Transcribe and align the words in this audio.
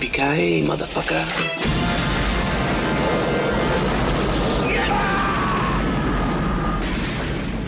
Yippee-ki-yay, 0.00 0.62
motherfucker. 0.62 1.24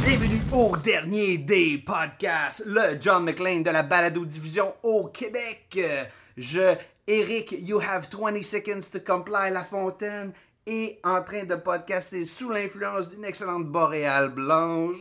Bienvenue 0.05 0.41
au 0.53 0.77
dernier 0.77 1.39
des 1.39 1.79
podcasts, 1.79 2.63
le 2.67 2.97
John 3.01 3.25
McClane 3.25 3.65
de 3.65 3.71
la 3.71 3.83
balado-diffusion 3.83 4.75
au 4.85 5.09
Québec. 5.09 5.77
Euh, 5.77 6.05
Je, 6.37 6.77
Eric, 7.09 7.57
You 7.63 7.81
Have 7.81 8.09
20 8.13 8.45
Seconds 8.45 8.91
to 8.93 9.01
Comply 9.01 9.51
La 9.51 9.65
Fontaine, 9.65 10.33
est 10.67 11.01
en 11.03 11.23
train 11.25 11.43
de 11.43 11.57
podcaster 11.57 12.25
sous 12.25 12.51
l'influence 12.51 13.09
d'une 13.09 13.25
excellente 13.25 13.67
boréale 13.67 14.29
blanche, 14.29 14.99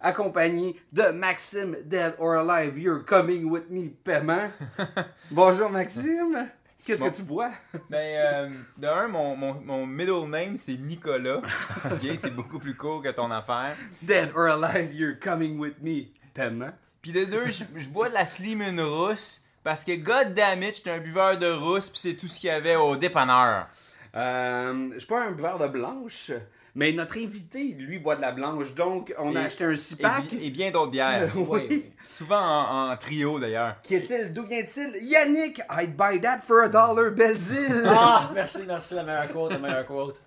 accompagné 0.00 0.80
de 0.92 1.08
Maxime, 1.10 1.76
Dead 1.84 2.14
or 2.18 2.34
Alive, 2.36 2.78
You're 2.78 3.04
Coming 3.04 3.44
With 3.50 3.68
Me, 3.70 3.88
paiement. 4.04 4.50
Bonjour 5.30 5.70
Maxime, 5.70 6.48
qu'est-ce 6.84 7.00
Bon. 7.00 7.10
que 7.10 7.16
tu 7.16 7.22
bois? 7.22 7.50
Ben, 7.90 7.96
euh, 7.98 8.48
de 8.76 8.86
un, 8.86 9.08
mon, 9.08 9.36
mon, 9.36 9.54
mon 9.54 9.86
middle 9.86 10.28
name, 10.28 10.56
c'est 10.56 10.76
Nicolas. 10.76 11.40
C'est 12.16 12.34
beaucoup 12.34 12.58
plus 12.58 12.74
court 12.76 13.02
que 13.02 13.10
ton 13.10 13.30
affaire. 13.30 13.74
Dead 14.02 14.30
or 14.34 14.46
Alive, 14.48 14.94
You're 14.94 15.18
Coming 15.20 15.58
With 15.58 15.82
Me, 15.82 16.04
paiement. 16.34 16.70
Puis 17.02 17.12
de 17.12 17.24
deux, 17.24 17.46
je 17.46 17.64
je 17.76 17.88
bois 17.88 18.08
de 18.08 18.14
la 18.14 18.26
Slimin 18.26 18.82
rousse 18.84 19.42
parce 19.64 19.84
que, 19.84 19.96
god 19.96 20.32
damn 20.34 20.62
it, 20.62 20.76
j'étais 20.76 20.90
un 20.90 20.98
buveur 21.00 21.36
de 21.38 21.50
rousse, 21.50 21.88
puis 21.90 21.98
c'est 22.00 22.14
tout 22.14 22.26
ce 22.26 22.38
qu'il 22.40 22.48
y 22.48 22.52
avait 22.52 22.76
au 22.76 22.96
dépanneur. 22.96 23.66
Euh, 24.14 24.88
je 24.94 24.98
suis 24.98 25.06
pas 25.08 25.24
un 25.24 25.32
buveur 25.32 25.58
de 25.58 25.66
blanche, 25.68 26.32
mais 26.74 26.92
notre 26.92 27.18
invité, 27.18 27.64
lui, 27.78 27.98
boit 27.98 28.16
de 28.16 28.20
la 28.20 28.32
blanche. 28.32 28.74
Donc, 28.74 29.14
on 29.18 29.34
a 29.36 29.40
Et- 29.42 29.44
acheté 29.44 29.64
un 29.64 29.72
Et, 29.72 29.76
6-pack. 29.76 30.28
bi- 30.30 30.46
et 30.46 30.50
bien 30.50 30.70
d'autres 30.70 30.90
bières. 30.90 31.30
Oui. 31.36 31.84
Souvent 32.02 32.38
en, 32.40 32.90
en 32.92 32.96
trio, 32.96 33.38
d'ailleurs. 33.38 33.76
Qui 33.82 33.94
est-il? 33.96 34.32
D'où 34.32 34.44
vient-il? 34.44 34.92
Yannick, 35.02 35.60
I'd 35.70 35.96
buy 35.96 36.20
that 36.20 36.40
for 36.46 36.60
a 36.62 36.68
dollar, 36.68 37.10
Belzile. 37.10 37.84
Ah, 37.86 38.30
merci, 38.34 38.58
merci, 38.66 38.94
la 38.94 39.02
meilleure 39.02 39.32
quote, 39.32 39.52
la 39.52 39.58
meilleure 39.58 39.86
quote. 39.86 40.22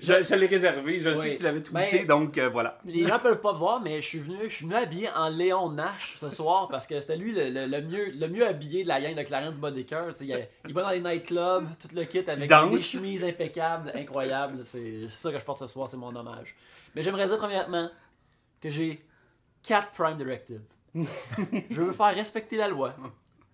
je 0.00 0.22
je 0.22 0.34
l'ai 0.34 0.46
réservé, 0.46 1.00
je 1.00 1.10
Oui. 1.10 1.16
sais 1.18 1.32
que 1.32 1.38
tu 1.38 1.42
l'avais 1.44 1.62
tweeté, 1.62 1.98
Ben, 2.00 2.06
donc 2.06 2.38
euh, 2.38 2.48
voilà. 2.48 2.78
Les 2.84 3.04
gens 3.06 3.18
peuvent 3.18 3.40
pas 3.40 3.52
voir, 3.52 3.80
mais 3.80 4.00
je 4.00 4.06
suis 4.08 4.18
venu, 4.20 4.36
je 4.44 4.54
suis 4.54 4.66
venu 4.66 4.76
habillé 4.76 5.08
en 5.14 5.28
Léon 5.28 5.70
Nash 5.70 6.16
ce 6.20 6.28
soir 6.30 6.68
parce 6.70 6.86
que 6.86 7.00
c'était 7.00 7.16
lui 7.16 7.32
le, 7.32 7.48
le- 7.50 7.66
le 7.66 7.82
mieux, 7.82 8.10
le 8.14 8.28
mieux 8.28 8.46
habillé 8.46 8.82
de 8.84 8.88
la 8.88 9.00
gang 9.00 9.14
de 9.14 9.22
Clarence 9.22 9.56
Bodecker. 9.56 10.04
Tu 10.18 10.26
sais, 10.26 10.48
Il, 10.64 10.68
il 10.68 10.74
va 10.74 10.82
dans 10.82 10.90
les 10.90 11.00
nightclubs, 11.00 11.66
tout 11.80 11.88
le 11.94 12.04
kit 12.04 12.24
avec 12.28 12.48
des 12.48 12.78
chemises 12.78 13.24
impeccables, 13.24 13.92
incroyables. 13.94 14.60
C'est 14.64 15.08
ça 15.08 15.30
que 15.32 15.38
je 15.38 15.44
porte 15.44 15.63
ce 15.66 15.72
soir, 15.74 15.88
c'est 15.90 15.96
mon 15.96 16.14
hommage. 16.14 16.54
Mais 16.94 17.02
j'aimerais 17.02 17.26
dire 17.26 17.38
premièrement 17.38 17.90
que 18.60 18.70
j'ai 18.70 19.04
4 19.62 19.90
Prime 19.92 20.16
Directives. 20.16 20.62
je 20.94 21.82
veux 21.82 21.92
faire 21.92 22.14
respecter 22.14 22.56
la 22.56 22.68
loi. 22.68 22.94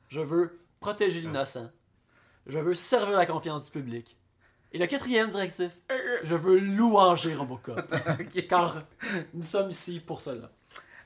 Je 0.09 0.21
veux 0.21 0.61
protéger 0.81 1.21
l'innocent. 1.21 1.71
Je 2.47 2.59
veux 2.59 2.75
servir 2.75 3.17
la 3.17 3.27
confiance 3.27 3.65
du 3.65 3.71
public. 3.71 4.17
Et 4.73 4.79
le 4.79 4.87
quatrième 4.87 5.29
directif, 5.29 5.73
je 6.23 6.35
veux 6.35 6.59
louanger 6.59 7.35
Robocop. 7.35 7.93
Car 8.49 8.83
nous 9.35 9.43
sommes 9.43 9.71
ici 9.71 10.01
pour 10.01 10.21
cela. 10.21 10.51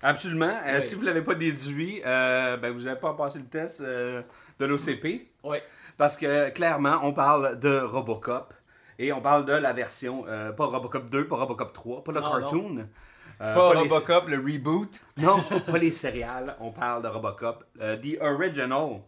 Absolument. 0.02 0.54
Euh, 0.66 0.76
Oui. 0.76 0.82
Si 0.82 0.94
vous 0.94 1.02
l'avez 1.02 1.22
pas 1.22 1.34
déduit, 1.34 2.02
euh, 2.04 2.56
ben, 2.56 2.72
vous 2.72 2.82
n'avez 2.82 3.00
pas 3.00 3.14
passé 3.14 3.38
le 3.38 3.46
test 3.46 3.80
euh, 3.80 4.22
de 4.58 4.66
l'OCP. 4.66 5.28
Oui. 5.42 5.58
Parce 5.96 6.16
que 6.16 6.50
clairement, 6.50 6.98
on 7.02 7.12
parle 7.12 7.58
de 7.58 7.80
Robocop. 7.80 8.52
Et 8.98 9.12
on 9.12 9.20
parle 9.20 9.44
de 9.46 9.52
la 9.52 9.72
version, 9.72 10.24
euh, 10.28 10.52
pas 10.52 10.66
Robocop 10.66 11.08
2, 11.10 11.26
pas 11.26 11.36
Robocop 11.36 11.72
3, 11.72 12.04
pas 12.04 12.12
le 12.12 12.20
Non, 12.20 12.30
cartoon. 12.40 12.86
euh, 13.40 13.54
Pas 13.54 13.74
les- 13.74 13.80
Robocop, 13.80 14.28
le 14.28 14.36
reboot. 14.38 15.00
Non, 15.16 15.38
pas 15.66 15.78
les 15.78 15.90
céréales. 15.90 16.56
On 16.60 16.70
parle 16.70 17.02
de 17.02 17.08
Robocop. 17.08 17.64
euh, 17.80 17.96
The 17.96 18.20
Original. 18.22 19.00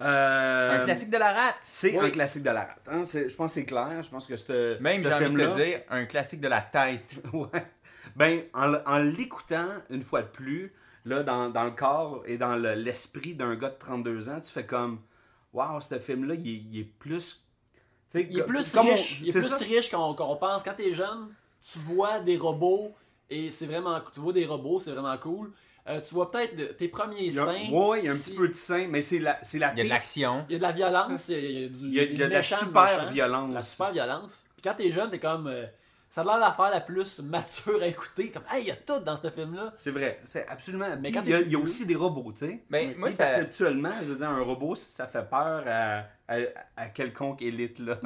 Euh, 0.00 0.80
Un 0.80 0.84
classique 0.84 1.10
de 1.10 1.16
la 1.16 1.32
rate. 1.32 1.54
C'est 1.64 1.98
Oui. 1.98 2.06
un 2.06 2.10
classique 2.10 2.42
de 2.42 2.50
la 2.50 2.60
rate. 2.64 2.88
hein. 2.90 3.04
C'est- 3.04 3.28
Je 3.30 3.36
pense 3.36 3.52
que 3.52 3.60
c'est 3.60 3.64
clair. 3.64 4.02
Je 4.02 4.10
pense 4.10 4.26
que 4.26 4.36
ce 4.36 4.78
Même, 4.80 5.02
j'ai 5.02 5.12
envie 5.12 5.30
de 5.30 5.46
te 5.46 5.54
dire, 5.56 5.80
un 5.90 6.04
classique 6.04 6.40
de 6.40 6.48
la 6.48 6.60
tête. 6.60 7.14
Ouais. 7.32 7.66
Ben, 8.14 8.42
en, 8.54 8.98
l'écoutant 8.98 9.68
une 9.90 10.02
fois 10.02 10.22
de 10.22 10.28
plus, 10.28 10.72
là, 11.04 11.22
dans, 11.22 11.48
dans 11.50 11.64
le 11.64 11.70
corps 11.72 12.22
et 12.26 12.38
dans 12.38 12.56
le- 12.56 12.74
l'esprit 12.74 13.34
d'un 13.34 13.54
gars 13.56 13.68
de 13.70 13.76
32 13.78 14.28
ans, 14.28 14.40
tu 14.40 14.50
fais 14.50 14.64
comme 14.66 15.00
Waouh, 15.52 15.80
ce 15.80 15.98
film-là, 15.98 16.34
il 16.34 16.78
est 16.78 16.84
plus. 16.84 17.42
Il 18.14 18.38
est 18.38 18.42
plus 18.42 18.72
comme 18.72 18.86
on- 18.86 18.90
riche, 18.90 19.20
il 19.22 19.28
est 19.28 19.32
c'est 19.32 19.40
plus 19.40 19.48
ça. 19.48 19.56
riche 19.64 19.90
qu'on 19.90 20.14
pense. 20.14 20.62
Quand 20.62 20.74
t'es 20.74 20.92
jeune, 20.92 21.28
tu 21.62 21.78
vois 21.80 22.20
des 22.20 22.36
robots 22.36 22.94
et 23.28 23.50
c'est 23.50 23.66
vraiment 23.66 24.00
tu 24.12 24.20
vois 24.20 24.32
des 24.32 24.46
robots, 24.46 24.80
c'est 24.80 24.92
vraiment 24.92 25.16
cool. 25.18 25.52
Euh, 25.88 26.00
tu 26.00 26.14
vois 26.14 26.30
peut-être 26.30 26.76
tes 26.76 26.88
premiers 26.88 27.30
seins. 27.30 27.46
ouais, 27.46 27.70
ouais, 27.70 27.98
il 28.00 28.06
y 28.06 28.08
a 28.08 28.12
un 28.12 28.16
petit 28.16 28.34
peu 28.34 28.48
de 28.48 28.54
sein, 28.54 28.88
mais 28.88 29.02
c'est 29.02 29.20
la, 29.20 29.38
c'est 29.42 29.58
la 29.60 29.72
Il 29.72 29.78
y 29.78 29.80
a 29.82 29.84
de 29.84 29.88
l'action. 29.88 30.44
Il 30.48 30.52
y 30.52 30.56
a 30.56 30.58
de 30.58 30.62
la 30.64 30.72
violence, 30.72 31.28
il 31.28 31.34
y 31.34 31.36
a, 31.36 31.38
il 31.40 31.60
y 31.60 31.64
a 31.64 31.68
du 31.68 31.76
Il 31.86 31.94
y 31.94 32.00
a, 32.00 32.02
il 32.04 32.08
y 32.08 32.12
a 32.22 32.24
des 32.24 32.28
de 32.28 32.32
la 32.34 32.42
super 32.42 32.82
méchants, 32.82 33.12
violence. 33.12 33.54
La 33.54 33.62
super 33.62 33.92
violence. 33.92 34.44
Puis 34.54 34.62
quand 34.62 34.74
t'es 34.74 34.90
jeune, 34.90 35.10
t'es 35.10 35.20
comme. 35.20 35.46
euh, 35.46 35.64
ça 36.16 36.22
a 36.22 36.24
l'air 36.24 36.38
l'affaire 36.38 36.70
la 36.70 36.80
plus 36.80 37.20
mature 37.20 37.82
à 37.82 37.86
écouter. 37.86 38.30
Comme, 38.30 38.44
hey, 38.50 38.62
il 38.62 38.68
y 38.68 38.70
a 38.70 38.76
tout 38.76 39.00
dans 39.00 39.16
ce 39.16 39.28
film-là. 39.28 39.74
C'est 39.76 39.90
vrai, 39.90 40.18
c'est 40.24 40.48
absolument. 40.48 40.86
Mais 40.98 41.12
quand 41.12 41.20
il 41.26 41.30
y 41.30 41.34
a, 41.34 41.40
t'es 41.40 41.44
il 41.44 41.52
y 41.52 41.56
a 41.56 41.58
plus 41.58 41.66
aussi 41.66 41.84
des 41.84 41.94
robots, 41.94 42.32
tu 42.32 42.46
sais. 42.46 42.62
Ben, 42.70 42.94
moi, 42.96 43.10
ça... 43.10 43.26
perceptuellement, 43.26 43.92
je 44.00 44.06
veux 44.06 44.16
dire, 44.16 44.30
un 44.30 44.40
robot, 44.40 44.74
ça 44.76 45.06
fait 45.08 45.28
peur 45.28 45.64
à, 45.66 46.04
à, 46.26 46.38
à 46.74 46.86
quelconque 46.86 47.42
élite, 47.42 47.80
là. 47.80 47.98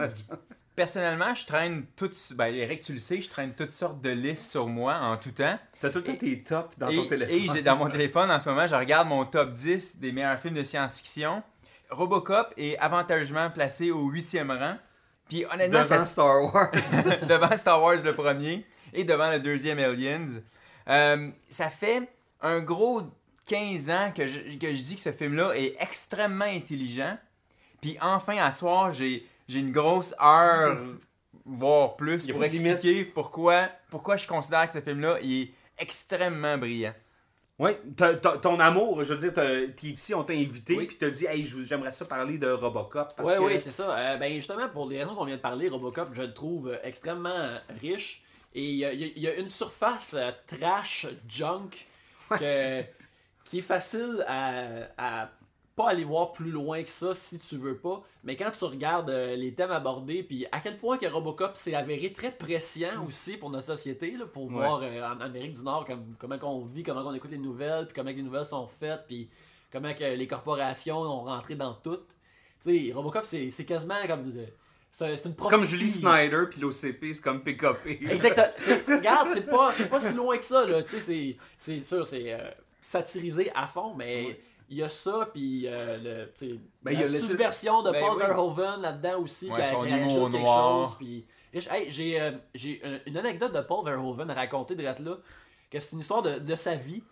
Personnellement, 0.74 1.36
je 1.36 1.46
traîne 1.46 1.84
toutes. 1.94 2.16
Ben, 2.34 2.52
Eric, 2.52 2.80
tu 2.80 2.94
le 2.94 2.98
sais, 2.98 3.20
je 3.20 3.30
traîne 3.30 3.54
toutes 3.54 3.70
sortes 3.70 4.00
de 4.00 4.10
listes 4.10 4.50
sur 4.50 4.66
moi 4.66 4.96
en 4.96 5.14
tout 5.14 5.30
temps. 5.30 5.56
T'as 5.80 5.90
tout 5.90 5.98
le 5.98 6.04
temps 6.04 6.16
tes 6.16 6.42
tops 6.42 6.78
dans 6.78 6.88
et, 6.88 6.96
ton 6.96 7.06
téléphone. 7.06 7.36
et 7.36 7.46
j'ai 7.46 7.62
dans 7.62 7.76
mon 7.76 7.88
téléphone 7.88 8.28
en 8.32 8.40
ce 8.40 8.48
moment, 8.48 8.66
je 8.66 8.74
regarde 8.74 9.06
mon 9.06 9.24
top 9.24 9.52
10 9.52 9.98
des 9.98 10.10
meilleurs 10.10 10.40
films 10.40 10.54
de 10.54 10.64
science-fiction. 10.64 11.44
Robocop 11.90 12.54
est 12.56 12.76
avantageusement 12.78 13.50
placé 13.50 13.92
au 13.92 14.08
huitième 14.08 14.50
rang. 14.50 14.78
Puis 15.30 15.46
honnêtement, 15.46 15.78
Devant 15.78 15.84
ça- 15.84 16.06
Star 16.06 16.42
Wars. 16.42 16.70
devant 17.28 17.56
Star 17.56 17.82
Wars 17.82 18.02
le 18.04 18.14
premier 18.14 18.66
et 18.92 19.04
devant 19.04 19.30
le 19.30 19.38
deuxième 19.40 19.78
Aliens. 19.78 20.26
Euh, 20.88 21.30
ça 21.48 21.70
fait 21.70 22.08
un 22.42 22.58
gros 22.60 23.02
15 23.46 23.90
ans 23.90 24.12
que 24.14 24.26
je, 24.26 24.40
que 24.58 24.74
je 24.74 24.82
dis 24.82 24.96
que 24.96 25.00
ce 25.00 25.12
film-là 25.12 25.52
est 25.54 25.76
extrêmement 25.80 26.44
intelligent. 26.44 27.16
Puis 27.80 27.96
enfin, 28.02 28.36
à 28.38 28.52
soir, 28.52 28.92
j'ai 28.92 29.24
j'ai 29.48 29.58
une 29.60 29.72
grosse 29.72 30.14
heure, 30.22 30.76
voire 31.44 31.96
plus, 31.96 32.26
pour 32.32 32.40
expliquer 32.44 33.04
pourquoi, 33.04 33.68
pourquoi 33.90 34.16
je 34.16 34.26
considère 34.26 34.66
que 34.66 34.72
ce 34.72 34.80
film-là 34.80 35.18
il 35.22 35.42
est 35.42 35.50
extrêmement 35.78 36.56
brillant. 36.58 36.94
Oui, 37.60 37.72
ton 38.42 38.58
amour, 38.58 39.04
je 39.04 39.12
veux 39.12 39.20
dire, 39.30 39.34
t'es 39.34 39.86
ici, 39.86 40.14
on 40.14 40.24
t'a 40.24 40.32
invité, 40.32 40.76
Oui. 40.76 40.86
puis 40.86 40.96
t'as 40.96 41.10
dit, 41.10 41.26
hey, 41.26 41.44
j'aimerais 41.66 41.90
ça 41.90 42.06
parler 42.06 42.38
de 42.38 42.50
Robocop. 42.50 43.14
Que... 43.16 43.38
oui, 43.38 43.58
c'est 43.60 43.70
ça. 43.70 43.96
Euh, 43.98 44.16
ben 44.16 44.32
justement, 44.34 44.66
pour 44.70 44.88
les 44.88 44.98
raisons 45.02 45.14
qu'on 45.14 45.26
vient 45.26 45.36
de 45.36 45.42
parler, 45.42 45.68
Robocop, 45.68 46.08
je 46.12 46.22
le 46.22 46.32
trouve 46.32 46.68
euh, 46.70 46.78
extrêmement 46.82 47.58
riche. 47.82 48.22
Et 48.54 48.64
il 48.64 48.76
y 48.76 48.84
a, 48.86 48.92
y 48.94 49.40
une 49.40 49.50
surface 49.50 50.14
euh, 50.18 50.30
trash, 50.46 51.06
junk, 51.28 51.68
que- 52.30 52.82
qui 53.44 53.58
est 53.58 53.62
facile 53.62 54.24
à, 54.26 54.64
à 54.96 55.30
pas 55.82 55.90
aller 55.90 56.04
voir 56.04 56.32
plus 56.32 56.50
loin 56.50 56.82
que 56.82 56.88
ça 56.88 57.14
si 57.14 57.38
tu 57.38 57.56
veux 57.56 57.76
pas. 57.76 58.02
Mais 58.24 58.36
quand 58.36 58.50
tu 58.50 58.64
regardes 58.64 59.10
euh, 59.10 59.36
les 59.36 59.54
thèmes 59.54 59.70
abordés, 59.70 60.22
puis 60.22 60.46
à 60.52 60.60
quel 60.60 60.76
point 60.78 60.98
que 60.98 61.06
Robocop 61.06 61.56
s'est 61.56 61.74
avéré 61.74 62.12
très 62.12 62.30
prescient 62.32 63.04
aussi 63.06 63.36
pour 63.36 63.50
notre 63.50 63.66
société, 63.66 64.10
là, 64.12 64.26
pour 64.26 64.50
voir 64.50 64.80
euh, 64.82 65.02
en 65.02 65.20
Amérique 65.20 65.52
du 65.54 65.62
Nord 65.62 65.86
comme, 65.86 66.14
comment 66.18 66.36
on 66.42 66.64
vit, 66.66 66.82
comment 66.82 67.02
on 67.06 67.14
écoute 67.14 67.30
les 67.30 67.38
nouvelles, 67.38 67.86
puis 67.86 67.94
comment 67.94 68.10
les 68.10 68.22
nouvelles 68.22 68.44
sont 68.46 68.66
faites, 68.66 69.04
puis 69.06 69.28
comment 69.72 69.94
que 69.94 70.04
les 70.04 70.26
corporations 70.26 70.98
ont 71.00 71.24
rentré 71.24 71.54
dans 71.54 71.74
tout. 71.74 72.00
Tu 72.62 72.86
sais, 72.88 72.92
Robocop, 72.92 73.24
c'est 73.24 73.50
c'est 73.50 73.64
quasiment 73.64 73.94
comme. 74.06 74.30
de- 74.30 74.46
C'est 74.92 75.50
comme. 75.50 75.64
Julie 75.64 75.90
Snyder, 75.90 76.42
puis 76.50 76.60
l'OCP, 76.60 77.12
c'est 77.14 77.22
comme 77.22 77.42
PKP. 77.42 78.00
Exactement. 78.10 78.46
C'est- 78.58 78.84
Regarde, 78.96 79.28
c'est 79.32 79.46
pas, 79.48 79.72
c'est 79.72 79.88
pas 79.88 80.00
si 80.00 80.12
loin 80.14 80.36
que 80.36 80.44
ça, 80.44 80.66
là. 80.66 80.82
Tu 80.82 80.90
sais, 80.90 81.00
c'est- 81.00 81.36
c'est 81.56 81.78
sûr, 81.78 82.06
c'est 82.06 82.32
euh, 82.34 82.50
satirisé 82.82 83.50
à 83.54 83.66
fond, 83.66 83.94
mais 83.94 84.40
il 84.70 84.76
y 84.78 84.82
a 84.82 84.88
ça, 84.88 85.28
puis 85.32 85.64
euh, 85.66 85.98
le, 85.98 86.32
Ben, 86.82 86.92
il 86.92 87.00
y 87.00 87.02
la 87.02 87.08
subversion 87.18 87.82
de 87.82 87.90
Ben 87.90 88.00
Paul 88.00 88.16
oui. 88.16 88.22
Verhoeven 88.26 88.80
là-dedans 88.80 89.20
aussi, 89.20 89.48
Ouais, 89.50 89.56
qui, 89.56 89.60
a, 89.62 89.74
quelque 89.74 90.38
noir. 90.38 90.88
chose. 90.88 90.96
Puis, 90.98 91.26
hey, 91.52 91.90
j'ai 91.90 92.20
euh, 92.20 92.32
j'ai 92.54 92.80
un- 92.84 93.00
une 93.06 93.16
anecdote 93.18 93.52
de 93.52 93.60
Paul 93.60 93.84
Verhoeven 93.84 94.30
à 94.30 94.34
raconter 94.34 94.74
de 94.76 94.82
là, 94.82 94.94
que 95.70 95.78
c'est 95.80 95.92
une 95.92 96.00
histoire 96.00 96.22
de, 96.22 96.38
de 96.38 96.54
sa 96.54 96.74
vie. 96.76 97.02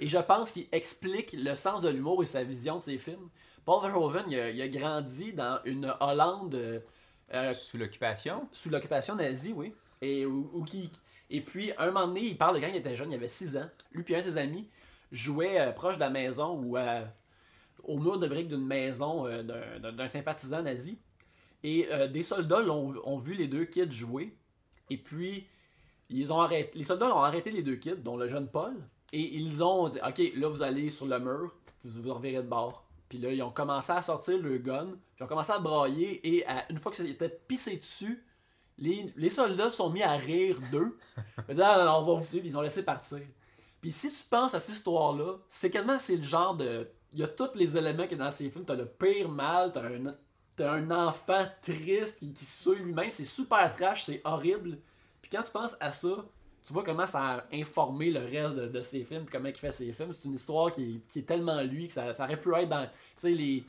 Et 0.00 0.06
je 0.08 0.18
pense 0.18 0.52
qu'il 0.52 0.66
explique 0.72 1.32
le 1.32 1.54
sens 1.56 1.82
de 1.82 1.88
l'humour 1.88 2.22
et 2.22 2.26
sa 2.26 2.44
vision 2.44 2.76
de 2.76 2.82
ses 2.82 2.98
films. 2.98 3.28
Paul 3.64 3.82
Verhoeven, 3.82 4.24
il 4.30 4.38
a, 4.38 4.50
il 4.50 4.62
a 4.62 4.68
grandi 4.68 5.32
dans 5.32 5.58
une 5.64 5.92
Hollande 6.00 6.54
euh, 6.54 6.78
euh, 7.34 7.52
Sous 7.52 7.76
l'occupation? 7.78 8.48
sous 8.52 8.70
l'occupation 8.70 9.16
nazie, 9.16 9.52
oui. 9.52 9.74
Et, 10.00 10.24
où- 10.24 10.48
où 10.54 10.62
qui- 10.64 10.90
et 11.30 11.40
puis, 11.40 11.72
un 11.76 11.86
moment 11.86 12.06
donné, 12.06 12.20
il 12.20 12.38
parle 12.38 12.54
de 12.56 12.60
quand 12.60 12.68
il 12.68 12.76
était 12.76 12.96
jeune, 12.96 13.10
il 13.10 13.16
avait 13.16 13.26
6 13.28 13.56
ans. 13.56 13.68
Lui 13.92 14.04
et 14.08 14.14
un 14.14 14.18
de 14.20 14.24
ses 14.24 14.36
amis 14.38 14.66
jouaient 15.12 15.60
euh, 15.60 15.72
proche 15.72 15.94
de 15.96 16.00
la 16.00 16.10
maison 16.10 16.54
ou 16.58 16.76
euh, 16.76 17.04
au 17.84 17.98
mur 17.98 18.18
de 18.18 18.26
briques 18.26 18.48
d'une 18.48 18.66
maison 18.66 19.26
euh, 19.26 19.42
d'un- 19.42 20.08
sympathisant 20.08 20.62
nazi. 20.62 20.98
Et 21.64 21.88
des 22.12 22.22
soldats 22.22 22.60
l'ont- 22.62 22.94
ont 23.04 23.18
vu 23.18 23.34
les 23.34 23.48
deux 23.48 23.64
kids 23.64 23.90
jouer. 23.90 24.36
Et 24.90 24.96
puis, 24.96 25.48
ils 26.08 26.32
ont 26.32 26.40
arrêté, 26.40 26.70
les 26.78 26.84
soldats 26.84 27.12
ont 27.14 27.20
arrêté 27.22 27.50
les 27.50 27.62
deux 27.64 27.74
kids, 27.74 27.96
dont 27.96 28.16
le 28.16 28.28
jeune 28.28 28.46
Paul. 28.48 28.76
Et 29.12 29.20
ils 29.36 29.60
ont 29.64 29.88
dit 29.88 29.98
Ok, 30.06 30.22
là, 30.36 30.48
vous 30.48 30.62
allez 30.62 30.88
sur 30.90 31.06
le 31.06 31.18
mur, 31.18 31.52
vous 31.84 32.00
vous 32.02 32.14
revirez 32.14 32.36
de 32.44 32.48
bord. 32.48 32.84
Puis 33.08 33.18
là, 33.18 33.32
ils 33.32 33.42
ont 33.42 33.50
commencé 33.50 33.90
à 33.90 34.02
sortir 34.02 34.38
le 34.38 34.58
gun, 34.58 34.86
puis 34.86 35.00
ils 35.18 35.24
ont 35.24 35.26
commencé 35.26 35.50
à 35.50 35.58
brailler. 35.58 36.20
Et 36.36 36.46
à- 36.46 36.70
une 36.70 36.78
fois 36.78 36.92
que 36.92 36.96
c'était 36.98 37.28
pissé 37.48 37.76
dessus, 37.76 38.22
les, 38.78 39.12
les 39.16 39.28
soldats 39.28 39.72
sont 39.72 39.90
mis 39.90 40.02
à 40.04 40.12
rire 40.12 40.60
d'eux. 40.70 40.96
Ils 41.48 41.52
ont 41.52 41.54
dit, 41.54 41.60
Ah, 41.64 41.98
on 41.98 42.02
va 42.04 42.20
vous 42.20 42.24
suivre, 42.24 42.46
ils 42.46 42.56
ont 42.56 42.60
laissé 42.60 42.84
partir. 42.84 43.18
Puis 43.80 43.92
si 43.92 44.10
tu 44.10 44.24
penses 44.28 44.54
à 44.54 44.60
cette 44.60 44.74
histoire-là, 44.76 45.34
c'est 45.48 45.70
quasiment 45.70 45.98
c'est 45.98 46.16
le 46.16 46.22
genre 46.22 46.56
de. 46.56 46.88
Il 47.12 47.20
y 47.20 47.22
a 47.22 47.28
tous 47.28 47.54
les 47.54 47.76
éléments 47.76 48.06
qu'il 48.06 48.18
y 48.18 48.20
a 48.20 48.24
dans 48.24 48.30
ces 48.30 48.50
films. 48.50 48.64
T'as 48.64 48.74
le 48.74 48.86
pire 48.86 49.28
mal, 49.28 49.72
t'as 49.72 49.82
un, 49.86 50.14
t'as 50.56 50.72
un 50.72 50.90
enfant 50.90 51.46
triste 51.62 52.18
qui, 52.18 52.32
qui 52.32 52.44
se 52.44 52.70
lui-même. 52.70 53.10
C'est 53.10 53.24
super 53.24 53.70
trash, 53.74 54.04
c'est 54.04 54.20
horrible. 54.24 54.78
Puis 55.22 55.30
quand 55.30 55.42
tu 55.42 55.50
penses 55.52 55.74
à 55.80 55.90
ça, 55.92 56.26
tu 56.64 56.72
vois 56.74 56.82
comment 56.84 57.06
ça 57.06 57.20
a 57.22 57.44
informé 57.52 58.10
le 58.10 58.20
reste 58.20 58.56
de, 58.56 58.66
de 58.68 58.80
ses 58.82 59.04
films, 59.04 59.24
comment 59.30 59.48
il 59.48 59.54
fait 59.54 59.72
ses 59.72 59.90
films. 59.92 60.12
C'est 60.12 60.24
une 60.26 60.34
histoire 60.34 60.70
qui, 60.70 60.96
est- 60.96 61.06
qui 61.10 61.18
est 61.20 61.22
tellement 61.22 61.62
lui 61.62 61.86
que 61.86 61.94
ça, 61.94 62.12
ça 62.12 62.24
aurait 62.24 62.38
pu 62.38 62.54
être 62.54 62.68
dans. 62.68 62.84
Tu 62.84 62.90
sais, 63.16 63.30
les. 63.30 63.64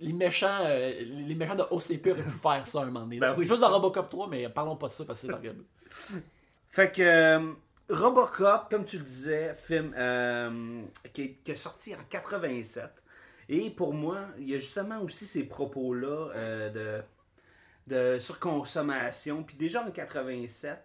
Les 0.00 0.12
méchants, 0.12 0.58
euh, 0.62 1.00
les 1.00 1.34
méchants 1.36 1.54
de 1.54 1.62
OCP 1.70 2.08
auraient 2.10 2.24
pu 2.24 2.30
faire 2.30 2.66
ça 2.66 2.80
un 2.82 2.86
moment 2.86 3.00
donné. 3.02 3.18
Ben 3.20 3.36
oui, 3.38 3.46
Juste 3.46 3.60
dans 3.60 3.70
Robocop 3.70 4.08
3, 4.08 4.26
mais 4.28 4.48
parlons 4.48 4.74
pas 4.76 4.88
de 4.88 4.92
ça 4.92 5.04
parce 5.04 5.20
que 5.20 5.28
c'est 5.28 5.32
horrible. 5.32 5.64
Fait 6.70 6.90
que 6.90 7.02
euh, 7.02 7.52
Robocop, 7.88 8.70
comme 8.70 8.84
tu 8.84 8.98
le 8.98 9.04
disais, 9.04 9.54
film 9.54 9.94
euh, 9.96 10.82
qui, 11.12 11.36
est, 11.46 11.54
sorti 11.54 11.94
en 11.94 12.02
87. 12.08 12.84
Et 13.48 13.70
pour 13.70 13.92
moi, 13.92 14.20
il 14.38 14.48
y 14.48 14.54
a 14.54 14.58
justement 14.58 15.00
aussi 15.02 15.26
ces 15.26 15.44
propos-là 15.44 16.30
euh, 16.34 17.02
de, 17.86 18.18
surconsommation. 18.18 19.42
Puis 19.42 19.56
déjà 19.56 19.84
en 19.84 19.90
87, 19.90 20.78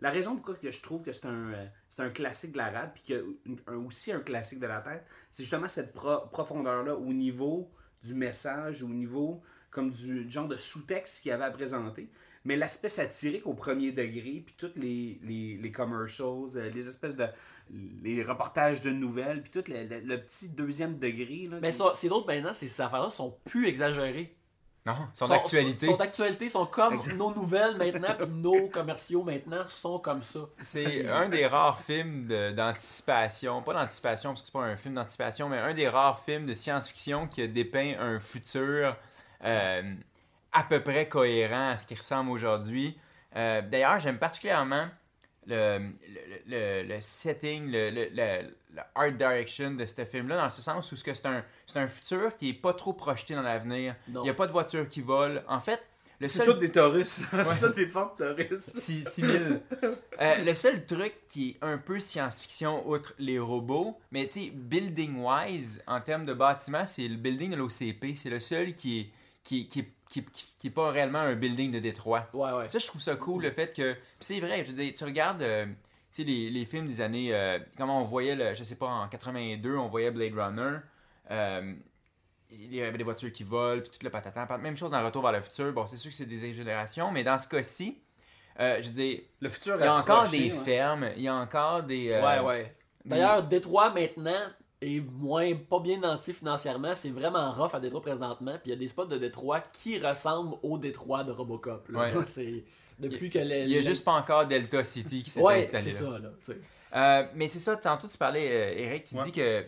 la 0.00 0.10
raison 0.10 0.36
pourquoi 0.36 0.54
que 0.54 0.70
je 0.70 0.82
trouve 0.82 1.02
que 1.02 1.12
c'est 1.12 1.26
un, 1.26 1.52
euh, 1.52 1.66
un 1.98 2.10
classique 2.10 2.52
de 2.52 2.58
la 2.58 2.70
rade, 2.70 2.92
puis 2.94 3.02
qu'il 3.02 3.16
y 3.16 3.70
a 3.70 3.72
aussi 3.72 4.12
un 4.12 4.20
classique 4.20 4.60
de 4.60 4.66
la 4.66 4.80
tête, 4.80 5.04
c'est 5.30 5.42
justement 5.42 5.68
cette 5.68 5.92
pro- 5.92 6.26
profondeur-là 6.30 6.94
au 6.94 7.12
niveau 7.12 7.70
du 8.02 8.14
message, 8.14 8.82
au 8.82 8.88
niveau 8.88 9.42
comme 9.70 9.90
du 9.90 10.30
genre 10.30 10.48
de 10.48 10.56
sous-texte 10.56 11.22
qu'il 11.22 11.30
y 11.30 11.32
avait 11.32 11.44
à 11.44 11.50
présenter. 11.50 12.10
Mais 12.46 12.56
l'aspect 12.56 12.88
satirique 12.88 13.46
au 13.46 13.52
premier 13.54 13.92
degré, 13.92 14.42
puis 14.46 14.54
toutes 14.56 14.76
les, 14.76 15.18
les, 15.22 15.58
les 15.60 15.72
commercials, 15.72 16.48
euh, 16.56 16.70
les 16.70 16.88
espèces 16.88 17.16
de. 17.16 17.26
les 18.02 18.22
reportages 18.22 18.80
de 18.80 18.90
nouvelles, 18.90 19.42
puis 19.42 19.50
tout 19.50 19.64
le, 19.70 19.84
le- 19.84 20.00
le 20.00 20.20
petit 20.22 20.48
deuxième 20.48 20.98
degré. 20.98 21.48
Là, 21.50 21.58
Mais 21.60 21.70
qui- 21.72 21.76
ça- 21.78 21.92
c'est 21.94 22.08
d'autres 22.08 22.26
maintenant, 22.28 22.54
ces 22.54 22.80
affaires-là 22.80 23.10
sont 23.10 23.36
plus 23.44 23.66
exagérées. 23.66 24.32
Non, 24.86 24.94
son 25.14 25.28
actualité. 25.32 25.86
Sont 25.86 25.96
d'actualité, 25.96 26.48
sont 26.48 26.64
comme 26.66 26.94
Exact. 26.94 27.16
nos 27.16 27.34
nouvelles 27.34 27.76
maintenant, 27.76 28.14
puis 28.16 28.28
nos 28.28 28.68
commerciaux 28.68 29.24
maintenant 29.24 29.66
sont 29.66 29.98
comme 29.98 30.22
ça. 30.22 30.38
C'est 30.60 31.08
un 31.08 31.28
des 31.28 31.44
rares 31.48 31.80
films 31.80 32.28
de- 32.28 32.52
d'anticipation, 32.52 33.62
pas 33.62 33.74
d'anticipation 33.74 34.30
parce 34.30 34.42
que 34.42 34.46
c'est 34.46 34.52
pas 34.52 34.62
un 34.64 34.76
film 34.76 34.94
d'anticipation, 34.94 35.48
mais 35.48 35.58
un 35.58 35.74
des 35.74 35.88
rares 35.88 36.20
films 36.24 36.46
de 36.46 36.54
science-fiction 36.54 37.26
qui 37.26 37.42
a 37.42 37.48
dépeint 37.48 37.94
un 37.98 38.20
futur 38.20 38.96
euh, 39.44 39.82
à 40.58 40.62
peu 40.64 40.80
près 40.82 41.08
cohérent 41.08 41.70
à 41.70 41.76
ce 41.76 41.86
qui 41.86 41.94
ressemble 41.94 42.30
aujourd'hui. 42.30 42.98
Euh, 43.36 43.60
D'ailleurs, 43.62 43.98
j'aime 43.98 44.18
particulièrement 44.18 44.88
le, 45.46 45.78
le, 45.78 46.82
le- 46.82 46.88
le 46.94 47.00
setting, 47.00 47.70
le, 47.70 47.90
le- 47.90 48.08
le- 48.12 48.54
le 48.74 48.82
art 48.94 49.12
direction 49.12 49.70
de 49.72 49.86
ce 49.86 50.04
film-là, 50.04 50.36
dans 50.36 50.50
ce 50.50 50.60
sens 50.62 50.90
où 50.92 50.96
c'est 50.96 51.26
un, 51.26 51.44
c'est 51.66 51.78
un 51.78 51.86
futur 51.86 52.34
qui 52.34 52.50
est 52.50 52.54
pas 52.54 52.72
trop 52.74 52.92
projeté 52.94 53.34
dans 53.34 53.42
l'avenir. 53.42 53.94
Il 54.08 54.20
n'y 54.20 54.30
a 54.30 54.34
pas 54.34 54.46
de 54.46 54.52
voiture 54.52 54.88
qui 54.88 55.02
vole. 55.02 55.42
En 55.48 55.60
fait, 55.60 55.82
le 56.18 56.28
C'est 56.28 56.38
seul 56.38 56.46
toutes 56.46 56.58
des 56.60 56.72
Taurus. 56.72 57.26
c'est 57.30 57.60
toutes 57.60 57.76
des 57.76 57.86
fortes 57.88 58.18
Taurus. 58.18 58.60
6000. 58.60 59.60
Euh, 60.20 60.34
le 60.44 60.54
seul 60.54 60.84
truc 60.86 61.14
qui 61.28 61.50
est 61.50 61.56
un 61.64 61.76
peu 61.78 62.00
science-fiction, 62.00 62.88
outre 62.88 63.12
les 63.18 63.38
robots, 63.38 63.98
mais 64.10 64.26
tu 64.26 64.44
sais, 64.44 64.50
building-wise, 64.52 65.82
en 65.86 66.00
termes 66.00 66.24
de 66.24 66.32
bâtiment, 66.34 66.86
c'est 66.86 67.06
le 67.06 67.16
building 67.16 67.50
de 67.50 67.56
l'OCP. 67.56 68.14
C'est 68.16 68.30
le 68.30 68.40
seul 68.40 68.74
qui 68.74 69.00
est, 69.00 69.10
qui, 69.42 69.68
qui, 69.68 69.86
qui, 70.08 70.24
qui- 70.24 70.46
qui 70.58 70.66
est 70.68 70.70
pas 70.70 70.90
réellement 70.90 71.18
un 71.20 71.34
building 71.34 71.70
de 71.72 71.78
Détroit. 71.78 72.28
Ouais, 72.32 72.52
ouais. 72.52 72.68
Ça, 72.68 72.78
je 72.78 72.86
trouve 72.86 73.00
ça 73.02 73.16
cool, 73.16 73.42
le 73.44 73.50
fait 73.50 73.74
que. 73.74 73.92
Puis 73.94 74.00
c'est 74.20 74.40
vrai, 74.40 74.64
je 74.64 74.70
veux 74.70 74.76
dire, 74.76 74.92
tu 74.94 75.04
regardes. 75.04 75.42
euh, 75.42 75.66
tu 76.12 76.22
sais, 76.22 76.24
les, 76.24 76.48
les 76.50 76.64
films 76.64 76.86
des 76.86 77.00
années. 77.00 77.34
euh, 77.34 77.58
comment 77.76 78.00
on 78.00 78.04
voyait, 78.04 78.34
le, 78.34 78.54
je 78.54 78.64
sais 78.64 78.76
pas, 78.76 78.86
en 78.86 79.08
82, 79.08 79.76
on 79.76 79.88
voyait 79.88 80.10
Blade 80.10 80.32
Runner. 80.34 80.78
euh, 81.30 81.74
il 82.50 82.72
y 82.74 82.80
avait 82.80 82.96
des 82.96 83.02
voitures 83.04 83.32
qui 83.32 83.42
volent, 83.42 83.80
puis 83.82 83.90
tout 83.90 83.98
le 84.04 84.08
patatan. 84.10 84.46
Même 84.58 84.76
chose 84.76 84.90
dans 84.92 85.04
Retour 85.04 85.22
vers 85.22 85.32
le 85.32 85.40
futur. 85.40 85.72
Bon, 85.72 85.84
c'est 85.86 85.96
sûr 85.96 86.10
que 86.12 86.16
c'est 86.16 86.26
des 86.26 86.54
générations, 86.54 87.10
mais 87.10 87.24
dans 87.24 87.38
ce 87.38 87.48
cas-ci, 87.48 87.98
euh, 88.60 88.78
je 88.80 88.86
veux 88.86 88.94
dire, 88.94 89.20
Le 89.40 89.48
futur 89.48 89.76
il 89.78 89.84
y 89.84 89.86
a 89.88 89.94
encore 89.96 90.28
des 90.28 90.52
ouais. 90.52 90.64
fermes, 90.64 91.10
il 91.16 91.22
y 91.22 91.28
a 91.28 91.34
encore 91.34 91.82
des. 91.82 92.10
euh, 92.12 92.24
Ouais, 92.24 92.40
ouais. 92.40 92.76
D'ailleurs, 93.04 93.42
Détroit 93.42 93.90
maintenant 93.92 94.40
est 94.80 95.00
moins 95.00 95.54
pas 95.54 95.80
bien 95.80 95.98
nanti 95.98 96.32
financièrement. 96.32 96.94
C'est 96.94 97.10
vraiment 97.10 97.50
rough 97.52 97.74
à 97.74 97.80
Détroit 97.80 98.02
présentement. 98.02 98.52
Puis 98.52 98.66
il 98.66 98.70
y 98.70 98.72
a 98.72 98.76
des 98.76 98.88
spots 98.88 99.06
de 99.06 99.16
Détroit 99.18 99.60
qui 99.60 99.98
ressemblent 99.98 100.56
au 100.62 100.76
Détroit 100.78 101.24
de 101.24 101.32
Robocop. 101.32 101.88
là. 101.88 101.98
Ouais. 102.14 102.24
C'est 102.26 102.64
depuis 102.98 103.30
que 103.30 103.38
les- 103.38 103.62
Il 103.64 103.70
y 103.70 103.74
a 103.76 103.80
les- 103.80 103.82
juste 103.82 104.04
pas 104.04 104.12
encore 104.12 104.46
Delta 104.46 104.84
City 104.84 105.22
qui 105.22 105.30
s'est 105.30 105.40
Ouais, 105.40 105.60
installé 105.60 105.82
c'est 105.84 105.90
ça, 105.90 106.18
là. 106.18 106.30
Euh, 106.94 107.26
mais 107.34 107.48
c'est 107.48 107.58
ça, 107.58 107.76
tantôt 107.76 108.06
tu 108.08 108.16
parlais, 108.16 108.48
euh, 108.50 108.78
Eric, 108.80 109.04
tu 109.04 109.16
Ouais. 109.16 109.24
dis 109.24 109.32
que, 109.32 109.64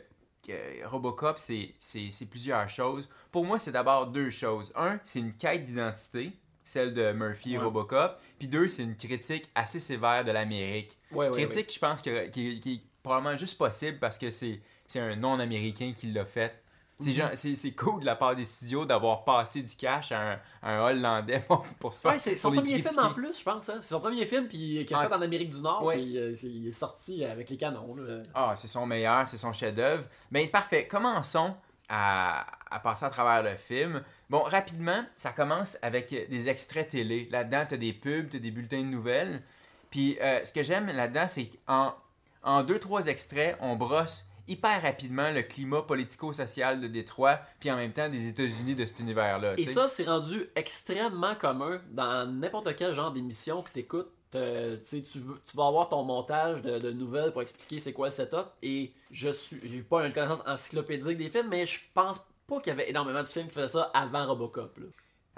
que 0.46 0.86
Robocop, 0.86 1.38
c'est 1.38 1.74
c'est- 1.78 2.10
c'est 2.10 2.26
plusieurs 2.26 2.68
choses. 2.68 3.08
Pour 3.30 3.44
moi, 3.44 3.58
c'est 3.58 3.72
d'abord 3.72 4.06
deux 4.06 4.30
choses. 4.30 4.72
Un, 4.76 4.98
c'est 5.04 5.18
une 5.18 5.34
quête 5.34 5.64
d'identité, 5.64 6.32
celle 6.64 6.94
de 6.94 7.12
Murphy 7.12 7.54
et 7.54 7.58
Ouais. 7.58 7.64
Robocop. 7.64 8.18
Puis 8.38 8.48
deux, 8.48 8.68
c'est 8.68 8.82
une 8.84 8.96
critique 8.96 9.48
assez 9.54 9.80
sévère 9.80 10.24
de 10.24 10.30
l'Amérique. 10.32 10.96
Ouais, 11.12 11.28
ouais, 11.28 11.32
critique, 11.44 11.72
je 11.74 11.78
pense, 11.78 12.00
que, 12.00 12.28
qui, 12.28 12.60
qui 12.60 12.74
est 12.74 12.80
probablement 13.02 13.36
juste 13.36 13.58
possible 13.58 13.98
parce 13.98 14.16
que 14.16 14.30
c'est 14.30 14.60
c'est 14.88 14.98
un 14.98 15.14
non-américain 15.14 15.92
qui 15.96 16.08
l'a 16.08 16.24
fait. 16.26 16.60
C'est 17.00 17.12
Mhm. 17.16 17.54
c'est 17.54 17.72
cool 17.76 18.00
de 18.00 18.06
la 18.06 18.16
part 18.16 18.34
des 18.34 18.44
studios 18.44 18.84
d'avoir 18.84 19.22
passé 19.22 19.62
du 19.62 19.76
cash 19.76 20.10
à 20.10 20.32
un, 20.32 20.38
à 20.64 20.72
un 20.72 20.80
Hollandais 20.82 21.38
pour, 21.46 21.62
pour 21.78 21.94
se 21.94 22.00
faire 22.00 22.10
Ouais, 22.10 22.18
c'est 22.18 22.34
son 22.34 22.50
premier 22.50 22.78
film 22.82 22.98
en 22.98 23.12
plus, 23.12 23.38
je 23.38 23.44
pense. 23.44 23.68
Hein? 23.68 23.78
C'est 23.82 23.90
son 23.90 24.00
premier 24.00 24.26
film 24.26 24.48
qui 24.48 24.84
a 24.92 24.98
Ah. 24.98 25.06
fait 25.06 25.14
en 25.14 25.22
Amérique 25.22 25.50
du 25.50 25.60
Nord. 25.60 25.84
Ouais. 25.84 25.94
Puis 25.94 26.18
euh, 26.18 26.34
il 26.42 26.66
est 26.66 26.72
sorti 26.72 27.24
avec 27.24 27.50
les 27.50 27.56
canons. 27.56 27.94
là. 27.94 28.22
Ah, 28.34 28.54
c'est 28.56 28.66
son 28.66 28.84
meilleur, 28.84 29.28
c'est 29.28 29.36
son 29.36 29.52
chef-d'œuvre. 29.52 30.06
Mais 30.32 30.44
c'est 30.44 30.50
parfait. 30.50 30.88
Commençons 30.88 31.54
à, 31.88 32.44
à 32.68 32.80
passer 32.80 33.04
à 33.04 33.10
travers 33.10 33.44
le 33.48 33.56
film. 33.56 34.02
Bon, 34.28 34.40
rapidement, 34.42 35.04
ça 35.16 35.30
commence 35.30 35.78
avec 35.82 36.10
des 36.10 36.48
extraits 36.48 36.88
télé. 36.88 37.28
Là-dedans, 37.30 37.64
tu 37.68 37.74
as 37.74 37.78
des 37.78 37.92
pubs, 37.92 38.28
tu 38.28 38.38
as 38.38 38.40
des 38.40 38.50
bulletins 38.50 38.80
de 38.82 38.88
nouvelles. 38.88 39.42
Puis 39.90 40.18
euh, 40.20 40.44
ce 40.44 40.52
que 40.52 40.64
j'aime 40.64 40.88
là-dedans, 40.88 41.28
c'est 41.28 41.46
qu'en 41.64 41.94
en 42.42 42.62
deux, 42.64 42.80
trois 42.80 43.06
extraits, 43.06 43.56
on 43.60 43.76
brosse 43.76 44.26
hyper 44.48 44.82
rapidement 44.82 45.30
le 45.30 45.42
climat 45.42 45.82
politico-social 45.82 46.80
de 46.80 46.86
Détroit, 46.88 47.38
puis 47.60 47.70
en 47.70 47.76
même 47.76 47.92
temps 47.92 48.08
des 48.08 48.28
États-Unis 48.28 48.74
de 48.74 48.86
cet 48.86 48.98
univers-là. 49.00 49.54
Et 49.58 49.66
ça, 49.66 49.88
c'est 49.88 50.04
rendu 50.04 50.46
extrêmement 50.56 51.34
commun 51.34 51.80
dans 51.90 52.26
n'importe 52.26 52.74
quel 52.76 52.94
genre 52.94 53.12
d'émission 53.12 53.62
que 53.62 53.70
t'écoutes. 53.70 54.10
Euh, 54.34 54.76
tu 54.88 55.00
veux- 55.20 55.40
tu 55.46 55.56
vas 55.56 55.66
avoir 55.66 55.88
ton 55.88 56.02
montage 56.04 56.60
de, 56.62 56.78
de 56.78 56.90
nouvelles 56.92 57.32
pour 57.32 57.40
expliquer 57.42 57.78
c'est 57.78 57.92
quoi 57.94 58.08
le 58.08 58.10
setup. 58.12 58.46
Et 58.62 58.92
je 59.10 59.30
suis, 59.30 59.58
j'ai 59.64 59.80
pas 59.82 60.04
une 60.06 60.12
connaissance 60.12 60.42
encyclopédique 60.46 61.16
des 61.16 61.30
films, 61.30 61.48
mais 61.48 61.64
je 61.64 61.80
pense 61.94 62.20
pas 62.46 62.60
qu'il 62.60 62.68
y 62.70 62.72
avait 62.72 62.90
énormément 62.90 63.22
de 63.22 63.26
films 63.28 63.46
qui 63.48 63.54
faisaient 63.54 63.68
ça 63.68 63.90
avant 63.94 64.26
Robocop. 64.26 64.76
là. 64.78 64.86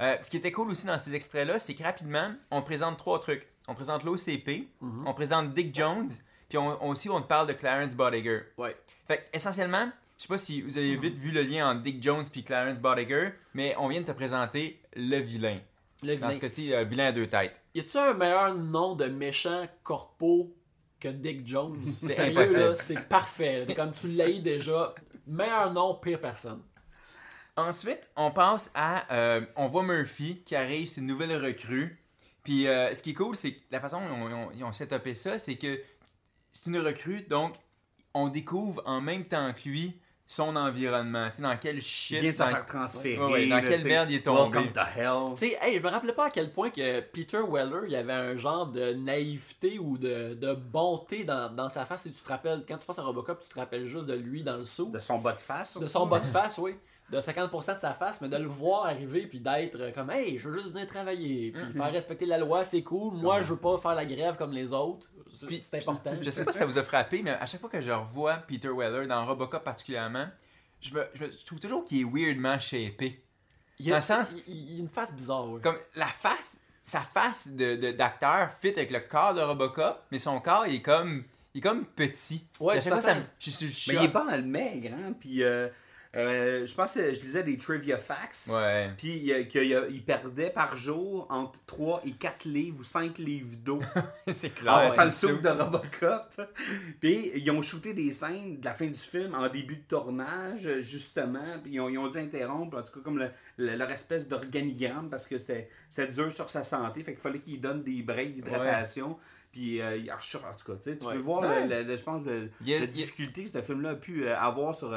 Euh, 0.01 0.17
ce 0.23 0.31
qui 0.31 0.39
était 0.39 0.51
cool 0.51 0.71
aussi 0.71 0.87
dans 0.87 0.99
ces 0.99 1.15
extraits-là, 1.15 1.59
c'est 1.59 1.75
que 1.75 1.83
rapidement, 1.83 2.33
on 2.51 2.63
présente 2.63 2.97
trois 2.97 3.21
trucs. 3.21 3.47
On 3.69 3.75
présente 3.75 4.03
l'OCP, 4.03 4.69
Mhm. 4.81 5.05
on 5.07 5.13
présente 5.15 5.53
Dick 5.53 5.75
Jones, 5.75 6.09
puis 6.49 6.59
on- 6.59 6.89
aussi 6.89 7.09
on 7.11 7.21
te 7.21 7.27
parle 7.29 7.47
de 7.47 7.53
Clarence 7.53 7.95
Bodiger. 7.95 8.41
Ouais. 8.59 8.75
Fait 9.11 9.19
que, 9.19 9.37
essentiellement, 9.37 9.91
je 10.17 10.23
sais 10.23 10.29
pas 10.29 10.39
si 10.39 10.63
vous 10.63 10.79
avez 10.79 10.97
vite 10.97 11.17
vu 11.17 11.33
le 11.33 11.43
lien 11.43 11.69
entre 11.69 11.83
Dick 11.83 12.01
Jones 12.01 12.25
puis 12.31 12.45
Clarence 12.45 12.79
Bodiger, 12.79 13.31
mais 13.55 13.75
on 13.77 13.89
vient 13.89 14.03
de 14.03 14.07
te 14.07 14.13
présenter 14.13 14.81
le 14.95 15.17
vilain. 15.17 15.59
Le 16.05 16.15
Dans 16.15 16.29
vilain. 16.29 16.33
ce 16.35 16.39
cas-ci, 16.39 16.73
euh, 16.73 16.85
vilain 16.85 17.07
à 17.07 17.13
deux 17.13 17.27
têtes. 17.27 17.61
Y 17.75 17.81
a-tu 17.81 17.99
un 17.99 18.15
meilleur 18.15 18.55
nom 18.55 18.95
de 18.95 19.07
méchant 19.07 19.67
corpo 19.83 20.55
que 21.01 21.09
Dick 21.09 21.45
Jones? 21.45 21.77
C'est 22.03 22.29
impossible. 22.29 22.77
C'est 22.77 23.01
parfait. 23.09 23.65
C'est 23.67 23.75
Comme 23.75 23.91
tu 23.91 24.13
l'as 24.13 24.31
déjà. 24.39 24.95
Meilleur 25.27 25.73
nom, 25.73 25.97
pire 25.97 26.21
personne. 26.21 26.63
Ensuite, 27.57 28.09
on 28.15 28.31
passe 28.31 28.71
à. 28.77 29.13
euh, 29.13 29.45
on 29.57 29.67
voit 29.67 29.83
Murphy 29.83 30.41
qui 30.47 30.55
arrive, 30.55 30.87
c'est 30.87 31.01
une 31.01 31.09
nouvelle 31.09 31.37
recrue. 31.45 31.99
Puis 32.45 32.69
euh, 32.69 32.95
ce 32.95 33.03
qui 33.03 33.11
est 33.11 33.15
cool, 33.15 33.35
c'est 33.35 33.55
que 33.55 33.61
la 33.73 33.81
façon 33.81 34.01
dont 34.01 34.15
on, 34.15 34.33
on, 34.33 34.51
ils 34.53 34.63
ont 34.63 34.73
setupé 34.73 35.15
ça, 35.17 35.37
c'est 35.41 35.57
que 35.57 35.81
c'est 36.53 36.67
une 36.67 36.79
recrue, 36.79 37.23
donc 37.23 37.57
on 38.15 38.29
découvre 38.29 38.83
en 38.87 39.01
même 39.01 39.25
temps 39.25 39.53
que 39.53 39.69
lui 39.69 39.97
son 40.27 40.55
environnement. 40.55 41.29
Tu 41.31 41.37
sais, 41.39 41.43
dans 41.43 41.57
quel 41.57 41.83
shit. 41.83 42.19
Il 42.19 42.21
vient 42.21 42.31
de 42.31 42.37
se 42.37 42.43
dans- 42.43 42.49
faire 42.51 42.67
transférer. 42.67 43.19
Ouais, 43.19 43.33
ouais, 43.33 43.47
dans 43.49 43.61
quelle 43.63 43.83
merde 43.83 44.11
il 44.13 44.17
est 44.19 44.23
tombé. 44.25 44.59
Welcome 44.59 44.73
to 44.73 44.81
hell. 44.97 45.35
Tu 45.37 45.49
sais, 45.49 45.59
hey, 45.61 45.77
je 45.79 45.83
me 45.83 45.89
rappelais 45.89 46.13
pas 46.13 46.27
à 46.27 46.31
quel 46.31 46.53
point 46.53 46.71
que 46.71 47.01
Peter 47.01 47.41
Weller, 47.51 47.81
il 47.87 47.91
y 47.91 47.97
avait 47.97 48.13
un 48.13 48.37
genre 48.37 48.67
de 48.69 48.93
naïveté 48.93 49.81
ou 49.81 49.99
de, 49.99 50.35
de 50.35 50.55
bonté 50.55 51.25
dans, 51.25 51.53
dans 51.53 51.69
sa 51.69 51.85
face. 51.85 52.03
Si 52.05 52.13
tu 52.13 52.23
te 52.23 52.29
rappelles, 52.29 52.65
quand 52.69 52.79
tu 52.79 52.87
penses 52.87 53.01
à 53.01 53.03
Robocop, 53.03 53.43
tu 53.43 53.49
te 53.49 53.59
rappelles 53.59 53.87
juste 53.87 54.07
de 54.07 54.15
lui 54.15 54.45
dans 54.45 54.57
le 54.57 54.65
saut, 54.65 54.87
De 54.87 55.01
son 55.01 55.19
bas 55.19 55.33
de 55.33 55.41
face. 55.41 55.77
de 55.79 55.87
son 55.89 56.07
bas 56.07 56.21
de 56.21 56.27
face, 56.27 56.59
oui, 56.59 56.77
de 57.11 57.21
50% 57.21 57.75
de 57.75 57.81
sa 57.81 57.93
face, 57.93 58.21
mais 58.21 58.29
de 58.29 58.37
le 58.37 58.47
voir 58.47 58.87
arriver 58.87 59.27
puis 59.27 59.41
d'être 59.41 59.93
comme, 59.95 60.11
hey, 60.11 60.39
je 60.39 60.49
veux 60.49 60.61
juste 60.61 60.73
venir 60.73 60.87
travailler, 60.87 61.51
puis 61.51 61.73
faire 61.73 61.93
respecter 61.93 62.25
la 62.27 62.39
loi, 62.39 62.63
c'est 62.65 62.83
cool. 62.83 63.15
Moi, 63.17 63.41
je 63.43 63.53
veux 63.53 63.59
pas 63.59 63.77
faire 63.79 63.95
la 63.95 64.05
grève 64.07 64.37
comme 64.37 64.53
les 64.53 64.73
autres. 64.73 65.11
C'est 65.35 65.47
Puis- 65.47 65.63
c'est 65.69 65.79
important. 65.79 66.13
Je 66.21 66.31
sais 66.31 66.45
pas 66.45 66.53
si 66.53 66.59
ça 66.59 66.67
vous 66.67 66.79
a 66.79 66.83
frappé, 66.83 67.23
mais 67.23 67.31
à 67.31 67.47
chaque 67.47 67.61
fois 67.61 67.71
que 67.71 67.81
je 67.81 67.91
revois 67.91 68.35
Peter 68.47 68.69
Weller 68.69 69.07
dans 69.07 69.25
Robocop 69.25 69.65
particulièrement, 69.65 70.27
je, 70.81 70.95
me, 70.95 71.05
je, 71.15 71.25
me- 71.25 71.33
je 71.33 71.45
trouve 71.45 71.59
toujours 71.61 71.85
qu'il 71.85 72.01
est 72.01 72.05
weirdement 72.05 72.59
shapé. 72.61 73.21
Il 73.79 73.87
y 73.87 73.89
a, 73.89 73.93
dans 73.93 73.97
le 73.99 74.03
sens- 74.03 74.35
il- 74.47 74.55
il- 74.55 74.71
il 74.71 74.75
y 74.75 74.77
a 74.77 74.81
une 74.81 74.89
face 74.89 75.13
bizarre, 75.13 75.49
oui. 75.49 75.61
Comme 75.63 75.77
la 75.97 76.07
face, 76.07 76.61
sa 76.83 77.01
face 77.01 77.49
de, 77.49 77.77
de- 77.77 77.91
d'acteur 77.93 78.51
fit 78.61 78.69
avec 78.71 78.91
le 78.91 79.01
corps 79.01 79.35
de 79.35 79.41
Robocop, 79.41 80.03
mais 80.11 80.19
son 80.19 80.39
corps 80.41 80.67
il 80.67 80.77
est 80.77 80.83
comme, 80.83 81.25
il 81.55 81.59
est 81.59 81.63
comme 81.63 81.85
petit. 81.87 82.45
Ouais, 82.61 82.81
chaque 82.81 82.93
fois, 82.93 82.97
tout 83.03 83.07
ça 83.09 83.17
je 83.39 83.51
suis 83.51 83.73
sur 83.73 83.93
Mais 83.93 83.99
le 84.01 84.05
il 84.05 84.09
est 84.11 84.13
pas 84.13 84.25
mal 84.25 84.45
maigre, 84.45 84.91
hein. 84.95 85.13
Puis 85.19 85.43
euh, 85.43 85.69
euh, 86.17 86.67
je 86.67 86.75
pense 86.75 86.95
que 86.95 87.13
je 87.13 87.21
lisais 87.21 87.43
des 87.45 87.57
trivia 87.57 87.97
facts. 87.97 88.49
Ouais. 88.53 88.91
Puis 88.99 89.33
euh, 89.33 89.45
qu'il 89.45 90.03
perdait 90.05 90.51
par 90.51 90.77
jour 90.77 91.27
entre 91.31 91.61
3 91.67 92.03
et 92.05 92.11
4 92.13 92.45
livres 92.47 92.79
ou 92.81 92.83
5 92.83 93.19
livres 93.19 93.57
d'eau 93.65 93.79
c'est 94.29 94.51
en 94.51 94.55
clair. 94.55 94.87
portant 94.89 95.05
le 95.05 95.11
soupe 95.11 95.41
de 95.41 95.49
Robocop. 95.49 96.41
Puis 97.01 97.31
ils 97.37 97.51
ont 97.51 97.63
shooté 97.63 97.95
des 97.95 98.11
scènes 98.11 98.59
de 98.59 98.65
la 98.65 98.75
fin 98.75 98.87
du 98.87 98.99
film 98.99 99.35
en 99.35 99.49
début 99.49 99.77
de 99.77 99.83
tournage, 99.89 100.81
justement. 100.81 101.59
Puis 101.63 101.75
ils 101.75 101.81
ont, 101.81 101.89
ils 101.89 101.99
ont 101.99 102.09
dû 102.09 102.19
interrompre, 102.19 102.79
en 102.79 102.83
tout 102.83 102.93
cas, 102.93 103.01
comme 103.05 103.19
le- 103.19 103.31
le- 103.57 103.77
leur 103.77 103.91
espèce 103.93 104.27
d'organigramme 104.27 105.09
parce 105.11 105.27
que 105.29 105.39
c'était 105.39 105.69
c'était 105.89 106.11
dur 106.13 106.33
sur 106.33 106.51
sa 106.51 106.65
santé. 106.65 107.03
Fait 107.05 107.13
qu'il 107.13 107.21
fallait 107.21 107.39
qu'ils 107.39 107.61
donnent 107.61 107.83
des 107.85 108.03
breaks 108.03 108.35
d'hydratation. 108.35 109.17
Puis, 109.53 109.81
euh, 109.81 109.99
en 110.13 110.17
tout 110.57 110.73
cas, 110.73 110.79
tu 110.81 110.91
Ouais. 111.05 111.15
peux 111.15 111.19
voir, 111.19 111.43
je 111.43 112.03
pense, 112.05 112.23
la 112.65 112.87
difficulté 112.87 113.43
que 113.43 113.49
ce 113.49 113.61
film-là 113.63 113.91
a 113.91 113.95
pu 113.97 114.25
euh, 114.27 114.37
avoir 114.39 114.73
sur 114.75 114.93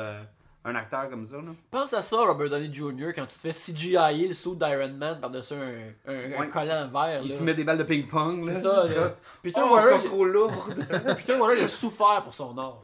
un 0.65 0.75
acteur 0.75 1.09
comme 1.09 1.25
ça. 1.25 1.37
Là. 1.37 1.51
Pense 1.69 1.93
à 1.93 2.01
ça, 2.01 2.17
Robert 2.17 2.49
Downey 2.49 2.73
Jr., 2.73 3.11
quand 3.15 3.25
tu 3.25 3.35
te 3.35 3.39
fais 3.41 3.51
CGI 3.51 4.27
le 4.29 4.33
suit 4.33 4.55
d'Iron 4.55 4.93
Man 4.93 5.19
par-dessus 5.19 5.55
un, 5.55 6.11
un, 6.11 6.33
un 6.33 6.39
Ouais. 6.39 6.49
collant 6.49 6.87
vert. 6.87 7.21
Il 7.23 7.31
se 7.31 7.43
met 7.43 7.53
des 7.53 7.63
balles 7.63 7.77
de 7.79 7.83
ping-pong. 7.83 8.45
là. 8.45 8.53
C'est 8.53 8.61
ça, 8.61 8.83
C'est 8.87 8.95
là. 8.95 9.01
ça. 9.09 9.15
Peter 9.41 9.61
Oh, 9.63 9.75
Weller, 9.75 9.89
sont 9.89 10.01
trop 10.03 10.25
lourdes. 10.25 10.53
il- 10.77 11.15
Peter 11.15 11.33
Weller, 11.37 11.59
il 11.59 11.63
a 11.65 11.67
souffert 11.67 12.21
pour 12.23 12.33
son 12.33 12.57
art. 12.57 12.81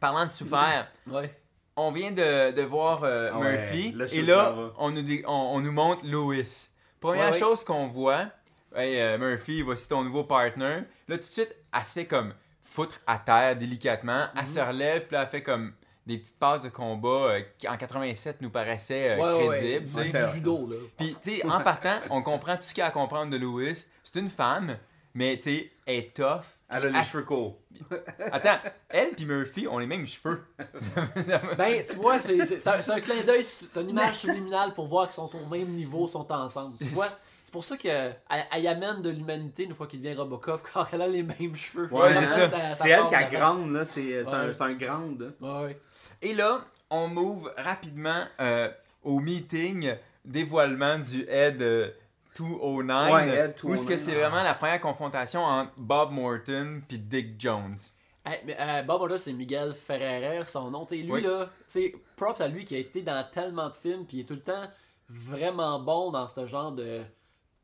Parlant 0.00 0.24
de 0.24 0.30
souffert, 0.30 0.88
Ouais. 1.06 1.34
on 1.76 1.90
vient 1.92 2.10
de, 2.12 2.52
de 2.52 2.62
voir 2.62 3.02
euh, 3.04 3.32
ouais, 3.32 3.52
Murphy 3.58 3.92
là, 3.92 4.04
et 4.12 4.22
là, 4.22 4.54
on 4.78 4.90
nous, 4.90 5.02
on, 5.26 5.32
on 5.32 5.60
nous 5.60 5.72
montre 5.72 6.04
Lewis. 6.06 6.70
Première 7.00 7.32
chose 7.34 7.64
qu'on 7.64 7.86
voit, 7.88 8.26
hey, 8.74 9.00
euh, 9.00 9.18
Murphy, 9.18 9.62
voici 9.62 9.88
ton 9.88 10.02
nouveau 10.02 10.24
partner. 10.24 10.80
Là, 11.08 11.16
tout 11.16 11.18
de 11.18 11.22
suite, 11.22 11.54
elle 11.72 11.84
se 11.84 11.92
fait 11.92 12.06
comme 12.06 12.32
foutre 12.64 13.00
à 13.06 13.18
terre 13.18 13.56
délicatement. 13.56 14.24
Mhm. 14.34 14.40
Elle 14.40 14.46
se 14.46 14.60
relève, 14.60 15.02
puis 15.06 15.14
là, 15.14 15.22
elle 15.22 15.28
fait 15.28 15.42
comme 15.42 15.72
des 16.08 16.18
petites 16.18 16.38
passes 16.38 16.62
de 16.62 16.68
combat 16.70 17.08
euh, 17.08 17.42
qui 17.58 17.68
en 17.68 17.76
87 17.76 18.40
nous 18.40 18.50
paraissaient 18.50 19.10
euh, 19.10 19.38
Ouais, 19.38 19.46
crédibles. 19.48 19.84
ouais. 19.96 20.04
tu 20.04 20.10
C'est 20.12 20.18
sais. 20.18 20.26
du 20.26 20.34
judo, 20.34 20.66
là. 20.68 20.76
Puis, 20.96 21.16
tu 21.22 21.36
sais, 21.36 21.44
en 21.48 21.60
partant, 21.60 22.00
on 22.10 22.22
comprend 22.22 22.56
tout 22.56 22.62
ce 22.62 22.74
qu'il 22.74 22.80
y 22.80 22.82
a 22.82 22.86
à 22.86 22.90
comprendre 22.90 23.30
de 23.30 23.36
Lewis. 23.36 23.86
C'est 24.02 24.18
une 24.18 24.30
femme, 24.30 24.76
mais 25.14 25.36
tu 25.36 25.42
sais, 25.44 25.70
elle 25.86 25.94
est 25.96 26.14
tough. 26.16 26.42
Elle 26.70 26.86
a 26.86 26.88
les 26.90 26.98
Elle- 26.98 27.04
cheveux 27.04 27.22
courts. 27.24 27.56
Attends, 28.32 28.58
elle 28.88 29.10
puis 29.10 29.24
Murphy 29.24 29.66
ont 29.68 29.78
les 29.78 29.86
mêmes 29.86 30.06
cheveux. 30.06 30.44
Ben, 31.56 31.84
tu 31.88 31.94
vois, 31.96 32.20
c'est 32.20 32.40
un, 32.40 32.44
c'est 32.82 32.90
un 32.90 33.00
clin 33.00 33.22
d'œil, 33.22 33.44
c'est 33.44 33.80
une 33.80 33.90
image 33.90 34.16
subliminale 34.16 34.74
pour 34.74 34.86
voir 34.86 35.06
qu'ils 35.06 35.14
sont 35.14 35.30
au 35.34 35.48
même 35.48 35.68
niveau, 35.68 36.06
sont 36.08 36.30
ensemble. 36.32 36.76
Tu 36.78 36.84
vois, 36.86 37.08
c'est 37.48 37.52
pour 37.52 37.64
ça 37.64 37.78
qu'elle 37.78 38.14
elle 38.28 38.62
y 38.62 38.68
amène 38.68 39.00
de 39.00 39.08
l'humanité 39.08 39.62
une 39.64 39.72
fois 39.74 39.86
qu'il 39.86 40.02
devient 40.02 40.14
Robocop, 40.16 40.68
car 40.74 40.86
elle 40.92 41.00
a 41.00 41.08
les 41.08 41.22
mêmes 41.22 41.56
cheveux. 41.56 41.88
Ouais, 41.90 42.14
c'est 42.14 42.26
ça. 42.26 42.74
C'est 42.74 42.90
elle 42.90 43.06
qui 43.06 43.14
a 43.14 43.24
grande, 43.24 43.72
là. 43.72 43.84
C'est 43.84 44.22
c'est 44.22 44.28
un, 44.28 44.46
Ouais. 44.48 44.52
c'est 44.52 44.60
un 44.62 44.74
grande. 44.74 45.32
là. 45.40 45.60
Ouais, 45.60 45.64
ouais. 45.68 45.80
Et 46.20 46.34
là, 46.34 46.60
on 46.90 47.08
move 47.08 47.50
rapidement 47.56 48.22
euh, 48.38 48.68
au 49.02 49.18
meeting 49.20 49.94
dévoilement 50.26 50.98
du 50.98 51.24
Head 51.26 51.62
euh, 51.62 51.88
209. 52.38 53.12
Ouais, 53.14 53.28
Head 53.30 53.54
où 53.64 53.72
est-ce 53.72 53.86
que 53.86 53.94
209. 53.94 53.98
c'est 53.98 54.14
vraiment 54.14 54.42
la 54.42 54.52
première 54.52 54.82
confrontation 54.82 55.42
entre 55.42 55.72
Bob 55.78 56.10
Morton 56.12 56.82
puis 56.86 56.98
Dick 56.98 57.40
Jones? 57.40 57.76
Hey, 58.26 58.40
mais, 58.44 58.58
euh, 58.60 58.82
Bob 58.82 59.00
Order, 59.00 59.16
c'est 59.16 59.32
Miguel 59.32 59.72
Ferrer, 59.72 60.42
son 60.44 60.70
nom. 60.70 60.84
T'sais, 60.84 60.96
lui, 60.96 61.12
Oui. 61.12 61.22
là, 61.22 61.48
t'sais, 61.66 61.94
props 62.14 62.42
à 62.42 62.48
lui 62.48 62.66
qui 62.66 62.74
a 62.74 62.78
été 62.78 63.00
dans 63.00 63.24
tellement 63.32 63.68
de 63.70 63.74
films, 63.74 64.04
puis 64.04 64.18
il 64.18 64.20
est 64.20 64.24
tout 64.24 64.34
le 64.34 64.42
temps 64.42 64.64
vraiment 65.08 65.80
bon 65.80 66.10
dans 66.10 66.28
ce 66.28 66.44
genre 66.44 66.72
de 66.72 67.00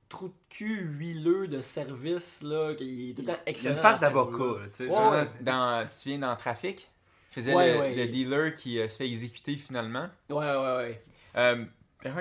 trou 0.08 0.28
de 0.28 0.34
cul 0.48 0.82
huileux 0.98 1.48
de 1.48 1.60
service, 1.60 2.42
là, 2.42 2.74
qui 2.74 3.10
est 3.10 3.14
tout 3.14 3.22
le 3.22 3.28
temps 3.28 3.32
Il 3.34 3.48
a 3.48 3.50
excellent. 3.50 3.74
une 3.76 3.80
face 3.80 4.00
d'avocat, 4.00 4.60
tu 4.76 4.84
sais. 4.84 4.90
Ouais, 4.90 4.96
ça. 4.96 5.10
ouais. 5.10 5.28
Dans, 5.40 5.80
tu 5.82 5.86
te 5.86 5.92
souviens 5.92 6.18
dans 6.18 6.36
Trafic? 6.36 6.88
Il 7.30 7.34
faisait 7.34 7.54
Ouais, 7.54 7.74
le, 7.74 7.80
ouais. 7.80 7.94
le 7.96 8.06
dealer 8.08 8.52
qui 8.52 8.78
euh, 8.78 8.88
se 8.88 8.96
fait 8.98 9.06
exécuter 9.08 9.56
finalement. 9.56 10.08
Ouais, 10.30 10.36
ouais, 10.36 10.76
ouais. 10.76 11.04
Euh, 11.36 11.64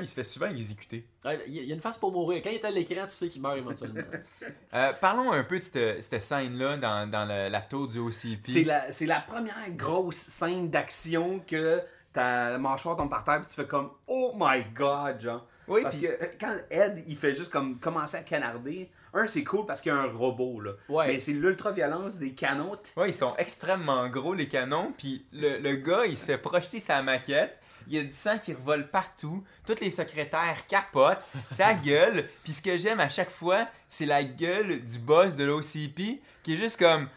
il 0.02 0.08
se 0.08 0.14
fait 0.16 0.24
souvent 0.24 0.48
exécuter. 0.48 1.06
Il 1.48 1.54
y 1.54 1.72
a 1.72 1.76
une 1.76 1.82
face 1.82 1.98
pour 1.98 2.12
mourir. 2.12 2.42
Quand 2.44 2.50
il 2.50 2.56
est 2.56 2.66
à 2.66 2.72
l'écran, 2.72 3.04
tu 3.06 3.12
sais 3.14 3.28
qu'il 3.28 3.42
meurt 3.42 3.58
éventuellement. 3.58 4.02
Euh, 4.74 4.92
parlons 4.94 5.32
un 5.32 5.44
peu 5.44 5.60
de 5.60 5.64
cette, 5.64 6.02
cette 6.02 6.22
scène-là 6.24 6.78
dans, 6.78 7.08
dans 7.08 7.26
le- 7.26 7.48
la 7.50 7.62
tour 7.62 7.88
du 7.88 8.00
OCP. 8.00 8.40
C'est 8.42 8.64
la, 8.64 8.92
c'est 8.92 9.06
la 9.06 9.20
première 9.20 9.70
grosse 9.72 10.16
scène 10.16 10.72
d'action 10.72 11.42
que 11.46 11.80
ta 12.12 12.58
mâchoire 12.58 12.98
tombe 12.98 13.10
par 13.12 13.24
terre 13.24 13.42
et 13.44 13.46
tu 13.48 13.54
fais 13.54 13.68
comme 13.68 13.92
Oh 14.08 14.34
my 14.36 14.64
god, 14.74 15.20
genre. 15.22 15.46
Oui, 15.68 15.82
parce 15.84 15.96
puis- 15.98 16.08
que 16.08 16.18
quand 16.40 16.56
Ed 16.70 17.04
il 17.08 17.18
fait 17.18 17.34
juste 17.34 17.52
comme 17.52 17.80
commencer 17.80 18.18
à 18.18 18.22
canarder, 18.22 18.90
un 19.14 19.28
c'est 19.28 19.44
cool 19.44 19.66
parce 19.66 19.82
qu'il 19.82 19.92
y 19.92 19.96
a 19.96 20.00
un 20.00 20.12
robot 20.12 20.60
là. 20.62 20.72
Ouais. 20.90 21.08
Mais 21.08 21.20
c'est 21.20 21.34
l'ultra-violence 21.34 22.18
des 22.18 22.32
canons. 22.34 22.72
Ouais, 22.98 23.10
ils 23.10 23.14
sont 23.14 23.36
extrêmement 23.38 24.08
gros, 24.10 24.34
les 24.34 24.48
canons. 24.48 24.94
Puis 24.98 25.26
le, 25.32 25.60
le 25.60 25.76
gars, 25.76 26.06
il 26.06 26.18
se 26.18 26.26
fait 26.26 26.38
projeter 26.38 26.80
sa 26.80 27.02
maquette. 27.02 27.58
Il 27.88 27.96
y 27.96 28.00
a 28.00 28.04
du 28.04 28.12
sang 28.12 28.38
qui 28.40 28.54
revole 28.54 28.88
partout. 28.90 29.44
Toutes 29.68 29.82
les 29.82 29.90
secrétaires 29.90 30.66
capotent. 30.68 31.22
Ça 31.50 31.74
gueule. 31.86 32.30
Puis 32.44 32.54
ce 32.54 32.62
que 32.62 32.78
j'aime 32.78 33.00
à 33.02 33.10
chaque 33.10 33.30
fois, 33.30 33.68
c'est 33.90 34.06
la 34.06 34.24
gueule 34.24 34.84
du 34.84 35.00
boss 35.00 35.36
de 35.36 35.44
l'OCP 35.44 36.22
qui 36.44 36.54
est 36.54 36.58
juste 36.58 36.80
comme. 36.80 37.08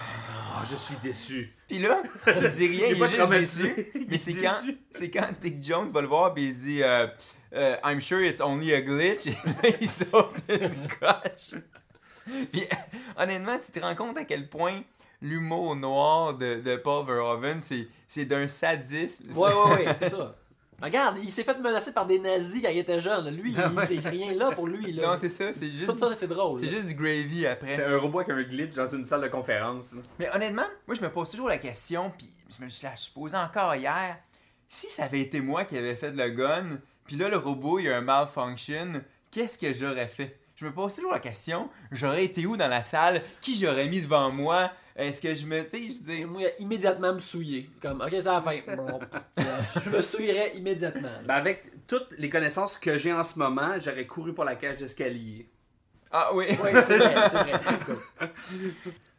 Oh, 0.00 0.64
je 0.70 0.76
suis 0.76 0.96
déçu. 1.02 1.54
Puis 1.68 1.78
là, 1.78 2.02
il 2.26 2.48
dit 2.50 2.66
rien, 2.66 2.86
Il 2.88 2.92
est 2.92 2.96
il 2.96 2.96
est, 2.96 2.98
pas 2.98 3.06
juste 3.06 3.28
déçu. 3.30 3.86
Il 3.94 4.06
Mais 4.08 4.14
est 4.14 4.18
c'est 4.18 4.34
quand, 4.34 4.60
c'est 4.90 5.10
quand 5.10 5.28
Dick 5.40 5.62
Jones 5.62 5.88
va 5.90 6.00
le 6.00 6.06
voir, 6.08 6.34
puis 6.34 6.48
il 6.48 6.56
dit 6.56 6.82
euh, 6.82 7.06
euh, 7.54 7.76
I'm 7.84 8.00
sure 8.00 8.22
it's 8.24 8.40
only 8.40 8.72
a 8.74 8.80
glitch. 8.80 9.26
Et 9.26 9.32
là, 9.32 9.76
il 9.80 9.88
saute 9.88 10.42
une 10.48 10.88
coche. 11.00 11.60
Puis 12.52 12.64
honnêtement, 13.16 13.56
tu 13.58 13.72
te 13.72 13.80
rends 13.80 13.94
compte 13.94 14.18
à 14.18 14.24
quel 14.24 14.48
point 14.48 14.82
l'humour 15.22 15.74
noir 15.76 16.34
de, 16.34 16.60
de 16.60 16.76
Paul 16.76 17.06
Verhoeven, 17.06 17.60
c'est, 17.60 17.88
c'est 18.06 18.24
d'un 18.24 18.46
sadisme. 18.48 19.30
ouais, 19.32 19.52
ouais, 19.52 19.86
ouais, 19.86 19.94
c'est 19.98 20.10
ça. 20.10 20.36
Regarde, 20.80 21.16
il 21.22 21.30
s'est 21.30 21.42
fait 21.42 21.58
menacer 21.58 21.92
par 21.92 22.06
des 22.06 22.18
nazis 22.20 22.62
quand 22.62 22.68
il 22.68 22.78
était 22.78 23.00
jeune. 23.00 23.28
Lui, 23.34 23.52
il- 23.52 24.00
c'est 24.00 24.08
rien 24.08 24.32
là 24.34 24.52
pour 24.52 24.66
lui. 24.68 24.92
Là. 24.92 25.08
Non, 25.08 25.16
c'est 25.16 25.28
ça, 25.28 25.52
c'est 25.52 25.70
juste, 25.70 25.86
Tout 25.86 25.98
ça, 25.98 26.10
c'est 26.16 26.28
drôle. 26.28 26.60
c'est 26.60 26.68
juste 26.68 26.86
du 26.86 26.94
gravy 26.94 27.40
C'est 27.40 27.46
après. 27.48 27.84
un 27.84 27.98
robot 27.98 28.20
avec 28.20 28.30
un 28.30 28.42
glitch 28.42 28.74
dans 28.74 28.86
une 28.86 29.04
salle 29.04 29.22
de 29.22 29.28
conférence. 29.28 29.94
Mais 30.20 30.28
honnêtement, 30.34 30.66
moi 30.86 30.94
je 30.94 31.00
me 31.00 31.10
pose 31.10 31.30
toujours 31.30 31.48
la 31.48 31.58
question, 31.58 32.12
puis 32.16 32.28
je 32.56 32.64
me 32.64 32.70
suis 32.70 32.84
la 32.86 32.94
posée 33.14 33.36
encore 33.36 33.74
hier. 33.74 34.16
Si 34.68 34.86
ça 34.88 35.04
avait 35.04 35.20
été 35.20 35.40
moi 35.40 35.64
qui 35.64 35.76
avais 35.76 35.96
fait 35.96 36.12
le 36.12 36.30
gun, 36.30 36.78
puis 37.06 37.16
là 37.16 37.28
le 37.28 37.38
robot 37.38 37.80
il 37.80 37.88
a 37.90 37.96
un 37.96 38.00
malfunction, 38.02 39.02
qu'est-ce 39.32 39.58
que 39.58 39.72
j'aurais 39.72 40.06
fait? 40.08 40.38
Je 40.56 40.64
me 40.64 40.72
pose 40.72 40.94
toujours 40.94 41.12
la 41.12 41.20
question, 41.20 41.68
j'aurais 41.92 42.24
été 42.24 42.44
où 42.46 42.56
dans 42.56 42.68
la 42.68 42.82
salle? 42.82 43.22
Qui 43.40 43.58
j'aurais 43.58 43.88
mis 43.88 44.00
devant 44.02 44.30
moi? 44.30 44.70
Est-ce 44.98 45.20
que 45.22 45.32
je 45.34 45.46
me. 45.46 45.62
Tu 45.68 45.70
sais, 45.70 45.94
je 45.94 46.02
dis. 46.02 46.24
Moi, 46.24 46.42
immédiatement 46.58 47.14
me 47.14 47.18
souiller. 47.20 47.70
Comme, 47.80 48.00
ok, 48.00 48.08
c'est 48.10 48.24
la 48.24 48.40
fin. 48.42 48.58
Bon, 48.76 48.98
euh, 49.38 49.42
je 49.84 49.90
me 49.90 50.00
souillerais 50.00 50.56
immédiatement. 50.56 51.08
Ben, 51.24 51.34
avec 51.36 51.86
toutes 51.86 52.10
les 52.18 52.28
connaissances 52.28 52.76
que 52.76 52.98
j'ai 52.98 53.12
en 53.12 53.22
ce 53.22 53.38
moment, 53.38 53.78
j'aurais 53.78 54.06
couru 54.06 54.34
pour 54.34 54.44
la 54.44 54.56
cage 54.56 54.76
d'escalier. 54.78 55.48
Ah 56.10 56.34
oui 56.34 56.46
Oui, 56.62 56.70
c'est 56.86 56.98
vrai, 56.98 57.14
c'est 57.30 57.36
vrai. 57.38 57.60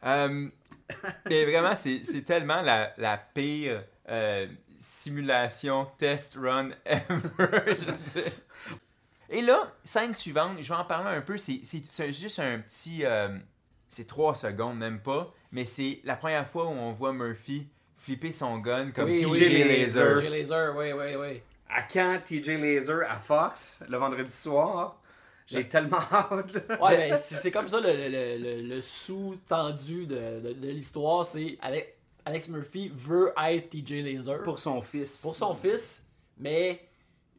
Euh, 0.06 0.50
mais 1.30 1.46
vraiment, 1.46 1.76
c'est 1.76 2.02
c'est 2.04 2.24
tellement 2.24 2.62
la, 2.62 2.94
la 2.98 3.18
pire 3.18 3.84
euh, 4.10 4.48
simulation 4.78 5.88
test 5.98 6.36
run 6.40 6.72
ever. 6.86 7.00
je 7.40 7.86
veux 7.86 8.22
dire. 8.22 8.32
Et 9.30 9.42
là, 9.42 9.72
scène 9.84 10.14
suivante, 10.14 10.58
je 10.62 10.68
vais 10.68 10.80
en 10.80 10.86
parler 10.86 11.16
un 11.18 11.22
peu. 11.22 11.38
C'est 11.38 11.62
c'est- 11.64 11.86
c'est 11.90 12.12
juste 12.12 12.40
un 12.40 12.60
petit. 12.60 13.06
euh, 13.06 13.38
c'est 13.88 14.08
trois 14.08 14.36
secondes, 14.36 14.78
même 14.78 15.00
pas. 15.00 15.34
Mais 15.52 15.66
c'est 15.66 16.00
la 16.04 16.16
première 16.16 16.48
fois 16.48 16.66
où 16.66 16.72
on 16.72 16.92
voit 16.92 17.14
Murphy 17.14 17.68
flipper 17.98 18.32
son 18.32 18.60
gun 18.60 18.92
comme 18.92 19.10
Oui, 19.10 19.22
TJ 19.22 19.26
oui, 19.30 19.64
Laser. 19.64 20.20
TJ 20.22 20.30
Laser, 20.30 20.76
oui, 20.78 20.92
oui, 20.94 21.16
oui. 21.20 21.42
À 21.70 21.82
quand 21.84 22.20
TJ 22.26 22.48
Laser 22.60 23.02
à 23.10 23.18
Fox, 23.20 23.84
le 23.90 23.98
vendredi 23.98 24.32
soir? 24.32 25.00
J'ai 25.48 25.68
tellement 25.68 25.98
hâte. 26.12 26.54
Ouais, 26.80 27.10
ben, 27.10 27.16
c'est 27.18 27.36
c'est 27.38 27.50
comme 27.52 27.68
ça 27.68 27.80
le, 27.80 27.90
le, 27.92 28.38
le, 28.38 28.62
le 28.76 28.82
sous-tendu 28.82 30.06
de, 30.06 30.40
de, 30.40 30.54
de 30.54 30.68
l'histoire. 30.70 31.26
C'est 31.26 31.58
avec, 31.62 31.98
Alex 32.26 32.50
Murphy 32.50 32.92
veut 32.96 33.34
être 33.44 33.70
TJ 33.72 34.04
Laser 34.04 34.44
Pour 34.44 34.60
son 34.60 34.82
fils. 34.84 35.22
pour 35.22 35.36
son 35.36 35.56
fils, 35.56 36.06
mais 36.38 36.80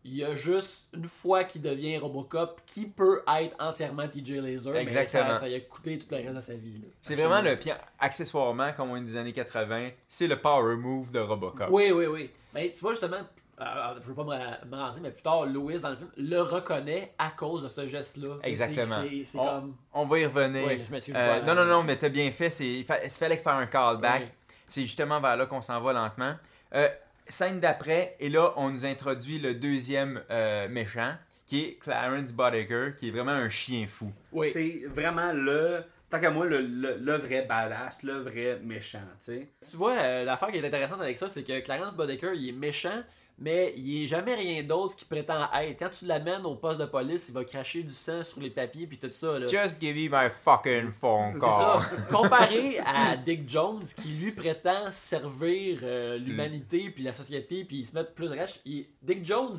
il 0.04 0.16
y 0.16 0.25
a 0.25 0.35
juste 0.35 0.88
une 0.95 1.07
fois 1.07 1.45
qu'il 1.45 1.62
devient 1.62 1.99
Robocop 1.99 2.61
qui 2.64 2.87
peut 2.87 3.23
être 3.40 3.54
entièrement 3.59 4.09
TJ 4.09 4.33
Laser. 4.37 4.73
mais 4.73 4.83
Exactement. 4.83 5.35
ça, 5.35 5.40
ça 5.40 5.49
lui 5.49 5.54
a 5.57 5.61
coûté 5.61 5.99
tout 5.99 6.07
le 6.11 6.16
reste 6.16 6.35
de 6.35 6.40
sa 6.40 6.54
vie. 6.54 6.80
C'est 7.02 7.14
vraiment 7.16 7.42
le. 7.42 7.57
Puis 7.57 7.71
accessoirement, 7.99 8.73
comme 8.73 8.90
on 8.90 8.97
dit 8.97 9.04
des 9.12 9.16
années 9.16 9.33
80, 9.33 9.90
c'est 10.09 10.26
le 10.26 10.40
power 10.40 10.76
move 10.76 11.11
de 11.11 11.21
Robocop. 11.21 11.69
Oui, 11.71 11.92
oui, 11.92 12.07
oui. 12.07 12.30
Mais 12.54 12.71
tu 12.71 12.80
vois, 12.80 12.92
justement, 12.92 13.21
euh, 13.61 13.64
je 14.00 14.07
veux 14.07 14.14
pas 14.14 14.25
me, 14.25 14.76
rentrer, 14.76 15.00
mais 15.02 15.11
plus 15.11 15.23
tard, 15.23 15.45
Louis, 15.45 15.78
dans 15.80 15.90
le 15.90 15.97
film, 15.97 16.11
le 16.16 16.40
reconnaît 16.40 17.12
à 17.19 17.30
cause 17.30 17.62
de 17.62 17.69
ce 17.69 17.87
geste-là. 17.87 18.37
Exactement. 18.42 19.02
On, 19.35 19.45
comme. 19.45 19.76
on 19.92 20.07
va 20.07 20.19
y 20.19 20.25
revenir. 20.25 20.66
Ouais, 20.66 20.83
je 20.83 21.12
Euh, 21.14 21.40
je 21.40 21.47
non, 21.47 21.54
non, 21.54 21.66
non, 21.66 21.83
mais 21.83 21.97
t'as 21.97 22.09
bien 22.09 22.30
fait. 22.30 22.49
Il, 22.61 22.85
fa- 22.85 23.04
il 23.04 23.11
fallait 23.11 23.37
faire 23.37 23.54
un 23.54 23.66
callback. 23.66 24.33
C'est 24.66 24.83
justement 24.83 25.21
vers 25.21 25.37
là 25.37 25.47
qu'on 25.47 25.61
s'en 25.61 25.80
va 25.80 25.92
lentement. 25.92 26.35
Euh, 26.75 26.88
scène 27.30 27.60
d'après, 27.60 28.16
et 28.20 28.28
là, 28.28 28.52
on 28.56 28.70
nous 28.70 28.84
introduit 28.84 29.38
le 29.38 29.54
deuxième 29.54 30.22
euh, 30.30 30.68
méchant, 30.68 31.14
qui 31.46 31.64
est 31.64 31.72
Clarence 31.80 32.32
Boddicker, 32.32 32.94
qui 32.96 33.08
est 33.08 33.10
vraiment 33.10 33.32
un 33.32 33.49
chien 33.49 33.87
fou. 33.87 34.12
Oui. 34.32 34.50
C'est 34.50 34.82
vraiment 34.87 35.32
le. 35.32 35.82
Tant 36.08 36.18
qu'à 36.20 36.30
moi, 36.30 36.44
le, 36.44 36.60
le, 36.60 36.96
le 37.00 37.16
vrai 37.18 37.42
badass, 37.42 38.02
le 38.02 38.18
vrai 38.18 38.58
méchant, 38.64 38.99
tu 39.20 39.32
sais. 39.32 39.49
Tu 39.70 39.76
vois, 39.76 39.94
euh, 39.96 40.25
l'affaire 40.25 40.50
qui 40.50 40.58
est 40.58 40.66
intéressante 40.66 41.00
avec 41.00 41.16
ça, 41.16 41.28
c'est 41.28 41.44
que 41.44 41.60
Clarence 41.60 41.94
Boddicker, 41.94 42.32
il 42.34 42.49
est 42.49 42.52
méchant, 42.52 43.02
mais 43.40 43.73
il 43.76 44.04
est 44.04 44.06
jamais 44.06 44.35
rien 44.35 44.62
d'autre 44.62 44.94
qu'il 44.97 45.06
prétend 45.09 45.49
être. 45.52 45.78
Quand 45.78 45.88
tu 45.90 46.04
l'amènes 46.04 46.44
au 46.44 46.54
poste 46.56 46.78
de 46.78 46.85
police, 46.85 47.28
il 47.30 47.35
va 47.35 47.44
cracher 47.44 47.82
du 47.82 47.90
sang 47.92 48.23
sur 48.23 48.40
les 48.40 48.50
papiers 48.50 48.87
puis 48.87 48.99
tout 48.99 49.11
ça. 49.12 49.38
Là. 49.38 49.47
Just 49.47 49.80
give 49.80 49.97
me 49.97 50.09
my 50.11 50.28
fucking 50.44 50.92
phone 51.00 51.35
C'est 51.40 51.47
ça. 51.47 51.80
call. 51.90 52.06
Comparé 52.11 52.78
à 52.85 53.16
Dick 53.16 53.49
Jones, 53.49 53.82
qui 54.00 54.09
lui 54.09 54.32
prétend 54.32 54.90
servir 54.90 55.80
euh, 55.82 56.18
l'humanité 56.18 56.90
puis 56.90 57.02
la 57.02 57.12
société 57.12 57.64
puis 57.64 57.78
il 57.80 57.87
se 57.87 57.94
met 57.94 58.04
plus 58.04 58.28
riche, 58.28 58.61
il- 58.64 58.87
Dick 59.02 59.25
Jones 59.25 59.56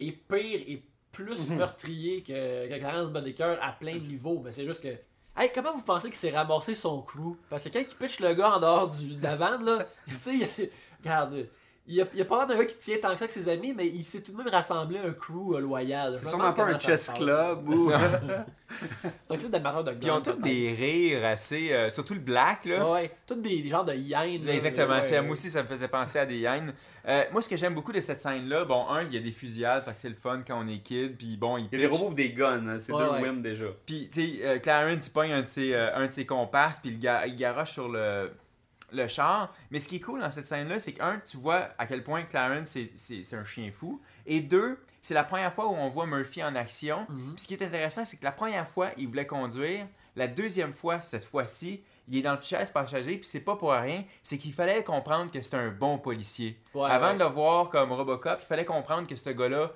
est 0.00 0.12
pire 0.12 0.60
et 0.66 0.82
plus 1.12 1.50
meurtrier 1.50 2.22
que, 2.22 2.68
que 2.68 2.78
Clarence 2.78 3.10
Boddicker 3.10 3.56
à 3.60 3.72
plein 3.72 3.94
de 3.96 4.00
niveaux. 4.06 4.40
Mais 4.44 4.52
c'est 4.52 4.64
juste 4.64 4.82
que. 4.82 4.94
Hey, 5.36 5.50
comment 5.54 5.72
vous 5.72 5.82
pensez 5.82 6.08
qu'il 6.08 6.16
s'est 6.18 6.30
ramassé 6.30 6.74
son 6.74 7.00
crew? 7.02 7.36
Parce 7.48 7.62
que 7.62 7.68
quand 7.68 7.78
il 7.80 7.86
pitch 7.96 8.18
le 8.20 8.34
gars 8.34 8.56
en 8.56 8.60
dehors 8.60 8.90
du, 8.90 9.14
de 9.14 9.22
la 9.22 9.36
vanne, 9.36 9.64
là, 9.64 9.86
tu 10.06 10.14
sais, 10.20 10.34
il- 10.58 10.70
regarde, 11.02 11.46
il 11.88 12.00
a, 12.02 12.04
il 12.14 12.20
a 12.20 12.24
pas 12.24 12.36
l'air 12.38 12.46
d'un 12.46 12.56
gars 12.58 12.64
qui 12.66 12.76
tient 12.78 12.96
tant 13.00 13.12
que 13.14 13.18
ça 13.18 13.26
que 13.26 13.32
ses 13.32 13.48
amis, 13.48 13.72
mais 13.76 13.86
il 13.86 14.04
s'est 14.04 14.20
tout 14.20 14.32
de 14.32 14.36
même 14.36 14.48
rassemblé 14.48 14.98
un 14.98 15.12
crew 15.12 15.54
euh, 15.54 15.60
loyal. 15.60 16.16
C'est 16.16 16.26
me 16.26 16.30
sûrement 16.30 16.52
pas 16.52 16.64
un 16.64 16.78
chess 16.78 17.08
club 17.10 17.68
ou. 17.68 17.90
C'est 18.70 19.34
un 19.34 19.36
club 19.38 19.50
d'amateurs 19.50 19.82
de 19.84 19.92
Puis 19.92 20.00
ils 20.06 20.10
ont 20.10 20.20
tous 20.20 20.32
des 20.42 20.72
rires 20.72 21.24
assez. 21.24 21.72
euh, 21.72 21.88
surtout 21.88 22.12
le 22.14 22.20
black, 22.20 22.66
là. 22.66 22.84
Ouais, 22.86 22.92
ouais. 22.92 23.10
Tous 23.26 23.34
des, 23.36 23.62
des 23.62 23.68
genres 23.68 23.84
de 23.84 23.94
hyènes. 23.94 24.44
là, 24.44 24.52
Exactement, 24.52 24.96
ouais, 24.96 25.02
c'est 25.02 25.12
ouais. 25.18 25.22
moi 25.22 25.32
aussi 25.32 25.50
ça 25.50 25.62
me 25.62 25.68
faisait 25.68 25.88
penser 25.88 26.18
à 26.18 26.26
des 26.26 26.36
hyènes. 26.38 26.74
Euh, 27.06 27.24
moi 27.32 27.40
ce 27.40 27.48
que 27.48 27.56
j'aime 27.56 27.74
beaucoup 27.74 27.92
de 27.92 28.00
cette 28.02 28.20
scène 28.20 28.46
là, 28.48 28.64
bon 28.66 28.86
un 28.90 29.02
il 29.04 29.14
y 29.14 29.16
a 29.16 29.20
des 29.20 29.32
fusillades, 29.32 29.84
fait 29.84 29.94
que 29.94 29.98
c'est 29.98 30.08
le 30.10 30.14
fun 30.14 30.42
quand 30.46 30.62
on 30.62 30.68
est 30.68 30.78
kid, 30.80 31.16
puis 31.16 31.38
bon 31.38 31.56
il 31.56 31.68
Il 31.72 31.80
y 31.80 31.84
a 31.84 31.86
des 31.86 31.90
pitch. 31.90 31.98
robots 32.02 32.14
des 32.14 32.32
guns, 32.32 32.66
hein, 32.68 32.76
c'est 32.78 32.92
Ouais, 32.92 33.02
deux 33.04 33.10
ouais. 33.12 33.22
wins 33.22 33.40
déjà. 33.40 33.66
Puis 33.86 34.10
tu 34.12 34.20
sais 34.20 34.40
euh, 34.44 34.58
Clarence 34.58 35.06
il 35.06 35.10
pogne 35.12 35.32
un 35.32 35.42
de 35.42 35.46
ses 35.48 35.72
euh, 35.72 35.94
un 35.96 36.06
de 36.06 36.12
ses 36.12 36.26
comparses 36.26 36.80
puis 36.80 36.90
il, 36.90 36.98
ga- 36.98 37.26
il 37.26 37.36
garoche 37.36 37.70
sur 37.72 37.88
le 37.88 38.30
le 38.92 39.06
char. 39.08 39.54
Mais 39.70 39.80
ce 39.80 39.88
qui 39.88 39.96
est 39.96 40.00
cool 40.00 40.20
dans 40.20 40.30
cette 40.30 40.46
scène 40.46 40.68
là, 40.68 40.78
c'est 40.78 40.92
qu'un 40.92 41.20
tu 41.20 41.36
vois 41.36 41.68
à 41.78 41.86
quel 41.86 42.02
point 42.02 42.22
Clarence 42.24 42.76
c'est- 42.94 43.34
un 43.34 43.44
chien 43.44 43.70
fou 43.72 44.00
et 44.26 44.40
deux 44.40 44.78
c'est 45.00 45.14
la 45.14 45.24
première 45.24 45.52
fois 45.52 45.66
où 45.68 45.74
on 45.74 45.88
voit 45.88 46.06
Murphy 46.06 46.42
en 46.42 46.54
action. 46.56 47.06
Mhm. 47.08 47.38
Ce 47.38 47.46
qui 47.46 47.54
est 47.54 47.62
intéressant, 47.62 48.04
c'est 48.04 48.16
que 48.18 48.24
la 48.24 48.32
première 48.32 48.68
fois, 48.68 48.90
il 48.96 49.06
voulait 49.08 49.26
conduire. 49.26 49.86
La 50.16 50.26
deuxième 50.26 50.72
fois, 50.72 51.00
cette 51.00 51.24
fois-ci, 51.24 51.82
il 52.08 52.18
est 52.18 52.22
dans 52.22 52.34
le 52.34 52.42
chaise 52.42 52.68
passager, 52.70 53.16
puis 53.16 53.26
c'est 53.26 53.40
pas 53.40 53.54
pour 53.56 53.70
rien. 53.72 54.04
C'est 54.22 54.36
qu'il 54.38 54.52
fallait 54.52 54.82
comprendre 54.82 55.30
que 55.30 55.40
c'est 55.40 55.54
un 55.56 55.70
bon 55.70 55.98
policier. 55.98 56.58
Ouais, 56.74 56.90
Avant 56.90 57.08
ouais. 57.08 57.14
de 57.14 57.18
le 57.20 57.26
voir 57.26 57.68
comme 57.68 57.92
Robocop, 57.92 58.38
il 58.42 58.46
fallait 58.46 58.64
comprendre 58.64 59.06
que 59.06 59.14
ce 59.14 59.30
gars-là, 59.30 59.72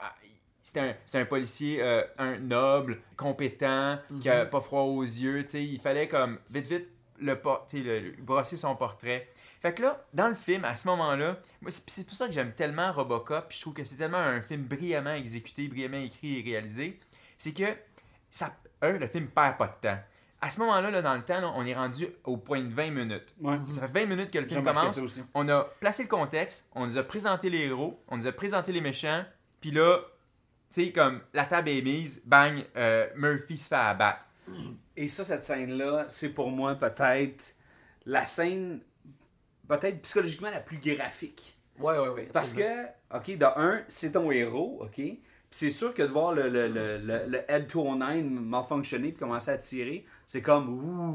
ah, 0.00 0.14
c'est 0.62 0.78
un, 0.78 0.94
c'est 1.04 1.20
un 1.20 1.26
policier 1.26 1.82
euh, 1.82 2.02
un 2.18 2.38
noble, 2.38 3.02
compétent, 3.16 3.98
qui 4.20 4.28
Mhm. 4.28 4.34
a 4.34 4.46
pas 4.46 4.60
froid 4.62 4.82
aux 4.82 5.02
yeux. 5.02 5.42
tu 5.44 5.50
sais. 5.50 5.64
Il 5.64 5.80
fallait 5.80 6.08
comme 6.08 6.38
vite, 6.50 6.66
vite 6.68 6.88
le, 7.22 8.22
brosser 8.22 8.56
son 8.56 8.76
portrait. 8.76 9.28
Fait 9.60 9.72
que 9.72 9.82
là, 9.82 10.04
dans 10.12 10.28
le 10.28 10.34
film, 10.34 10.64
à 10.64 10.74
ce 10.74 10.88
moment-là, 10.88 11.38
c'est 11.68 12.06
pour 12.06 12.16
ça 12.16 12.26
que 12.26 12.32
j'aime 12.32 12.52
tellement 12.52 12.90
Robocop, 12.90 13.48
puis 13.48 13.56
je 13.56 13.62
trouve 13.62 13.74
que 13.74 13.84
c'est 13.84 13.96
tellement 13.96 14.18
un 14.18 14.42
film 14.42 14.62
brillamment 14.62 15.14
exécuté, 15.14 15.68
brillamment 15.68 15.98
écrit 15.98 16.40
et 16.40 16.42
réalisé, 16.42 16.98
c'est 17.38 17.52
que, 17.52 17.76
ça, 18.30 18.56
un, 18.80 18.92
le 18.92 19.06
film 19.06 19.28
perd 19.28 19.56
pas 19.56 19.68
de 19.68 19.88
temps. 19.88 19.98
À 20.40 20.50
ce 20.50 20.58
moment-là, 20.58 20.90
là, 20.90 21.02
dans 21.02 21.14
le 21.14 21.22
temps, 21.22 21.40
là, 21.40 21.52
on 21.54 21.64
est 21.64 21.74
rendu 21.74 22.08
au 22.24 22.36
point 22.36 22.62
de 22.62 22.72
20 22.72 22.90
minutes. 22.90 23.34
Ouais. 23.40 23.56
Ça 23.72 23.86
fait 23.86 24.00
20 24.00 24.06
minutes 24.06 24.30
que 24.32 24.40
le 24.40 24.46
film 24.46 24.64
commence. 24.64 25.00
On 25.34 25.48
a 25.48 25.64
placé 25.78 26.02
le 26.02 26.08
contexte, 26.08 26.68
on 26.74 26.86
nous 26.86 26.98
a 26.98 27.04
présenté 27.04 27.48
les 27.48 27.66
héros, 27.66 28.02
on 28.08 28.16
nous 28.16 28.26
a 28.26 28.32
présenté 28.32 28.72
les 28.72 28.80
méchants, 28.80 29.24
puis 29.60 29.70
là, 29.70 29.98
tu 30.72 30.86
sais, 30.86 30.92
comme 30.92 31.20
la 31.32 31.44
table 31.44 31.68
est 31.68 31.82
mise, 31.82 32.20
bang, 32.24 32.64
euh, 32.76 33.08
Murphy 33.14 33.56
se 33.56 33.68
fait 33.68 33.76
abattre. 33.76 34.26
Et 34.96 35.08
ça, 35.08 35.24
cette 35.24 35.44
scène-là, 35.44 36.06
c'est 36.08 36.30
pour 36.30 36.50
moi 36.50 36.74
peut-être 36.74 37.54
la 38.06 38.26
scène, 38.26 38.80
peut-être 39.68 40.02
psychologiquement 40.02 40.50
la 40.50 40.60
plus 40.60 40.78
graphique. 40.78 41.56
Ouais, 41.78 41.98
ouais, 41.98 42.08
ouais. 42.08 42.28
Parce 42.32 42.52
que, 42.52 42.84
ok, 43.14 43.36
de 43.38 43.44
un, 43.58 43.82
c'est 43.88 44.12
ton 44.12 44.30
héros, 44.30 44.78
ok? 44.82 44.94
Puis 45.52 45.58
c'est 45.58 45.70
sûr 45.70 45.92
que 45.92 46.00
de 46.02 46.06
voir 46.08 46.32
le, 46.32 46.48
le, 46.48 46.66
le, 46.68 46.96
le, 46.98 47.26
le 47.28 47.38
Head 47.50 47.66
209 47.70 48.24
malfonctionner 48.24 49.08
puis 49.10 49.18
commencer 49.18 49.50
à 49.50 49.58
tirer, 49.58 50.06
c'est 50.26 50.40
comme 50.40 50.68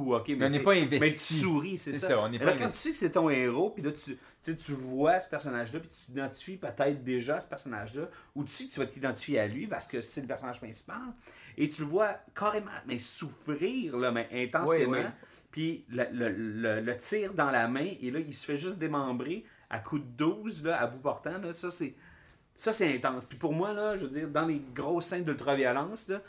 ouh, 0.07 0.13
ok. 0.13 0.27
Mais 0.37 0.45
on 0.45 0.49
n'est 0.49 0.59
pas 0.59 0.73
investi. 0.73 0.99
Mais 0.99 1.11
tu 1.11 1.33
souris, 1.33 1.77
c'est 1.79 1.93
C'est 1.93 1.99
ça. 1.99 2.07
ça, 2.09 2.19
on 2.21 2.29
Mais 2.29 2.37
pas 2.37 2.45
là, 2.45 2.55
quand 2.55 2.69
tu 2.69 2.77
sais 2.77 2.89
que 2.91 2.95
c'est 2.95 3.11
ton 3.11 3.31
héros, 3.31 3.71
puis 3.71 3.81
là, 3.83 3.91
tu, 3.91 4.55
tu 4.55 4.71
vois 4.73 5.19
ce 5.19 5.27
personnage-là, 5.27 5.79
puis 5.79 5.89
tu 5.89 6.05
t'identifies 6.05 6.57
peut-être 6.57 7.03
déjà 7.03 7.37
à 7.37 7.39
ce 7.39 7.47
personnage-là, 7.47 8.09
ou 8.35 8.43
tu 8.43 8.51
sais 8.51 8.65
que 8.65 8.73
tu 8.73 8.79
vas 8.79 8.85
t'identifier 8.85 9.39
à 9.39 9.47
lui 9.47 9.65
parce 9.65 9.87
que 9.87 10.01
c'est 10.01 10.21
le 10.21 10.27
personnage 10.27 10.59
principal, 10.59 11.01
et 11.57 11.67
tu 11.69 11.81
le 11.81 11.87
vois 11.87 12.13
carrément 12.35 12.71
mais 12.87 12.99
souffrir 12.99 13.97
là, 13.97 14.11
mais 14.11 14.27
intensément, 14.31 14.91
Oui, 14.91 14.99
oui. 14.99 15.05
puis 15.51 15.85
le, 15.89 16.05
le, 16.11 16.29
le, 16.29 16.81
le 16.81 16.97
tir 16.97 17.33
dans 17.33 17.49
la 17.51 17.67
main, 17.67 17.87
et 18.01 18.11
là, 18.11 18.19
il 18.19 18.33
se 18.33 18.45
fait 18.45 18.57
juste 18.57 18.77
démembrer 18.77 19.43
à 19.69 19.79
coup 19.79 19.99
de 19.99 20.05
12, 20.05 20.63
là, 20.65 20.79
à 20.81 20.87
bout 20.87 20.99
portant, 20.99 21.37
là, 21.39 21.51
ça 21.53 21.69
c'est... 21.69 21.95
Ça, 22.59 22.73
c'est 22.73 22.91
intense. 22.95 23.23
Puis 23.25 23.37
pour 23.37 23.53
moi, 23.53 23.71
là, 23.71 23.95
je 23.97 24.05
veux 24.05 24.09
dire, 24.09 24.27
dans 24.29 24.47
les 24.47 24.59
grosses 24.73 25.05
scènes 25.05 25.23
d'ultraviolence, 25.23 26.07
là, 26.07 26.23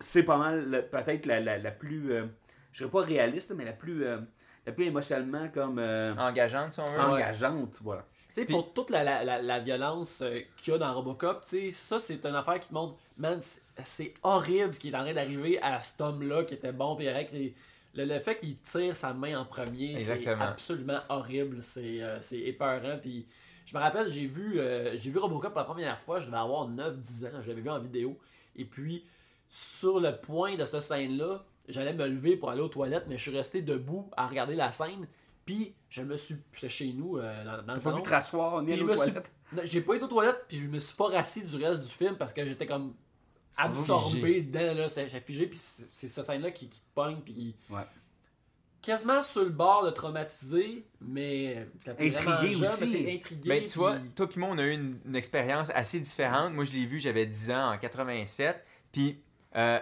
c'est 0.00 0.24
pas 0.24 0.36
mal 0.36 0.88
peut-être 0.90 1.24
la, 1.26 1.38
la, 1.38 1.56
la 1.56 1.70
plus, 1.70 2.10
euh, 2.12 2.26
je 2.72 2.78
dirais 2.78 2.90
pas 2.90 3.02
réaliste, 3.02 3.52
mais 3.54 3.64
la 3.64 3.72
plus, 3.72 4.04
euh, 4.04 4.18
la 4.66 4.72
plus 4.72 4.86
émotionnellement 4.86 5.48
comme 5.54 5.78
euh, 5.78 6.12
Engageante, 6.16 6.72
si 6.72 6.80
on 6.80 6.84
veut. 6.86 6.98
Engageante, 6.98 7.76
voilà. 7.80 8.04
Tu 8.32 8.40
sais, 8.40 8.44
Puis- 8.46 8.54
pour 8.54 8.72
toute 8.72 8.88
la, 8.90 9.04
la, 9.04 9.24
la, 9.24 9.42
la 9.42 9.58
violence 9.60 10.22
euh, 10.22 10.40
qu'il 10.56 10.72
y 10.72 10.76
a 10.76 10.78
dans 10.78 10.94
Robocop, 10.94 11.42
tu 11.42 11.48
sais, 11.48 11.70
ça, 11.70 12.00
c'est 12.00 12.24
une 12.24 12.34
affaire 12.34 12.58
qui 12.58 12.68
te 12.68 12.74
montre, 12.74 12.94
man, 13.18 13.38
c'est- 13.84 14.14
horrible 14.22 14.72
ce 14.72 14.80
qui 14.80 14.88
est 14.88 14.94
en 14.94 15.00
train 15.02 15.12
d'arriver 15.12 15.60
à 15.60 15.78
cet 15.80 16.00
homme-là 16.00 16.44
qui 16.44 16.54
était 16.54 16.72
bon, 16.72 16.96
puis 16.96 17.08
avec 17.08 17.30
les- 17.32 17.54
le, 17.94 18.06
le 18.06 18.18
fait 18.20 18.36
qu'il 18.36 18.56
tire 18.58 18.96
sa 18.96 19.12
main 19.12 19.38
en 19.38 19.44
premier, 19.44 19.94
c'est 19.98 20.24
absolument 20.40 21.00
horrible, 21.10 21.62
c'est 21.62 22.02
euh, 22.02 22.20
c'est 22.22 22.38
épeurant, 22.40 22.96
puis 23.02 23.26
je 23.66 23.76
me 23.76 23.82
rappelle, 23.82 24.10
j'ai 24.10 24.24
vu, 24.26 24.58
euh, 24.60 24.96
j'ai 24.96 25.10
vu 25.10 25.18
Robocop 25.18 25.50
pour 25.52 25.58
la 25.60 25.64
première 25.66 25.98
fois, 26.00 26.18
je 26.20 26.24
devais 26.26 26.38
avoir 26.38 26.66
9-10 26.70 27.26
ans, 27.26 27.42
je 27.42 27.48
l'avais 27.50 27.60
vu 27.60 27.68
en 27.70 27.78
vidéo, 27.80 28.18
et 28.56 28.64
puis, 28.64 29.04
sur 29.50 30.00
le 30.00 30.16
point 30.16 30.56
de 30.56 30.64
cette 30.64 30.80
scène-là, 30.80 31.44
j'allais 31.68 31.92
me 31.92 32.06
lever 32.06 32.36
pour 32.36 32.48
aller 32.50 32.62
aux 32.62 32.68
toilettes, 32.68 33.04
mais 33.08 33.18
je 33.18 33.28
suis 33.28 33.36
resté 33.36 33.60
debout 33.60 34.08
à 34.16 34.26
regarder 34.26 34.54
la 34.54 34.70
scène, 34.70 35.06
puis 35.44 35.74
je 35.90 36.02
me 36.02 36.16
suis, 36.16 36.36
j'étais 36.52 36.68
chez 36.68 36.92
nous, 36.92 37.18
euh, 37.18 37.44
dans, 37.44 37.50
dans 37.50 37.56
le 37.60 37.66
T'as 37.66 37.74
pas 37.74 37.80
salon, 37.80 38.00
te 38.02 38.08
rasseoir 38.10 38.62
ni 38.62 38.72
aux 38.80 38.86
me 38.86 38.94
suis. 38.94 39.04
toilettes? 39.12 39.32
J'ai 39.64 39.80
pas 39.82 39.94
été 39.94 40.04
aux 40.04 40.08
toilettes, 40.08 40.44
puis 40.48 40.58
je 40.58 40.66
me 40.66 40.78
suis 40.78 40.94
pas 40.96 41.08
rassis 41.08 41.42
du 41.42 41.56
reste 41.56 41.82
du 41.82 41.88
film 41.90 42.16
parce 42.16 42.32
que 42.32 42.44
j'étais 42.44 42.66
comme 42.66 42.94
absorbé 43.56 44.40
dedans, 44.42 44.74
là. 44.74 44.88
c'est- 44.88 45.08
J'ai 45.08 45.20
figé, 45.20 45.46
puis 45.46 45.58
c'est 45.58 46.08
cette 46.08 46.24
scène-là 46.24 46.50
qui, 46.50 46.68
qui 46.68 46.80
te 46.80 46.86
pogne, 46.94 47.18
puis 47.24 47.34
qui. 47.34 47.56
Ouais. 47.70 47.82
Quasiment 48.80 49.22
sur 49.22 49.44
le 49.44 49.50
bord 49.50 49.84
de 49.84 49.90
traumatiser, 49.90 50.84
mais. 51.00 51.68
Intrigué 51.86 52.52
jeune, 52.54 52.62
aussi. 52.64 53.06
intrigué. 53.14 53.48
Ben, 53.48 53.62
tu 53.64 53.78
vois, 53.78 53.98
toi 54.16 54.28
puis 54.28 54.40
moi, 54.40 54.48
on 54.50 54.58
a 54.58 54.62
eu 54.64 54.72
une, 54.72 54.98
une 55.06 55.14
expérience 55.14 55.70
assez 55.72 56.00
différente. 56.00 56.52
Moi, 56.52 56.64
je 56.64 56.72
l'ai 56.72 56.84
vu, 56.84 56.98
j'avais 56.98 57.24
10 57.24 57.50
ans, 57.52 57.72
en 57.74 57.78
87. 57.78 58.64
Puis, 58.90 59.20
euh, 59.54 59.78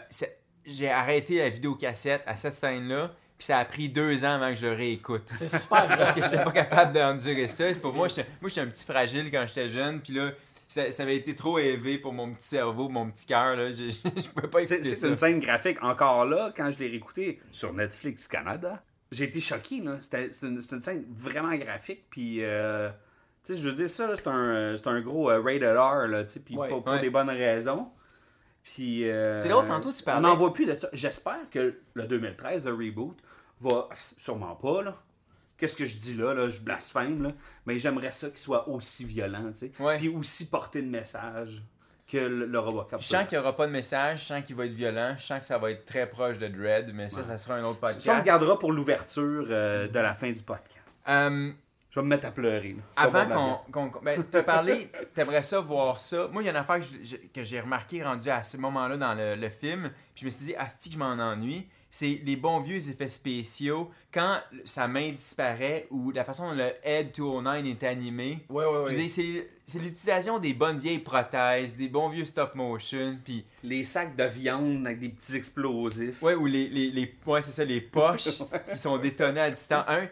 j'ai 0.67 0.91
arrêté 0.91 1.39
la 1.39 1.49
vidéocassette 1.49 2.23
à 2.27 2.37
cette 2.37 2.53
scène-là. 2.57 3.15
Puis, 3.41 3.47
ça 3.47 3.57
a 3.57 3.65
pris 3.65 3.89
deux 3.89 4.23
ans 4.27 4.35
avant 4.35 4.51
que 4.51 4.57
je 4.57 4.67
le 4.67 4.75
réécoute. 4.75 5.23
C'est 5.31 5.49
super 5.49 5.87
grave. 5.89 5.99
Parce 5.99 6.15
que 6.15 6.23
j'étais 6.23 6.45
pas 6.45 6.51
capable 6.53 6.93
d'endurer 6.93 7.49
ça. 7.49 7.65
Pour 7.81 7.95
moi, 7.95 8.07
j'étais 8.09 8.27
moi, 8.43 8.51
j'étais 8.51 8.61
un 8.61 8.67
petit 8.67 8.85
fragile 8.85 9.31
quand 9.31 9.47
j'étais 9.49 9.71
jeune. 9.71 10.03
Puis 10.03 10.13
là, 10.13 10.33
ça, 10.69 10.91
ça 10.91 11.05
avait 11.05 11.17
été 11.17 11.35
trop 11.35 11.59
élevé 11.59 11.97
pour 11.97 12.13
mon 12.13 12.35
petit 12.35 12.49
cerveau, 12.49 12.91
mon 12.91 13.11
petit 13.11 13.25
cœur. 13.25 13.57
là. 13.57 13.71
Je, 13.73 13.77
je, 13.91 14.21
je 14.21 14.29
pouvais 14.29 14.47
pas 14.47 14.63
C'est 14.63 14.75
écouter 14.75 14.91
c'est 14.91 14.97
ça. 14.97 15.09
une 15.09 15.17
scène 15.17 15.41
graphique. 15.41 15.83
Encore 15.83 16.27
là, 16.27 16.53
quand 16.55 16.71
je 16.71 16.79
l'ai 16.81 16.89
réécouté 16.89 17.41
sur 17.51 17.73
Netflix 17.73 18.29
Canada, 18.29 18.83
j'ai 19.11 19.25
été 19.25 19.41
choqué. 19.41 19.81
là. 19.81 19.97
C'était- 20.01 20.29
C'est 20.33 20.47
une, 20.47 20.61
c'est 20.61 20.73
une 20.73 20.83
scène 20.83 21.05
vraiment 21.11 21.55
graphique. 21.57 22.05
Puis, 22.11 22.45
euh, 22.45 22.91
tu 23.43 23.55
sais, 23.55 23.59
je 23.59 23.67
veux 23.67 23.75
dire, 23.75 23.89
ça, 23.89 24.07
là, 24.07 24.17
c'est 24.17 24.29
un, 24.29 24.77
c'est 24.77 24.87
un 24.87 25.01
gros 25.01 25.31
euh, 25.31 25.41
rated 25.41 25.63
R, 25.79 26.09
là, 26.09 26.25
tu 26.25 26.35
sais, 26.35 26.41
puis 26.41 26.57
Ouais. 26.59 26.69
pour, 26.69 26.85
pour 26.85 26.93
Ouais. 26.93 27.01
des 27.01 27.09
bonnes 27.09 27.31
raisons. 27.31 27.89
Puis, 28.63 29.09
euh, 29.11 29.39
C'est 29.41 29.49
drôle, 29.49 29.67
tantôt, 29.67 29.91
tu 29.91 30.03
parlais- 30.03 30.27
On 30.27 30.29
n'en 30.29 30.37
voit 30.37 30.53
plus 30.53 30.67
de 30.67 30.79
ça. 30.79 30.89
J'espère 30.93 31.39
que 31.51 31.77
le 31.95 32.03
2013, 32.05 32.67
le 32.67 32.75
reboot, 32.75 33.17
va 33.61 33.89
sûrement 33.97 34.55
pas, 34.57 34.83
là. 34.83 34.97
qu'est-ce 35.59 35.77
que 35.77 35.85
je 35.87 35.99
dis 35.99 36.15
là, 36.15 36.33
là, 36.35 36.49
je 36.49 36.61
blasphème, 36.61 37.23
là, 37.23 37.31
mais 37.67 37.79
j'aimerais 37.79 38.13
ça 38.13 38.29
qu'il 38.29 38.39
soit 38.39 38.69
aussi 38.69 39.05
violent, 39.05 39.51
tu 39.53 39.59
sais. 39.59 39.73
Ouais. 39.79 39.99
Puis 39.99 40.09
aussi 40.09 40.49
porter 40.49 40.81
de 40.83 40.89
message 40.89 41.63
que 42.09 42.17
le, 42.19 42.47
le 42.47 42.59
Robocop. 42.59 43.01
Je 43.01 43.07
sens 43.07 43.27
qu'il 43.29 43.39
n'y 43.39 43.45
aura 43.45 43.55
pas 43.55 43.67
de 43.67 43.73
message, 43.73 44.21
je 44.21 44.25
sens 44.25 44.43
qu'il 44.45 44.57
va 44.57 44.67
être 44.67 44.73
violent, 44.73 45.15
je 45.17 45.23
sens 45.23 45.39
que 45.41 45.45
ça 45.47 45.59
va 45.59 45.71
être 45.71 45.85
très 45.85 46.09
proche 46.09 46.39
de 46.39 46.49
Dread, 46.49 46.91
mais 46.93 47.09
ça, 47.09 47.23
ça 47.25 47.39
sera 47.39 47.55
un 47.57 47.65
autre 47.65 47.79
podcast. 47.79 48.01
Ça, 48.01 48.15
on 48.15 48.19
le 48.19 48.23
gardera 48.23 48.59
pour 48.59 48.73
l'ouverture 48.73 49.47
euh, 49.51 49.87
de 49.87 49.99
la 49.99 50.15
fin 50.15 50.33
du 50.33 50.43
podcast. 50.43 50.99
Euh, 51.09 51.53
Je 51.91 52.01
vais 52.01 52.03
me 52.05 52.09
mettre 52.09 52.27
à 52.27 52.31
pleurer. 52.33 52.73
là. 52.73 52.83
Avant 52.97 53.61
qu'on. 53.71 53.89
qu'on 53.91 54.01
ben, 54.01 54.25
t'as 54.29 54.43
parlé, 54.43 54.91
t'aimerais 55.15 55.43
ça 55.45 55.61
voir 55.61 56.01
ça. 56.01 56.27
Moi, 56.33 56.43
il 56.43 56.47
y 56.47 56.49
a 56.49 56.53
une 56.53 56.57
affaire 56.57 56.81
que 57.33 57.43
j'ai 57.45 57.61
remarqué 57.61 58.03
rendu 58.03 58.29
à 58.29 58.43
ce 58.43 58.57
moment-là 58.57 58.97
dans 58.97 59.15
le, 59.15 59.37
le 59.37 59.49
film, 59.49 59.91
puis 60.15 60.23
je 60.23 60.25
me 60.27 60.31
suis 60.31 60.47
dit, 60.47 60.57
asti 60.57 60.89
que 60.89 60.95
je 60.95 60.99
m'en 60.99 61.13
ennuie. 61.13 61.69
C'est 61.93 62.21
les 62.25 62.37
bons 62.37 62.61
vieux 62.61 62.89
effets 62.89 63.09
spéciaux. 63.09 63.91
Quand 64.15 64.39
sa 64.65 64.87
main 64.87 65.11
disparaît 65.11 65.89
ou 65.91 66.13
la 66.13 66.25
façon 66.25 66.49
dont 66.51 66.55
le 66.55 66.71
Head 66.85 67.13
209 67.17 67.67
est 67.67 67.83
animé. 67.85 68.39
Ouais, 68.49 68.65
ouais, 68.65 68.85
ouais. 68.85 69.09
C'est 69.09 69.79
l'utilisation 69.79 70.39
des 70.39 70.55
bonnes 70.55 70.79
vieilles 70.79 71.01
prothèses, 71.01 71.75
des 71.77 71.89
bons 71.89 72.09
vieux 72.09 72.27
stop 72.27 72.55
motion, 72.55 73.19
puis 73.25 73.45
Les 73.65 73.85
sacs 73.85 74.15
de 74.17 74.25
viande 74.25 74.87
avec 74.87 75.01
des 75.01 75.09
petits 75.09 75.35
explosifs. 75.37 76.23
Ouais, 76.23 76.35
ou 76.35 76.47
les, 76.47 76.69
les, 76.69 76.91
les 76.91 77.15
ouais, 77.27 77.43
c'est 77.43 77.51
ça, 77.53 77.65
les 77.65 77.81
poches 77.81 78.41
qui 78.71 78.79
sont 78.79 78.97
détonnées 78.99 79.41
à 79.41 79.51
distance. 79.51 79.85
Un, 79.89 80.07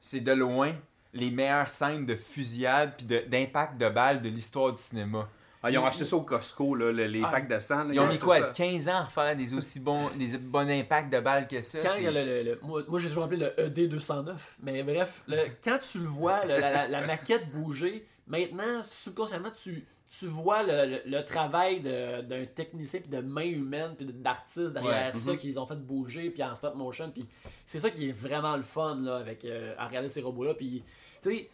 c'est 0.00 0.20
de 0.20 0.32
loin 0.32 0.74
les 1.14 1.30
meilleures 1.30 1.70
scènes 1.70 2.06
de 2.06 2.16
fusillade 2.16 2.94
puis 2.96 3.06
de- 3.06 3.24
d'impact 3.28 3.76
de, 3.78 3.88
balles 3.88 4.22
de 4.22 4.28
l'histoire 4.28 4.72
du 4.72 4.80
cinéma. 4.80 5.28
Ah, 5.64 5.70
ils 5.70 5.78
ont 5.78 5.86
acheté 5.86 6.04
ça 6.04 6.16
au 6.16 6.22
Costco, 6.22 6.74
là, 6.74 6.90
le- 6.90 7.06
les 7.06 7.22
Ah, 7.22 7.28
packs 7.28 7.48
de 7.48 7.58
sang. 7.60 7.84
là, 7.84 7.94
Ils 7.94 8.00
ont 8.00 8.08
mis 8.08 8.18
quoi, 8.18 8.38
ça. 8.40 8.46
15 8.48 8.88
ans 8.88 8.96
à 8.96 9.02
refaire 9.04 9.36
des 9.36 9.54
aussi 9.54 9.78
bons, 9.80 10.10
des 10.18 10.36
bons 10.36 10.68
impacts 10.68 11.12
de 11.12 11.20
balles 11.20 11.46
que 11.46 11.62
ça? 11.62 11.78
Quand 11.80 11.88
c'est- 11.90 11.98
il 12.00 12.04
y 12.04 12.08
a 12.08 12.10
le, 12.10 12.24
le- 12.24 12.42
le- 12.42 12.58
moi, 12.62 12.82
moi, 12.88 12.98
j'ai 12.98 13.08
toujours 13.08 13.24
appelé 13.24 13.38
le 13.38 13.52
ED209, 13.68 14.56
mais 14.62 14.82
bref, 14.82 15.22
le- 15.28 15.46
quand 15.62 15.78
tu 15.78 15.98
le 16.00 16.06
vois, 16.06 16.44
le- 16.44 16.58
la, 16.58 16.70
la- 16.72 16.88
la 16.88 17.06
maquette 17.06 17.48
bouger, 17.50 18.06
maintenant, 18.26 18.82
subconsciemment, 18.88 19.50
tu, 19.62 19.84
tu 20.18 20.26
vois 20.26 20.62
le, 20.64 20.86
le- 20.86 21.02
le 21.18 21.24
travail 21.24 21.80
de- 21.80 22.22
d'un 22.22 22.44
technicien, 22.44 23.00
puis 23.00 23.08
de 23.08 23.20
main 23.20 23.44
humaine, 23.44 23.94
puis 23.96 24.06
d'artistes 24.06 24.72
derrière 24.72 25.14
Ouais, 25.14 25.20
ça, 25.20 25.36
qu'ils 25.36 25.58
ont 25.58 25.66
fait 25.66 25.76
bouger, 25.76 26.30
puis 26.30 26.42
en 26.42 26.54
stop 26.56 26.74
motion, 26.74 27.10
puis 27.10 27.26
c'est 27.66 27.78
ça 27.78 27.88
qui 27.88 28.08
est 28.08 28.12
vraiment 28.12 28.56
le 28.56 28.62
fun, 28.62 28.96
là, 29.00 29.16
avec, 29.18 29.44
euh, 29.44 29.74
à 29.78 29.86
regarder 29.86 30.08
ces 30.08 30.20
robots-là, 30.22 30.54
puis, 30.54 30.82
tu 31.22 31.30
sais, 31.30 31.50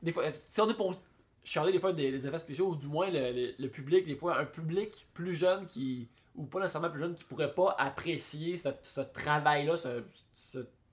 des 0.00 0.12
fois, 0.12 0.24
si 0.30 0.60
on 0.60 0.70
est 0.70 0.74
pour 0.74 0.94
charler 1.44 1.72
des 1.72 1.80
fois 1.80 1.92
des, 1.92 2.26
effets 2.26 2.38
spéciaux, 2.38 2.68
ou 2.68 2.76
du 2.76 2.86
moins 2.86 3.08
le, 3.10 3.66
public, 3.68 4.06
des 4.06 4.16
fois, 4.16 4.38
un 4.38 4.44
public 4.44 5.06
plus 5.14 5.34
jeune 5.34 5.66
qui, 5.66 6.08
ou 6.34 6.44
pas 6.44 6.60
nécessairement 6.60 6.90
plus 6.90 7.00
jeune, 7.00 7.14
qui 7.14 7.24
pourrait 7.24 7.54
pas 7.54 7.74
apprécier 7.78 8.56
ce, 8.56 9.00
travail-là, 9.00 9.74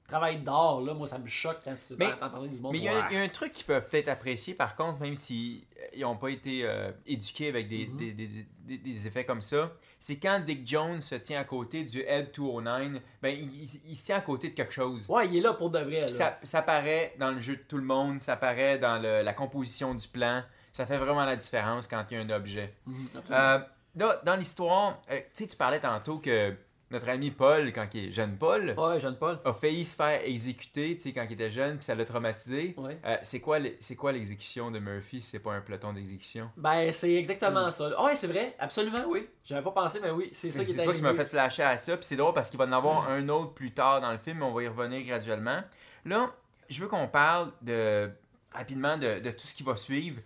travail 0.09 0.39
d'art, 0.41 0.81
là, 0.81 0.93
moi, 0.93 1.07
ça 1.07 1.17
me 1.17 1.27
choque 1.27 1.59
quand 1.63 1.75
tu 1.87 1.95
Mais- 1.97 2.07
entends 2.07 2.29
parler 2.29 2.49
du 2.49 2.57
monde. 2.57 2.73
Mais 2.73 2.79
il 2.79 2.83
y, 2.83 2.87
a, 2.89 2.93
Ouais. 2.95 3.01
il 3.11 3.17
y 3.17 3.19
a 3.19 3.23
un 3.23 3.29
truc 3.29 3.53
qu'ils 3.53 3.65
peuvent 3.65 3.87
peut-être 3.87 4.07
apprécier, 4.09 4.53
par 4.53 4.75
contre, 4.75 4.99
même 4.99 5.15
s'ils 5.15 5.63
n'ont 5.97 6.15
pas 6.17 6.29
été 6.29 6.61
euh, 6.65 6.91
éduqués 7.05 7.47
avec 7.49 7.69
des, 7.69 7.87
Mhm. 7.87 7.97
des, 7.97 8.11
des- 8.11 8.45
des- 8.65 8.77
des 8.77 9.07
effets 9.07 9.23
comme 9.25 9.41
ça, 9.41 9.71
c'est 9.99 10.17
quand 10.17 10.39
Dick 10.45 10.65
Jones 10.67 11.01
se 11.01 11.15
tient 11.15 11.39
à 11.39 11.43
côté 11.43 11.83
du 11.83 12.01
Head 12.01 12.31
209, 12.33 13.01
ben, 13.21 13.29
il, 13.37 13.63
il- 13.63 13.95
se 13.95 14.05
tient 14.05 14.17
à 14.17 14.21
côté 14.21 14.49
de 14.49 14.53
quelque 14.55 14.73
chose. 14.73 15.05
Ouais, 15.09 15.27
il 15.27 15.37
est 15.37 15.41
là 15.41 15.53
pour 15.53 15.69
de 15.69 15.79
vrai. 15.79 16.01
Là. 16.01 16.07
Ça, 16.07 16.37
ça 16.43 16.61
paraît 16.61 17.13
dans 17.19 17.31
le 17.31 17.39
jeu 17.39 17.55
de 17.55 17.61
tout 17.61 17.77
le 17.77 17.83
monde, 17.83 18.19
ça 18.21 18.35
paraît 18.35 18.77
dans 18.77 19.01
le- 19.01 19.21
la 19.21 19.33
composition 19.33 19.93
du 19.95 20.07
plan. 20.07 20.43
Ça 20.71 20.85
fait 20.85 20.97
vraiment 20.97 21.25
la 21.25 21.35
différence 21.35 21.87
quand 21.87 22.03
il 22.11 22.17
y 22.17 22.17
a 22.19 22.23
un 22.23 22.29
objet. 22.29 22.73
Mhm, 22.85 23.07
absolument. 23.17 23.43
Euh, 23.43 23.59
là, 23.95 24.21
dans 24.23 24.35
l'histoire, 24.35 25.01
euh, 25.11 25.17
tu 25.17 25.43
sais, 25.43 25.47
tu 25.47 25.55
parlais 25.57 25.79
tantôt 25.79 26.19
que 26.19 26.53
notre 26.91 27.09
ami 27.09 27.29
Paul, 27.31 27.71
quand 27.71 27.87
il 27.93 28.07
est 28.07 28.11
jeune 28.11 28.37
Paul, 28.37 28.73
Ouais, 28.77 28.99
jeune 28.99 29.17
Paul. 29.17 29.39
a 29.45 29.53
failli 29.53 29.85
se 29.85 29.95
faire 29.95 30.21
exécuter, 30.25 30.97
quand 31.13 31.25
il 31.29 31.33
était 31.33 31.51
jeune, 31.51 31.77
puis 31.77 31.85
ça 31.85 31.93
l'a 31.95 32.03
traumatisé. 32.05 32.73
Ouais. 32.77 32.99
Euh, 33.05 33.17
c'est 33.21 33.39
quoi, 33.39 33.59
l'exécution 33.59 34.71
de 34.71 34.79
Murphy 34.79 35.21
si 35.21 35.29
c'est 35.29 35.39
pas 35.39 35.53
un 35.53 35.61
peloton 35.61 35.93
d'exécution? 35.93 36.49
Ben, 36.57 36.91
c'est 36.91 37.13
exactement 37.13 37.69
ça. 37.71 37.91
Ah 37.97 38.03
Ouais, 38.05 38.15
c'est 38.15 38.27
vrai, 38.27 38.55
absolument, 38.57 39.03
oui. 39.07 39.27
J'avais 39.45 39.61
pas 39.63 39.71
pensé, 39.71 39.99
mais 40.01 40.09
oui, 40.11 40.29
c'est 40.31 40.51
ça 40.51 40.63
qui 40.63 40.71
est 40.71 40.73
C'est 40.73 40.81
toi 40.83 40.93
qui 40.93 41.01
m'as 41.01 41.09
arrivé. 41.09 41.23
fait 41.23 41.29
flasher 41.29 41.63
à 41.63 41.77
ça, 41.77 41.95
puis 41.97 42.05
c'est 42.05 42.15
drôle 42.15 42.33
parce 42.33 42.49
qu'il 42.49 42.57
va 42.57 42.65
en 42.65 42.71
avoir 42.71 43.09
un 43.09 43.29
autre 43.29 43.53
plus 43.53 43.71
tard 43.71 44.01
dans 44.01 44.11
le 44.11 44.17
film, 44.17 44.39
mais 44.39 44.45
on 44.45 44.53
va 44.53 44.63
y 44.63 44.67
revenir 44.67 45.05
graduellement. 45.05 45.61
Là, 46.05 46.33
je 46.69 46.81
veux 46.81 46.87
qu'on 46.87 47.07
parle 47.07 47.51
de 47.61 48.09
rapidement 48.51 48.97
de, 48.97 49.19
de 49.19 49.29
tout 49.31 49.45
ce 49.45 49.53
qui 49.53 49.63
va 49.63 49.75
suivre. 49.75 50.21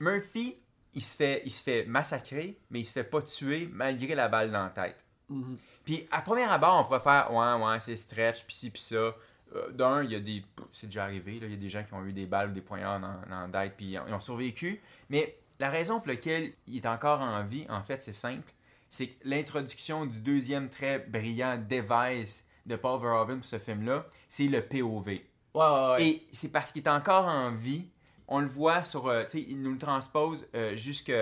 Murphy, 0.00 0.56
il 0.94 1.02
se 1.02 1.14
fait, 1.16 1.42
il 1.44 1.50
se 1.50 1.62
fait 1.62 1.84
massacrer, 1.84 2.58
mais 2.70 2.80
il 2.80 2.84
se 2.84 2.92
fait 2.92 3.04
pas 3.04 3.22
tuer 3.22 3.68
malgré 3.72 4.14
la 4.14 4.28
balle 4.28 4.50
dans 4.50 4.64
la 4.64 4.70
tête. 4.70 5.04
Mhm. 5.30 5.56
Puis 5.84 6.06
à 6.10 6.20
première 6.20 6.52
abord, 6.52 6.78
on 6.80 6.84
pourrait 6.84 7.00
faire 7.00 7.32
ouais, 7.32 7.64
ouais, 7.64 7.80
c'est 7.80 7.96
stretch, 7.96 8.44
puis 8.44 8.54
ci, 8.54 8.70
puis 8.70 8.82
ça. 8.82 9.14
Euh, 9.56 9.70
D'un, 9.72 10.04
il 10.04 10.12
y 10.12 10.14
a 10.14 10.20
des. 10.20 10.44
C'est 10.72 10.86
déjà 10.86 11.04
arrivé, 11.04 11.40
là, 11.40 11.46
il 11.46 11.52
y 11.52 11.54
a 11.54 11.58
des 11.58 11.68
gens 11.68 11.82
qui 11.82 11.92
ont 11.94 12.04
eu 12.04 12.12
des 12.12 12.26
balles 12.26 12.50
ou 12.50 12.52
des 12.52 12.60
poignards 12.60 13.00
dans, 13.00 13.14
dans 13.28 13.46
la 13.46 13.48
tête, 13.64 13.74
puis 13.76 13.86
ils 13.86 13.98
ont, 13.98 14.04
ils 14.06 14.14
ont 14.14 14.20
survécu. 14.20 14.80
Mais 15.08 15.36
la 15.58 15.70
raison 15.70 15.98
pour 15.98 16.06
laquelle 16.08 16.52
il 16.68 16.76
est 16.76 16.86
encore 16.86 17.20
en 17.20 17.42
vie, 17.42 17.66
en 17.68 17.82
fait, 17.82 18.00
c'est 18.02 18.12
simple. 18.12 18.52
C'est 18.90 19.08
que 19.08 19.16
l'introduction 19.24 20.06
du 20.06 20.20
deuxième 20.20 20.68
très 20.68 20.98
brillant 21.00 21.58
device 21.58 22.46
de 22.66 22.76
Paul 22.76 23.00
Verhoeven 23.00 23.38
pour 23.38 23.46
ce 23.46 23.58
film-là, 23.58 24.06
c'est 24.28 24.46
le 24.46 24.62
POV. 24.62 25.06
Ouais, 25.08 25.20
ouais, 25.54 25.90
ouais. 25.92 26.04
Et 26.06 26.26
c'est 26.32 26.52
parce 26.52 26.70
qu'il 26.70 26.82
est 26.84 26.88
encore 26.88 27.26
en 27.26 27.50
vie. 27.52 27.86
On 28.28 28.38
le 28.40 28.46
voit 28.46 28.84
sur. 28.84 29.08
euh, 29.08 29.24
tu 29.24 29.30
sais, 29.30 29.46
il 29.48 29.60
nous 29.62 29.72
le 29.72 29.78
transpose 29.78 30.46
euh, 30.54 30.76
jusque 30.76 31.12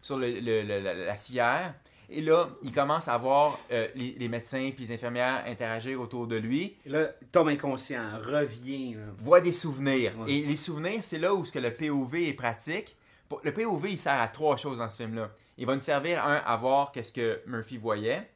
sur 0.00 0.16
le- 0.16 0.40
le- 0.40 0.62
le- 0.62 0.80
la, 0.80 0.94
la 0.94 1.16
civière. 1.18 1.74
Et 2.08 2.20
là, 2.20 2.48
il 2.62 2.72
commence 2.72 3.08
à 3.08 3.18
voir 3.18 3.58
euh, 3.72 3.88
les, 3.94 4.12
les 4.18 4.28
médecins 4.28 4.70
puis 4.74 4.84
les 4.84 4.92
infirmières 4.92 5.42
interagir 5.46 6.00
autour 6.00 6.26
de 6.26 6.36
lui, 6.36 6.76
Et 6.86 6.88
Là, 6.88 7.08
Tom 7.32 7.48
inconscient 7.48 8.02
revient. 8.24 8.94
là. 8.94 9.00
voit 9.18 9.40
des 9.40 9.52
souvenirs. 9.52 10.12
Ouais. 10.20 10.32
Et 10.32 10.42
les 10.44 10.56
souvenirs, 10.56 11.02
c'est 11.02 11.18
là 11.18 11.34
où 11.34 11.44
ce 11.44 11.52
que 11.52 11.58
le 11.58 11.70
POV 11.70 12.28
est 12.28 12.32
pratique. 12.34 12.96
Le 13.42 13.52
POV, 13.52 13.90
il 13.92 13.98
sert 13.98 14.20
à 14.20 14.28
trois 14.28 14.56
choses 14.56 14.78
dans 14.78 14.88
ce 14.88 14.98
film-là. 14.98 15.30
Il 15.58 15.66
va 15.66 15.74
nous 15.74 15.80
servir, 15.80 16.24
un, 16.24 16.36
à 16.36 16.56
voir 16.56 16.92
qu'est-ce 16.92 17.12
que 17.12 17.40
Murphy 17.46 17.76
voyait. 17.76 18.30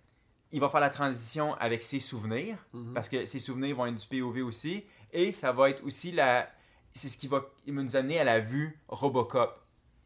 Il 0.53 0.61
va 0.61 0.69
faire 0.69 0.81
la 0.81 0.91
transition 0.91 1.55
avec 1.55 1.83
ses 1.85 2.01
souvenirs, 2.01 2.57
Mhm. 2.73 2.93
parce 2.93 3.09
que 3.09 3.25
ses 3.25 3.39
souvenirs 3.39 3.77
vont 3.77 3.87
être 3.87 3.95
du 3.95 4.07
POV 4.21 4.43
aussi. 4.43 4.85
Et 5.13 5.31
ça 5.31 5.53
va 5.53 5.71
être 5.71 5.85
aussi 5.85 6.11
la... 6.11 6.49
C'est 6.93 7.09
ce 7.09 7.17
qui 7.17 7.29
va 7.29 7.45
nous 7.69 7.95
amener 7.95 8.19
à 8.19 8.25
la 8.25 8.41
vue 8.41 8.81
Robocop. 8.89 9.61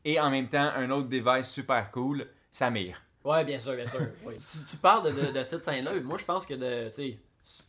Et 0.05 0.21
en 0.21 0.29
même 0.31 0.49
temps, 0.51 0.71
un 0.77 0.91
autre 0.91 1.09
device 1.09 1.49
super 1.49 1.91
cool, 1.91 2.27
Samir. 2.51 3.01
Ouais, 3.25 3.45
bien 3.45 3.59
sûr, 3.59 3.75
bien 3.75 3.87
sûr. 3.87 4.01
tu, 4.71 4.77
parles 4.77 5.15
de, 5.15 5.31
de- 5.33 5.43
cette 5.43 5.65
scène-là, 5.65 5.99
moi 6.03 6.19
je 6.19 6.25
pense 6.25 6.45
que 6.45 6.55
de, 6.55 6.91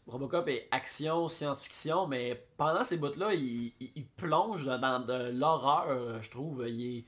Robocop 0.08 0.48
est 0.48 0.68
action, 0.72 1.28
science-fiction, 1.28 2.08
mais 2.08 2.46
pendant 2.58 2.84
ces 2.84 2.98
bouts-là, 2.98 3.34
il, 3.34 3.74
il- 3.80 4.06
plonge 4.18 4.66
dans 4.66 5.00
de 5.06 5.32
l'horreur, 5.32 6.22
je 6.24 6.30
trouve. 6.30 6.66
Il 6.68 6.98
est, 7.00 7.06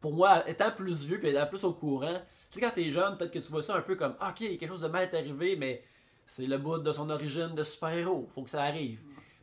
pour 0.00 0.12
moi, 0.14 0.48
étant 0.48 0.70
plus 0.70 1.04
vieux 1.04 1.18
puis 1.18 1.28
étant 1.28 1.46
plus 1.46 1.64
au 1.64 1.72
courant, 1.72 2.20
tu 2.50 2.58
sais, 2.58 2.60
quand 2.60 2.70
t'es 2.74 2.90
jeune, 2.90 3.16
peut-être 3.16 3.32
que 3.32 3.38
tu 3.38 3.50
vois 3.50 3.62
ça 3.62 3.76
un 3.76 3.82
peu 3.82 3.96
comme, 3.96 4.14
Ah, 4.20 4.30
ok, 4.30 4.38
quelque 4.38 4.66
chose 4.66 4.80
de 4.80 4.88
mal 4.88 5.04
est 5.04 5.14
arrivé, 5.16 5.56
mais 5.56 5.82
c'est 6.26 6.46
le 6.46 6.58
bout 6.58 6.78
de 6.78 6.92
son 6.92 7.08
origine 7.10 7.54
de 7.54 7.62
super-héros, 7.62 8.28
faut 8.34 8.42
que 8.42 8.50
ça 8.50 8.62
arrive. 8.62 8.98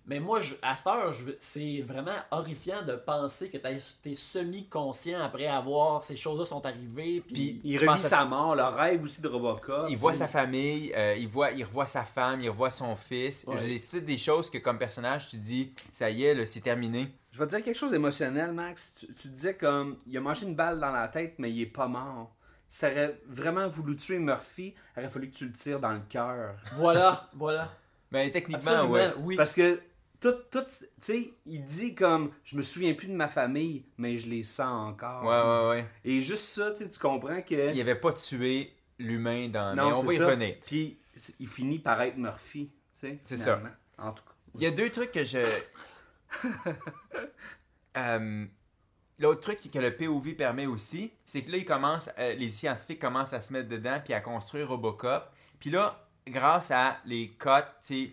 Mais 0.09 0.19
moi, 0.19 0.41
je, 0.41 0.55
à 0.63 0.75
cette 0.75 0.87
heure, 0.87 1.13
c'est 1.39 1.81
vraiment 1.87 2.15
horrifiant 2.31 2.81
de 2.81 2.95
penser 2.95 3.47
que 3.49 3.57
t'as- 3.57 3.75
t'es 4.01 4.15
semi-conscient 4.15 5.21
après 5.21 5.45
avoir 5.45 6.03
ces 6.03 6.15
choses-là 6.15 6.45
sont 6.45 6.65
arrivées. 6.65 7.21
Puis, 7.27 7.61
Il 7.63 7.77
revit 7.77 8.01
sa 8.01 8.25
mort, 8.25 8.55
le 8.55 8.63
rêve 8.63 9.03
aussi 9.03 9.21
de 9.21 9.27
Robocop. 9.27 9.85
Il 9.87 9.97
voit 9.97 10.13
sa 10.13 10.27
famille, 10.27 10.91
euh, 10.95 11.13
il, 11.15 11.27
voit, 11.27 11.51
il 11.51 11.63
revoit 11.63 11.85
sa 11.85 12.03
femme, 12.03 12.41
il 12.41 12.49
revoit 12.49 12.71
son 12.71 12.95
fils. 12.95 13.45
Ouais. 13.45 13.77
C'est 13.77 13.97
toutes 13.97 14.05
des 14.05 14.17
choses 14.17 14.49
que, 14.49 14.57
comme 14.57 14.79
personnage, 14.79 15.29
tu 15.29 15.37
dis, 15.37 15.71
ça 15.91 16.09
y 16.09 16.23
est, 16.25 16.33
là, 16.33 16.43
c'est 16.47 16.61
terminé. 16.61 17.13
Je 17.31 17.37
vais 17.37 17.45
te 17.45 17.51
dire 17.51 17.63
quelque 17.63 17.77
chose 17.77 17.91
d'émotionnel, 17.91 18.51
Max. 18.51 18.95
Tu, 18.99 19.13
tu 19.13 19.27
disais 19.27 19.53
comme, 19.53 19.97
il 20.07 20.17
a 20.17 20.21
mangé 20.21 20.47
une 20.47 20.55
balle 20.55 20.79
dans 20.79 20.91
la 20.91 21.07
tête, 21.07 21.35
mais 21.37 21.51
il 21.51 21.61
est 21.61 21.65
pas 21.67 21.87
mort. 21.87 22.31
Si 22.67 22.79
t'aurais 22.81 23.19
vraiment 23.27 23.67
voulu 23.67 23.95
tuer 23.95 24.17
Murphy, 24.17 24.73
il 24.95 24.99
aurait 24.99 25.09
fallu 25.11 25.29
que 25.29 25.37
tu 25.37 25.45
le 25.45 25.53
tires 25.53 25.79
dans 25.79 25.91
le 25.91 26.01
cœur. 26.09 26.55
Voilà, 26.77 27.29
voilà. 27.33 27.71
Mais 28.11 28.31
techniquement, 28.31 28.85
ouais. 28.85 29.13
oui. 29.19 29.35
Parce 29.35 29.53
que, 29.53 29.79
tout, 30.19 30.33
tout, 30.51 30.63
tu 30.63 30.85
sais, 30.99 31.33
il 31.45 31.63
dit 31.65 31.95
comme, 31.95 32.31
je 32.43 32.55
me 32.57 32.61
souviens 32.61 32.93
plus 32.93 33.07
de 33.07 33.13
ma 33.13 33.27
famille, 33.27 33.85
mais 33.97 34.17
je 34.17 34.27
les 34.27 34.43
sens 34.43 34.91
encore. 34.91 35.23
Ouais, 35.23 35.41
ouais, 35.41 35.81
ouais. 35.81 35.89
Et 36.03 36.21
juste 36.21 36.45
ça, 36.45 36.73
tu 36.73 36.85
comprends 36.99 37.41
que. 37.41 37.73
Il 37.73 37.81
avait 37.81 37.95
pas 37.95 38.13
tué 38.13 38.73
l'humain 38.97 39.49
dans. 39.49 39.75
mais 39.75 39.81
on 39.81 39.95
c'est 40.01 40.07
va 40.07 40.13
y 40.13 40.17
ça. 40.17 40.25
revenir. 40.27 40.55
Puis 40.65 40.99
il 41.39 41.47
finit 41.47 41.79
par 41.79 42.01
être 42.01 42.17
Murphy, 42.17 42.67
tu 42.93 42.99
sais. 42.99 43.19
C'est 43.23 43.37
finalement. 43.37 43.69
En 43.97 44.11
tout 44.11 44.23
cas. 44.23 44.33
Il 44.55 44.63
y 44.63 44.65
a 44.65 44.71
deux 44.71 44.89
trucs 44.89 45.11
que 45.11 45.23
je. 45.23 45.39
Euh, 47.97 48.45
L'autre 49.19 49.41
truc 49.41 49.59
que 49.71 49.79
le 49.79 49.93
POV 49.97 50.33
permet 50.35 50.65
aussi, 50.65 51.11
c'est 51.25 51.41
que 51.41 51.51
là, 51.51 51.57
ils 51.57 51.65
commencent, 51.65 52.09
euh, 52.17 52.35
les 52.35 52.47
scientifiques 52.47 52.99
commencent 53.01 53.33
à 53.33 53.41
se 53.41 53.51
mettre 53.51 53.67
dedans 53.67 53.99
puis 54.03 54.13
à 54.13 54.21
construire 54.21 54.69
Robocop. 54.69 55.25
Puis 55.59 55.69
là, 55.71 56.07
grâce 56.29 56.71
à 56.71 56.97
les 57.05 57.29
cotes 57.31 57.67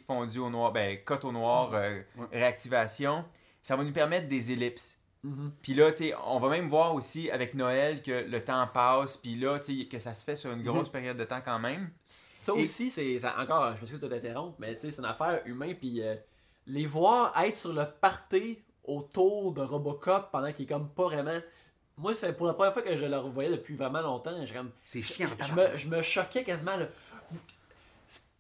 fondues 0.07 0.39
au 0.39 0.51
noir, 0.51 0.73
ben, 0.73 0.99
cotes 1.05 1.25
au 1.25 1.33
noir, 1.33 1.71
euh, 1.75 2.01
réactivation, 2.33 3.25
ça 3.63 3.77
va 3.77 3.85
nous 3.85 3.93
permettre 3.93 4.29
des 4.29 4.53
ellipses. 4.53 5.01
Mhm. 5.23 5.53
Puis 5.61 5.75
là, 5.75 5.91
on 6.25 6.39
va 6.39 6.49
même 6.49 6.69
voir 6.69 6.95
aussi 6.95 7.31
avec 7.31 7.55
Noël 7.55 8.03
que 8.03 8.13
le 8.29 8.45
temps 8.45 8.67
passe, 8.69 9.17
puis 9.17 9.35
là, 9.37 9.59
tu 9.59 9.81
sais, 9.81 9.87
que 9.87 9.99
ça 9.99 10.15
se 10.15 10.25
fait 10.25 10.37
sur 10.37 10.53
une 10.53 10.63
grosse 10.63 10.89
période 10.89 11.17
de 11.17 11.25
temps 11.25 11.41
quand 11.45 11.59
même. 11.59 11.91
Ça 12.07 12.53
Et- 12.57 12.63
aussi, 12.63 12.91
c'est 12.91 13.19
encore, 13.37 13.75
je 13.75 13.81
m'excuse 13.81 13.99
de 14.01 14.07
t'interrompre, 14.07 14.55
mais 14.61 14.77
c'est 14.77 14.97
une 14.97 15.05
affaire 15.05 15.43
humaine, 15.47 15.75
puis 15.75 16.01
euh, 16.01 16.15
les 16.67 16.87
voir 16.87 17.33
être 17.43 17.57
sur 17.57 17.73
le 17.73 17.85
party 18.01 18.59
autour 18.85 19.53
de 19.53 19.63
Robocop 19.63 20.31
pendant 20.31 20.53
qu'il 20.53 20.65
est 20.65 20.69
comme 20.69 20.89
pas 20.91 21.05
vraiment. 21.05 21.41
Moi, 21.97 22.15
c'est 22.15 22.37
pour 22.37 22.47
la 22.47 22.53
première 22.55 22.73
fois 22.73 22.83
que 22.83 22.95
je 22.95 23.07
le 23.07 23.17
revoyais 23.19 23.51
depuis 23.51 23.75
vraiment 23.75 24.01
longtemps. 24.03 24.37
C'est 24.85 25.03
chiant. 25.03 25.27
je, 25.41 25.53
me, 25.55 25.77
je 25.77 25.89
me 25.89 26.03
choquais 26.03 26.45
quasiment. 26.45 26.77
Là. 26.77 26.87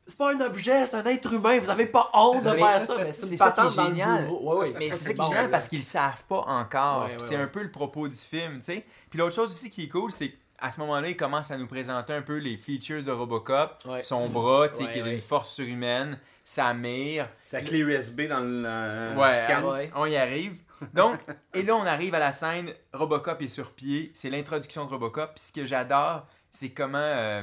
C'est- 0.07 0.17
pas 0.17 0.33
un 0.33 0.41
objet, 0.41 0.87
c'est 0.87 0.95
un 0.97 1.05
être 1.05 1.33
humain. 1.33 1.59
Vous 1.59 1.71
avez 1.71 1.87
pas 1.87 2.11
honte 2.15 2.45
de 2.45 2.51
faire 2.53 2.81
ça. 2.83 2.97
Mais 2.99 3.13
c'est 3.13 3.29
une 3.31 3.37
ça 3.37 3.51
qui 3.53 3.61
est 3.67 3.71
génial. 3.85 4.29
Ouais, 4.31 4.55
ouais, 4.57 4.73
Mais 4.79 4.91
c'est 4.91 4.97
ça 4.97 5.11
qui 5.13 5.17
bon, 5.17 5.25
est 5.25 5.29
génial 5.29 5.45
là. 5.45 5.51
parce 5.51 5.69
qu'ils 5.69 5.79
le 5.81 5.85
savent 5.85 6.23
pas 6.29 6.45
encore. 6.47 7.07
Ouais, 7.07 7.15
c'est 7.19 7.37
ouais. 7.37 7.43
un 7.43 7.47
peu 7.49 7.63
le 7.63 7.71
propos 7.71 8.07
du 8.09 8.17
film, 8.17 8.59
tu 8.59 8.65
sais. 8.67 8.85
Puis 9.11 9.19
l'autre 9.19 9.35
chose 9.35 9.51
aussi 9.51 9.69
qui 9.71 9.85
est 9.85 9.89
cool, 9.89 10.13
c'est 10.13 10.31
qu'à 10.61 10.71
ce 10.71 10.79
moment-là, 10.81 11.09
ils 11.09 11.17
commencent 11.17 11.51
à 11.51 11.57
nous 11.59 11.67
présenter 11.67 12.13
un 12.13 12.23
peu 12.23 12.37
les 12.39 12.57
features 12.57 13.03
de 13.03 13.11
Robocop. 13.11 13.83
Ouais. 13.85 14.03
Son 14.03 14.29
bras, 14.29 14.69
tu 14.69 14.77
sais, 14.77 14.85
Ouais, 14.85 14.91
qui 14.93 14.99
est 15.01 15.03
d'une 15.03 15.21
force 15.21 15.53
surhumaine. 15.55 16.19
Sa 16.45 16.73
mire. 16.73 17.29
Sa 17.43 17.61
clé 17.61 17.79
USB 17.79 18.29
dans 18.29 18.39
le. 18.39 18.63
euh, 18.65 19.17
ouais. 19.17 19.91
on 19.97 20.07
y 20.07 20.17
arrive. 20.17 20.55
Donc, 20.95 21.19
et 21.55 21.63
là, 21.63 21.75
on 21.75 21.85
arrive 21.87 22.15
à 22.15 22.19
la 22.21 22.33
scène, 22.33 22.71
Robocop 22.93 23.41
est 23.43 23.49
sur 23.49 23.73
pied, 23.73 24.11
c'est 24.15 24.31
l'introduction 24.31 24.85
de 24.85 24.91
Robocop. 24.91 25.35
Puis 25.35 25.45
ce 25.47 25.53
que 25.53 25.67
j'adore, 25.67 26.27
c'est 26.51 26.69
comment 26.71 26.99
euh, 27.01 27.43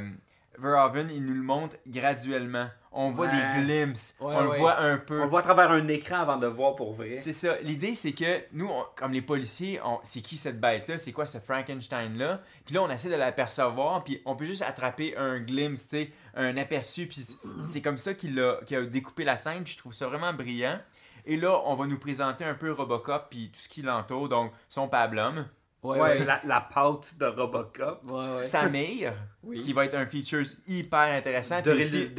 Verhoeven, 0.58 1.10
il 1.10 1.24
nous 1.26 1.34
le 1.34 1.42
montre 1.42 1.76
graduellement. 1.88 2.68
On 2.92 3.10
voit 3.10 3.26
Ouais. 3.28 3.32
des 3.60 3.66
glimpses, 3.66 4.16
Ouais, 4.20 4.36
on 4.36 4.38
ouais. 4.50 4.54
le 4.54 4.60
voit 4.60 4.80
un 4.80 4.98
peu. 5.00 5.20
On 5.20 5.24
le 5.24 5.30
voit 5.30 5.40
à 5.40 5.44
travers 5.44 5.72
un 5.72 5.88
écran 5.88 6.18
avant 6.18 6.38
de 6.38 6.46
voir 6.46 6.76
pour 6.76 6.94
vrai. 6.94 7.18
C'est 7.18 7.34
ça. 7.34 7.58
L'idée, 7.64 7.96
c'est 7.96 8.12
que 8.14 8.44
nous, 8.52 8.68
on- 8.68 8.86
comme 8.96 9.14
les 9.14 9.24
policiers, 9.24 9.80
c'est 10.04 10.22
qui 10.22 10.38
cette 10.38 10.60
bête-là? 10.60 11.00
C'est 11.00 11.12
quoi 11.12 11.26
ce 11.26 11.40
Frankenstein-là? 11.40 12.42
Puis 12.66 12.76
là, 12.76 12.84
on 12.84 12.90
essaie 12.92 13.10
de 13.10 13.16
l'apercevoir, 13.16 14.04
puis 14.04 14.22
on 14.26 14.36
peut 14.36 14.46
juste 14.46 14.62
attraper 14.62 15.18
un 15.18 15.40
glimpse, 15.40 15.88
tu 15.88 15.98
sais, 15.98 16.12
un 16.36 16.56
aperçu, 16.58 17.08
puis 17.08 17.26
c'est- 17.64 17.82
comme 17.82 17.98
ça 17.98 18.14
qu'il 18.14 18.40
a, 18.40 18.58
qu'il 18.66 18.78
a 18.78 18.82
découpé 18.84 19.24
la 19.24 19.38
scène, 19.38 19.64
puis 19.64 19.74
je 19.74 19.78
trouve 19.80 19.94
ça 19.94 20.08
vraiment 20.08 20.34
brillant. 20.34 20.78
Et 21.26 21.38
là, 21.38 21.62
on 21.66 21.74
va 21.76 21.88
nous 21.88 21.98
présenter 21.98 22.44
un 22.46 22.54
peu 22.54 22.72
Robocop, 22.72 23.28
puis 23.32 23.50
tout 23.52 23.60
ce 23.60 23.70
qui 23.70 23.82
l'entoure, 23.82 24.30
donc 24.30 24.52
son 24.70 24.88
pablum, 24.88 25.48
Ouais. 25.84 26.24
La, 26.24 26.42
la 26.46 26.62
pâte 26.62 27.16
de 27.20 27.26
Robocop. 27.26 28.02
Ouais, 28.06 28.34
ouais. 28.34 28.40
Samir, 28.40 29.14
Oui. 29.44 29.62
qui 29.62 29.74
va 29.74 29.86
être 29.86 29.96
un 29.96 30.06
feature 30.06 30.44
hyper 30.68 31.00
intéressant, 31.14 31.62
De, 31.62 31.72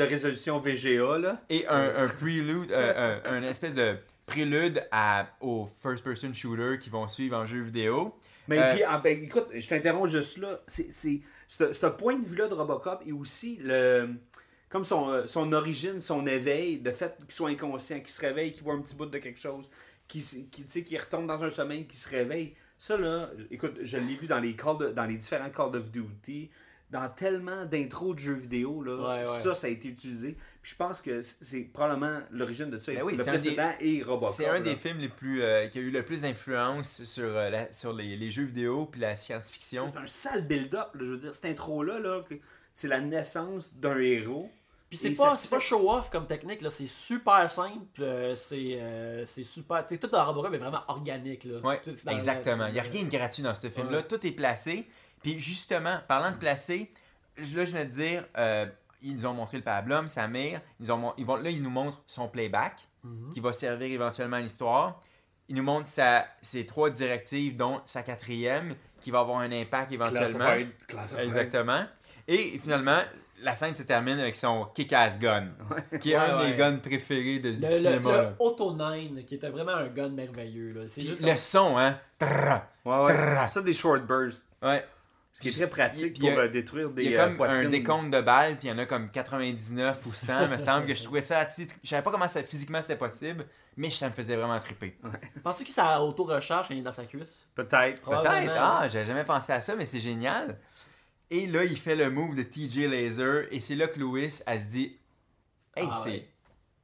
résolution 0.03 0.61
VGA, 0.61 1.19
là. 1.19 1.41
et 1.49 1.67
un, 1.67 2.05
un 2.05 2.09
prelude, 2.09 2.71
euh, 2.71 3.19
un, 3.25 3.37
un 3.37 3.43
espèce 3.43 3.75
de 3.75 3.97
prélude 4.27 4.83
à, 4.93 5.27
aux 5.41 5.69
first-person 5.83 6.35
shooters 6.35 6.79
qui 6.79 6.91
vont 6.91 7.09
suivre 7.09 7.37
en 7.39 7.47
jeu 7.47 7.61
vidéo. 7.63 8.15
Mais 8.49 8.59
Euh, 8.59 8.75
puis, 8.75 8.83
ah, 8.87 8.99
ben, 9.03 9.23
écoute, 9.23 9.47
je 9.55 9.67
t'interromps 9.67 10.11
juste 10.11 10.37
là. 10.39 10.61
C'est, 10.67 10.93
c'est, 10.93 11.21
ce 11.49 11.87
point 11.87 12.19
de 12.19 12.25
vue-là 12.27 12.49
de 12.49 12.55
Robocop 12.55 13.03
et 13.07 13.13
aussi 13.13 13.59
le, 13.63 14.11
comme 14.69 14.85
son, 14.85 15.09
euh, 15.11 15.27
son 15.27 15.51
origine, 15.53 16.01
son 16.03 16.27
éveil, 16.27 16.81
le 16.85 16.93
fait 16.93 17.17
qu'il 17.21 17.33
soit 17.33 17.49
inconscient, 17.51 18.01
qu'il 18.01 18.09
se 18.09 18.21
réveille, 18.21 18.53
qu'il 18.53 18.63
voit 18.65 18.75
un 18.75 18.81
petit 18.83 18.95
bout 18.95 19.07
de 19.07 19.19
quelque 19.19 19.41
chose, 19.41 19.69
qu'il, 20.09 20.23
sais, 20.23 20.83
qu'il 20.83 20.99
retombe 20.99 21.27
dans 21.27 21.43
un 21.43 21.49
sommeil, 21.51 21.87
qu'il 21.87 21.99
se 21.99 22.09
réveille. 22.11 22.55
Ça, 22.79 22.97
là, 22.97 23.31
écoute, 23.51 23.79
je 23.83 23.97
l'ai 23.99 24.15
vu 24.15 24.27
dans 24.27 24.41
les, 24.41 24.55
Call 24.55 24.79
de- 24.79 24.89
dans 24.91 25.07
les 25.07 25.17
différents 25.17 25.51
Call 25.51 25.77
of 25.77 25.91
Duty, 25.91 26.51
dans 26.91 27.09
tellement 27.09 27.65
d'intros 27.65 28.15
de 28.15 28.19
jeux 28.19 28.35
vidéo, 28.35 28.83
là, 28.83 28.95
Ouais, 28.97 29.29
ouais. 29.29 29.41
ça, 29.41 29.55
ça 29.55 29.67
a 29.67 29.71
été 29.71 29.89
utilisé. 29.89 30.37
Puis 30.63 30.73
je 30.73 30.77
pense 30.77 31.01
que 31.01 31.21
c'est- 31.21 31.63
probablement 31.73 32.21
l'origine 32.31 32.71
de 32.71 32.79
ça. 32.79 32.93
Ben 32.93 33.03
oui, 33.03 33.17
le 33.17 33.25
précédent 33.25 33.71
et 33.81 34.03
Robocop. 34.03 34.35
C'est 34.35 34.47
un 34.47 34.55
là. 34.55 34.61
des 34.61 34.77
films 34.77 34.99
les 34.99 35.09
plus 35.09 35.43
euh, 35.43 35.67
qui 35.69 35.79
a 35.79 35.81
eu 35.81 35.91
le 35.91 36.05
plus 36.05 36.23
d'influence 36.23 37.03
sur, 37.05 37.25
euh, 37.25 37.51
la- 37.51 37.73
sur 37.73 37.93
les, 37.93 38.17
les 38.17 38.31
jeux 38.31 38.45
vidéo 38.45 38.87
puis 38.87 39.01
la 39.01 39.17
science-fiction. 39.17 39.87
C'est 39.87 39.97
un 39.99 40.07
sale 40.07 40.47
build-up, 40.47 40.95
là, 40.95 41.01
je 41.01 41.11
veux 41.11 41.19
dire, 41.19 41.35
cette 41.35 41.47
intro-là, 41.47 41.99
là, 42.01 42.23
que 42.29 42.35
c'est 42.73 42.89
la 42.89 43.01
naissance 43.01 43.75
d'un 43.77 43.99
héros. 43.99 44.51
Puis 44.91 44.99
c'est 44.99 45.11
pas, 45.13 45.35
c'est 45.35 45.49
pas 45.51 45.59
show-off 45.61 46.09
comme 46.11 46.27
technique, 46.27 46.61
là. 46.63 46.71
c'est 46.71 46.87
super 46.87 47.51
simple, 47.51 48.01
euh, 48.01 48.37
c'est 48.37 48.79
euh, 48.81 49.25
c'est 49.27 49.43
super. 49.43 49.85
t'sais, 49.87 49.99
tout 49.99 50.07
dans 50.07 50.25
Robocop 50.25 50.55
est 50.55 50.59
vraiment 50.59 50.83
organique. 50.89 51.45
Là. 51.45 51.59
Ouais, 51.61 51.81
c'est 51.85 52.09
exactement. 52.13 52.65
c'est- 52.65 52.71
Il 52.71 52.75
n'y 52.75 52.79
a 52.81 52.83
rien 52.83 53.03
de 53.03 53.09
gratuit 53.11 53.43
dans 53.43 53.55
ce 53.55 53.69
film-là. 53.69 53.99
Ouais. 53.99 54.07
Tout 54.07 54.25
est 54.27 54.31
placé. 54.33 54.87
Puis 55.23 55.39
justement, 55.39 55.99
parlant 56.07 56.31
de 56.31 56.37
placer, 56.37 56.93
je- 57.37 57.57
là, 57.57 57.65
je 57.65 57.73
viens 57.73 57.85
de 57.87 57.91
dire, 57.91 58.25
euh, 58.37 58.67
ils 59.03 59.17
nous 59.17 59.27
ont 59.27 59.33
montré 59.35 59.57
le 59.57 59.65
pablum, 59.65 60.07
sa 60.07 60.29
mère. 60.29 60.61
Ils 60.81 60.93
ont, 60.93 61.13
ils 61.17 61.25
vont, 61.27 61.37
là, 61.37 61.51
ils 61.51 61.63
nous 61.63 61.71
montrent 61.71 62.03
son 62.07 62.29
playback, 62.29 62.87
Mhm. 63.03 63.31
qui 63.31 63.41
va 63.41 63.53
servir 63.53 63.91
éventuellement 63.91 64.37
à 64.37 64.41
l'histoire. 64.41 65.01
Ils 65.49 65.57
nous 65.57 65.63
montrent 65.63 65.87
sa, 65.89 66.27
ses 66.41 66.65
trois 66.67 66.89
directives, 66.91 67.57
dont 67.57 67.81
sa 67.85 68.03
quatrième, 68.03 68.77
qui 69.01 69.11
va 69.11 69.21
avoir 69.21 69.39
un 69.41 69.51
impact 69.53 69.93
éventuellement. 69.93 70.39
Classified. 70.39 70.87
Classified. 70.87 71.25
Exactement. 71.27 71.85
Et 72.29 72.59
finalement, 72.63 73.01
la 73.45 73.55
scène 73.55 73.75
se 73.75 73.83
termine 73.85 74.19
avec 74.19 74.35
son 74.37 74.65
kick-ass 74.75 75.19
gun, 75.21 75.49
qui 76.01 76.13
est 76.13 76.17
Ouais, 76.17 76.23
un 76.23 76.39
des 76.39 76.45
ouais. 76.53 76.57
guns 76.57 76.77
préférés 76.79 77.39
de, 77.39 77.51
du 77.53 77.61
Le, 77.61 77.67
le, 77.69 77.73
cinéma. 77.73 78.11
le 78.13 78.17
là. 78.23 78.33
Auto 78.39 78.73
9, 78.73 79.25
qui 79.27 79.35
était 79.37 79.51
vraiment 79.51 79.73
un 79.75 79.87
gun 79.89 80.09
merveilleux. 80.09 80.73
Là. 80.73 80.87
C'est 80.87 81.03
juste 81.03 81.21
le 81.23 81.29
comme- 81.29 81.37
son, 81.37 81.79
hein. 81.79 81.99
Trrr. 82.19 82.63
Ouais, 82.85 83.05
ouais. 83.05 83.15
Trrr. 83.15 83.49
Ça, 83.49 83.61
des 83.61 83.73
short 83.75 84.03
bursts. 84.07 84.45
Ouais. 84.63 84.85
Ce 85.33 85.41
qui 85.41 85.49
est 85.49 85.53
très 85.53 85.69
pratique 85.69 86.17
a- 86.25 86.31
pour 86.31 86.39
euh, 86.39 86.49
détruire 86.49 86.91
des 86.91 87.05
Il 87.05 87.11
y 87.11 87.17
a 87.17 87.23
euh, 87.23 87.27
comme 87.27 87.37
poitrines. 87.37 87.67
un 87.67 87.69
décompte 87.69 88.11
de 88.11 88.21
balles, 88.21 88.57
puis 88.57 88.69
il 88.69 88.71
y 88.71 88.75
en 88.75 88.79
a 88.79 88.87
comme 88.87 89.11
99 89.11 90.07
ou 90.07 90.13
100. 90.13 90.45
Il 90.45 90.49
me 90.51 90.59
semble 90.59 90.87
que 90.87 90.95
je 90.95 91.03
trouvais 91.03 91.23
ça. 91.23 91.45
tu 91.45 91.65
sais, 91.65 91.69
Je 91.83 91.89
savais 91.89 92.03
pas 92.03 92.13
comment 92.13 92.29
ça, 92.29 92.41
physiquement 92.45 92.81
c'était 92.83 92.95
possible, 92.97 93.45
mais 93.77 93.91
ça 93.91 94.09
me 94.09 94.15
faisait 94.15 94.37
vraiment 94.37 94.61
triper. 94.61 94.97
Penses-tu 95.43 95.65
que 95.65 95.71
ça 95.71 96.01
auto-recharge 96.01 96.69
dans 96.83 96.93
sa 96.93 97.05
cuisse? 97.05 97.47
Peut-être. 97.57 98.01
Peut-être, 98.03 98.53
ah, 98.57 98.87
j'avais 98.89 99.07
jamais 99.07 99.25
pensé 99.25 99.53
à 99.53 99.61
ça, 99.61 99.75
mais 99.77 99.87
c'est 99.87 99.99
génial. 99.99 100.57
Et 101.31 101.47
là, 101.47 101.65
il 101.65 101.77
fait 101.79 101.97
le 101.97 102.11
move 102.11 102.35
de 102.37 102.43
TJ 102.43 102.87
Laser, 102.89 103.45
et 103.51 103.61
c'est 103.61 103.75
là 103.75 103.89
que 103.89 103.99
Louis, 103.99 104.29
elle 104.47 104.61
se 104.61 104.67
dit 104.67 104.97
Hey, 105.77 105.89
Ah 105.91 105.97
c'est. 106.03 106.11
ouais. 106.11 106.29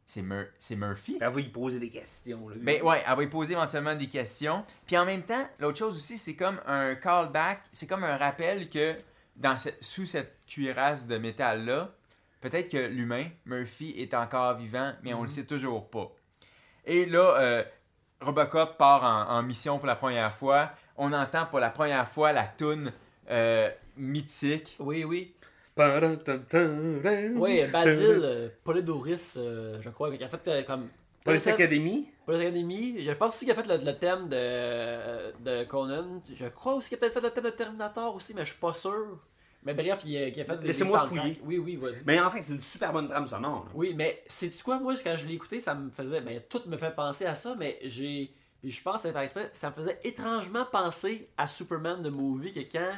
C'est 0.06 0.22
Mur- 0.22 0.48
c'est 0.58 0.74
Murphy. 0.74 1.18
Elle 1.20 1.28
va 1.32 1.40
y 1.40 1.48
poser 1.48 1.78
des 1.78 1.88
questions. 1.90 2.48
Là. 2.48 2.56
Ben 2.58 2.82
ouais, 2.82 3.00
elle 3.06 3.14
va 3.14 3.22
lui 3.22 3.28
poser 3.28 3.52
éventuellement 3.52 3.94
des 3.94 4.08
questions. 4.08 4.64
Puis 4.84 4.98
en 4.98 5.04
même 5.04 5.22
temps, 5.22 5.48
l'autre 5.60 5.78
chose 5.78 5.96
aussi, 5.96 6.18
c'est 6.18 6.34
comme 6.34 6.60
un 6.66 6.96
callback, 6.96 7.62
c'est 7.70 7.86
comme 7.86 8.02
un 8.02 8.16
rappel 8.16 8.68
que 8.68 8.96
dans 9.36 9.56
cette- 9.56 9.80
sous 9.84 10.06
cette 10.06 10.44
cuirasse 10.48 11.06
de 11.06 11.16
métal-là, 11.16 11.92
peut-être 12.40 12.68
que 12.70 12.78
l'humain, 12.88 13.28
Murphy, 13.44 13.94
est 13.98 14.12
encore 14.14 14.56
vivant, 14.56 14.94
mais 15.04 15.14
on 15.14 15.22
le 15.22 15.28
sait 15.28 15.46
toujours 15.46 15.88
pas. 15.88 16.10
Et 16.86 17.06
là, 17.06 17.36
euh, 17.38 17.64
Robocop 18.20 18.76
part 18.78 19.04
en, 19.04 19.38
en 19.38 19.42
mission 19.44 19.78
pour 19.78 19.86
la 19.86 19.94
première 19.96 20.34
fois. 20.34 20.72
On 20.96 21.12
entend 21.12 21.46
pour 21.46 21.60
la 21.60 21.70
première 21.70 22.08
fois 22.08 22.32
la 22.32 22.48
toune 22.48 22.92
euh, 23.30 23.70
mythique. 23.96 24.76
Oui, 24.80 25.04
oui. 25.04 25.34
Oui, 27.36 27.64
Basile, 27.72 28.20
euh, 28.22 28.48
Polidoris, 28.64 29.36
euh, 29.38 29.78
je 29.80 29.88
crois, 29.90 30.14
qui 30.14 30.22
a 30.22 30.28
fait 30.28 30.48
euh, 30.48 30.62
comme. 30.62 30.88
Police 31.24 31.46
Academy. 31.46 32.08
Police 32.26 32.40
Academy. 32.40 33.02
Je 33.02 33.10
pense 33.12 33.34
aussi 33.36 33.44
qu'il 33.44 33.52
a 33.52 33.62
fait 33.62 33.68
le, 33.68 33.84
le 33.84 33.92
thème 33.98 34.28
de, 34.28 35.32
de 35.44 35.64
Conan. 35.64 36.22
Je 36.34 36.46
crois 36.46 36.74
aussi 36.74 36.88
qu'il 36.88 36.96
a 36.96 37.00
peut-être 37.00 37.14
fait 37.14 37.20
le 37.20 37.30
thème 37.30 37.44
de 37.44 37.50
Terminator 37.50 38.14
aussi, 38.14 38.34
mais 38.34 38.44
je 38.44 38.50
suis 38.52 38.60
pas 38.60 38.72
sûr. 38.72 39.18
Mais 39.62 39.74
bref, 39.74 40.00
il, 40.06 40.16
a- 40.16 40.28
il 40.28 40.40
a 40.40 40.44
fait 40.44 40.56
des- 40.58 40.66
Laissez-moi 40.68 41.06
fouiller. 41.06 41.40
Oui, 41.44 41.58
oui, 41.58 41.76
vas-y. 41.76 42.02
Mais 42.06 42.18
enfin, 42.20 42.38
c'est 42.40 42.52
une 42.54 42.60
super 42.60 42.92
bonne 42.94 43.08
trame 43.08 43.26
sonore. 43.26 43.64
là. 43.66 43.70
Oui, 43.74 43.92
mais 43.94 44.22
c'est 44.26 44.48
tu 44.48 44.62
quoi, 44.64 44.78
moi, 44.80 44.94
quand 45.04 45.14
je 45.16 45.26
l'ai 45.26 45.34
écouté, 45.34 45.60
ça 45.60 45.74
me 45.74 45.90
faisait. 45.90 46.22
Ben, 46.22 46.40
tout 46.48 46.62
me 46.66 46.78
fait 46.78 46.94
penser 46.94 47.26
à 47.26 47.34
ça, 47.34 47.54
mais 47.58 47.78
j'ai. 47.84 48.32
puis 48.62 48.70
je 48.70 48.82
pense 48.82 48.96
que 48.96 49.00
c'était 49.02 49.12
par 49.12 49.22
exprès, 49.22 49.50
ça 49.52 49.68
me 49.68 49.74
faisait 49.74 49.98
étrangement 50.04 50.64
penser 50.64 51.28
à 51.36 51.46
Superman 51.46 52.02
de 52.02 52.08
Movie, 52.08 52.52
que 52.52 52.60
quand 52.60 52.94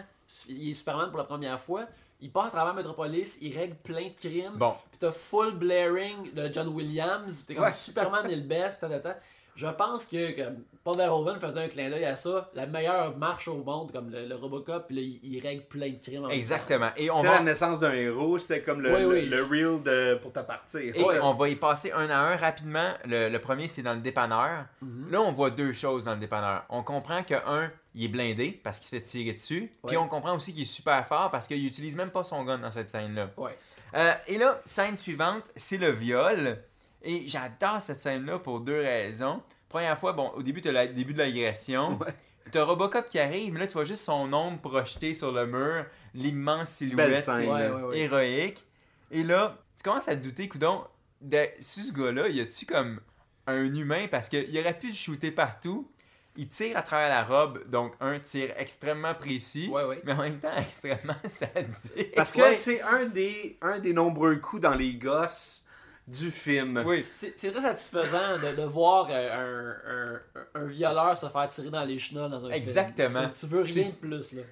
il 0.48 0.70
est 0.70 0.74
Superman 0.74 1.08
pour 1.10 1.18
la 1.18 1.24
première 1.24 1.60
fois, 1.60 1.86
il 2.20 2.30
part 2.30 2.46
à 2.46 2.50
travers 2.50 2.74
Metropolis, 2.74 3.38
il 3.40 3.56
règle 3.56 3.74
plein 3.76 4.04
de 4.08 4.14
crimes. 4.14 4.52
Bon, 4.56 4.74
Pis 4.92 4.98
t'as 4.98 5.10
full 5.10 5.52
blaring 5.56 6.32
de 6.32 6.52
John 6.52 6.68
Williams, 6.68 7.44
t'es 7.46 7.54
comme 7.54 7.64
Ouais. 7.64 7.72
Superman 7.72 8.30
est 8.30 8.36
le 8.36 8.42
best, 8.42 8.80
ta, 8.80 8.88
ta, 8.88 9.00
ta. 9.00 9.16
Je 9.54 9.66
pense 9.68 10.06
que, 10.06 10.34
Paul 10.82 10.96
Verhoeven 10.96 11.38
faisait 11.38 11.60
un 11.60 11.68
clin 11.68 11.90
d'œil 11.90 12.04
à 12.06 12.16
ça, 12.16 12.50
la 12.54 12.66
meilleure 12.66 13.16
marche 13.16 13.46
au 13.48 13.62
monde, 13.62 13.92
comme 13.92 14.10
le, 14.10 14.26
le 14.26 14.34
Robocop, 14.34 14.88
pis 14.88 14.94
là, 14.94 15.00
il, 15.02 15.20
il 15.22 15.40
règle 15.40 15.62
plein 15.64 15.90
de 15.90 15.98
crimes 16.02 16.26
exactement. 16.30 16.88
Et 16.96 17.10
on 17.10 17.16
C'était 17.18 17.28
va, 17.28 17.34
la 17.34 17.42
naissance 17.42 17.78
d'un 17.78 17.92
héros, 17.92 18.38
c'était 18.38 18.62
comme 18.62 18.80
le, 18.80 19.06
Oui, 19.06 19.26
le, 19.26 19.42
reel 19.42 19.82
de, 19.82 20.14
pour 20.16 20.32
te 20.32 20.40
partir. 20.40 20.80
Et 20.80 21.02
Ouais. 21.02 21.20
on 21.20 21.34
va 21.34 21.48
y 21.48 21.56
passer 21.56 21.92
un 21.92 22.08
à 22.10 22.16
un 22.16 22.36
rapidement. 22.36 22.94
Le, 23.06 23.28
le 23.28 23.38
premier, 23.38 23.68
c'est 23.68 23.82
dans 23.82 23.94
le 23.94 24.00
dépanneur. 24.00 24.64
Là, 25.10 25.20
on 25.20 25.30
voit 25.32 25.50
deux 25.50 25.72
choses 25.72 26.06
dans 26.06 26.14
le 26.14 26.20
dépanneur. 26.20 26.64
On 26.70 26.82
comprend 26.82 27.22
que 27.22 27.34
un, 27.46 27.70
il 27.94 28.04
est 28.06 28.08
blindé 28.08 28.60
parce 28.64 28.78
qu'il 28.78 28.86
se 28.88 28.96
fait 28.96 29.02
tirer 29.02 29.32
dessus. 29.34 29.70
Puis 29.86 29.96
on 29.98 30.08
comprend 30.08 30.34
aussi 30.34 30.52
qu'il 30.52 30.62
est 30.62 30.66
super 30.66 31.06
fort 31.06 31.30
parce 31.30 31.46
qu'il 31.46 31.64
utilise 31.64 31.94
même 31.94 32.10
pas 32.10 32.24
son 32.24 32.42
gun 32.44 32.58
dans 32.58 32.70
cette 32.70 32.88
scène-là. 32.88 33.30
Ouais. 33.36 33.56
Euh, 33.94 34.14
et 34.26 34.38
là, 34.38 34.58
scène 34.64 34.96
suivante, 34.96 35.44
c'est 35.54 35.76
le 35.76 35.90
viol. 35.90 36.58
Et 37.04 37.26
j'adore 37.28 37.80
cette 37.80 38.00
scène-là 38.00 38.38
pour 38.38 38.60
deux 38.60 38.80
raisons. 38.80 39.42
Première 39.68 39.98
fois, 39.98 40.12
bon, 40.12 40.30
au 40.36 40.42
début, 40.42 40.60
tu 40.60 40.68
as 40.68 40.86
le 40.86 40.92
début 40.92 41.12
de 41.14 41.18
l'agression. 41.18 41.98
Ouais. 41.98 42.14
Tu 42.50 42.58
as 42.58 42.64
Robocop 42.64 43.08
qui 43.08 43.18
arrive, 43.18 43.52
mais 43.52 43.60
là, 43.60 43.66
tu 43.66 43.72
vois 43.74 43.84
juste 43.84 44.04
son 44.04 44.32
ombre 44.32 44.60
projetée 44.60 45.14
sur 45.14 45.32
le 45.32 45.46
mur, 45.46 45.86
l'immense 46.14 46.70
silhouette 46.70 47.22
scène. 47.22 47.36
c'est 47.36 47.46
Ouais, 47.48 47.68
ouais, 47.70 47.82
ouais. 47.82 47.98
héroïque. 48.00 48.64
Et 49.10 49.22
là, 49.22 49.56
tu 49.76 49.82
commences 49.82 50.08
à 50.08 50.16
te 50.16 50.22
douter, 50.22 50.48
coudon, 50.48 50.84
de 51.20 51.46
sur 51.60 51.84
ce 51.84 51.92
gars-là, 51.92 52.28
y 52.28 52.40
a-tu 52.40 52.66
comme 52.66 53.00
un 53.46 53.64
humain? 53.74 54.06
Parce 54.10 54.28
qu'il 54.28 54.58
aurait 54.58 54.78
pu 54.78 54.92
shooter 54.92 55.30
partout. 55.30 55.88
Il 56.36 56.48
tire 56.48 56.76
à 56.78 56.82
travers 56.82 57.10
la 57.10 57.22
robe, 57.22 57.68
donc 57.68 57.92
un 58.00 58.18
tir 58.18 58.52
extrêmement 58.56 59.14
précis, 59.14 59.68
Ouais, 59.70 59.84
ouais. 59.84 60.00
mais 60.04 60.12
en 60.12 60.22
même 60.22 60.38
temps 60.40 60.56
extrêmement 60.56 61.14
sadique. 61.24 62.14
Parce 62.16 62.32
que 62.32 62.40
Ouais. 62.40 62.54
c'est 62.54 62.80
un 62.82 63.04
des, 63.04 63.58
un 63.60 63.78
des 63.78 63.92
nombreux 63.92 64.36
coups 64.36 64.62
dans 64.62 64.74
les 64.74 64.94
gosses 64.94 65.61
du 66.08 66.30
film. 66.30 66.82
Oui. 66.86 67.02
C'est 67.02 67.32
très 67.52 67.62
satisfaisant 67.62 68.38
de, 68.38 68.56
de 68.56 68.62
voir 68.64 69.06
euh, 69.10 70.14
un, 70.34 70.40
un, 70.56 70.60
un 70.62 70.64
violeur 70.66 71.16
se 71.16 71.26
faire 71.26 71.48
tirer 71.48 71.70
dans 71.70 71.84
les 71.84 71.98
chenolles 71.98 72.30
dans 72.30 72.44
un 72.46 72.50
Exactement. 72.50 73.20
film. 73.20 73.30
Tu, 73.32 73.38
tu 73.40 73.46
veux 73.46 73.62
rien 73.62 73.88
de 73.88 73.94
plus, 74.00 74.32
là. 74.32 74.42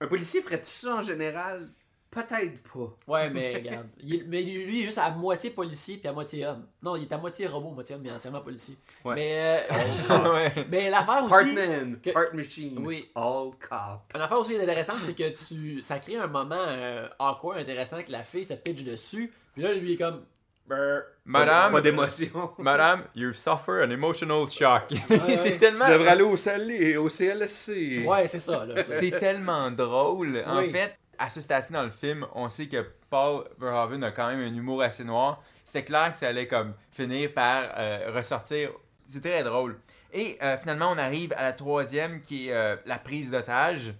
Un 0.00 0.06
policier 0.08 0.42
ferait-tu 0.42 0.66
ça 0.66 0.96
en 0.96 1.02
général? 1.02 1.68
Peut-être 2.10 2.62
pas. 2.72 2.96
Ouais, 3.12 3.28
mais 3.30 3.54
regarde. 3.56 3.88
Il 4.00 4.24
mais 4.28 4.40
lui, 4.42 4.78
il 4.78 4.82
est 4.82 4.86
juste 4.86 4.98
à 4.98 5.10
moitié 5.10 5.50
policier 5.50 5.98
puis 5.98 6.08
à 6.08 6.12
moitié 6.12 6.46
homme. 6.46 6.64
Non, 6.82 6.96
il 6.96 7.02
est 7.02 7.12
à 7.12 7.18
moitié 7.18 7.46
robot, 7.46 7.70
moitié 7.70 7.94
homme, 7.94 8.02
mais 8.02 8.10
entièrement 8.10 8.40
policier. 8.40 8.76
Ouais. 9.04 9.14
Mais, 9.16 9.66
euh, 9.70 10.32
ouais. 10.32 10.66
mais 10.70 10.88
l'affaire 10.88 11.24
aussi. 11.24 11.30
Partman, 11.30 12.00
que- 12.00 12.10
Part 12.10 12.32
Machine, 12.34 12.78
Oui. 12.78 13.10
All 13.14 13.50
Cop. 13.60 14.00
Une 14.14 14.20
affaire 14.20 14.38
aussi 14.38 14.56
intéressante, 14.56 14.98
c'est 15.04 15.14
que 15.14 15.28
tu 15.46 15.82
ça 15.82 15.98
crée 15.98 16.16
un 16.16 16.26
moment 16.26 16.54
euh, 16.58 17.06
awkward 17.18 17.58
intéressant 17.60 18.02
que 18.02 18.12
la 18.12 18.22
fille 18.22 18.44
se 18.44 18.54
pitch 18.54 18.82
dessus. 18.84 19.30
Puis 19.52 19.62
là, 19.62 19.72
lui 19.74 19.92
est 19.94 19.96
comme. 19.98 20.22
Brr. 20.68 21.02
Madame, 21.24 21.72
Pas 21.72 21.80
d'émotion. 21.80 22.52
Madame, 22.58 23.04
you 23.14 23.32
suffer 23.32 23.82
an 23.84 23.90
emotional 23.90 24.48
shock. 24.50 24.90
ouais. 24.90 25.36
c'est 25.36 25.52
Tu 25.52 25.58
tellement. 25.58 25.88
devrais 25.88 26.08
aller 26.10 26.22
au, 26.22 26.36
CL 26.36 26.98
au 26.98 27.08
CLSC. 27.08 28.04
Ouais, 28.06 28.26
c'est 28.26 28.38
ça, 28.38 28.66
tu. 28.66 28.82
C'est 28.88 29.10
tellement 29.12 29.70
drôle. 29.70 30.42
En 30.46 30.58
Oui. 30.60 30.70
fait, 30.70 30.94
à 31.18 31.28
ce 31.28 31.40
stade 31.40 31.64
dans 31.70 31.82
le 31.82 31.90
film, 31.90 32.26
on 32.34 32.48
sait 32.48 32.66
que 32.66 32.84
Paul 33.10 33.44
Verhoeven 33.58 34.04
a 34.04 34.10
quand 34.10 34.28
même 34.28 34.40
un 34.40 34.54
humour 34.56 34.82
assez 34.82 35.04
noir. 35.04 35.42
C'est 35.64 35.82
clair 35.84 36.12
que 36.12 36.18
ça 36.18 36.28
allait 36.28 36.46
comme 36.46 36.74
finir 36.92 37.32
par 37.32 37.64
euh, 37.76 38.10
ressortir. 38.14 38.70
C'est 39.08 39.20
très 39.20 39.42
drôle. 39.42 39.78
Et 40.12 40.36
euh, 40.42 40.56
finalement, 40.58 40.90
on 40.92 40.98
arrive 40.98 41.32
à 41.36 41.42
la 41.42 41.52
troisième 41.52 42.20
qui 42.20 42.48
est 42.48 42.52
euh, 42.52 42.76
la 42.86 42.98
prise 42.98 43.30
d'otage. 43.30 43.94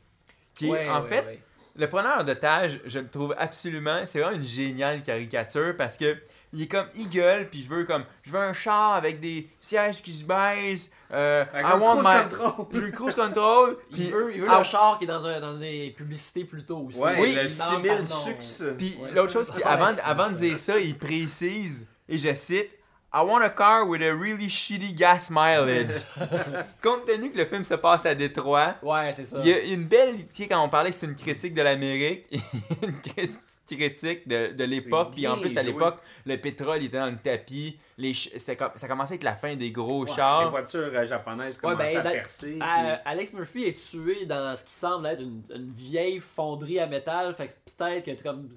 Qui 0.54 0.70
est, 0.70 0.88
en 0.88 1.02
ouais, 1.02 1.08
fait, 1.08 1.24
ouais. 1.26 1.40
le 1.76 1.88
preneur 1.88 2.24
d'otage, 2.24 2.80
je 2.86 2.98
le 3.00 3.08
trouve 3.08 3.34
absolument. 3.36 4.02
C'est 4.06 4.20
vraiment 4.20 4.36
une 4.36 4.46
géniale 4.46 5.02
caricature 5.02 5.74
parce 5.76 5.98
que 5.98 6.16
il 6.52 6.62
est 6.62 6.66
comme, 6.66 6.86
il 6.94 7.08
gueule, 7.08 7.48
puis 7.50 7.62
je 7.62 7.68
veux 7.68 7.84
comme, 7.84 8.04
je 8.22 8.30
veux 8.30 8.38
un 8.38 8.52
char 8.52 8.92
avec 8.94 9.20
des 9.20 9.48
sièges 9.60 10.02
qui 10.02 10.12
se 10.14 10.24
baissent. 10.24 10.90
Euh, 11.12 11.44
Avec 11.52 11.64
I 11.66 11.70
un 11.70 11.78
want 11.78 11.96
cruise 12.02 12.08
my- 12.08 12.22
control. 12.30 12.66
Je 12.72 12.78
veux 12.80 12.86
le 12.86 12.90
cruise 12.92 13.14
control. 13.14 13.76
Il 13.90 13.96
puis- 13.96 14.10
veut, 14.10 14.34
il 14.34 14.40
veut 14.40 14.48
Ah, 14.50 14.58
le 14.58 14.64
char 14.64 14.98
qui 14.98 15.04
est 15.04 15.06
dans, 15.06 15.24
un, 15.24 15.40
dans 15.40 15.54
des 15.56 15.94
publicités 15.96 16.44
plus 16.44 16.64
tôt 16.64 16.78
aussi. 16.88 16.98
Ouais, 16.98 17.16
Oui, 17.20 17.32
le 17.34 17.42
Il 17.44 17.50
6000 17.50 17.82
demande 17.92 18.08
pardon. 18.08 18.24
succès. 18.24 18.74
Puis 18.76 18.98
Ouais. 19.00 19.12
l'autre 19.12 19.32
chose, 19.32 19.50
qui, 19.52 19.62
avant, 19.62 19.92
avant 20.02 20.30
de 20.30 20.34
dire 20.36 20.58
ça, 20.58 20.78
il 20.80 20.98
précise, 20.98 21.86
et 22.08 22.18
je 22.18 22.34
cite, 22.34 22.70
I 23.14 23.20
want 23.24 23.40
a 23.40 23.50
car 23.50 23.86
with 23.88 24.02
a 24.02 24.12
really 24.12 24.50
shitty 24.50 24.94
gas 24.94 25.28
mileage. 25.30 25.92
Compte 26.82 27.04
tenu 27.06 27.30
que 27.30 27.38
le 27.38 27.44
film 27.44 27.62
se 27.64 27.74
passe 27.74 28.04
à 28.04 28.14
Détroit, 28.14 28.74
Ouais, 28.82 29.12
c'est 29.12 29.24
ça. 29.24 29.38
il 29.40 29.46
y 29.48 29.52
a 29.52 29.60
une 29.60 29.84
belle. 29.84 30.16
Tu 30.16 30.42
sais, 30.42 30.48
quand 30.48 30.62
on 30.62 30.68
parlait 30.68 30.90
que 30.90 30.96
c'est 30.96 31.06
une 31.06 31.14
critique 31.14 31.54
de 31.54 31.62
l'Amérique, 31.62 32.26
il 32.32 32.40
y 32.40 32.42
a 32.42 32.88
une 32.88 33.00
cri- 33.00 33.38
critique 33.74 34.28
de, 34.28 34.52
de 34.52 34.64
l'époque, 34.64 35.10
puis 35.12 35.26
en 35.26 35.38
plus 35.38 35.56
à 35.58 35.62
l'époque, 35.62 35.96
le 36.24 36.36
pétrole 36.40 36.82
était 36.84 36.98
dans 36.98 37.10
le 37.10 37.16
tapis, 37.16 37.78
les 37.98 38.12
comme- 38.56 38.70
ça 38.76 38.86
commençait 38.86 39.14
avec 39.14 39.22
la 39.24 39.34
fin 39.34 39.56
des 39.56 39.70
gros 39.72 40.04
Les 40.04 40.12
chars. 40.12 40.50
voitures 40.50 40.90
euh, 40.92 41.04
japonaises 41.04 41.56
Ouais, 41.64 41.72
commençaient 41.72 41.94
ben, 41.94 42.00
à 42.00 42.02
dans- 42.04 42.10
percer. 42.10 42.58
Euh, 42.62 42.96
Alex 43.04 43.32
Murphy 43.32 43.64
est 43.64 43.90
tué 43.90 44.26
dans 44.26 44.54
ce 44.54 44.64
qui 44.64 44.74
semble 44.74 45.06
être 45.06 45.22
une, 45.22 45.42
une 45.54 45.72
vieille 45.72 46.20
fonderie 46.20 46.78
à 46.78 46.86
métal. 46.86 47.34
Fait 47.34 47.48
que 47.48 47.52
peut-être 47.76 48.04
que 48.18 48.22
comme. 48.22 48.48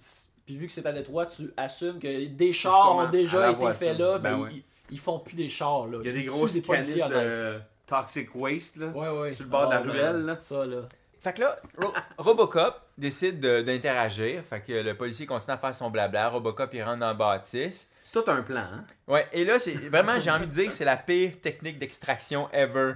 Puis 0.46 0.58
vu 0.58 0.68
que 0.68 0.74
c'est 0.74 0.86
à 0.86 0.92
Détroit, 0.92 1.28
tu 1.28 1.52
assumes 1.58 2.00
que 2.00 2.26
des 2.26 2.52
chars 2.54 2.96
ont 2.96 3.00
à 3.02 3.06
déjà 3.08 3.50
été 3.52 3.60
voiture. 3.60 3.80
faits 3.80 3.98
là, 4.00 4.18
Ben 4.20 4.36
mais 4.38 4.44
ouais. 4.44 4.50
ils, 4.54 4.64
ils 4.92 5.00
font 5.00 5.20
plus 5.20 5.36
des 5.36 5.48
chars 5.48 5.88
là. 5.88 6.00
Il 6.02 6.08
y 6.08 6.10
a 6.10 6.14
des 6.14 6.24
grosses 6.24 6.54
des 6.54 6.62
canisses 6.64 6.96
de 6.96 7.60
toxic 7.86 8.30
waste, 8.36 8.78
là. 8.78 8.88
Ouais, 8.88 9.10
ouais. 9.10 9.32
sur 9.32 9.46
le 9.46 9.50
bord 9.52 9.68
de 9.70 9.74
la 9.76 9.82
Oh, 9.86 9.92
ruelle, 9.92 10.26
là. 10.26 10.36
Ça 10.38 10.66
là. 10.66 10.82
Fait 11.22 11.34
que 11.34 11.42
là, 11.42 11.56
Ro- 11.78 11.94
Robocop 12.18 12.82
décide 13.00 13.40
de- 13.40 13.62
d'interagir. 13.62 14.44
Fait 14.50 14.62
que 14.62 14.72
le 14.74 14.96
policier 14.96 15.26
continue 15.26 15.54
à 15.56 15.58
faire 15.58 15.74
son 15.76 15.90
blabla. 15.90 16.30
Robocop 16.30 16.74
il 16.74 16.84
rentre 16.84 17.00
dans 17.00 17.08
la 17.08 17.14
bâtisse. 17.14 17.92
Tout 18.12 18.24
un 18.28 18.42
plan, 18.42 18.62
hein? 18.62 18.86
Ouais, 19.08 19.28
et 19.34 19.46
là, 19.46 19.60
c'est 19.60 19.74
vraiment, 19.74 20.20
j'ai 20.20 20.32
envie 20.32 20.48
de 20.48 20.52
dire 20.52 20.68
que 20.68 20.74
c'est 20.74 20.86
la 20.86 20.98
pire 20.98 21.34
technique 21.42 21.78
d'extraction 21.80 22.50
ever. 22.52 22.94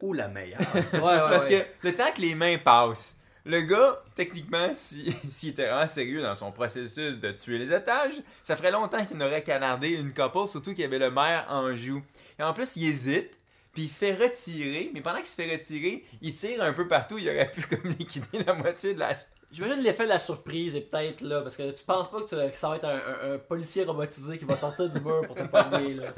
Ou 0.00 0.12
la 0.12 0.28
meilleure. 0.28 0.60
Ouais, 0.92 1.00
ouais. 1.00 1.00
Parce 1.00 1.46
ouais. 1.46 1.66
que 1.82 1.86
le 1.88 1.94
temps 1.94 2.12
que 2.14 2.20
les 2.20 2.34
mains 2.36 2.56
passent, 2.58 3.16
le 3.44 3.60
gars, 3.62 4.00
techniquement, 4.14 4.70
si- 4.74 5.12
s'il 5.28 5.48
était 5.50 5.68
vraiment 5.68 5.88
sérieux 5.88 6.22
dans 6.22 6.36
son 6.36 6.52
processus 6.52 7.18
de 7.18 7.32
tuer 7.32 7.58
les 7.58 7.72
otages, 7.72 8.14
ça 8.42 8.54
ferait 8.56 8.70
longtemps 8.70 9.04
qu'il 9.04 9.16
n'aurait 9.16 9.42
canardé 9.42 9.90
une 9.90 10.12
couple, 10.14 10.46
surtout 10.46 10.70
qu'il 10.70 10.80
y 10.80 10.84
avait 10.84 10.98
le 11.00 11.10
maire 11.10 11.46
en 11.48 11.74
joue. 11.74 12.00
Et 12.38 12.42
en 12.44 12.52
plus, 12.52 12.76
il 12.76 12.86
hésite, 12.88 13.40
puis 13.72 13.82
il 13.84 13.88
se 13.88 13.98
fait 13.98 14.14
retirer, 14.14 14.90
mais 14.94 15.00
pendant 15.00 15.18
qu'il 15.18 15.26
se 15.26 15.34
fait 15.34 15.50
retirer, 15.50 16.04
il 16.22 16.32
tire 16.34 16.62
un 16.62 16.72
peu 16.72 16.86
partout, 16.86 17.18
il 17.18 17.28
aurait 17.28 17.50
pu 17.50 17.62
comme 17.76 17.90
liquider 17.90 18.42
la 18.46 18.54
moitié 18.54 18.94
de 18.94 19.00
la... 19.00 19.16
J'imagine 19.50 19.82
l'effet 19.82 20.04
de 20.04 20.08
la 20.10 20.18
surprise 20.18 20.76
est 20.76 20.82
peut-être 20.82 21.22
là, 21.22 21.40
parce 21.40 21.56
que 21.56 21.70
tu 21.70 21.82
penses 21.84 22.10
pas 22.10 22.20
que, 22.22 22.50
ça 22.56 22.68
va 22.68 22.76
être 22.76 22.84
un, 22.84 22.96
un- 23.30 23.34
un 23.34 23.38
policier 23.38 23.84
robotisé 23.84 24.38
qui 24.38 24.44
va 24.44 24.56
sortir 24.56 24.90
du 24.90 25.00
mur 25.00 25.22
pour 25.26 25.36
te 25.36 25.42
pogner 25.44 25.94
là. 25.94 26.10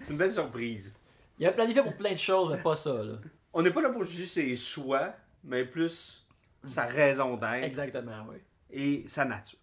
C'est- 0.00 0.10
une 0.10 0.16
belle 0.16 0.32
surprise. 0.32 0.96
Il 1.38 1.46
a 1.46 1.52
planifié 1.52 1.82
pour 1.82 1.96
plein 1.96 2.12
de 2.12 2.16
choses, 2.18 2.52
mais 2.54 2.60
pas 2.62 2.74
ça 2.76 2.92
là. 3.02 3.14
On 3.52 3.62
n'est 3.62 3.70
pas 3.70 3.82
là 3.82 3.90
pour 3.90 4.04
juger 4.04 4.26
ses 4.26 4.56
choix, 4.56 5.12
mais 5.44 5.64
plus 5.64 6.26
sa 6.64 6.84
raison 6.84 7.36
d'être 7.36 7.64
Exactement, 7.64 8.26
oui. 8.28 8.36
et 8.70 9.04
sa 9.08 9.24
nature. 9.24 9.58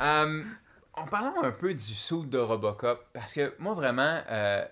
Euh, 0.00 0.42
en 0.94 1.06
parlant 1.06 1.42
un 1.42 1.50
peu 1.52 1.74
du 1.74 1.80
saut 1.94 2.24
de 2.24 2.38
Robocop, 2.38 3.04
parce 3.12 3.32
que 3.32 3.54
moi 3.58 3.74
vraiment, 3.74 4.20
euh, 4.30 4.64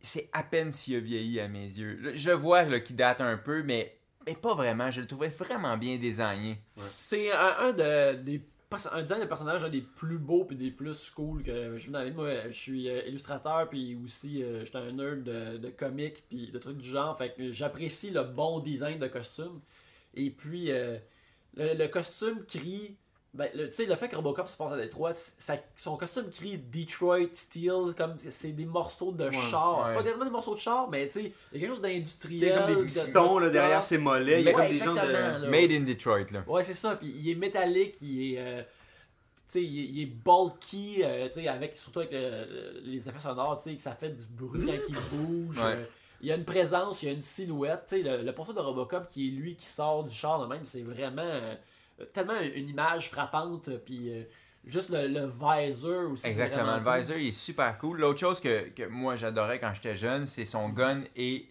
c'est 0.00 0.28
à 0.32 0.42
peine 0.42 0.72
s'il 0.72 0.96
a 0.96 1.00
vieilli 1.00 1.38
à 1.40 1.48
mes 1.48 1.60
yeux. 1.64 2.12
Je 2.14 2.28
le 2.30 2.34
vois 2.36 2.62
là, 2.64 2.80
qui 2.80 2.92
date 2.94 3.20
un 3.20 3.36
peu, 3.36 3.62
mais, 3.62 3.96
mais 4.26 4.34
pas 4.34 4.54
vraiment. 4.54 4.90
Je 4.90 5.00
le 5.00 5.06
trouvais 5.06 5.28
vraiment 5.28 5.76
bien 5.76 5.96
désigné. 5.98 6.58
C'est 6.74 7.32
un, 7.32 7.56
un 7.60 7.72
de, 7.72 8.14
des 8.22 8.42
un 8.92 9.02
design 9.02 9.20
de 9.20 9.26
personnage 9.26 9.62
des 9.70 9.82
plus 9.82 10.18
beaux 10.18 10.44
puis 10.44 10.56
des 10.56 10.70
plus 10.70 11.10
cool 11.10 11.42
que 11.42 11.76
je 11.76 11.90
dans. 11.90 12.10
Moi, 12.14 12.48
je 12.50 12.58
suis 12.58 12.88
euh, 12.88 13.06
illustrateur 13.06 13.68
puis 13.68 13.98
aussi 14.02 14.42
euh, 14.42 14.64
j'étais 14.64 14.78
un 14.78 14.92
nerd 14.92 15.22
de, 15.22 15.58
de 15.58 15.68
comics 15.68 16.24
puis 16.28 16.50
de 16.50 16.58
trucs 16.58 16.78
du 16.78 16.88
genre. 16.88 17.16
Fait 17.18 17.32
que 17.32 17.50
j'apprécie 17.50 18.10
le 18.10 18.24
bon 18.24 18.60
design 18.60 18.98
de 18.98 19.08
costume. 19.08 19.60
Et 20.14 20.30
puis 20.30 20.70
euh, 20.70 20.98
le 21.56 21.86
costume 21.88 22.44
crie. 22.46 22.96
Ben, 23.34 23.48
le- 23.54 23.70
tu 23.70 23.76
sais, 23.76 23.86
le 23.86 23.94
fait 23.96 24.10
que 24.10 24.16
Robocop 24.16 24.46
se 24.46 24.56
passe 24.58 24.72
à 24.72 24.76
Détroit, 24.76 25.14
ça- 25.14 25.56
son 25.74 25.96
costume 25.96 26.28
crie 26.30 26.58
Detroit 26.58 27.28
Steel, 27.32 27.94
comme 27.96 28.14
c'est 28.18 28.52
des 28.52 28.66
morceaux 28.66 29.10
de 29.10 29.30
char. 29.30 29.86
C'est 29.88 29.94
pas 29.94 30.00
exactement 30.00 30.26
des 30.26 30.30
morceaux 30.30 30.54
de 30.54 30.58
char, 30.60 30.90
mais 30.90 31.06
tu 31.06 31.12
sais, 31.14 31.32
il 31.52 31.60
y 31.60 31.64
a 31.64 31.66
quelque 31.66 31.76
chose 31.76 31.82
Il 31.82 31.90
y 31.90 31.94
d'industriel. 31.94 32.52
a 32.52 32.58
comme 32.58 32.74
des 32.74 32.80
de- 32.80 32.82
pistons 32.84 33.36
de 33.36 33.44
là, 33.44 33.50
derrière 33.50 33.82
ses 33.82 33.96
mollets. 33.96 34.42
Il 34.42 34.44
y 34.44 34.48
a 34.50 34.52
Ouais, 34.54 34.66
comme 34.66 34.74
des 34.76 34.84
gens 34.84 34.92
de. 34.92 35.12
là. 35.12 35.38
Made 35.48 35.72
in 35.72 35.80
Detroit, 35.80 36.30
là. 36.30 36.44
Ouais, 36.46 36.62
c'est 36.62 36.74
ça. 36.74 36.96
Puis 36.96 37.08
il 37.08 37.30
est 37.30 37.34
métallique, 37.34 37.96
il 38.02 38.34
est, 38.34 38.38
euh, 38.38 38.60
tu 38.62 38.66
sais, 39.48 39.62
il, 39.64 39.80
est- 39.80 39.88
il 39.88 40.02
est 40.02 40.06
bulky, 40.06 40.96
euh, 41.02 41.26
tu 41.28 41.40
sais, 41.40 41.48
avec, 41.48 41.74
surtout 41.78 42.00
avec 42.00 42.12
le- 42.12 42.20
le- 42.20 42.80
les 42.84 43.08
effets 43.08 43.18
sonores, 43.18 43.56
tu 43.56 43.70
sais, 43.70 43.76
que 43.76 43.82
ça 43.82 43.94
fait 43.94 44.10
du 44.10 44.26
bruit 44.26 44.66
quand 44.66 44.72
il 44.90 45.16
bouge. 45.16 45.56
Ouais. 45.58 45.72
euh, 45.74 45.84
il 46.20 46.28
y 46.28 46.32
a 46.32 46.36
une 46.36 46.44
présence, 46.44 47.02
il 47.02 47.06
y 47.06 47.08
a 47.08 47.12
une 47.14 47.22
silhouette. 47.22 47.84
Tu 47.88 47.96
sais, 47.96 48.02
le, 48.02 48.22
le 48.24 48.32
portrait 48.34 48.54
de 48.54 48.60
Robocop 48.60 49.06
qui 49.06 49.28
est 49.28 49.30
lui 49.30 49.56
qui 49.56 49.64
sort 49.66 50.04
du 50.04 50.14
char 50.14 50.38
de 50.42 50.46
même, 50.46 50.64
c'est 50.66 50.82
vraiment 50.82 51.22
euh, 51.24 51.54
tellement 52.12 52.40
une 52.40 52.68
image 52.68 53.10
frappante. 53.10 53.70
Puis 53.84 54.10
euh, 54.10 54.24
juste 54.64 54.90
le, 54.90 55.06
le 55.08 55.26
visor 55.26 56.10
aussi. 56.12 56.26
Exactement. 56.26 56.76
Le 56.78 56.82
cool. 56.82 56.96
visor, 56.98 57.16
il 57.16 57.28
est 57.28 57.32
super 57.32 57.78
cool. 57.78 58.00
L'autre 58.00 58.20
chose 58.20 58.40
que, 58.40 58.68
que 58.70 58.86
moi 58.86 59.16
j'adorais 59.16 59.58
quand 59.58 59.72
j'étais 59.74 59.96
jeune, 59.96 60.26
c'est 60.26 60.44
son 60.44 60.68
gun 60.68 61.02
et 61.16 61.48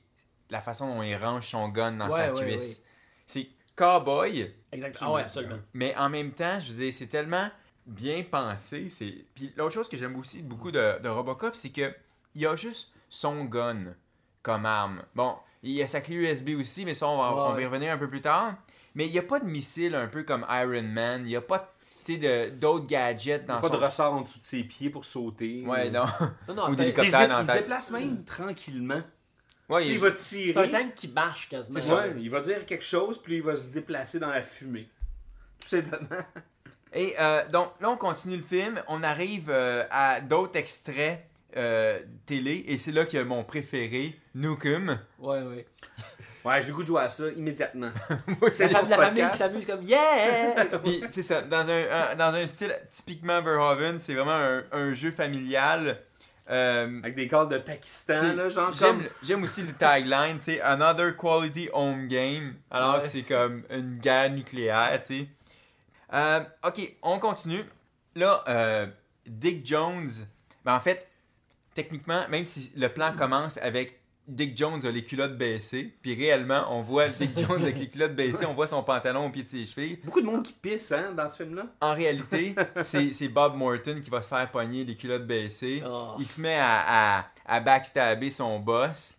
la 0.49 0.61
façon 0.61 0.93
dont 0.93 1.01
il 1.01 1.15
range 1.15 1.47
son 1.47 1.69
gun 1.69 1.93
dans 1.93 2.09
Ouais, 2.09 2.17
sa 2.17 2.33
ouais, 2.33 2.45
cuisse. 2.45 2.83
C'est 3.25 3.47
cowboy, 3.75 4.53
Exactement. 4.71 5.15
Ah 5.15 5.21
absolument. 5.21 5.59
Mais 5.73 5.95
en 5.95 6.09
même 6.09 6.31
temps, 6.31 6.59
je 6.59 6.73
veux 6.73 6.91
c'est 6.91 7.07
tellement 7.07 7.49
bien 7.85 8.23
pensé. 8.29 8.89
C'est... 8.89 9.25
Puis 9.33 9.51
l'autre 9.55 9.73
chose 9.73 9.89
que 9.89 9.97
j'aime 9.97 10.15
aussi 10.17 10.41
beaucoup 10.41 10.71
de, 10.71 10.99
de 11.01 11.09
Robocop, 11.09 11.55
c'est 11.55 11.69
que 11.71 11.93
il 12.35 12.45
a 12.45 12.55
juste 12.55 12.93
son 13.09 13.45
gun 13.45 13.81
comme 14.41 14.65
arme. 14.65 15.03
Bon, 15.15 15.35
il 15.63 15.71
y 15.71 15.81
a 15.81 15.87
sa 15.87 16.01
clé 16.01 16.15
USB 16.15 16.49
aussi, 16.59 16.85
mais 16.85 16.95
ça, 16.95 17.07
on 17.07 17.17
va, 17.17 17.33
on 17.33 17.53
va 17.53 17.61
y 17.61 17.65
revenir 17.65 17.91
un 17.93 17.97
peu 17.97 18.09
plus 18.09 18.21
tard. 18.21 18.55
Mais 18.95 19.05
il 19.07 19.11
n'y 19.11 19.19
a 19.19 19.23
pas 19.23 19.39
de 19.39 19.45
missile 19.45 19.95
un 19.95 20.07
peu 20.07 20.23
comme 20.23 20.45
Iron 20.49 20.83
Man. 20.83 21.21
Il 21.21 21.27
n'y 21.27 21.35
a 21.35 21.41
pas 21.41 21.73
tu 22.03 22.13
sais, 22.13 22.17
de, 22.19 22.49
d'autres 22.55 22.87
gadgets 22.87 23.45
dans 23.45 23.59
Pas 23.61 23.69
de 23.69 23.75
ressort 23.77 24.13
en 24.13 24.21
dessous 24.21 24.39
de 24.39 24.43
ses 24.43 24.63
pieds 24.63 24.89
pour 24.89 25.05
sauter. 25.05 25.63
Ouais, 25.65 25.89
non. 25.91 26.05
Non, 26.47 26.55
non, 26.55 26.63
Ou 26.69 26.71
c'est- 26.71 26.77
Il 26.79 26.81
hélicoptères 26.85 27.27
dans 27.27 27.35
la 27.37 27.41
il 27.41 27.45
se 27.47 27.51
tête. 27.51 27.61
déplace 27.61 27.91
même 27.91 28.23
tranquillement. 28.25 29.01
Ouais, 29.69 29.85
il- 29.85 29.91
il 29.93 29.99
va 29.99 30.09
c'est 30.15 30.37
tirer. 30.51 30.63
un 30.65 30.67
tank 30.67 30.93
qui 30.95 31.07
marche 31.07 31.47
quasiment. 31.47 31.79
C'est 31.79 31.87
ça. 31.87 32.07
Il 32.07 32.29
va 32.29 32.39
dire 32.41 32.65
quelque 32.65 32.83
chose, 32.83 33.21
puis 33.21 33.35
il 33.37 33.43
va 33.43 33.55
se 33.55 33.69
déplacer 33.69 34.19
dans 34.19 34.29
la 34.31 34.41
fumée. 34.41 34.89
Tout 35.61 35.67
simplement. 35.69 36.07
Et 36.93 37.13
euh, 37.19 37.47
donc, 37.47 37.71
là, 37.79 37.89
on 37.91 37.95
continue 37.97 38.35
le 38.35 38.43
film. 38.43 38.81
On 38.89 39.01
arrive 39.03 39.49
euh, 39.49 39.85
à 39.91 40.19
d'autres 40.19 40.57
extraits 40.57 41.25
euh, 41.55 41.99
télé. 42.25 42.65
Et 42.67 42.77
c'est 42.77 42.91
là 42.91 43.05
qu'il 43.05 43.19
y 43.19 43.21
a 43.21 43.25
mon 43.25 43.43
préféré, 43.45 44.19
Nukem. 44.35 44.99
Ouais, 45.19 45.41
ouais. 45.43 45.65
Ouais, 46.43 46.61
j'ai 46.61 46.69
le 46.69 46.73
goût 46.73 46.81
de 46.81 46.87
jouer 46.87 47.01
à 47.03 47.09
ça 47.09 47.25
immédiatement. 47.29 47.91
C'est 48.51 48.67
la, 48.71 48.81
la 48.81 48.97
famille 48.97 49.29
qui 49.31 49.37
s'amuse 49.37 49.65
comme 49.65 49.83
Yeah! 49.83 50.65
Puis 50.83 51.03
c'est 51.09 51.21
ça, 51.23 51.41
dans 51.41 51.69
un, 51.69 51.83
un- 52.11 52.15
dans 52.15 52.33
un 52.33 52.47
style 52.47 52.75
typiquement 52.89 53.41
Verhoeven, 53.41 53.99
c'est 53.99 54.13
vraiment 54.15 54.31
un, 54.33 54.63
un 54.71 54.93
jeu 54.93 55.11
familial. 55.11 55.99
Euh, 56.49 56.99
Avec 57.03 57.15
des 57.15 57.27
calls 57.27 57.47
de 57.47 57.59
Pakistan, 57.59 58.33
là, 58.35 58.49
genre 58.49 58.73
J'aime 58.73 58.97
comme. 59.03 59.09
j'aime 59.23 59.43
aussi 59.43 59.61
le 59.61 59.71
tagline, 59.73 60.37
tu 60.39 60.45
sais, 60.45 60.61
Another 60.61 61.15
Quality 61.15 61.69
Home 61.71 62.07
Game, 62.07 62.55
alors 62.71 62.95
Ouais. 62.95 63.01
que 63.01 63.07
c'est 63.07 63.21
comme 63.21 63.63
une 63.69 63.99
guerre 63.99 64.31
nucléaire, 64.31 64.99
tu 65.05 65.19
sais. 65.19 65.27
Euh, 66.11 66.41
ok, 66.65 66.91
on 67.03 67.19
continue. 67.19 67.63
Là, 68.15 68.43
euh, 68.49 68.87
Dick 69.25 69.65
Jones, 69.65 70.09
ben 70.65 70.73
en 70.75 70.79
fait, 70.81 71.07
techniquement, 71.73 72.27
même 72.27 72.43
si 72.43 72.73
le 72.75 72.89
plan 72.89 73.13
commence 73.15 73.57
avec 73.59 74.00
Dick 74.31 74.55
Jones 74.57 74.85
a 74.85 74.91
les 74.91 75.03
culottes 75.03 75.37
baissées, 75.37 75.93
puis 76.01 76.15
réellement, 76.15 76.65
on 76.69 76.81
voit 76.81 77.09
Dick 77.09 77.37
Jones 77.37 77.61
avec 77.61 77.77
les 77.77 77.89
culottes 77.89 78.15
baissées, 78.15 78.45
on 78.45 78.53
voit 78.53 78.67
son 78.67 78.81
pantalon 78.81 79.25
au 79.27 79.29
pied 79.29 79.43
de 79.43 79.49
ses 79.49 79.65
chevilles. 79.65 79.97
Beaucoup 80.03 80.21
de 80.21 80.25
monde 80.25 80.43
qui 80.43 80.53
pisse 80.53 80.91
hein, 80.91 81.11
dans 81.15 81.27
ce 81.27 81.43
film-là. 81.43 81.67
En 81.81 81.93
réalité, 81.93 82.55
c'est 82.81 83.27
Bob 83.27 83.55
Morton 83.55 83.99
qui 84.01 84.09
va 84.09 84.21
se 84.21 84.29
faire 84.29 84.49
pogner 84.49 84.85
les 84.85 84.95
culottes 84.95 85.27
baissées. 85.27 85.83
Oh. 85.85 86.15
Il 86.17 86.25
se 86.25 86.39
met 86.39 86.55
à, 86.57 87.19
à, 87.19 87.25
à 87.45 87.59
backstabber 87.59 88.31
son 88.31 88.59
boss. 88.59 89.17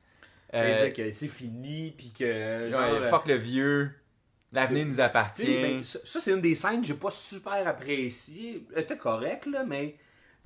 Euh, 0.54 0.76
Il 0.78 0.86
dit 0.86 0.92
que 0.92 1.12
c'est 1.12 1.28
fini, 1.28 1.94
puis 1.96 2.12
que. 2.12 2.68
Genre, 2.70 2.80
ouais, 2.80 2.98
euh, 3.00 3.10
fuck 3.10 3.26
le 3.26 3.36
vieux. 3.36 3.90
L'avenir 4.52 4.84
nous 4.86 5.00
appartient. 5.00 5.46
ben, 5.46 5.82
ça, 5.82 5.98
ça, 6.04 6.20
c'est 6.20 6.30
une 6.30 6.42
des 6.42 6.54
scènes 6.54 6.82
que 6.82 6.86
j'ai 6.86 6.94
pas 6.94 7.10
super 7.10 7.66
appréciée. 7.66 8.66
Elle 8.74 8.82
était 8.82 8.98
correcte, 8.98 9.46
là, 9.46 9.64
mais. 9.64 9.96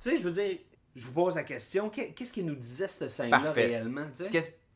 Tu 0.01 0.11
sais, 0.11 0.17
je 0.17 0.23
veux 0.23 0.31
dire, 0.31 0.57
je 0.97 1.05
vous 1.05 1.13
pose 1.13 1.35
la 1.35 1.43
question, 1.43 1.89
qu'est- 1.89 2.11
qu'est-ce 2.11 2.33
qu'il 2.33 2.45
nous 2.45 2.55
disait 2.55 2.87
cette 2.87 3.09
scène-là 3.09 3.51
réellement, 3.51 4.07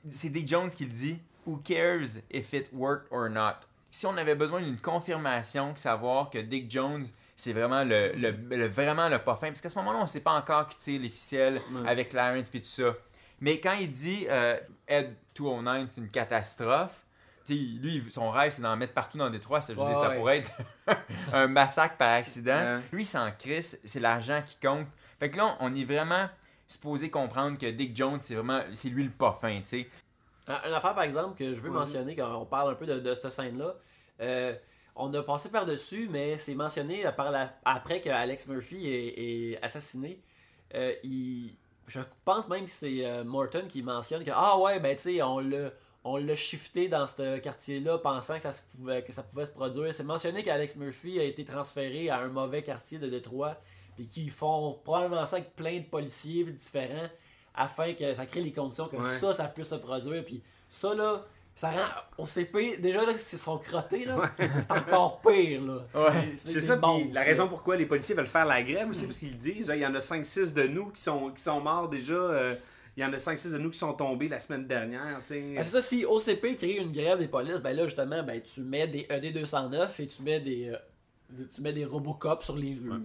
c'est 0.09 0.29
Dick 0.29 0.47
Jones 0.47 0.69
qui 0.71 0.85
le 0.85 0.91
dit. 0.91 1.19
Who 1.47 1.57
cares 1.57 2.17
if 2.31 2.53
it 2.53 2.69
worked 2.71 3.07
or 3.11 3.27
not? 3.29 3.55
Si 3.89 4.05
on 4.05 4.15
avait 4.17 4.35
besoin 4.35 4.61
d'une 4.61 4.77
confirmation, 4.79 5.75
savoir 5.75 6.29
que 6.29 6.37
Dick 6.37 6.69
Jones, 6.71 7.05
c'est 7.35 7.51
vraiment 7.53 7.83
le, 7.83 8.13
le- 8.13 8.31
le- 8.55 8.67
vraiment 8.67 9.09
le 9.09 9.17
pas 9.19 9.35
fin, 9.35 9.47
parce 9.47 9.59
qu'à 9.61 9.69
ce 9.69 9.77
moment-là, 9.79 9.99
on 10.01 10.07
sait 10.07 10.19
pas 10.21 10.33
encore 10.33 10.67
qui 10.67 10.77
tire 10.77 11.01
les 11.01 11.09
ficelles 11.09 11.59
Ouais. 11.73 11.89
avec 11.89 12.09
Clarence 12.09 12.49
et 12.53 12.59
tout 12.61 12.67
ça. 12.67 12.93
Mais 13.39 13.59
quand 13.59 13.73
il 13.73 13.89
dit 13.89 14.27
euh, 14.29 14.57
Ed 14.87 15.15
209, 15.35 15.89
c'est 15.93 16.01
une 16.01 16.09
catastrophe, 16.11 17.03
lui, 17.49 18.03
son 18.09 18.29
rêve, 18.29 18.51
c'est 18.51 18.61
d'en 18.61 18.75
mettre 18.77 18.93
partout 18.93 19.17
dans 19.17 19.29
Détroit. 19.29 19.61
Ça, 19.61 19.73
je 19.73 19.79
dire, 19.79 19.95
ça 19.95 20.09
ouais. 20.09 20.17
pourrait 20.17 20.37
être 20.39 20.51
un 21.33 21.47
massacre 21.47 21.97
par 21.97 22.13
accident. 22.13 22.79
Lui, 22.91 23.03
c'est 23.05 23.17
en 23.17 23.31
crise, 23.31 23.79
c'est 23.83 23.99
l'argent 23.99 24.41
qui 24.45 24.55
compte. 24.65 24.87
Fait 25.19 25.29
que 25.29 25.37
là, 25.37 25.55
on 25.59 25.73
est 25.75 25.85
vraiment 25.85 26.27
supposé 26.67 27.09
comprendre 27.09 27.57
que 27.57 27.65
Dick 27.69 27.95
Jones, 27.95 28.19
c'est 28.21 28.35
vraiment, 28.35 28.61
c'est 28.73 28.89
lui 28.89 29.03
le 29.03 29.09
pas 29.11 29.37
fin, 29.41 29.59
tu 29.61 29.65
sais. 29.67 29.89
Un- 30.47 30.67
Une 30.69 30.73
affaire, 30.73 30.93
par 30.95 31.03
exemple, 31.03 31.37
que 31.37 31.53
je 31.53 31.59
veux 31.59 31.69
mentionner 31.69 32.15
quand 32.15 32.33
on 32.35 32.45
parle 32.45 32.71
un 32.71 32.75
peu 32.75 32.85
de, 32.85 32.99
de 32.99 33.13
cette 33.13 33.29
scène-là. 33.31 33.75
euh, 34.21 34.53
on 34.95 35.13
a 35.13 35.23
passé 35.23 35.49
par-dessus, 35.49 36.07
mais 36.11 36.37
c'est 36.37 36.53
mentionné 36.53 37.05
par 37.15 37.31
la- 37.31 37.53
après 37.63 38.01
que 38.01 38.09
Alex 38.09 38.47
Murphy 38.47 38.87
est, 38.87 39.53
est 39.53 39.63
assassiné. 39.63 40.19
Euh, 40.75 40.93
il- 41.03 41.55
je 41.87 41.99
pense 42.25 42.47
même 42.47 42.65
que 42.65 42.69
c'est 42.69 43.05
euh, 43.05 43.23
Morton 43.23 43.63
qui 43.67 43.81
mentionne 43.83 44.23
que 44.23 44.31
Ah 44.33 44.57
ouais, 44.57 44.79
ben 44.79 44.95
tu 44.95 45.03
sais, 45.03 45.21
on 45.21 45.39
l'a. 45.39 45.69
On 46.03 46.17
l'a 46.17 46.35
shifté 46.35 46.87
dans 46.87 47.05
ce 47.05 47.37
quartier-là 47.37 47.99
pensant 47.99 48.35
que 48.35 48.41
ça, 48.41 48.51
se 48.51 48.61
pouvait, 48.75 49.03
que 49.03 49.13
ça 49.13 49.21
pouvait 49.21 49.45
se 49.45 49.51
produire. 49.51 49.93
C'est 49.93 50.03
mentionné 50.03 50.41
qu'Alex 50.41 50.75
Murphy 50.75 51.19
a 51.19 51.23
été 51.23 51.45
transféré 51.45 52.09
à 52.09 52.17
un 52.19 52.27
mauvais 52.27 52.63
quartier 52.63 52.97
de 52.97 53.07
Détroit. 53.07 53.55
Puis 53.95 54.07
qu'ils 54.07 54.31
font 54.31 54.79
probablement 54.83 55.25
ça 55.25 55.35
avec 55.35 55.55
plein 55.55 55.77
de 55.77 55.83
policiers 55.85 56.43
différents 56.45 57.09
afin 57.53 57.93
que 57.93 58.13
ça 58.15 58.25
crée 58.25 58.41
les 58.41 58.51
conditions 58.53 58.87
que 58.87 58.95
Ouais. 58.95 59.17
ça, 59.19 59.33
ça 59.33 59.43
puisse 59.45 59.67
se 59.67 59.75
produire. 59.75 60.23
Puis 60.23 60.41
ça, 60.69 60.95
là, 60.95 61.23
ça 61.53 61.69
rend 61.69 62.23
au 62.23 62.25
CP, 62.25 62.77
déjà, 62.77 63.05
là, 63.05 63.11
c'est 63.17 63.37
son 63.37 63.57
crotté, 63.59 64.05
là, 64.05 64.17
c'est 64.57 64.71
encore 64.71 65.21
pire, 65.21 65.61
là. 65.61 65.83
Ouais. 65.93 66.31
C'est 66.35 66.61
ça, 66.61 66.79
la 67.13 67.21
raison 67.21 67.47
pourquoi 67.49 67.75
les 67.75 67.85
policiers 67.85 68.15
veulent 68.15 68.25
faire 68.25 68.45
la 68.45 68.63
grève 68.63 68.89
aussi, 68.89 69.05
parce 69.05 69.19
qu'ils 69.19 69.37
disent, 69.37 69.67
là, 69.67 69.75
il 69.75 69.81
y 69.81 69.85
en 69.85 69.93
a 69.93 69.99
5-6 69.99 70.53
de 70.53 70.63
nous 70.63 70.87
qui 70.91 71.01
sont, 71.01 71.29
qui 71.29 71.43
sont 71.43 71.59
morts 71.59 71.89
déjà. 71.89 72.13
euh, 72.13 72.55
il 73.01 73.05
y 73.05 73.07
en 73.09 73.13
a 73.13 73.17
5-6 73.17 73.51
de 73.51 73.57
nous 73.57 73.71
qui 73.71 73.79
sont 73.79 73.93
tombés 73.93 74.27
la 74.29 74.39
semaine 74.39 74.67
dernière. 74.67 75.19
Ben, 75.29 75.63
c'est 75.63 75.63
ça, 75.63 75.81
si 75.81 76.05
OCP 76.05 76.55
crée 76.55 76.77
une 76.77 76.91
grève 76.91 77.17
des 77.17 77.27
polices, 77.27 77.57
ben 77.61 77.75
là, 77.75 77.85
justement, 77.85 78.21
ben, 78.21 78.39
tu 78.41 78.61
mets 78.61 78.87
des 78.87 79.07
ED209 79.09 79.99
et 79.99 80.07
tu 80.07 80.21
mets 80.21 80.39
des, 80.39 80.69
euh, 80.69 80.77
des- 81.29 81.47
tu 81.47 81.61
mets 81.61 81.73
des 81.73 81.83
Robocop 81.85 82.43
sur 82.43 82.55
les 82.55 82.75
rues. 82.75 82.89
là. 82.89 82.95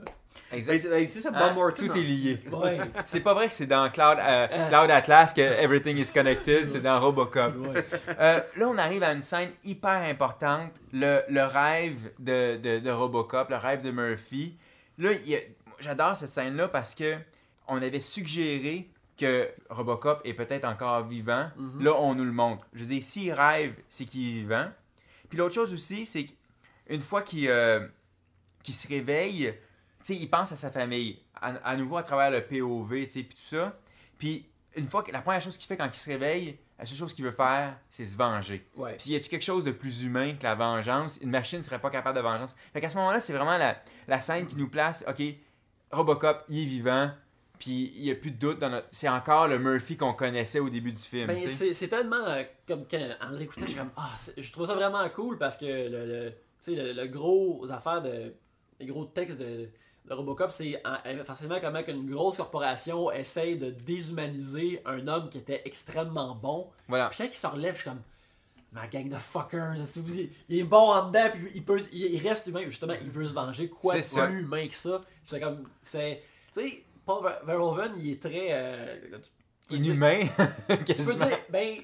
Ben, 0.51 0.57
Exact. 0.59 0.77
c'est 0.79 0.91
ben, 0.91 1.07
c'est 1.07 1.21
ça, 1.21 1.31
Bob 1.31 1.41
Hein? 1.43 1.53
Morton. 1.55 1.87
Tout 1.87 1.97
est 1.97 2.03
lié. 2.03 2.39
Ouais. 2.53 2.79
C'est 3.07 3.21
pas 3.21 3.33
vrai 3.33 3.49
que 3.49 3.55
c'est 3.55 3.67
dans 3.67 3.89
Cloud, 3.89 4.19
euh, 4.21 4.69
Cloud 4.69 4.91
Atlas 4.91 5.33
que 5.33 5.41
everything 5.41 5.97
is 5.97 6.13
connected, 6.13 6.69
c'est 6.69 6.83
dans 6.83 7.01
Robocop. 7.01 7.55
ouais. 7.57 7.83
Euh, 8.21 8.41
là, 8.57 8.69
on 8.69 8.77
arrive 8.77 9.03
à 9.03 9.13
une 9.15 9.23
scène 9.23 9.49
hyper 9.65 10.03
importante, 10.03 10.73
le, 10.93 11.23
le 11.31 11.43
rêve 11.43 12.11
de, 12.19 12.59
de, 12.59 12.81
de 12.81 12.91
Robocop, 12.91 13.49
le 13.49 13.57
rêve 13.57 13.81
de 13.81 13.91
Murphy. 13.91 14.59
Là, 14.99 15.13
j'adore 15.81 16.19
cette 16.19 16.29
scène-là 16.29 16.69
parce 16.69 16.95
que 16.95 17.15
on 17.67 17.81
avait 17.81 17.99
suggéré 18.01 18.91
que 19.17 19.49
Robocop 19.71 20.21
est 20.25 20.35
peut-être 20.35 20.65
encore 20.65 21.07
vivant. 21.07 21.51
Là, 21.81 21.95
on 21.99 22.15
nous 22.15 22.25
le 22.25 22.33
montre. 22.33 22.67
Je 22.73 22.81
veux 22.81 22.87
dire, 22.87 23.03
s'il 23.03 23.33
rêve, 23.33 23.75
c'est 23.89 24.05
qu'il 24.05 24.29
est 24.29 24.41
vivant. 24.41 24.69
Puis 25.29 25.39
l'autre 25.39 25.55
chose 25.55 25.73
aussi, 25.73 26.07
c'est 26.07 26.27
qu'une 26.27 27.01
fois 27.01 27.23
qu'il 27.23 27.49
euh, 27.49 27.87
se 28.65 28.89
réveille, 28.89 29.55
tu 30.05 30.15
sais, 30.15 30.17
il 30.17 30.29
pense 30.29 30.53
à 30.53 30.57
sa 30.57 30.71
famille, 30.71 31.19
à, 31.35 31.49
à 31.65 31.77
nouveau 31.77 31.97
à 31.97 32.03
travers 32.03 32.31
le 32.31 32.45
POV, 32.45 33.07
tu 33.07 33.11
sais, 33.11 33.23
puis 33.23 33.35
tout 33.35 33.57
ça. 33.57 33.79
Puis 34.19 34.47
une 34.77 34.89
fois 34.89 35.03
que 35.03 35.11
la 35.11 35.23
première 35.23 35.41
chose 35.41 35.57
qu'il 35.57 35.67
fait 35.67 35.77
quand 35.77 35.89
il 35.93 35.99
se 35.99 36.11
réveille, 36.11 36.59
la 36.79 36.85
seule 36.85 36.99
chose 36.99 37.15
qu'il 37.15 37.25
veut 37.25 37.31
faire, 37.33 37.79
c'est 37.89 38.05
se 38.05 38.17
venger. 38.17 38.67
Ouais. 38.77 38.97
Puis 38.99 39.13
y 39.13 39.17
a-tu 39.17 39.31
quelque 39.31 39.45
chose 39.45 39.65
de 39.65 39.71
plus 39.71 40.05
humain 40.05 40.35
que 40.35 40.43
la 40.43 40.55
vengeance? 40.55 41.19
Une 41.23 41.31
machine 41.31 41.63
serait 41.63 41.79
pas 41.79 41.89
capable 41.89 42.17
de 42.17 42.23
vengeance. 42.23 42.55
Fait 42.73 42.83
qu'à 42.83 42.91
ce 42.91 42.97
moment-là, 42.97 43.19
c'est 43.19 43.33
vraiment 43.33 43.57
la, 43.57 43.83
la 44.09 44.21
scène 44.21 44.47
qui 44.47 44.57
nous 44.57 44.69
place. 44.69 45.03
Ok, 45.09 45.23
Robocop, 45.91 46.45
il 46.51 46.63
est 46.63 46.67
vivant. 46.67 47.11
Puis 47.59 47.93
il 47.97 48.05
y 48.05 48.11
a 48.11 48.15
plus 48.15 48.31
de 48.31 48.39
doute 48.39 48.59
dans 48.59 48.71
notre. 48.71 48.89
C'est 48.91 49.09
encore 49.09 49.49
le 49.49 49.59
Murphy 49.59 49.97
qu'on 49.97 50.13
connaissait 50.13 50.61
au 50.61 50.69
début 50.69 50.93
du 50.93 51.03
film. 51.03 51.27
Ben, 51.27 51.41
c'est 51.41 51.89
tellement 51.89 52.25
euh, 52.27 52.43
comme 52.67 52.85
quand 52.91 52.99
en 53.21 53.31
l'écoutant, 53.31 53.67
je 53.67 53.77
comme 53.77 53.91
ah, 53.97 54.11
je 54.37 54.53
trouve 54.53 54.67
ça 54.67 54.75
vraiment 54.75 55.09
cool 55.11 55.39
parce 55.39 55.57
que 55.57 55.65
le, 55.65 56.33
le, 56.67 57.07
gros 57.07 57.71
affaire 57.71 58.03
de 58.03 58.35
les 58.79 58.87
gros 58.87 59.07
textes 59.07 59.39
de, 59.39 59.69
de 60.05 60.15
Robocop, 60.15 60.51
c'est 60.51 60.83
euh, 60.87 61.25
forcément 61.25 61.59
comment 61.61 61.83
qu'une 61.83 62.11
grosse 62.11 62.37
corporation 62.37 63.11
essaye 63.11 63.57
de 63.57 63.71
déshumaniser 63.71 64.83
un 64.85 65.07
homme 65.09 65.31
qui 65.31 65.39
était 65.39 65.63
extrêmement 65.65 66.35
bon. 66.35 66.69
Voilà. 66.89 67.09
Puis 67.09 67.19
quand 67.19 67.31
il 67.31 67.37
se 67.37 67.47
relève, 67.47 67.75
je 67.75 67.81
suis 67.81 67.89
comme 67.89 68.03
ma 68.73 68.87
gang 68.87 69.09
de 69.09 69.17
fuckers, 69.17 69.75
si 69.87 70.01
vous 70.01 70.21
il 70.49 70.59
est 70.59 70.65
bon 70.65 70.93
en 70.93 71.09
dedans, 71.09 71.31
puis 71.33 71.51
il 71.55 71.65
peut, 71.65 71.79
il, 71.93 72.15
il 72.15 72.29
reste 72.29 72.47
humain, 72.47 72.63
justement, 72.67 72.95
il 73.01 73.11
veut 73.11 73.27
se 73.27 73.33
venger. 73.33 73.69
Quoi 73.69 73.97
de 73.97 74.03
C'est 74.03 74.17
ça. 74.17 74.27
plus 74.27 74.43
humain 74.43 74.69
que 74.69 74.75
ça 74.75 75.03
C'est 75.25 75.41
comme, 75.41 75.65
c'est, 75.83 76.23
tu 76.53 76.61
sais, 76.61 76.85
Paul 77.07 77.23
Ver- 77.23 77.41
Verhoeven, 77.45 77.93
il 77.99 78.11
est 78.13 78.21
très 78.21 78.49
euh, 78.51 78.97
Inhumain. 79.71 80.21
tu 80.69 80.95
peux 80.95 81.15
dire, 81.15 81.39
ben, 81.49 81.77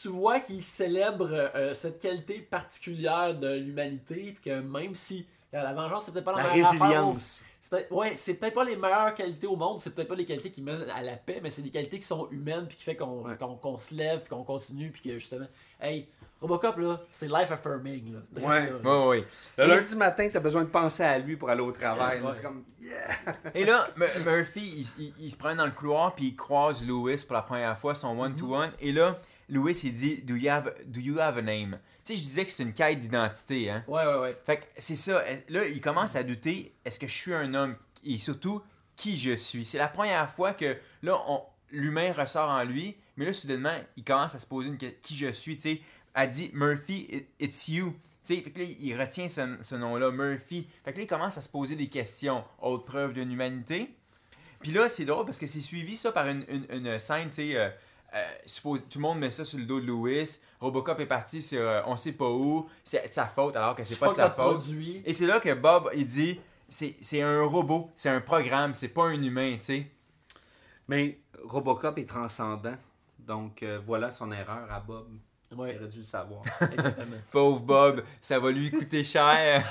tu 0.00 0.08
vois 0.08 0.40
qu'il 0.40 0.62
célèbre 0.62 1.28
euh, 1.32 1.74
cette 1.74 2.00
qualité 2.00 2.38
particulière 2.38 3.34
de 3.34 3.52
l'humanité, 3.54 4.32
puis 4.40 4.50
que 4.50 4.60
même 4.60 4.94
si 4.94 5.26
euh, 5.54 5.62
la 5.62 5.72
vengeance, 5.74 6.08
peut-être 6.10 6.24
pas 6.24 6.32
la, 6.36 6.44
La 6.44 6.48
résilience. 6.52 7.44
C'est 7.68 7.76
peut-être- 7.76 7.92
ouais, 7.92 8.14
c'est 8.16 8.34
peut-être 8.34 8.54
pas 8.54 8.64
les 8.64 8.76
meilleures 8.76 9.14
qualités 9.14 9.46
au 9.46 9.56
monde, 9.56 9.80
c'est 9.80 9.94
peut-être 9.94 10.08
pas 10.08 10.14
les 10.14 10.24
qualités 10.24 10.50
qui 10.50 10.62
mènent 10.62 10.88
à 10.90 11.02
la 11.02 11.16
paix, 11.16 11.40
mais 11.42 11.50
c'est 11.50 11.60
des 11.62 11.70
qualités 11.70 11.98
qui 11.98 12.06
sont 12.06 12.28
humaines, 12.30 12.66
puis 12.66 12.76
qui 12.78 12.84
fait 12.84 12.96
qu'on 12.96 13.24
Ouais. 13.24 13.78
se 13.78 13.94
lève, 13.94 14.20
puis 14.20 14.30
qu'on 14.30 14.42
continue, 14.44 14.90
puis 14.90 15.02
que 15.02 15.18
justement, 15.18 15.46
hey, 15.80 16.08
Robocop 16.40 16.76
là, 16.78 17.00
c'est 17.10 17.26
life 17.26 17.50
affirming 17.50 18.14
là. 18.14 18.20
Ouais. 18.48 18.70
là. 18.70 18.76
Ouais, 19.02 19.06
ouais. 19.08 19.24
Le 19.58 19.64
Et- 19.64 19.66
lundi 19.66 19.96
matin, 19.96 20.28
t'as 20.32 20.38
besoin 20.40 20.62
de 20.62 20.68
penser 20.68 21.02
à 21.02 21.18
lui 21.18 21.36
pour 21.36 21.50
aller 21.50 21.60
au 21.62 21.72
travail. 21.72 22.20
Ouais. 22.22 22.30
C'est 22.34 22.42
comme, 22.42 22.64
Et 23.54 23.64
là, 23.64 23.88
M- 24.00 24.22
Murphy, 24.24 24.60
il, 24.98 25.04
il- 25.04 25.14
il 25.20 25.30
se 25.30 25.36
promène 25.36 25.56
dans 25.58 25.66
le 25.66 25.72
couloir, 25.72 26.14
puis 26.14 26.26
il 26.28 26.36
croise 26.36 26.82
Lewis 26.86 27.24
pour 27.26 27.34
la 27.34 27.42
première 27.42 27.76
fois, 27.78 27.94
son 27.94 28.18
one-to-one. 28.18 28.70
Et 28.80 28.92
là, 28.92 29.18
Lewis, 29.48 29.80
il 29.84 29.92
dit 29.94 30.22
do 30.22 30.34
you, 30.34 30.48
have, 30.50 30.74
do 30.86 31.00
you 31.00 31.18
have 31.20 31.38
a 31.38 31.42
name? 31.42 31.78
Tu 32.04 32.12
sais, 32.14 32.16
je 32.16 32.22
disais 32.22 32.44
que 32.44 32.50
c'est 32.52 32.62
une 32.62 32.72
quête 32.74 33.00
d'identité. 33.00 33.70
Hein? 33.70 33.84
Ouais, 33.88 34.04
ouais, 34.06 34.18
ouais. 34.20 34.36
Fait 34.46 34.58
que 34.58 34.64
c'est 34.76 34.96
ça. 34.96 35.22
Là, 35.48 35.66
il 35.66 35.80
commence 35.80 36.16
à 36.16 36.22
douter 36.22 36.74
est-ce 36.84 36.98
que 36.98 37.06
je 37.08 37.14
suis 37.14 37.34
un 37.34 37.54
homme? 37.54 37.76
Et 38.04 38.18
surtout, 38.18 38.62
qui 38.96 39.16
je 39.18 39.36
suis? 39.36 39.64
C'est 39.64 39.78
la 39.78 39.88
première 39.88 40.30
fois 40.30 40.52
que 40.52 40.76
là, 41.02 41.20
on- 41.28 41.42
l'humain 41.70 42.12
ressort 42.12 42.48
en 42.50 42.64
lui, 42.64 42.96
mais 43.16 43.24
là, 43.26 43.32
soudainement, 43.32 43.76
il 43.96 44.04
commence 44.04 44.34
à 44.34 44.38
se 44.38 44.46
poser 44.46 44.68
une 44.68 44.78
question 44.78 44.98
qui 45.02 45.16
je 45.16 45.32
suis. 45.32 45.56
Tu 45.56 45.62
sais, 45.62 45.80
elle 46.14 46.28
dit 46.30 46.50
Murphy, 46.54 47.06
it- 47.10 47.28
it's 47.40 47.68
you. 47.68 47.94
Tu 48.24 48.34
sais, 48.36 48.40
fait 48.42 48.50
que 48.50 48.58
là, 48.60 48.64
il 48.78 49.00
retient 49.00 49.28
ce, 49.28 49.56
ce 49.62 49.74
nom-là, 49.74 50.10
Murphy. 50.10 50.66
Fait 50.84 50.92
que 50.92 50.98
là, 50.98 51.04
il 51.04 51.06
commence 51.08 51.38
à 51.38 51.42
se 51.42 51.48
poser 51.48 51.76
des 51.76 51.88
questions. 51.88 52.44
Autre 52.60 52.84
preuve 52.84 53.12
d'une 53.14 53.32
humanité. 53.32 53.90
Puis 54.60 54.72
là, 54.72 54.88
c'est 54.88 55.04
drôle 55.04 55.24
parce 55.24 55.38
que 55.38 55.46
c'est 55.46 55.60
suivi 55.60 55.96
ça 55.96 56.10
par 56.12 56.26
une, 56.26 56.44
une- 56.48 56.66
une 56.86 56.98
scène, 56.98 57.28
tu 57.28 57.34
sais. 57.36 57.56
euh, 57.56 57.70
euh, 58.14 58.24
suppose- 58.46 58.86
tout 58.88 58.98
le 58.98 59.02
monde 59.02 59.18
met 59.18 59.30
ça 59.30 59.44
sur 59.44 59.58
le 59.58 59.64
dos 59.64 59.80
de 59.80 59.86
Lewis. 59.86 60.40
Robocop 60.60 60.98
est 61.00 61.06
parti 61.06 61.42
sur 61.42 61.60
euh, 61.60 61.82
on 61.86 61.96
sait 61.96 62.12
pas 62.12 62.28
où. 62.30 62.68
C'est 62.84 63.06
de 63.08 63.12
sa 63.12 63.26
faute 63.26 63.56
alors 63.56 63.74
que 63.74 63.84
c'est 63.84 63.98
pas 63.98 64.08
de 64.10 64.14
sa 64.14 64.30
faute. 64.30 64.58
produit. 64.58 65.02
Et 65.04 65.12
c'est 65.12 65.26
là 65.26 65.40
que 65.40 65.52
Bob, 65.54 65.90
il 65.94 66.06
dit 66.06 66.40
c'est 66.68 66.96
c'est 67.00 67.22
un 67.22 67.42
robot, 67.44 67.90
c'est 67.96 68.08
un 68.10 68.20
programme, 68.20 68.74
c'est 68.74 68.88
pas 68.88 69.04
un 69.06 69.22
humain, 69.22 69.56
tu 69.58 69.64
sais. 69.64 69.86
Mais 70.88 71.18
Robocop 71.44 71.98
est 71.98 72.08
transcendant. 72.08 72.76
Donc 73.18 73.62
euh, 73.62 73.78
voilà 73.86 74.10
son 74.10 74.32
erreur 74.32 74.70
à 74.72 74.80
Bob. 74.80 75.06
Il 75.50 75.58
aurait 75.58 75.74
dû 75.88 75.98
le 75.98 76.04
savoir. 76.04 76.42
exactement. 76.60 77.16
Pauvre 77.32 77.60
Bob, 77.60 78.02
ça 78.20 78.38
va 78.38 78.50
lui 78.50 78.70
coûter 78.70 79.02
cher. 79.02 79.64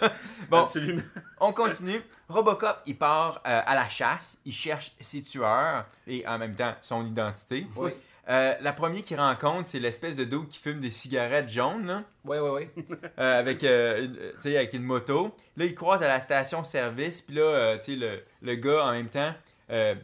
bon, 0.50 0.64
Absolument. 0.64 1.02
on 1.40 1.52
continue. 1.52 2.02
Robocop, 2.28 2.82
il 2.86 2.96
part 2.98 3.40
euh, 3.46 3.62
à 3.64 3.74
la 3.74 3.88
chasse, 3.88 4.38
il 4.44 4.52
cherche 4.52 4.92
ses 5.00 5.22
tueurs 5.22 5.86
et 6.06 6.26
en 6.26 6.38
même 6.38 6.54
temps 6.54 6.74
son 6.82 7.06
identité. 7.06 7.66
Oui. 7.76 7.90
Euh, 8.28 8.54
la 8.60 8.72
première 8.72 9.02
qu'il 9.02 9.18
rencontre, 9.18 9.68
c'est 9.68 9.80
l'espèce 9.80 10.14
de 10.14 10.24
dude 10.24 10.46
qui 10.48 10.58
fume 10.58 10.80
des 10.80 10.92
cigarettes 10.92 11.48
jaunes, 11.48 11.86
là, 11.86 12.04
Ouais, 12.24 12.38
ouais, 12.38 12.50
ouais. 12.50 12.70
euh, 13.18 13.38
avec, 13.40 13.64
une, 13.64 14.12
tu 14.14 14.40
sais, 14.40 14.56
avec 14.56 14.74
une 14.74 14.84
moto. 14.84 15.34
Là, 15.56 15.64
il 15.64 15.74
croise 15.74 16.02
à 16.04 16.08
la 16.08 16.20
station-service, 16.20 17.22
puis 17.22 17.36
là, 17.36 17.42
euh, 17.42 17.78
tu 17.78 17.84
sais, 17.84 17.96
le, 17.96 18.22
le 18.42 18.54
gars, 18.54 18.84
en 18.86 18.92
même 18.92 19.08
temps, 19.08 19.34
euh, 19.70 19.96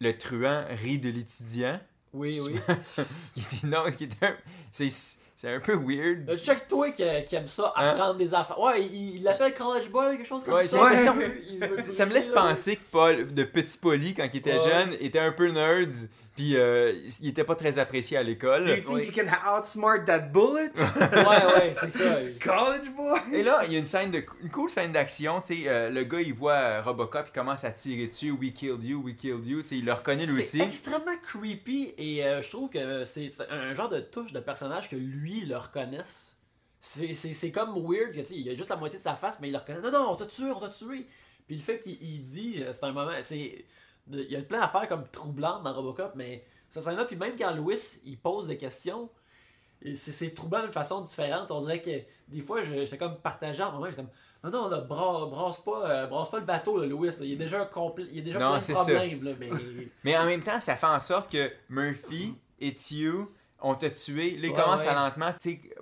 le 0.00 0.16
truand 0.16 0.64
rit 0.70 0.98
de 1.00 1.08
l'étudiant. 1.10 1.80
Oui, 2.16 2.40
oui. 2.42 2.56
Il 3.36 3.42
dit 3.42 3.60
non, 3.66 3.78
ce 3.90 3.96
qui 3.96 4.04
est 4.04 4.22
un. 4.24 4.34
C'est, 4.70 4.88
c'est 4.90 5.54
un 5.54 5.60
peu 5.60 5.74
weird. 5.74 6.36
Check 6.38 6.66
toi 6.66 6.90
qui, 6.90 7.02
qui 7.26 7.36
aime 7.36 7.46
ça, 7.46 7.72
Hein? 7.76 7.90
apprendre 7.90 8.14
des 8.16 8.32
affaires. 8.32 8.58
Ouais, 8.58 8.82
il 8.86 9.22
l'appelle 9.22 9.52
College 9.54 9.90
Boy, 9.90 10.16
quelque 10.16 10.26
chose 10.26 10.42
comme 10.44 10.54
Ouais, 10.54 10.66
ça. 10.66 10.78
veut- 11.12 11.92
Ça 11.94 12.06
me 12.06 12.12
laisse 12.14 12.28
penser 12.28 12.76
que 12.76 12.82
Paul, 12.90 13.32
de 13.34 13.44
Petit 13.44 13.76
Poli, 13.78 14.14
quand 14.14 14.26
il 14.32 14.36
était 14.38 14.54
Ouais. 14.58 14.64
jeune, 14.64 14.92
était 15.00 15.18
un 15.18 15.32
peu 15.32 15.48
nerd, 15.50 15.92
puis 16.36 16.54
euh, 16.56 16.92
il 17.22 17.28
était 17.30 17.42
pas 17.44 17.56
très 17.56 17.78
apprécié 17.78 18.16
à 18.16 18.22
l'école. 18.22 18.68
You 18.68 18.76
think 18.84 19.06
you 19.16 19.24
can 19.24 19.30
outsmart 19.50 20.04
that 20.04 20.28
bullet? 20.28 20.70
Ouais, 20.76 21.46
ouais, 21.54 21.74
c'est 21.80 21.90
ça. 21.90 22.18
College 22.40 22.90
boy! 22.96 23.18
Et 23.32 23.42
là, 23.42 23.62
il 23.66 23.72
y 23.72 23.76
a 23.76 23.78
une 23.78 23.86
scène 23.86 24.10
de 24.10 24.22
une 24.42 24.50
cool 24.50 24.70
scène 24.70 24.92
d'action, 24.92 25.40
tu 25.40 25.62
sais, 25.62 25.68
euh, 25.68 25.90
le 25.90 26.04
gars 26.04 26.20
il 26.20 26.34
voit 26.34 26.52
euh, 26.52 26.82
Robocop, 26.82 27.26
il 27.28 27.32
commence 27.32 27.64
à 27.64 27.72
tirer 27.72 28.06
dessus, 28.06 28.30
we 28.30 28.52
killed 28.52 28.84
you, 28.84 29.00
we 29.02 29.14
killed 29.16 29.44
you, 29.46 29.62
tu 29.62 29.68
sais, 29.68 29.78
il 29.78 29.84
le 29.84 29.92
reconnaît 29.94 30.26
lui 30.26 30.42
C'est 30.44 30.58
aussi. 30.58 30.60
extrêmement 30.60 31.16
creepy 31.26 31.94
et 31.98 32.24
euh, 32.24 32.42
je 32.42 32.50
trouve 32.50 32.70
que 32.70 33.04
c'est 33.04 33.30
un 33.50 33.72
genre 33.74 33.88
de 33.88 34.00
touche 34.00 34.32
de 34.32 34.40
personnage 34.40 34.88
que 34.90 34.96
lui 34.96 35.40
le 35.46 35.56
reconnaisse. 35.56 36.36
C'est- 36.80 37.14
C'est 37.14 37.34
c'est 37.34 37.50
comme 37.50 37.70
weird 37.84 38.12
que 38.12 38.20
tu 38.20 38.26
sais, 38.26 38.34
il 38.36 38.48
a 38.50 38.54
juste 38.54 38.68
la 38.70 38.76
moitié 38.76 38.98
de 38.98 39.04
sa 39.04 39.14
face, 39.16 39.38
mais 39.40 39.48
il 39.48 39.52
le 39.52 39.58
reconnaît. 39.58 39.80
Non, 39.80 39.90
non, 39.90 40.10
on 40.12 40.16
t'a 40.16 40.26
tué, 40.26 40.50
on 40.54 40.60
t'a 40.60 40.68
tué. 40.68 41.06
Puis 41.46 41.56
le 41.56 41.62
fait 41.62 41.78
qu'il 41.78 41.96
il 42.02 42.22
dit, 42.22 42.62
c'est 42.72 42.84
un 42.84 42.92
moment, 42.92 43.12
c'est. 43.22 43.64
Il 44.10 44.30
y 44.30 44.36
a 44.36 44.42
plein 44.42 44.60
d'affaires 44.60 44.88
comme 44.88 45.06
troublantes 45.08 45.62
dans 45.62 45.72
Robocop, 45.74 46.12
mais 46.14 46.44
ça 46.70 46.80
scène 46.80 46.96
là, 46.96 47.04
puis 47.04 47.16
même 47.16 47.34
quand 47.38 47.52
Louis 47.54 47.78
il 48.04 48.18
pose 48.18 48.46
des 48.46 48.56
questions, 48.56 49.08
c'est 49.94 50.34
troublant 50.34 50.62
d'une 50.62 50.72
façon 50.72 51.02
différente. 51.02 51.50
On 51.50 51.60
dirait 51.60 51.82
que 51.82 51.90
des 52.28 52.40
fois, 52.40 52.62
j'étais 52.62 52.98
comme 52.98 53.16
partagé 53.18 53.62
en 53.62 53.72
moment, 53.72 53.86
j'étais 53.86 53.96
comme. 53.96 54.10
Non, 54.44 54.50
non, 54.62 54.68
là, 54.68 54.78
bra- 54.80 55.26
brasse, 55.26 55.58
pas, 55.58 55.90
euh, 55.90 56.06
brasse 56.06 56.30
pas 56.30 56.38
le 56.38 56.44
bateau, 56.44 56.78
là, 56.78 56.86
Louis. 56.86 57.08
là. 57.08 57.14
Il 57.22 57.32
est 57.32 57.36
déjà, 57.36 57.64
compl- 57.64 58.06
il 58.12 58.18
est 58.18 58.22
déjà 58.22 58.38
Non, 58.38 58.50
plein 58.58 58.58
de 58.58 58.72
problèmes. 58.72 59.24
Là, 59.24 59.32
mais... 59.40 59.50
Mais 60.04 60.16
en 60.16 60.24
même 60.24 60.42
temps, 60.42 60.60
ça 60.60 60.76
fait 60.76 60.86
en 60.86 61.00
sorte 61.00 61.30
que 61.32 61.50
Murphy 61.68 62.34
et 62.60 62.74
You 62.92 63.28
on 63.60 63.74
t'a 63.74 63.90
tué. 63.90 64.32
Là, 64.36 64.46
il 64.46 64.50
Ouais, 64.50 64.52
commence 64.52 64.82
ouais. 64.82 64.88
à 64.88 64.94
lentement 64.94 65.32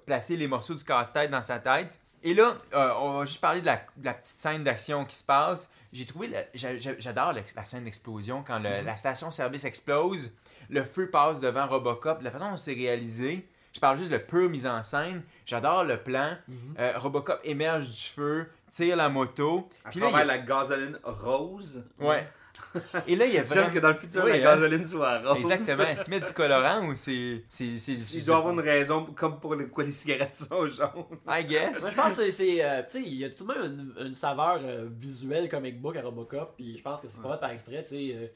placer 0.07 0.37
les 0.37 0.47
morceaux 0.47 0.75
du 0.75 0.85
casse-tête 0.85 1.31
dans 1.31 1.43
sa 1.43 1.59
tête. 1.59 1.99
Et 2.23 2.33
là, 2.33 2.57
euh, 2.73 2.91
on 3.01 3.19
va 3.19 3.25
juste 3.27 3.41
parler 3.41 3.61
de 3.61 3.67
la, 3.67 3.77
de 3.97 4.05
la 4.05 4.15
petite 4.15 4.39
scène 4.39 4.65
d'action 4.65 5.05
qui 5.05 5.17
se 5.17 5.25
passe. 5.25 5.71
J'ai 5.95 6.05
trouvé, 6.07 6.31
j'adore 6.55 7.33
la 7.57 7.65
scène 7.65 7.85
d'explosion 7.85 8.43
quand 8.47 8.59
le- 8.59 8.69
Mm-hmm. 8.69 8.85
la 8.85 8.97
station-service 8.97 9.65
explose, 9.65 10.31
le 10.69 10.83
feu 10.85 11.09
passe 11.09 11.39
devant 11.41 11.67
Robocop, 11.69 12.21
la 12.21 12.31
façon 12.31 12.51
dont 12.51 12.57
c'est 12.57 12.75
réalisé. 12.75 13.49
Je 13.73 13.81
parle 13.81 13.97
juste 13.97 14.11
de 14.11 14.19
pure 14.19 14.51
mise 14.51 14.67
en 14.67 14.83
scène. 14.83 15.23
J'adore 15.47 15.85
le 15.85 15.97
plan. 15.97 16.37
Mm-hmm. 16.51 16.55
Euh, 16.81 16.93
Robocop 16.99 17.41
émerge 17.45 17.89
du 17.91 18.01
feu, 18.15 18.49
tire 18.71 18.97
la 18.97 19.09
moto. 19.09 19.69
À 19.85 19.91
Puis 19.91 20.01
là, 20.01 20.07
il 20.07 20.11
travers 20.11 20.31
a- 20.31 20.37
la 20.37 20.39
gasoline 20.39 20.99
rose. 21.05 21.85
Ouais. 21.99 22.29
Et 23.07 23.17
là, 23.17 23.27
il 23.27 23.33
y 23.35 23.39
a 23.39 23.41
J'aime 23.43 23.47
vraiment... 23.47 23.71
que 23.71 23.79
dans 23.79 23.89
le 23.89 23.95
futur, 23.95 24.23
Oui, 24.25 24.31
la 24.33 24.37
hein. 24.37 24.41
gasoline 24.57 24.87
soit 24.87 25.19
rose. 25.21 25.39
Exactement. 25.51 25.89
Est-ce 25.89 26.05
qu'il 26.05 26.15
met 26.15 26.21
du 26.21 26.33
colorant 26.33 26.87
ou 26.87 26.95
c'est. 26.97 27.43
Il 27.61 28.25
doit 28.25 28.37
avoir 28.39 28.53
une 28.53 28.61
raison, 28.61 29.07
comme 29.15 29.39
pour 29.41 29.55
les, 29.55 29.67
quoi 29.67 29.85
les 29.85 29.93
cigarettes 29.93 30.37
sont 30.49 30.67
jaunes. 30.67 31.05
I 31.29 31.45
guess. 31.45 31.81
Moi, 31.83 31.91
je 31.91 31.97
pense 31.97 32.17
que 32.17 32.31
c'est- 32.31 32.65
euh, 32.65 32.83
tu 32.83 32.91
sais, 32.91 33.03
il 33.03 33.15
y 33.15 33.25
a 33.25 33.31
tout 33.31 33.45
de 33.47 33.53
même 33.53 33.65
une, 33.99 34.07
une 34.09 34.15
saveur 34.15 34.61
euh, 34.65 34.89
visuelle 34.99 35.49
comic 35.49 35.81
book 35.81 35.97
à 35.97 36.03
Robocop, 36.03 36.55
puis 36.57 36.77
je 36.79 36.83
pense 36.83 37.01
que 37.01 37.09
c'est 37.09 37.23
pas 37.23 37.35
fait 37.35 37.41
par 37.41 37.51
exprès, 37.51 37.83
tu 37.83 37.91
sais. 37.91 38.13
euh, 38.15 38.27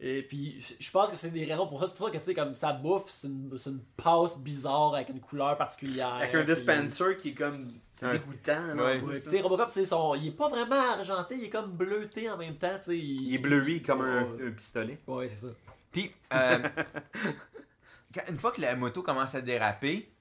et 0.00 0.22
puis, 0.22 0.60
je- 0.60 0.74
je 0.78 0.90
pense 0.92 1.10
que 1.10 1.16
c'est 1.16 1.30
des 1.30 1.44
raisons 1.44 1.66
pour 1.66 1.80
ça. 1.80 1.88
C'est 1.88 1.96
pour 1.96 2.06
ça 2.06 2.12
que, 2.12 2.18
tu 2.18 2.24
sais, 2.24 2.34
comme 2.34 2.54
ça 2.54 2.72
bouffe, 2.72 3.08
c'est 3.08 3.26
une, 3.26 3.50
c'est 3.58 3.70
une 3.70 3.82
pâte 3.96 4.38
bizarre 4.38 4.94
avec 4.94 5.08
une 5.08 5.20
couleur 5.20 5.56
particulière. 5.56 6.14
Avec 6.14 6.34
un 6.34 6.44
puis- 6.44 6.54
dispenser 6.54 7.16
qui 7.16 7.30
est 7.30 7.34
comme. 7.34 7.72
C'est 7.92 8.06
Un- 8.06 8.12
dégoûtant. 8.12 8.76
Ouais. 8.76 9.00
Ouais, 9.00 9.20
tu 9.20 9.30
sais, 9.30 9.40
Robocop, 9.40 9.70
son- 9.70 10.14
il 10.14 10.28
est 10.28 10.30
pas 10.36 10.48
vraiment 10.48 10.92
argenté, 10.92 11.34
il 11.36 11.44
est 11.44 11.50
comme 11.50 11.72
bleuté 11.72 12.30
en 12.30 12.36
même 12.36 12.56
temps, 12.56 12.76
tu 12.78 12.84
sais. 12.84 12.98
Il 12.98 13.34
est 13.34 13.38
bleué 13.38 13.82
comme 13.82 14.02
un, 14.02 14.22
Ouais. 14.24 14.46
un 14.46 14.50
pistolet. 14.52 14.98
Ouais, 15.06 15.28
c'est 15.28 15.46
ça. 15.46 15.52
Puis, 15.90 16.12
euh, 16.32 16.58
une 18.28 18.36
fois 18.38 18.52
que 18.52 18.60
la 18.60 18.76
moto 18.76 19.02
commence 19.02 19.34
à 19.34 19.40
déraper, 19.40 20.12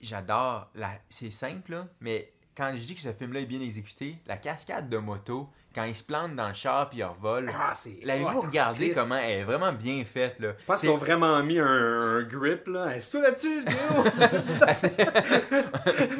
j'adore. 0.00 0.70
La... 0.74 0.90
C'est 1.08 1.30
simple, 1.30 1.72
là, 1.72 1.88
mais 2.00 2.33
quand 2.56 2.72
je 2.74 2.80
dis 2.80 2.94
que 2.94 3.00
ce 3.00 3.12
film-là 3.12 3.40
est 3.40 3.46
bien 3.46 3.60
exécuté, 3.60 4.18
la 4.26 4.36
cascade 4.36 4.88
de 4.88 4.98
moto, 4.98 5.48
quand 5.74 5.84
il 5.84 5.94
se 5.94 6.02
plante 6.04 6.36
dans 6.36 6.48
le 6.48 6.54
char 6.54 6.88
puis 6.88 6.98
il 7.00 7.04
revole, 7.04 7.50
Ah, 7.52 7.72
l'avez-vous 8.02 8.40
regardé 8.42 8.92
comment 8.92 9.16
elle 9.16 9.40
est 9.40 9.44
vraiment 9.44 9.72
bien 9.72 10.04
faite, 10.04 10.38
là? 10.38 10.52
Je 10.58 10.64
pense 10.64 10.80
qu'ils 10.80 10.90
ont 10.90 10.96
vraiment 10.96 11.42
mis 11.42 11.58
un, 11.58 11.66
un 11.66 12.22
grip 12.22 12.68
là. 12.68 12.94
Est-ce 12.94 13.10
toi 13.12 13.22
là-dessus, 13.22 13.64
Léo? 13.64 14.04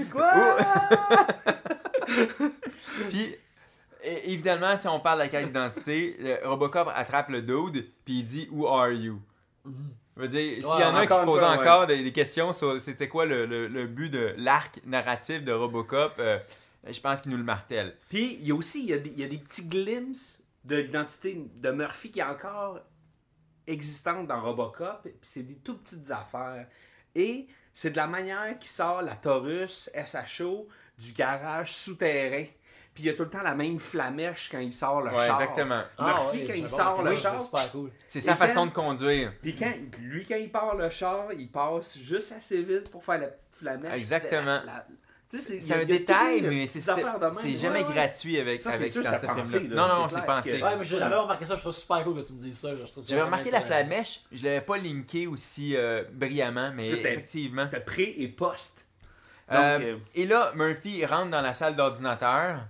Quoi? 0.13 0.33
Puis, 3.11 3.37
évidemment, 4.25 4.79
si 4.79 4.89
on 4.89 5.01
parle 5.01 5.19
de 5.19 5.25
la 5.25 5.29
carte 5.29 5.47
d'identité, 5.47 6.17
Robocop 6.45 6.89
attrape 6.95 7.29
le 7.31 7.43
dude, 7.43 7.87
puis 8.05 8.19
il 8.19 8.25
dit 8.25 8.49
Who 8.51 8.67
are 8.69 8.91
you 8.91 9.21
Je 10.17 10.23
veux 10.23 10.29
dire, 10.29 10.63
s'il 10.63 10.81
y 10.81 10.85
en 10.85 10.95
a 10.95 11.07
qui 11.07 11.13
se 11.15 11.25
fois, 11.25 11.51
encore 11.59 11.87
des, 11.89 12.03
des 12.05 12.13
questions 12.13 12.53
sur 12.53 12.81
c'était 12.81 13.09
quoi 13.09 13.27
le, 13.27 13.47
le- 13.47 13.67
le 13.67 13.87
but 13.87 14.11
de 14.11 14.35
l'arc 14.39 14.81
narratif 14.85 15.43
de 15.43 15.51
Robocop, 15.53 16.15
euh, 16.21 16.39
je 16.89 17.01
pense 17.01 17.21
qu'il 17.21 17.33
nous 17.33 17.37
le 17.39 17.43
martèle. 17.45 17.97
Puis, 18.09 18.35
il 18.41 18.47
y 18.47 18.53
a 18.53 18.55
aussi 18.55 18.83
il 18.85 18.91
y 18.91 18.93
a 18.93 18.99
des, 18.99 19.11
il 19.11 19.21
y 19.21 19.25
a 19.25 19.29
des 19.29 19.39
petits 19.39 19.67
glimpses 19.67 20.41
de 20.65 20.77
l'identité 20.77 21.45
de 21.57 21.71
Murphy 21.71 22.11
qui 22.13 22.21
est 22.21 22.23
encore 22.25 22.79
existante 23.67 24.27
dans 24.29 24.41
Robocop. 24.41 25.03
Puis, 25.03 25.13
c'est 25.23 25.43
des 25.43 25.57
tout 25.57 25.77
petites 25.79 26.11
affaires. 26.11 26.67
Et 27.15 27.47
c'est 27.73 27.91
de 27.91 27.97
la 27.97 28.07
manière 28.07 28.59
qu'il 28.59 28.69
sort 28.71 29.03
la 29.03 29.17
Taurus 29.17 29.91
SHO 29.95 30.69
du 30.99 31.13
garage 31.13 31.73
souterrain. 31.73 32.45
Puis, 32.95 33.03
il 33.03 33.07
y 33.07 33.11
a 33.11 33.15
tout 33.15 33.25
le 33.25 33.31
temps 33.31 33.43
la 33.43 33.57
même 33.57 33.81
flamèche 33.81 34.49
quand 34.53 34.61
il 34.61 34.73
sort 34.73 35.03
le 35.03 35.11
Ouais, 35.11 35.27
char. 35.27 35.41
exactement. 35.43 35.83
Murphy, 35.99 36.37
ouais, 36.39 36.45
quand 36.47 36.53
il 36.55 36.69
sort 36.69 36.97
bon, 36.99 37.11
le 37.11 37.17
char, 37.17 37.35
C'est 37.41 37.45
super 37.45 37.73
cool. 37.73 37.91
Sa 38.07 38.21
quand- 38.33 38.39
façon 38.39 38.67
de 38.67 38.71
conduire. 38.73 39.33
Puis 39.43 39.57
quand, 39.57 39.73
lui, 39.99 40.25
quand 40.25 40.37
il 40.37 40.51
part 40.53 40.77
le 40.77 40.89
char, 40.91 41.33
il 41.37 41.51
passe 41.51 41.99
juste 41.99 42.33
assez 42.33 42.63
vite 42.63 42.91
pour 42.93 43.05
faire 43.05 43.19
la 43.19 43.27
petite 43.29 43.55
flamèche. 43.59 43.93
Exactement. 44.01 44.45
La- 44.45 44.65
la- 44.65 44.87
tu 45.29 45.39
sais, 45.39 45.61
C'est 45.61 45.75
un 45.75 45.85
détail, 45.85 46.43
mais 46.43 46.67
c'est 46.69 46.79
Ouais, 46.93 47.53
jamais 47.55 47.83
ouais. 47.83 47.93
gratuit 47.93 48.39
avec, 48.39 48.61
Ça, 48.61 48.71
c'est 48.71 48.77
avec 48.77 48.91
sûr, 48.91 49.03
dans 49.03 49.11
c'est 49.11 49.21
ce 49.23 49.27
pensé, 49.27 49.59
film-là. 49.59 49.75
là, 49.75 49.89
Non, 49.89 50.03
non, 50.03 50.09
c'est 50.09 50.25
pensé. 50.27 50.61
que- 50.61 50.65
Ouais, 50.65 50.85
jamais 50.85 51.15
remarqué 51.17 51.45
ça, 51.47 51.57
je 51.57 51.61
trouve 51.63 51.73
ça 51.73 51.81
super 51.81 52.05
cool 52.05 52.21
que 52.23 52.27
tu 52.27 52.33
me 52.35 52.39
dises 52.39 52.59
ça. 52.61 52.69
J'avais 53.09 53.23
remarqué 53.23 53.51
la 53.51 53.61
flamèche, 53.63 54.21
je 54.31 54.45
l'avais 54.45 54.61
pas 54.61 54.77
linké 54.79 55.27
aussi 55.27 55.75
euh, 55.77 56.05
brillamment, 56.13 56.71
mais 56.77 56.89
effectivement. 56.89 57.65
C'était 57.65 57.81
pré 57.81 58.15
et 58.19 58.29
post. 58.29 58.87
Donc, 59.51 59.59
Euh, 59.59 59.79
euh, 59.81 59.97
et 60.15 60.27
là, 60.27 60.53
Murphy 60.55 61.05
rentre 61.05 61.31
dans 61.31 61.41
la 61.43 61.53
salle 61.55 61.75
d'ordinateur. 61.75 62.61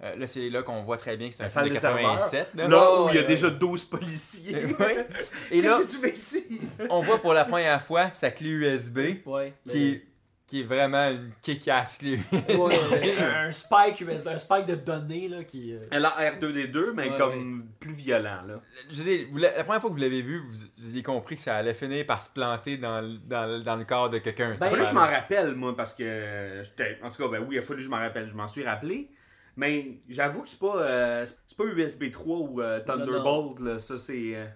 Euh, 0.00 0.14
là, 0.14 0.26
c'est 0.28 0.48
là 0.48 0.62
qu'on 0.62 0.82
voit 0.84 0.96
très 0.96 1.16
bien 1.16 1.28
que 1.28 1.34
c'est 1.34 1.42
un 1.42 1.48
film 1.48 1.54
salle 1.62 1.68
de 1.70 1.74
des 1.74 1.80
serveurs. 1.80 2.02
87. 2.18 2.48
Là, 2.54 2.68
là. 2.68 3.02
où 3.02 3.08
il 3.08 3.14
y 3.16 3.18
a 3.18 3.22
ouais, 3.22 3.26
déjà 3.26 3.50
12 3.50 3.84
policiers. 3.86 4.56
Et 5.50 5.60
Qu'est-ce 5.60 5.66
là, 5.66 5.78
que 5.80 5.90
tu 5.90 5.96
fais 5.96 6.12
ici? 6.12 6.60
on 6.90 7.00
voit 7.00 7.18
pour 7.20 7.32
la 7.32 7.44
première 7.44 7.82
fois 7.82 8.10
sa 8.12 8.30
clé 8.30 8.48
USB, 8.50 8.98
Ouais. 9.26 9.54
qui 9.68 9.88
est, 9.88 10.02
qui 10.46 10.60
est 10.60 10.64
vraiment 10.64 11.10
une 11.10 11.32
kick-ass 11.42 11.98
clé. 11.98 12.20
Ouais, 12.32 12.78
un, 13.20 13.48
un 13.48 13.50
spike 13.50 14.00
USB, 14.02 14.28
un 14.28 14.38
spike 14.38 14.66
de 14.66 14.76
données 14.76 15.28
là 15.28 15.42
qui. 15.42 15.74
euh, 15.74 15.80
Elle 15.90 16.04
a 16.04 16.10
R2D2, 16.30 16.92
mais 16.94 17.10
Ouais, 17.10 17.18
comme 17.18 17.66
plus 17.80 17.92
violent. 17.94 18.42
Là. 18.46 18.60
Je 18.88 19.26
vous 19.32 19.38
l'a- 19.38 19.56
la 19.56 19.64
première 19.64 19.80
fois 19.80 19.90
que 19.90 19.94
vous 19.96 20.00
l'avez 20.00 20.22
vu, 20.22 20.38
vous, 20.38 20.58
vous 20.78 20.88
avez 20.90 21.02
compris 21.02 21.34
que 21.34 21.42
ça 21.42 21.56
allait 21.56 21.74
finir 21.74 22.06
par 22.06 22.22
se 22.22 22.30
planter 22.30 22.76
dans, 22.76 23.00
le- 23.00 23.18
dans, 23.18 23.46
le- 23.46 23.62
dans 23.64 23.74
le 23.76 23.84
corps 23.84 24.10
de 24.10 24.18
quelqu'un. 24.18 24.50
Ben, 24.50 24.54
Il 24.54 24.58
fallait 24.70 24.82
que 24.82 24.88
je 24.88 24.94
m'en 24.94 25.00
rappelle, 25.00 25.54
moi, 25.56 25.76
parce 25.76 25.92
que 25.92 26.62
j'étais. 26.62 26.98
En 27.02 27.10
tout 27.10 27.20
cas, 27.20 27.28
ben 27.28 27.44
oui, 27.46 27.56
il 27.56 27.58
a 27.58 27.62
fallu 27.62 27.78
que 27.80 27.84
je 27.84 27.90
m'en 27.90 27.96
rappelle. 27.98 28.28
Je 28.28 28.34
m'en 28.36 28.46
suis 28.46 28.62
rappelé. 28.64 29.10
Mais 29.58 29.98
j'avoue 30.08 30.42
que 30.42 30.48
c'est 30.48 30.58
pas, 30.58 30.76
euh, 30.76 31.26
c'est 31.46 31.56
pas 31.58 31.64
USB 31.64 32.10
3 32.12 32.36
ou 32.38 32.60
euh, 32.62 32.78
Thunderbolt. 32.80 33.58
Là. 33.60 33.78
Ça, 33.80 33.98
c'est. 33.98 34.36
euh, 34.36 34.46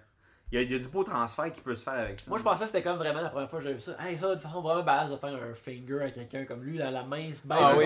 Il 0.51 0.61
y, 0.61 0.65
a- 0.65 0.69
y 0.69 0.75
a 0.75 0.79
du 0.79 0.87
beau 0.87 1.03
transfert 1.03 1.51
qui 1.51 1.59
peut 1.61 1.75
se 1.75 1.83
faire 1.83 1.93
avec 1.99 2.19
ça. 2.19 2.29
Moi, 2.29 2.37
je 2.37 2.43
pensais 2.43 2.61
que 2.61 2.67
c'était 2.67 2.83
comme 2.83 2.97
vraiment 2.97 3.19
la 3.21 3.29
première 3.29 3.49
fois 3.49 3.59
que 3.59 3.63
j'avais 3.63 3.75
vu 3.75 3.81
ça. 3.81 3.97
Hey, 3.99 4.17
ça, 4.17 4.33
de 4.33 4.39
façon 4.39 4.61
vraiment 4.61 4.83
badass 4.83 5.11
de 5.11 5.17
faire 5.17 5.33
un 5.33 5.53
finger 5.53 6.03
à 6.03 6.09
quelqu'un 6.11 6.45
comme 6.45 6.63
lui, 6.63 6.77
là, 6.77 6.89
la 6.91 7.03
main 7.03 7.29
se 7.33 7.45
baisse. 7.45 7.57
Ah 7.59 7.73
oui. 7.77 7.85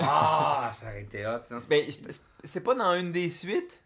Ah, 0.00 0.70
ça 0.72 0.86
aurait 0.86 1.02
été 1.02 1.26
hot. 1.26 1.40
Ben, 1.68 1.84
c'est- 2.44 2.60
pas 2.64 2.74
dans 2.74 2.94
une 2.94 3.12
des 3.12 3.28
suites? 3.28 3.80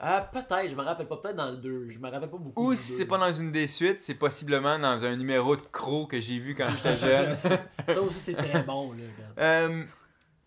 Ah, 0.00 0.28
peut-être, 0.32 0.68
je 0.70 0.74
me 0.74 0.82
rappelle 0.82 1.06
pas, 1.08 1.16
peut-être 1.18 1.36
dans 1.36 1.50
le 1.50 1.56
2. 1.56 1.88
Je 1.88 1.98
me 1.98 2.08
rappelle 2.10 2.30
pas 2.30 2.36
beaucoup. 2.36 2.68
Ou 2.70 2.74
si 2.74 2.92
c'est 2.92 3.06
pas 3.06 3.18
dans 3.18 3.32
une 3.32 3.52
des 3.52 3.68
suites, 3.68 4.02
c'est 4.02 4.14
possiblement 4.14 4.78
dans 4.78 5.04
un 5.04 5.16
numéro 5.16 5.56
de 5.56 5.62
Crow 5.72 6.06
que 6.06 6.20
j'ai 6.20 6.38
vu 6.38 6.54
quand 6.54 6.68
j'étais 6.68 6.96
jeune. 7.06 7.36
Ça 7.36 8.00
aussi, 8.02 8.18
c'est 8.20 8.34
très 8.34 8.62
bon, 8.62 8.92
là. 8.92 8.98
Euh, 9.38 9.84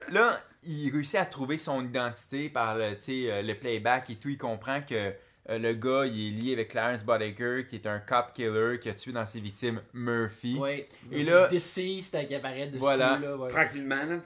là, 0.09 0.39
il 0.63 0.91
réussit 0.91 1.15
à 1.15 1.25
trouver 1.25 1.57
son 1.57 1.83
identité 1.83 2.49
par 2.49 2.77
le, 2.77 2.95
tu 2.95 3.01
sais, 3.01 3.31
euh, 3.31 3.41
le 3.41 3.55
playback 3.55 4.09
et 4.09 4.15
tout. 4.15 4.29
Il 4.29 4.37
comprend 4.37 4.81
que 4.81 5.13
euh, 5.49 5.57
le 5.59 5.73
gars, 5.73 6.05
il 6.05 6.37
est 6.37 6.41
lié 6.41 6.53
avec 6.53 6.69
Clarence 6.69 7.03
Boddicker, 7.03 7.65
qui 7.65 7.75
est 7.75 7.87
un 7.87 7.99
cop 7.99 8.33
killer 8.33 8.79
qui 8.79 8.89
a 8.89 8.93
tué 8.93 9.11
dans 9.13 9.25
ses 9.25 9.39
victimes 9.39 9.81
Murphy. 9.93 10.57
Ouais. 10.57 10.89
Et 11.11 11.23
là- 11.23 11.47
Deceased 11.47 12.27
qui 12.27 12.35
apparaît 12.35 12.67
dessus, 12.67 12.79
Voilà. 12.79 13.17
là. 13.17 13.35
ouais. 13.37 13.49
Tranquillement, 13.49 14.03
là. 14.05 14.17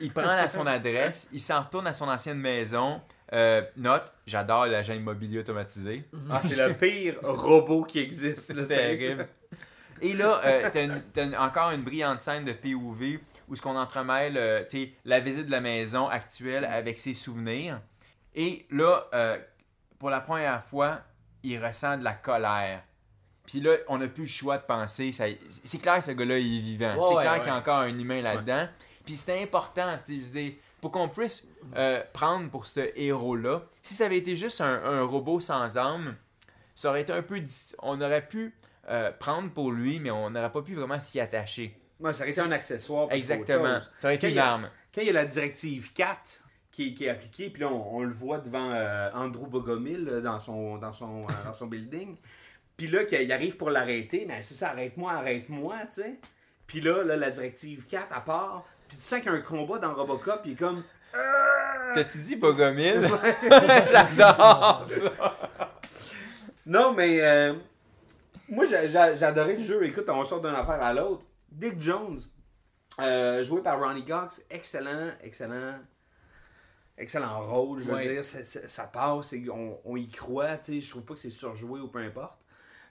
Il 0.00 0.12
prend 0.12 0.28
à 0.28 0.48
son 0.48 0.66
adresse, 0.66 1.28
il 1.32 1.40
s'en 1.40 1.62
retourne 1.62 1.86
à 1.86 1.92
son 1.92 2.08
ancienne 2.08 2.38
maison. 2.38 3.00
Euh, 3.32 3.62
note, 3.76 4.12
j'adore 4.26 4.66
l'agent 4.66 4.92
immobilier 4.92 5.38
automatisé. 5.38 6.04
Ah, 6.30 6.40
c'est 6.42 6.56
le 6.68 6.74
pire 6.78 7.14
robot 7.22 7.84
qui 7.84 8.00
existe. 8.00 8.40
C'est 8.54 8.66
terrible. 8.66 9.28
Et 10.02 10.12
là, 10.12 10.40
euh, 10.44 10.68
t'as, 11.12 11.38
encore 11.46 11.70
une 11.70 11.82
brillante 11.82 12.20
scène 12.20 12.44
de 12.44 12.52
POV 12.52 13.20
où 13.48 13.56
ce 13.56 13.62
qu'on 13.62 13.76
entremêle 13.76 14.36
euh, 14.36 14.62
tu 14.62 14.68
sais, 14.84 14.92
la 15.04 15.20
visite 15.20 15.46
de 15.46 15.50
la 15.50 15.60
maison 15.60 16.08
actuelle 16.08 16.64
avec 16.64 16.98
ses 16.98 17.14
souvenirs. 17.14 17.80
Et 18.34 18.66
là, 18.70 19.06
euh, 19.14 19.38
pour 19.98 20.10
la 20.10 20.20
première 20.20 20.62
fois, 20.64 21.00
il 21.42 21.64
ressent 21.64 21.98
de 21.98 22.04
la 22.04 22.12
colère. 22.14 22.82
Puis 23.46 23.60
là, 23.60 23.76
on 23.88 23.98
n'a 23.98 24.08
plus 24.08 24.22
le 24.24 24.28
choix 24.28 24.56
de 24.58 24.62
penser. 24.64 25.12
C'est 25.12 25.78
clair 25.78 25.96
que 25.96 26.04
ce 26.04 26.12
gars-là, 26.12 26.38
il 26.38 26.56
est 26.56 26.60
vivant. 26.60 26.96
Ouais, 26.96 27.02
c'est 27.04 27.14
clair 27.20 27.32
ouais. 27.32 27.38
qu'il 27.40 27.48
y 27.48 27.50
a 27.50 27.56
encore 27.56 27.80
un 27.80 27.98
humain 27.98 28.22
là-dedans. 28.22 28.68
Puis 29.04 29.14
c'était 29.16 29.42
important, 29.42 29.98
tu 30.02 30.20
sais, 30.20 30.26
je 30.26 30.32
dire, 30.32 30.52
pour 30.80 30.90
qu'on 30.90 31.08
puisse 31.10 31.46
euh, 31.76 32.02
prendre 32.12 32.50
pour 32.50 32.66
ce 32.66 32.80
héros-là. 32.96 33.62
Si 33.82 33.94
ça 33.94 34.06
avait 34.06 34.16
été 34.16 34.34
juste 34.34 34.62
un, 34.62 34.82
un 34.82 35.02
robot 35.02 35.40
sans 35.40 35.76
âme, 35.76 36.16
ça 36.74 36.88
aurait 36.88 37.02
été 37.02 37.12
un 37.12 37.22
peu... 37.22 37.38
dis- 37.40 37.74
On 37.82 38.00
aurait 38.00 38.26
pu 38.26 38.54
euh, 38.88 39.12
prendre 39.12 39.50
pour 39.50 39.70
lui, 39.72 40.00
mais 40.00 40.10
on 40.10 40.30
n'aurait 40.30 40.52
pas 40.52 40.62
pu 40.62 40.74
vraiment 40.74 41.00
s'y 41.00 41.20
attacher. 41.20 41.78
Ouais, 42.04 42.12
ça 42.12 42.22
aurait 42.22 42.32
été 42.32 42.40
un 42.40 42.52
accessoire. 42.52 43.08
Exactement. 43.10 43.74
chose. 43.74 43.90
Ça 43.98 44.08
aurait 44.08 44.14
été 44.16 44.26
Quand 44.26 44.30
une 44.30 44.34
il 44.36 44.38
a- 44.40 44.46
arme. 44.52 44.70
Quand 44.94 45.00
il 45.00 45.06
y 45.06 45.10
a 45.10 45.14
la 45.14 45.24
directive 45.24 45.92
4 45.92 46.42
qui, 46.70 46.94
qui 46.94 47.06
est 47.06 47.08
appliquée, 47.08 47.50
puis 47.50 47.62
là, 47.62 47.68
on, 47.68 47.96
on 47.96 48.02
le 48.02 48.12
voit 48.12 48.38
devant 48.38 48.70
euh, 48.72 49.10
Andrew 49.14 49.46
Bogomil 49.48 50.04
là, 50.04 50.20
dans, 50.20 50.38
son, 50.38 50.76
dans, 50.78 50.92
son, 50.92 51.24
euh, 51.24 51.32
dans 51.44 51.52
son 51.52 51.66
building. 51.66 52.16
Puis 52.76 52.86
là, 52.88 53.04
qu'il 53.04 53.30
arrive 53.32 53.56
pour 53.56 53.70
l'arrêter, 53.70 54.24
mais 54.28 54.42
c'est 54.42 54.54
ça, 54.54 54.70
arrête-moi, 54.70 55.12
arrête-moi, 55.12 55.74
tu 55.86 56.02
sais. 56.02 56.18
Puis 56.66 56.80
là, 56.80 57.02
là, 57.04 57.16
la 57.16 57.30
directive 57.30 57.86
4, 57.86 58.08
à 58.12 58.20
part, 58.20 58.64
puis 58.88 58.96
tu 58.96 59.02
sens 59.04 59.20
qu'il 59.20 59.30
y 59.30 59.34
a 59.34 59.38
un 59.38 59.40
combat 59.42 59.78
dans 59.78 59.94
Robocop, 59.94 60.42
puis 60.42 60.50
il 60.50 60.54
est 60.54 60.56
comme. 60.58 60.82
T'as-tu 61.94 62.18
dit 62.18 62.36
Bogomil? 62.36 63.02
J'adore 63.90 64.84
ça! 64.90 65.36
Non, 66.66 66.92
mais 66.92 67.20
euh, 67.20 67.54
moi, 68.48 68.64
j'ai 68.66 68.96
adoré 69.24 69.56
le 69.56 69.62
jeu. 69.62 69.84
Écoute, 69.84 70.06
on 70.08 70.24
sort 70.24 70.40
d'une 70.40 70.54
affaire 70.54 70.82
à 70.82 70.92
l'autre. 70.92 71.22
Dick 71.54 71.80
Jones, 71.80 72.18
euh, 73.00 73.42
joué 73.44 73.62
par 73.62 73.80
Ronnie 73.80 74.04
Cox, 74.04 74.44
excellent, 74.50 75.12
excellent, 75.22 75.78
excellent 76.98 77.46
rôle, 77.46 77.80
je 77.80 77.86
veux 77.86 77.94
Ouais. 77.94 78.08
dire. 78.14 78.24
Ça 78.24 78.84
passe, 78.84 79.32
et 79.32 79.48
on, 79.50 79.80
on 79.84 79.96
y 79.96 80.08
croit. 80.08 80.56
tu 80.58 80.64
sais, 80.74 80.80
Je 80.80 80.90
trouve 80.90 81.04
pas 81.04 81.14
que 81.14 81.20
c'est 81.20 81.30
surjoué 81.30 81.80
ou 81.80 81.88
peu 81.88 81.98
importe. 82.00 82.38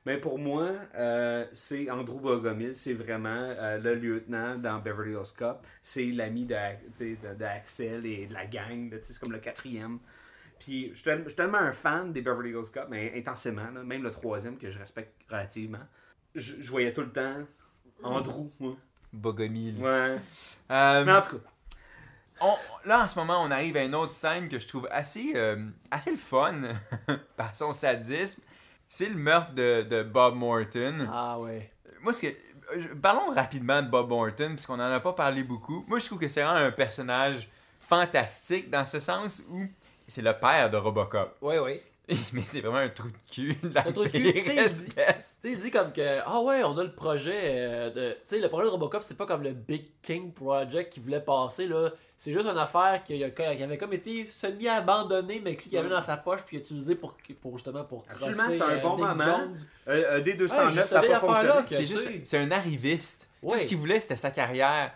Mais 0.05 0.18
pour 0.18 0.38
moi, 0.38 0.70
euh, 0.95 1.45
c'est 1.53 1.89
Andrew 1.89 2.20
Bogomil, 2.20 2.76
c'est 2.76 2.93
vraiment 2.93 3.30
euh, 3.30 3.78
le 3.80 3.95
lieutenant 3.95 4.57
dans 4.57 4.80
Beverly 4.80 5.11
Hills 5.14 5.34
Cop. 5.38 5.66
C'est 5.82 6.07
l'ami 6.07 6.43
de, 6.45 6.55
de- 6.99 7.34
d'Axel 7.36 8.05
et 8.05 8.28
de 8.28 8.34
la 8.34 8.45
gang. 8.45 8.93
C'est 9.01 9.18
comme 9.18 9.32
le 9.32 9.39
quatrième. 9.39 9.99
Puis 10.59 10.89
je 10.89 10.95
suis 10.95 11.03
tel- 11.05 11.24
je 11.24 11.30
suis 11.30 11.36
tellement 11.38 11.59
un 11.59 11.72
fan 11.72 12.11
des 12.11 12.22
Beverly 12.22 12.49
Hills 12.51 12.70
Cop, 12.74 12.88
mais 12.89 13.14
intensément, 13.18 13.72
là, 13.72 13.82
même 13.84 14.03
le 14.03 14.11
troisième 14.11 14.57
que 14.57 14.70
je 14.70 14.78
respecte 14.78 15.14
relativement. 15.30 15.80
Je, 16.36 16.61
je 16.61 16.70
voyais 16.70 16.91
tout 16.91 17.01
le 17.01 17.11
temps 17.11 17.38
Andrew, 18.02 18.50
moi. 18.60 18.76
Bogomil. 19.12 19.76
Ouais. 19.82 20.18
Euh, 20.72 21.06
Mais 21.06 21.12
en 21.14 21.22
tout 21.22 21.38
cas, 21.38 21.44
on- 22.41 22.58
là, 22.88 23.04
en 23.04 23.08
ce 23.08 23.18
moment, 23.20 23.41
on 23.44 23.52
arrive 23.52 23.78
à 23.78 23.84
une 23.84 23.94
autre 23.96 24.14
scène 24.14 24.48
que 24.50 24.60
je 24.60 24.68
trouve 24.68 24.88
assez, 24.91 25.34
euh, 25.36 25.68
assez 25.91 26.12
le 26.12 26.18
fun 26.18 26.62
par 27.38 27.54
son 27.56 27.74
sadisme. 27.74 28.41
C'est 28.89 29.10
le 29.10 29.16
meurtre 29.16 29.54
de, 29.54 29.84
de 29.84 30.04
Bob 30.04 30.36
Morton. 30.36 31.08
Ah 31.12 31.39
ouais. 31.39 31.70
Moi, 32.02 32.14
ce 32.14 32.22
que. 32.28 32.28
Parlons 33.02 33.34
rapidement 33.34 33.82
de 33.82 33.89
Bob 33.89 34.10
Morton, 34.10 34.50
puisqu'on 34.56 34.78
n'en 34.78 34.89
a 34.91 35.00
pas 35.00 35.14
parlé 35.14 35.44
beaucoup. 35.44 35.84
Moi, 35.88 36.00
je 36.00 36.06
trouve 36.06 36.18
que 36.20 36.28
c'est 36.28 36.41
vraiment 36.41 36.58
un 36.66 36.72
personnage 36.72 37.50
fantastique 37.80 38.70
dans 38.70 38.86
ce 38.86 39.00
sens 39.00 39.44
où 39.50 39.66
c'est 40.08 40.22
le 40.22 40.34
père 40.34 40.70
de 40.70 40.78
Robocop. 40.78 41.36
Ouais, 41.41 41.60
ouais. 41.60 41.84
Mais 42.34 42.41
c'est 42.45 42.60
vraiment 42.60 42.80
un 42.80 42.89
trou 42.89 43.08
de 43.08 43.14
cul 43.32 43.56
de 43.64 43.74
la 43.74 43.88
Un 43.88 43.91
trou 43.93 44.04
de 44.04 44.10
cul, 44.10 44.24
pire 44.34 44.34
tu 44.34 44.43
sais, 44.43 44.54
il 44.56 44.60
espèce. 44.60 45.39
Dit 45.41 45.72
comme 45.72 45.93
que, 45.93 46.20
ah 46.26 46.41
ouais, 46.41 46.62
on 46.66 46.78
a 46.78 46.84
le 46.84 46.93
projet 46.93 47.32
euh, 47.43 47.89
de. 47.91 48.12
Tu 48.14 48.20
sais, 48.26 48.39
le 48.39 48.49
projet 48.49 48.66
de 48.66 48.72
Robocop, 48.72 49.01
c'est 49.04 49.16
pas 49.18 49.26
comme 49.26 49.41
le 49.43 49.54
Big 49.54 49.86
King 50.01 50.34
Project 50.34 50.91
qui 50.91 50.99
voulait 50.99 51.22
passer, 51.22 51.66
là. 51.68 51.91
C'est 52.18 52.34
juste 52.34 52.45
une 52.45 52.58
affaire 52.58 53.01
qui, 53.06 53.24
a- 53.24 53.30
qui 53.30 53.41
avait 53.41 53.78
comme 53.78 53.93
été 53.93 54.28
semi-abandonnée, 54.28 55.41
mais 55.43 55.56
que 55.56 55.64
lui, 55.64 55.70
il 55.74 55.78
avait 55.78 55.89
dans 55.89 56.01
sa 56.01 56.18
poche, 56.18 56.41
puis 56.45 56.58
utilisé 56.58 56.95
pour, 56.95 57.16
pour 57.41 57.58
justement 57.58 57.84
pour. 57.86 58.04
Absolument, 58.10 58.43
c'était 58.49 58.62
un 58.64 58.70
euh, 58.70 58.82
bon 58.82 58.97
moment. 58.97 59.24
Euh, 59.88 60.04
euh, 60.18 60.22
Ouais, 60.24 60.34
D209, 60.34 60.70
je 60.70 60.82
ça 60.82 61.01
n'a 61.01 61.08
pas 61.08 61.20
fonctionné. 61.20 61.62
C'est 61.68 61.78
tu 61.78 61.88
juste, 61.88 62.04
sais. 62.04 62.22
c'est 62.26 62.38
un 62.38 62.51
arriviste. 62.51 63.30
Tout 63.41 63.58
ce 63.58 63.66
qu'il 63.66 63.78
voulait, 63.78 63.99
c'était 64.01 64.16
sa 64.18 64.32
carrière. 64.32 64.93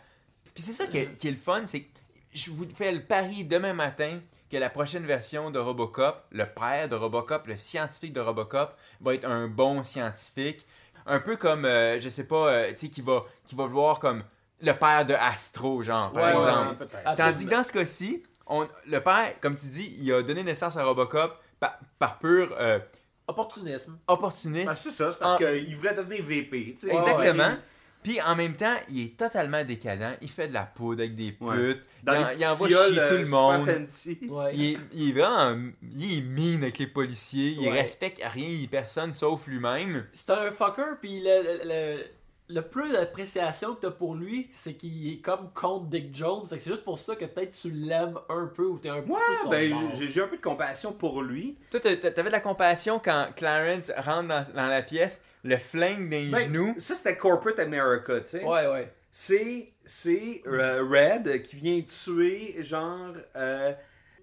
Puis 0.53 0.63
c'est 0.63 0.73
ça 0.73 0.87
qui 0.87 0.97
est, 0.97 1.17
qui 1.17 1.27
est 1.27 1.31
le 1.31 1.37
fun, 1.37 1.61
c'est 1.65 1.81
que 1.81 1.87
je 2.33 2.49
vous 2.51 2.65
fais 2.73 2.91
le 2.91 3.01
pari 3.03 3.45
demain 3.45 3.73
matin 3.73 4.19
que 4.51 4.57
la 4.57 4.69
prochaine 4.69 5.05
version 5.05 5.51
de 5.51 5.59
Robocop, 5.59 6.23
le 6.31 6.45
père 6.45 6.87
de 6.89 6.95
Robocop, 6.95 7.47
le 7.47 7.57
scientifique 7.57 8.13
de 8.13 8.21
Robocop, 8.21 8.75
va 9.01 9.13
être 9.13 9.25
un 9.25 9.47
bon 9.47 9.83
scientifique. 9.83 10.65
Un 11.05 11.19
peu 11.19 11.35
comme, 11.37 11.65
euh, 11.65 11.99
je 11.99 12.09
sais 12.09 12.25
pas, 12.27 12.47
euh, 12.49 12.69
tu 12.71 12.77
sais, 12.77 12.89
qui 12.89 13.01
va, 13.01 13.25
qui 13.45 13.55
va 13.55 13.65
voir 13.65 13.99
comme 13.99 14.23
le 14.61 14.73
père 14.73 15.05
de 15.05 15.13
Astro, 15.13 15.81
genre, 15.83 16.11
par 16.11 16.23
Ouais, 16.23 16.33
exemple. 16.33 16.83
ouais. 16.83 17.15
Tandis 17.15 17.45
que 17.45 17.51
dans 17.51 17.63
ce 17.63 17.71
cas-ci, 17.71 18.23
on- 18.45 18.67
le 18.87 18.99
père, 18.99 19.33
comme 19.41 19.55
tu 19.57 19.67
dis, 19.67 19.95
il 19.99 20.11
a 20.13 20.21
donné 20.21 20.43
naissance 20.43 20.75
à 20.77 20.83
Robocop 20.83 21.33
par, 21.59 21.77
par 21.99 22.17
pur 22.19 22.53
euh, 22.59 22.79
Opportunisme. 23.27 23.97
opportunisme. 24.07 24.67
Ben, 24.67 24.73
c'est 24.75 24.89
ça, 24.91 25.11
c'est 25.11 25.19
parce 25.19 25.33
Ah. 25.41 25.45
qu'il 25.45 25.75
voulait 25.75 25.93
devenir 25.93 26.23
VP. 26.23 26.75
tu 26.79 26.87
sais. 26.87 26.93
Exactement. 26.95 27.43
Ouais. 27.49 27.57
Puis 28.03 28.21
en 28.21 28.35
même 28.35 28.55
temps, 28.55 28.75
il 28.89 29.01
est 29.01 29.17
totalement 29.17 29.63
décadent. 29.63 30.17
Il 30.21 30.29
fait 30.29 30.47
de 30.47 30.53
la 30.53 30.63
poudre 30.63 31.01
avec 31.01 31.15
des 31.15 31.35
Ouais. 31.41 31.55
putes. 31.55 31.81
Dans 32.03 32.13
il, 32.13 32.19
les 32.19 32.23
en- 32.25 32.31
il 32.39 32.45
envoie 32.47 32.67
fioles, 32.69 32.89
chier 32.91 32.99
euh, 32.99 33.07
tout 33.07 33.13
le 33.15 33.25
super 33.25 33.39
monde. 33.41 33.65
fancy. 33.69 34.19
Ouais. 34.29 34.51
Il 34.55 34.63
est, 34.65 34.77
il 34.93 35.09
est 35.09 35.11
vraiment. 35.21 35.69
Il 35.93 36.17
est 36.17 36.21
mean 36.21 36.63
avec 36.63 36.77
les 36.77 36.87
policiers. 36.87 37.55
Il 37.59 37.67
Ouais. 37.67 37.79
respecte 37.81 38.21
rien 38.23 38.47
et 38.63 38.67
personne 38.67 39.11
sauf 39.13 39.45
lui-même. 39.47 40.05
C'est 40.13 40.29
un 40.29 40.51
fucker, 40.51 40.95
puis 41.01 41.21
le, 41.21 41.59
le, 41.65 42.03
le 42.49 42.61
plus 42.61 42.93
d'appréciation 42.93 43.75
que 43.75 43.81
t'as 43.81 43.91
pour 43.91 44.15
lui, 44.15 44.47
c'est 44.53 44.75
qu'il 44.75 45.11
est 45.11 45.17
comme 45.17 45.49
contre 45.53 45.87
Dick 45.87 46.15
Jones. 46.15 46.45
C'est 46.45 46.63
juste 46.63 46.85
pour 46.85 46.97
ça 46.97 47.15
que 47.17 47.25
peut-être 47.25 47.51
tu 47.59 47.71
l'aimes 47.71 48.17
un 48.29 48.45
peu 48.45 48.67
ou 48.67 48.77
t'es 48.77 48.87
un 48.87 49.01
petit 49.01 49.11
Ouais, 49.11 49.17
peu 49.39 49.43
son 49.43 49.49
ben 49.49 49.75
j'ai- 49.97 50.07
j'ai 50.07 50.21
un 50.21 50.27
peu 50.27 50.37
de 50.37 50.41
compassion 50.41 50.93
pour 50.93 51.21
lui. 51.23 51.57
Toi, 51.71 51.81
t'a- 51.81 51.97
t'a- 51.97 52.11
t'avais 52.11 52.29
de 52.29 52.33
la 52.33 52.39
compassion 52.39 53.01
quand 53.03 53.27
Clarence 53.35 53.91
rentre 53.97 54.29
dans, 54.29 54.45
dans 54.55 54.67
la 54.67 54.81
pièce, 54.81 55.25
le 55.43 55.57
flingue 55.57 56.09
dans 56.09 56.17
les 56.17 56.29
Ben, 56.29 56.39
genoux. 56.39 56.73
Ça, 56.77 56.95
c'était 56.95 57.15
Corporate 57.17 57.59
America, 57.59 58.19
tu 58.21 58.27
sais. 58.27 58.43
Ouais, 58.43 58.67
ouais. 58.67 58.91
C'est, 59.11 59.71
c'est 59.85 60.41
euh, 60.47 60.83
Red 60.83 61.41
qui 61.43 61.55
vient 61.55 61.81
tuer, 61.81 62.55
genre, 62.59 63.13
euh, 63.35 63.73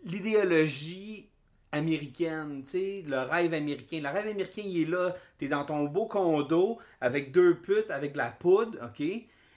l'idéologie 0.04 1.28
américaine, 1.72 2.62
tu 2.62 2.70
sais, 2.70 3.04
le 3.06 3.18
rêve 3.22 3.52
américain. 3.52 4.00
Le 4.02 4.08
rêve 4.08 4.28
américain, 4.28 4.62
il 4.64 4.82
est 4.82 4.90
là, 4.90 5.14
t'es 5.38 5.48
dans 5.48 5.64
ton 5.64 5.84
beau 5.84 6.06
condo 6.06 6.78
avec 7.00 7.32
deux 7.32 7.56
putes, 7.56 7.90
avec 7.90 8.12
de 8.12 8.18
la 8.18 8.28
poudre, 8.30 8.78
ok? 8.84 9.04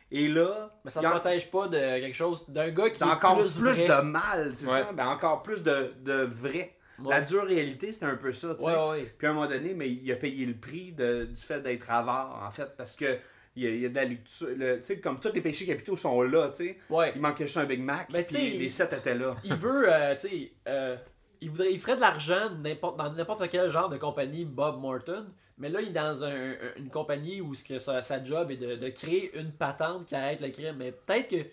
Et 0.10 0.28
là, 0.30 0.72
Mais 0.86 0.90
ça 0.92 1.02
il 1.02 1.06
ne 1.06 1.12
protège 1.12 1.52
pas 1.52 1.68
de 1.68 1.78
quelque 1.78 2.14
chose, 2.16 2.46
d'un 2.48 2.70
gars 2.72 2.90
qui 2.90 3.04
est 3.04 3.06
encore 3.06 3.38
plus, 3.40 3.60
plus, 3.60 3.72
vrai. 3.74 3.88
de 3.88 4.02
mal, 4.02 4.52
c'est 4.56 4.66
Ouais. 4.66 4.82
ça? 4.82 4.92
Ben, 4.94 5.08
encore 5.08 5.44
plus 5.44 5.62
de, 5.62 5.94
de 6.02 6.24
vrai. 6.24 6.76
Ouais. 7.00 7.10
La 7.12 7.22
dure 7.22 7.46
réalité, 7.46 7.92
c'est 7.92 8.06
un 8.06 8.16
peu 8.16 8.32
ça, 8.34 8.56
tu 8.56 8.64
sais. 8.66 8.72
Ouais. 8.72 9.14
Puis 9.18 9.28
à 9.28 9.32
un 9.32 9.34
moment 9.34 9.48
donné, 9.48 9.74
mais 9.74 9.90
il 9.90 10.12
a 10.12 10.16
payé 10.16 10.46
le 10.46 10.56
prix 10.56 10.92
de- 10.94 11.26
du 11.26 11.42
fait 11.42 11.62
d'être 11.62 11.90
avare, 11.92 12.44
en 12.46 12.50
fait, 12.52 12.76
parce 12.78 12.96
que 12.96 13.18
il 13.56 13.64
y 13.64 13.68
a, 13.68 13.70
il 13.72 13.80
y 13.82 13.86
a 13.86 13.90
de 13.90 13.96
la 13.96 14.06
lecture. 14.06 14.48
le- 14.56 14.78
Tu 14.78 14.84
sais, 14.84 15.00
comme 15.00 15.20
tous 15.20 15.32
les 15.34 15.42
péchés 15.42 15.66
capitaux 15.66 15.96
sont 15.96 16.22
là, 16.22 16.50
tu 16.50 16.58
sais. 16.66 16.78
Ouais. 16.90 17.12
Il 17.16 17.22
manquait 17.22 17.46
juste 17.46 17.58
un 17.58 17.66
Big 17.66 17.82
Mac, 17.82 18.12
Ben, 18.12 18.24
puis 18.24 18.58
les 18.58 18.70
sept 18.70 18.94
étaient 18.94 19.16
là. 19.16 19.36
Il 19.44 19.54
veut, 19.56 19.92
euh, 19.92 20.14
tu 20.16 20.28
sais, 20.28 20.52
euh, 20.68 20.96
il, 21.42 21.50
voudrait, 21.50 21.72
il 21.72 21.80
ferait 21.80 21.96
de 21.96 22.02
l'argent 22.02 22.50
n'importe- 22.64 22.98
dans 22.98 23.12
n'importe 23.14 23.48
quel 23.50 23.70
genre 23.72 23.90
de 23.90 23.98
compagnie, 23.98 24.46
Bob 24.46 24.80
Morton. 24.80 25.26
Mais 25.60 25.70
là, 25.70 25.82
il 25.82 25.88
est 25.88 25.92
dans 25.92 26.24
un- 26.24 26.52
un- 26.52 26.76
une 26.78 26.90
compagnie 26.92 27.42
où 27.42 27.56
ce 27.56 27.64
que 27.64 27.80
sa, 27.80 28.04
sa 28.04 28.24
job 28.24 28.52
est 28.52 28.58
de, 28.58 28.76
de 28.76 28.90
créer 28.90 29.36
une 29.40 29.52
patente 29.52 30.06
qui 30.08 30.14
arrête 30.14 30.40
le 30.40 30.50
crime. 30.50 30.76
Mais 30.78 30.92
peut-être 30.92 31.28
que, 31.28 31.48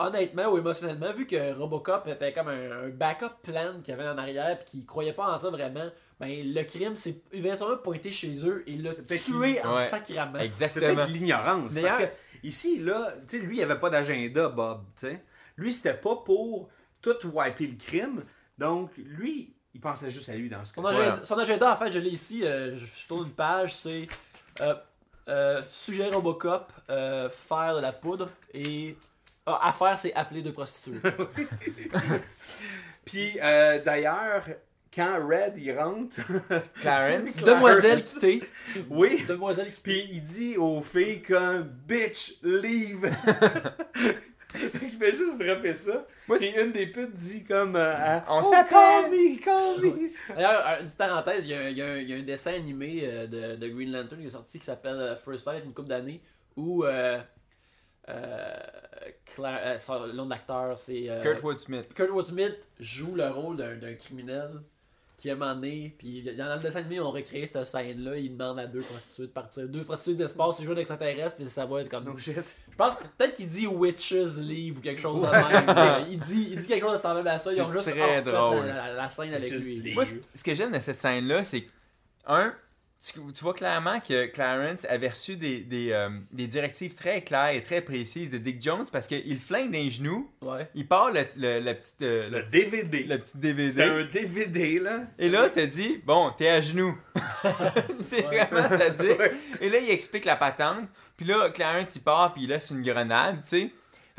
honnêtement 0.00 0.46
ou 0.52 0.58
émotionnellement, 0.58 1.12
vu 1.12 1.26
que 1.26 1.52
Robocop 1.54 2.06
était 2.08 2.32
comme 2.32 2.48
un, 2.48 2.84
un 2.84 2.88
backup 2.88 3.34
plan 3.42 3.80
qu'il 3.82 3.94
y 3.94 3.98
avait 3.98 4.08
en 4.08 4.18
arrière 4.18 4.58
puis 4.58 4.66
qu'il 4.70 4.86
croyait 4.86 5.12
pas 5.12 5.26
en 5.32 5.38
ça 5.38 5.50
vraiment, 5.50 5.88
ben 6.18 6.28
le 6.54 6.62
crime, 6.64 6.96
c'est 6.96 7.22
il 7.32 7.42
vient 7.42 7.54
sûrement 7.56 7.76
pointer 7.76 8.10
chez 8.10 8.34
eux 8.46 8.62
et 8.66 8.76
le 8.76 8.90
tuer 8.92 9.56
qu'il- 9.56 9.66
en 9.66 9.76
Ouais. 9.76 9.88
sacrament. 9.88 10.38
C'est 10.38 10.44
Exactement. 10.46 10.94
peut-être 10.94 11.08
de 11.08 11.12
l'ignorance. 11.12 11.74
D'ailleurs- 11.74 11.98
Parce 11.98 12.10
que 12.10 12.46
ici, 12.46 12.78
là, 12.80 13.12
tu 13.28 13.38
sais, 13.38 13.44
lui, 13.44 13.58
il 13.58 13.62
avait 13.62 13.78
pas 13.78 13.90
d'agenda, 13.90 14.48
Bob, 14.48 14.82
tu 14.98 15.06
sais. 15.06 15.22
Lui, 15.56 15.72
c'était 15.72 15.94
pas 15.94 16.16
pour 16.16 16.68
tout 17.02 17.16
wiper 17.32 17.66
le 17.66 17.76
crime. 17.76 18.24
Donc, 18.58 18.90
lui, 18.96 19.52
il 19.74 19.80
pensait 19.80 20.10
juste 20.10 20.28
à 20.28 20.34
lui 20.34 20.48
dans 20.48 20.64
ce 20.64 20.74
Son 20.74 20.82
cas 20.82 20.88
agenda, 20.90 21.24
son 21.24 21.38
agenda, 21.38 21.72
en 21.72 21.76
fait, 21.76 21.90
je 21.92 21.98
l'ai 21.98 22.10
ici, 22.10 22.44
euh, 22.44 22.74
je, 22.76 22.86
je 22.86 23.06
tourne 23.06 23.26
une 23.26 23.32
page, 23.32 23.74
c'est 23.74 24.08
euh, 24.60 24.74
euh, 25.28 25.62
sujet 25.68 26.08
Robocop, 26.10 26.72
euh, 26.90 27.28
faire 27.30 27.76
de 27.76 27.80
la 27.80 27.92
poudre 27.92 28.28
et 28.52 28.96
ah, 29.46 29.60
à 29.68 29.72
faire, 29.72 29.98
c'est 29.98 30.12
appeler 30.14 30.42
deux 30.42 30.52
prostituées. 30.52 31.00
Puis, 33.04 33.38
euh, 33.42 33.78
d'ailleurs, 33.82 34.44
quand 34.94 35.26
Red, 35.26 35.54
il 35.56 35.76
rentre, 35.78 36.20
Clarence. 36.80 37.36
Demoiselle 37.44 38.02
quittée. 38.04 38.42
oui, 38.90 39.24
Demoiselle 39.26 39.70
quittée. 39.72 39.90
Puis 39.90 40.08
il 40.12 40.22
dit 40.22 40.56
aux 40.56 40.80
filles 40.80 41.22
comme 41.22 41.62
Bitch, 41.86 42.34
leave. 42.42 43.10
il 44.54 44.90
fait 44.98 45.12
juste 45.12 45.38
dropper 45.38 45.74
ça. 45.74 46.04
Moi, 46.26 46.36
Puis 46.38 46.48
une 46.50 46.72
des 46.72 46.86
putes 46.88 47.14
dit 47.14 47.44
comme 47.44 47.76
euh, 47.76 47.94
à- 47.96 48.24
On 48.28 48.40
oh, 48.40 48.44
s'appelle. 48.44 48.70
Call 48.70 49.10
me, 49.10 49.38
call 49.38 49.84
me. 49.84 50.10
D'ailleurs, 50.34 50.66
euh, 50.68 50.80
une 50.80 50.86
petite 50.86 50.98
parenthèse, 50.98 51.48
il 51.48 51.50
y 51.50 51.54
a, 51.54 51.60
un- 51.60 51.68
il 51.70 51.76
y 51.78 51.82
a 51.82 51.86
un, 51.86 51.96
il 51.98 52.10
y 52.10 52.12
a 52.12 52.16
un 52.16 52.22
dessin 52.22 52.54
animé 52.54 53.00
euh, 53.04 53.26
de, 53.26 53.56
de 53.56 53.68
Green 53.68 53.92
Lantern 53.92 54.20
qui 54.20 54.26
est 54.26 54.30
sorti 54.30 54.58
qui 54.58 54.66
s'appelle 54.66 54.98
euh, 54.98 55.16
First 55.24 55.46
Light, 55.46 55.64
une 55.64 55.72
couple 55.72 55.88
d'années, 55.88 56.20
où 56.56 56.84
euh, 56.84 57.18
euh, 58.08 58.56
Cla- 59.36 59.60
euh, 59.60 59.78
son- 59.78 60.06
le 60.06 60.12
nom 60.12 60.24
de 60.24 60.30
l'acteur, 60.30 60.76
c'est 60.76 61.08
euh, 61.08 61.22
Kurt 61.22 61.42
Woodsmith. 61.42 61.92
Kurt 61.94 62.26
Smith 62.26 62.68
joue 62.80 63.14
le 63.14 63.28
rôle 63.28 63.56
d'un 63.56 63.76
d'un 63.76 63.94
criminel 63.94 64.50
qui 65.16 65.30
a 65.30 65.34
donné, 65.34 65.94
puis 65.98 66.22
dans 66.34 66.54
le 66.56 66.62
dessin 66.62 66.78
animé, 66.78 66.98
on 66.98 67.10
recréé 67.10 67.44
cette 67.44 67.62
scène-là, 67.64 68.16
il 68.16 68.34
demande 68.38 68.58
à 68.58 68.66
deux 68.66 68.80
prostituées 68.80 69.26
de 69.26 69.32
partir. 69.32 69.68
Deux 69.68 69.84
prostituées 69.84 70.14
d'espace, 70.16 70.56
ils 70.60 70.64
jouent 70.64 70.74
d'extraterrestres, 70.74 71.36
puis 71.36 71.46
ça 71.46 71.66
va 71.66 71.82
être 71.82 71.90
comme. 71.90 72.04
No 72.04 72.16
shit. 72.16 72.36
Je 72.70 72.76
pense 72.76 72.96
peut-être 72.96 73.34
qu'il 73.34 73.46
dit 73.48 73.66
Witches 73.66 74.38
Leave 74.38 74.78
ou 74.78 74.80
quelque 74.80 75.00
chose 75.00 75.20
de 75.20 75.26
même. 75.26 76.06
il, 76.10 76.18
dit, 76.18 76.48
il 76.52 76.58
dit 76.60 76.66
quelque 76.66 76.82
chose 76.82 76.92
de 76.92 77.02
semblable 77.02 77.28
à 77.28 77.38
ça. 77.38 77.52
Ils 77.52 77.60
ont 77.60 77.68
C'est 77.70 77.92
juste 77.92 78.00
très 78.00 78.22
drôle. 78.22 78.64
La, 78.66 78.74
la- 78.88 78.92
la 78.94 79.08
scène 79.10 79.34
avec 79.34 79.50
Witches 79.50 79.60
lui. 79.62 79.76
Leave. 79.76 79.94
Moi, 79.94 80.04
ce 80.06 80.42
que 80.42 80.54
j'aime 80.54 80.72
de 80.72 80.80
cette 80.80 80.96
scène-là, 80.98 81.44
c'est 81.44 81.60
que, 81.64 81.70
un, 82.26 82.54
tu, 83.02 83.14
tu 83.32 83.42
vois 83.42 83.54
clairement 83.54 83.98
que 84.00 84.26
Clarence 84.26 84.84
avait 84.84 85.08
reçu 85.08 85.36
des, 85.36 85.60
des, 85.60 85.92
euh, 85.92 86.10
des 86.32 86.46
directives 86.46 86.94
très 86.94 87.22
claires 87.22 87.48
et 87.54 87.62
très 87.62 87.80
précises 87.80 88.28
de 88.30 88.36
Dick 88.38 88.60
Jones 88.62 88.84
parce 88.92 89.06
qu'il 89.06 89.38
flingue 89.40 89.70
des 89.70 89.90
genoux, 89.90 90.30
Ouais. 90.42 90.68
il 90.74 90.86
part 90.86 91.10
le, 91.10 91.22
le, 91.36 91.60
le 91.60 91.74
petit, 91.74 91.92
euh, 92.02 92.28
Le 92.28 92.38
le, 92.40 92.42
DVD. 92.44 93.04
le 93.04 93.18
petit 93.18 93.30
C'était 93.32 93.54
DVD. 93.54 93.82
un 93.84 94.04
DVD, 94.04 94.78
là. 94.80 95.00
Et 95.18 95.28
là, 95.30 95.48
t'as 95.48 95.66
dit, 95.66 96.00
bon, 96.04 96.30
t'es 96.36 96.48
à 96.48 96.60
genoux. 96.60 96.96
c'est 98.00 98.22
vraiment 98.22 98.68
ça 98.68 98.90
dit. 98.90 99.08
Et 99.60 99.70
là, 99.70 99.78
il 99.78 99.90
explique 99.90 100.24
la 100.26 100.36
patente. 100.36 100.84
Puis 101.16 101.26
là, 101.26 101.50
Clarence, 101.50 101.96
il 101.96 102.02
part, 102.02 102.32
puis 102.34 102.44
il 102.44 102.48
laisse 102.48 102.70
une 102.70 102.82
grenade, 102.82 103.36
tu 103.44 103.48
sais. 103.50 103.70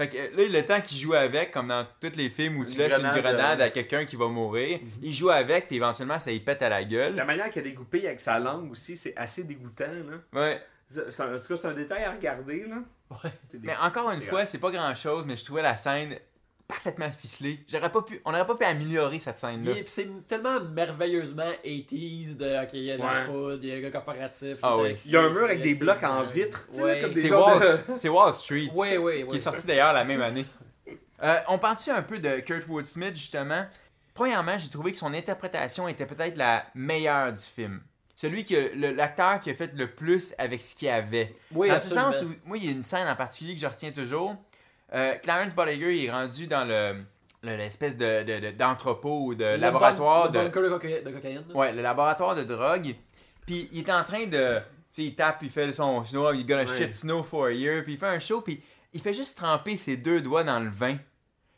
Fait 0.01 0.09
que 0.09 0.17
là, 0.17 0.59
le 0.59 0.65
temps 0.65 0.81
qu'il 0.81 0.97
joue 0.97 1.13
avec, 1.13 1.51
comme 1.51 1.67
dans 1.67 1.85
tous 1.99 2.15
les 2.15 2.31
films 2.31 2.57
où 2.57 2.65
tu 2.65 2.75
grenade, 2.75 3.01
une 3.01 3.21
grenade 3.21 3.61
euh, 3.61 3.65
à 3.65 3.69
quelqu'un 3.69 4.03
qui 4.03 4.15
va 4.15 4.27
mourir, 4.27 4.79
il 4.99 5.13
joue 5.13 5.29
avec, 5.29 5.67
puis 5.67 5.75
éventuellement, 5.75 6.17
ça 6.17 6.31
y 6.31 6.39
pète 6.39 6.63
à 6.63 6.69
la 6.69 6.83
gueule. 6.83 7.13
La 7.13 7.23
manière 7.23 7.51
qu'il 7.51 7.61
a 7.61 7.65
découpé 7.65 8.07
avec 8.07 8.19
sa 8.19 8.39
langue 8.39 8.71
aussi, 8.71 8.97
c'est 8.97 9.15
assez 9.15 9.43
dégoûtant, 9.43 9.85
là. 9.85 10.17
Ouais. 10.41 10.59
C'est 10.87 11.11
c'est 11.11 11.21
un, 11.21 11.35
en 11.35 11.37
tout 11.37 11.47
cas, 11.49 11.55
c'est 11.55 11.67
un 11.67 11.73
détail 11.73 12.03
à 12.03 12.13
regarder, 12.13 12.65
là. 12.65 12.77
Ouais. 13.11 13.31
Mais 13.61 13.75
encore 13.79 14.09
une 14.09 14.21
C'est 14.21 14.27
fois, 14.27 14.45
c'est 14.47 14.57
pas 14.57 14.71
grand 14.71 14.95
chose, 14.95 15.23
mais 15.27 15.37
je 15.37 15.45
trouvais 15.45 15.61
la 15.61 15.75
scène 15.75 16.15
parfaitement 16.71 17.11
ficelée. 17.11 17.59
J'aurais 17.67 17.91
pas 17.91 18.01
pu, 18.01 18.21
on 18.25 18.31
n'aurait 18.31 18.47
pas 18.47 18.55
pu 18.55 18.63
améliorer 18.65 19.19
cette 19.19 19.37
scène-là. 19.37 19.71
est- 19.77 19.87
C'est 19.87 20.07
tellement 20.27 20.59
merveilleusement 20.61 21.51
80s 21.63 22.37
de 22.37 22.63
OK, 22.63 22.69
il 22.73 22.83
y 22.83 22.91
a 22.91 22.97
de 22.97 23.01
la 23.01 23.07
Ouais. 23.07 23.25
poudre, 23.25 23.59
il 23.61 23.69
y 23.69 23.73
a 23.73 23.75
un 23.75 23.81
gars 23.81 23.91
corporatif. 23.91 24.57
Ah 24.63 24.75
il 24.77 24.81
oui. 24.83 24.89
est 24.91 25.05
Il 25.05 25.11
y 25.11 25.17
a 25.17 25.21
un 25.21 25.29
mur 25.29 25.43
avec 25.43 25.61
des 25.61 25.75
blocs 25.75 26.03
en 26.03 26.23
vitre, 26.23 26.67
Ouais. 26.73 26.99
comme 27.01 27.11
des 27.11 27.21
C'est 27.21 27.31
Wall, 27.33 27.59
de- 27.59 27.95
c'est 27.97 28.09
Wall 28.09 28.33
Street. 28.33 28.69
Oui, 28.73 28.97
oui, 28.97 29.23
oui. 29.23 29.27
qui 29.29 29.35
est 29.35 29.39
sorti 29.39 29.67
d'ailleurs 29.67 29.93
la 29.93 30.05
même 30.05 30.21
année. 30.21 30.45
Euh, 31.23 31.35
on 31.49 31.59
parle-tu 31.59 31.89
un 31.91 32.01
peu 32.01 32.17
de 32.19 32.39
Kurtwood 32.39 32.85
Smith, 32.85 33.15
justement? 33.15 33.65
Premièrement, 34.13 34.57
j'ai 34.57 34.69
trouvé 34.69 34.91
que 34.91 34.97
son 34.97 35.13
interprétation 35.13 35.87
était 35.87 36.05
peut-être 36.05 36.35
la 36.37 36.65
meilleure 36.73 37.31
du 37.33 37.43
film. 37.43 37.81
Celui 38.15 38.43
que 38.43 38.71
le- 38.75 38.91
l'acteur 38.91 39.39
qui 39.39 39.49
a 39.49 39.53
fait 39.55 39.71
le 39.73 39.87
plus 39.89 40.33
avec 40.37 40.61
ce 40.61 40.75
qu'il 40.75 40.89
avait. 40.89 41.35
Oui, 41.53 41.69
dans 41.69 41.79
ce 41.79 41.89
sens 41.89 42.21
où, 42.21 42.27
moi, 42.45 42.57
il 42.57 42.65
y 42.65 42.67
a 42.69 42.71
une 42.71 42.83
scène 42.83 43.07
en 43.07 43.15
particulier 43.15 43.55
que 43.55 43.61
je 43.61 43.65
retiens 43.67 43.91
toujours. 43.91 44.35
Euh, 44.93 45.15
Clarence 45.15 45.53
Bolliger 45.55 45.95
il 45.97 46.05
est 46.05 46.11
rendu 46.11 46.47
dans 46.47 46.65
le 46.65 47.03
le- 47.43 47.55
l'espèce 47.57 47.97
de, 47.97 48.23
de- 48.23 48.39
de- 48.39 48.51
d'entrepôt 48.51 49.25
ou 49.25 49.35
de 49.35 49.43
Le 49.43 49.55
laboratoire 49.57 50.29
de, 50.29 50.39
le 50.39 50.45
de, 50.45 50.49
coca- 50.49 51.01
de 51.03 51.09
cocaïne. 51.09 51.43
Ouais, 51.55 51.71
le 51.73 51.81
laboratoire 51.81 52.35
de 52.35 52.43
drogue. 52.43 52.95
Puis 53.47 53.67
il 53.71 53.79
est 53.79 53.89
en 53.91 54.03
train 54.03 54.25
de. 54.27 54.59
Tu 54.93 55.03
sais, 55.03 55.03
il 55.03 55.15
tape, 55.15 55.39
il 55.41 55.49
fait 55.49 55.71
son 55.73 56.03
snow, 56.03 56.33
il 56.33 56.45
gonna 56.45 56.63
Ouais. 56.63 56.77
shit 56.77 56.93
snow 56.93 57.23
for 57.23 57.45
a 57.45 57.51
year. 57.51 57.83
Puis 57.83 57.93
il 57.93 57.97
fait 57.99 58.05
un 58.07 58.19
show, 58.19 58.41
puis 58.41 58.61
il 58.93 59.01
fait 59.01 59.13
juste 59.13 59.37
tremper 59.37 59.75
ses 59.77 59.97
deux 59.97 60.21
doigts 60.21 60.43
dans 60.43 60.59
le 60.59 60.69
vin. 60.69 60.97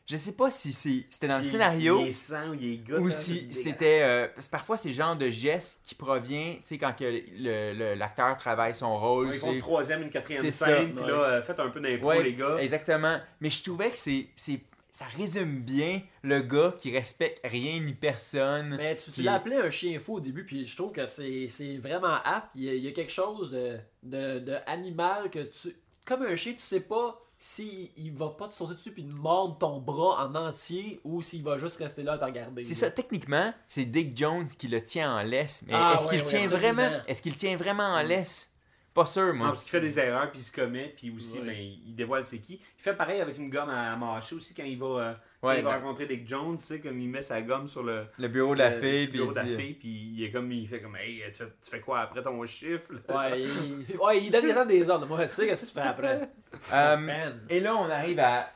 Je 0.06 0.18
sais 0.18 0.34
pas 0.34 0.52
si 0.52 0.74
c'est, 0.74 1.06
c'était 1.10 1.30
dans 1.30 1.38
le 1.38 1.46
scénario 1.46 2.02
Il 2.02 2.10
est 2.10 2.14
sang, 2.14 2.52
il 2.60 2.74
est 2.74 2.78
goutte, 2.78 3.00
ou 3.00 3.08
hein, 3.08 3.12
si 3.12 3.54
c'était. 3.54 4.02
euh, 4.04 4.28
parce 4.36 4.48
que 4.48 4.52
parfois, 4.52 4.76
c'est 4.76 4.90
le 4.90 4.96
genre 4.96 5.16
de 5.16 5.30
geste 5.30 5.80
qui 5.84 5.96
provient, 5.96 6.56
tu 6.56 6.62
sais, 6.66 6.78
quand 6.78 6.94
que 6.94 7.06
le, 7.06 7.74
le- 7.74 7.96
l'acteur 7.96 8.36
travaille 8.36 8.76
son 8.76 8.98
rôle. 9.00 9.28
Ils 9.28 9.34
c'est- 9.36 9.40
font 9.40 9.54
une 9.54 9.60
troisième, 9.62 10.02
une 10.04 10.10
quatrième 10.10 10.42
C'est 10.42 10.52
scène, 10.52 10.94
puis 10.94 11.06
là, 11.06 11.14
euh, 11.14 11.42
faites 11.42 11.60
un 11.60 11.70
peu 11.70 11.80
d'impro, 11.80 12.08
Ouais, 12.10 12.22
les 12.22 12.34
gars. 12.36 12.58
Exactement. 12.60 13.18
Mais 13.40 13.50
je 13.50 13.64
trouvais 13.64 13.92
que 13.92 13.98
c'est, 13.98 14.28
c'est, 14.36 14.60
ça 14.92 15.06
résume 15.06 15.62
bien 15.62 16.02
le 16.22 16.42
gars 16.42 16.76
qui 16.78 16.92
respecte 16.92 17.40
rien 17.46 17.80
ni 17.80 17.94
personne. 17.94 18.76
Mais 18.76 18.96
tu, 18.98 19.06
tu 19.06 19.12
Qui- 19.12 19.24
l'as 19.24 19.36
appelé 19.36 19.56
un 19.56 19.70
chien 19.70 19.98
fou 20.00 20.16
au 20.16 20.20
début, 20.20 20.46
puis 20.46 20.66
je 20.66 20.76
trouve 20.76 20.92
que 20.92 21.06
c'est 21.08 21.48
c'est 21.48 21.78
vraiment 21.78 22.18
apte. 22.26 22.50
Il 22.56 22.64
y, 22.66 22.70
a, 22.70 22.74
il 22.74 22.84
y 22.84 22.88
a 22.90 22.92
quelque 22.92 23.12
chose 23.12 23.52
de, 23.52 23.78
de, 24.04 24.40
de 24.40 24.56
animal 24.68 25.30
que 25.30 25.40
tu. 25.44 25.74
Comme 26.04 26.24
un 26.24 26.36
chien, 26.36 26.52
tu 26.54 26.60
sais 26.62 26.82
pas 26.82 27.22
s'il 27.46 27.90
il 27.98 28.14
va 28.14 28.30
pas 28.30 28.48
te 28.48 28.56
sauter 28.56 28.76
dessus 28.76 28.94
puis 28.94 29.04
te 29.04 29.12
mordre 29.12 29.58
ton 29.58 29.82
bras 29.82 30.26
en 30.26 30.34
entier 30.34 31.02
ou 31.04 31.22
s'il 31.22 31.44
va 31.44 31.58
juste 31.58 31.76
rester 31.76 32.02
là 32.02 32.14
à 32.14 32.18
te 32.18 32.24
regarder. 32.24 32.64
C'est 32.64 32.74
ça, 32.74 32.90
techniquement, 32.90 33.54
c'est 33.68 33.84
Dick 33.84 34.16
Jones 34.16 34.48
qui 34.48 34.70
le 34.70 34.82
tient 34.82 35.14
en 35.14 35.24
laisse. 35.24 35.62
Mais 35.68 35.74
Ah, 35.76 35.94
est-ce 35.96 36.08
qu'il 36.08 36.20
ouais, 36.20 36.24
tient 36.24 36.48
vraiment. 36.48 36.90
Est-ce 37.06 37.22
qu'il 37.22 37.36
tient 37.36 37.58
vraiment 37.58 37.84
en 37.84 38.02
laisse? 38.02 38.53
Pas 38.94 39.06
sûr, 39.08 39.28
Non, 39.28 39.34
moi. 39.34 39.48
parce 39.48 39.64
qu'il 39.64 39.72
fait 39.72 39.82
des 39.82 39.98
erreurs, 40.00 40.30
puis 40.30 40.40
il 40.40 40.44
se 40.44 40.52
commet, 40.52 40.94
puis 40.96 41.10
aussi, 41.10 41.40
Ouais. 41.40 41.46
ben, 41.46 41.56
il 41.88 41.96
dévoile 41.96 42.26
c'est 42.26 42.38
qui. 42.38 42.56
Il 42.78 42.82
fait 42.84 42.94
pareil 42.94 43.22
avec 43.22 43.38
une 43.40 43.50
gomme 43.50 43.70
à 43.70 43.96
mâcher 43.96 44.36
aussi 44.36 44.54
quand 44.54 44.64
il 44.64 44.78
va, 44.78 44.86
euh, 44.86 45.14
quand 45.42 45.48
Ouais, 45.48 45.60
il 45.60 45.64
va 45.64 45.72
le- 45.72 45.78
rencontrer 45.84 46.06
Dick 46.06 46.28
Jones, 46.28 46.58
tu 46.60 46.64
sais, 46.64 46.80
comme 46.80 47.00
il 47.00 47.10
met 47.10 47.24
sa 47.24 47.42
gomme 47.42 47.66
sur 47.66 47.82
le, 47.82 48.06
Le 48.20 48.28
bureau 48.28 48.54
de 48.54 48.60
la 48.60 48.70
le- 48.70 48.80
fille, 48.80 49.08
puis 49.08 49.18
bureau 49.18 49.32
il 49.32 49.34
de 49.34 49.36
la 49.40 49.44
dit- 49.46 49.56
fille, 49.56 49.74
puis 49.74 50.14
il 50.16 50.24
est 50.24 50.32
comme, 50.32 50.52
il 50.52 50.68
fait 50.68 50.80
comme, 50.80 50.96
hey, 50.96 51.24
tu, 51.32 51.40
fais- 51.40 51.46
tu 51.64 51.70
fais 51.72 51.80
quoi 51.80 52.02
après 52.02 52.22
ton 52.22 52.46
chiffre? 52.46 52.94
là? 52.94 53.18
Ouais, 53.32 53.42
il, 53.90 53.98
ouais, 53.98 54.24
il 54.24 54.30
donne 54.30 54.46
déjà 54.46 54.64
des 54.64 54.88
ordres. 54.90 55.08
Moi, 55.08 55.22
je 55.24 55.28
sais 55.28 55.48
qu'est-ce 55.48 55.62
que 55.64 55.68
tu 55.70 55.74
fais 55.74 55.82
après. 55.82 56.30
Euh, 56.74 57.32
et 57.50 57.60
là, 57.60 57.76
on 57.76 57.90
arrive 57.90 58.20
à. 58.20 58.48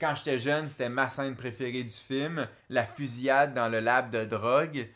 Quand 0.00 0.14
j'étais 0.14 0.38
jeune, 0.38 0.66
c'était 0.66 0.88
ma 0.88 1.10
scène 1.10 1.36
préférée 1.36 1.82
du 1.82 1.90
film. 1.92 2.48
La 2.70 2.86
fusillade 2.86 3.52
dans 3.52 3.68
le 3.68 3.80
lab 3.80 4.10
de 4.10 4.24
drogue. 4.24 4.88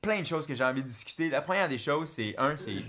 Plein 0.00 0.20
de 0.20 0.26
choses 0.26 0.48
que 0.48 0.54
j'ai 0.56 0.64
envie 0.64 0.82
de 0.82 0.88
discuter. 0.88 1.30
La 1.30 1.42
première 1.42 1.68
des 1.68 1.78
choses, 1.78 2.08
c'est 2.08 2.34
un, 2.38 2.56
c'est 2.56 2.82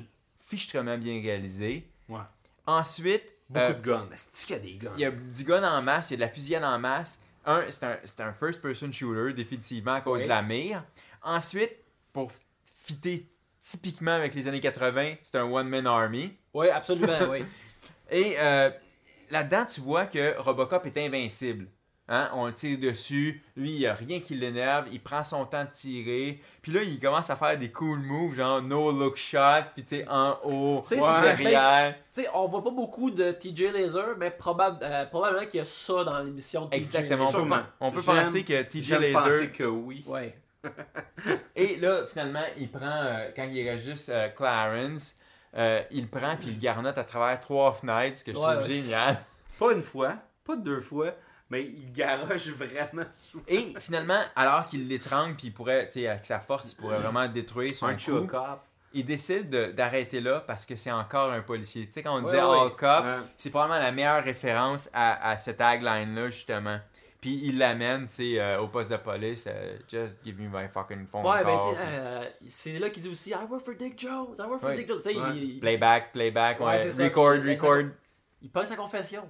fichtrement 0.58 0.98
bien 0.98 1.20
réalisé. 1.22 1.88
Ouais. 2.08 2.20
Ensuite, 2.68 3.24
Beaucoup 3.50 3.66
euh, 3.66 3.74
de 3.74 3.82
guns. 3.82 4.10
C'est 4.16 4.46
qu'il 4.46 4.56
y 4.56 4.60
a 4.60 4.62
des 4.62 4.74
guns? 4.76 4.92
il 4.96 5.02
y 5.02 5.06
a 5.06 5.12
du 5.12 5.44
gun 5.44 5.64
en 5.64 5.82
masse, 5.82 6.10
il 6.10 6.14
y 6.14 6.16
a 6.16 6.18
de 6.18 6.22
la 6.22 6.30
fusillade 6.30 6.64
en 6.64 6.78
masse. 6.78 7.22
Un, 7.46 7.64
c'est 7.70 7.84
un, 7.84 8.28
un 8.28 8.34
first-person 8.34 8.92
shooter, 8.92 9.34
définitivement, 9.34 9.94
à 9.94 10.02
cause 10.02 10.24
de 10.24 10.28
la 10.28 10.42
mire. 10.42 10.84
Ensuite, 11.24 11.76
pour 12.14 12.32
fitter 12.76 13.28
typiquement 13.62 14.12
avec 14.14 14.34
les 14.36 14.48
années 14.48 14.60
80, 14.60 15.16
c'est 15.24 15.38
un 15.38 15.44
one-man 15.44 15.88
army. 15.88 16.38
Oui, 16.54 16.70
absolument, 16.70 17.20
oui. 17.30 17.44
Et 18.12 18.36
euh, 18.38 18.70
là-dedans, 19.32 19.66
tu 19.66 19.82
vois 19.82 20.06
que 20.06 20.38
Robocop 20.38 20.86
est 20.86 20.98
invincible. 20.98 21.68
Hein? 22.10 22.30
On 22.34 22.48
le 22.48 22.54
tire 22.54 22.78
dessus, 22.78 23.42
lui, 23.56 23.72
il 23.72 23.80
n'y 23.80 23.88
a 23.88 23.94
rien 23.94 24.20
qui 24.20 24.36
l'énerve, 24.36 24.88
il 24.92 25.02
prend 25.02 25.24
son 25.24 25.46
temps 25.46 25.64
de 25.64 25.70
tirer. 25.70 26.42
Puis 26.62 26.74
là, 26.74 26.82
il 26.84 27.00
commence 27.00 27.30
à 27.30 27.38
faire 27.38 27.58
des 27.58 27.72
cool 27.72 28.00
moves, 28.00 28.36
genre 28.36 28.62
no 28.62 28.92
look 28.92 29.16
shot, 29.16 29.40
puis 29.74 29.84
tu 29.84 29.98
sais, 30.00 30.06
en 30.10 30.38
haut, 30.44 30.82
Tu 30.88 30.96
sais, 30.96 31.02
c'est- 31.02 31.44
derrière. 31.44 31.96
Tu 32.14 32.24
sais, 32.24 32.28
on 32.34 32.46
voit 32.48 32.62
pas 32.62 32.72
beaucoup 32.72 33.10
de 33.10 33.32
TJ 33.32 33.72
Laser, 33.72 34.18
mais 34.18 34.32
probable, 34.32 34.80
euh, 34.82 35.06
probablement 35.06 35.46
qu'il 35.48 35.60
y 35.60 35.62
a 35.62 35.66
ça 35.66 36.04
dans 36.04 36.20
l'émission 36.20 36.66
de 36.66 36.72
TJ 36.72 36.78
Exactement. 36.78 37.26
On 37.80 37.92
peut, 37.92 38.02
penser 38.02 38.44
que 38.44 38.62
TJ 38.64 38.92
Laser. 39.00 39.24
penser 39.24 39.50
que 39.50 39.64
oui. 39.64 40.04
Ouais. 40.06 40.36
Et 41.56 41.78
là, 41.78 42.06
finalement, 42.08 42.44
il 42.58 42.70
prend, 42.70 42.82
euh, 42.86 43.30
quand 43.36 43.44
il 43.50 43.70
reste 43.70 43.86
juste 43.86 44.10
euh, 44.10 44.28
Clarence, 44.30 45.16
euh, 45.56 45.82
il 45.92 46.08
prend 46.10 46.36
puis 46.36 46.48
il 46.50 46.56
le 46.56 46.60
garnotte 46.60 46.98
à 46.98 47.04
travers 47.04 47.40
trois 47.40 47.74
fenêtres, 47.74 48.18
ce 48.18 48.24
que 48.24 48.34
je 48.34 48.38
Ouais, 48.38 48.44
trouve 48.44 48.58
ouais. 48.64 48.68
génial. 48.68 49.20
Pas 49.60 49.72
une 49.74 49.82
fois, 49.84 50.16
pas 50.46 50.56
deux 50.56 50.80
fois, 50.82 51.14
mais 51.50 51.64
il 51.64 51.92
garoche 51.92 52.48
vraiment 52.50 53.04
souvent. 53.12 53.44
Et 53.48 53.74
finalement, 53.80 54.22
alors 54.36 54.68
qu'il 54.68 54.88
l'étrangle 54.88 55.36
puis 55.36 55.48
il 55.48 55.54
pourrait, 55.54 55.86
tu 55.88 55.94
sais, 56.02 56.08
avec 56.08 56.26
sa 56.26 56.40
force, 56.40 56.72
il 56.74 56.76
pourrait 56.78 56.98
vraiment 57.00 57.28
détruire 57.28 57.76
son 57.76 57.88
Un 57.88 57.96
cop. 57.96 58.62
il 58.94 59.06
décide 59.06 59.50
de- 59.50 59.72
d'arrêter 59.72 60.22
là 60.22 60.40
parce 60.46 60.66
que 60.66 60.76
c'est 60.76 60.92
encore 60.92 61.32
un 61.32 61.42
policier. 61.42 61.88
Tu 61.88 61.94
sais, 61.94 62.04
quand 62.04 62.14
on 62.14 62.24
Ouais, 62.24 62.32
disait 62.32 62.44
ouais. 62.44 62.60
All 62.60 62.70
Cop, 62.76 63.06
Ouais. 63.06 63.28
c'est 63.38 63.50
probablement 63.50 63.80
la 63.80 63.92
meilleure 63.92 64.24
référence 64.24 64.90
à, 64.94 65.30
à 65.32 65.38
cette 65.38 65.58
tagline-là, 65.58 66.30
justement. 66.30 66.80
Puis 67.22 67.40
il 67.42 67.58
l'amène, 67.58 68.06
tu 68.08 68.14
sais, 68.16 68.40
euh, 68.42 68.60
au 68.60 68.68
poste 68.68 68.92
de 68.92 68.98
police, 68.98 69.46
euh, 69.48 69.78
just 69.90 70.20
give 70.26 70.38
me 70.42 70.50
my 70.50 70.68
fucking 70.68 71.08
phone 71.08 71.26
Ouais, 71.26 71.42
ben 71.46 71.58
call. 71.58 71.70
tu 71.70 71.76
sais, 71.76 71.82
euh, 71.82 72.30
c'est 72.48 72.80
là 72.80 72.90
qu'il 72.90 73.02
dit 73.04 73.08
aussi 73.10 73.30
I 73.30 73.36
work 73.50 73.64
for 73.64 73.76
Dick 73.76 73.98
Jones, 73.98 74.36
I 74.38 74.42
work 74.42 74.60
for 74.60 74.70
Ouais. 74.72 74.76
Dick 74.76 74.90
Jones. 74.90 75.02
Tu 75.02 75.14
sais, 75.14 75.18
Ouais. 75.18 75.30
il, 75.36 75.44
il, 75.56 75.60
Playback, 75.62 76.12
playback, 76.12 76.60
Ouais, 76.60 76.66
ouais, 76.66 76.80
c'est 76.80 76.92
ça. 76.92 77.04
record, 77.06 77.36
Il- 77.36 77.46
il- 77.48 77.52
record. 77.54 77.84
il 78.42 78.50
passe 78.52 78.68
sa 78.68 78.76
confession. 78.76 79.30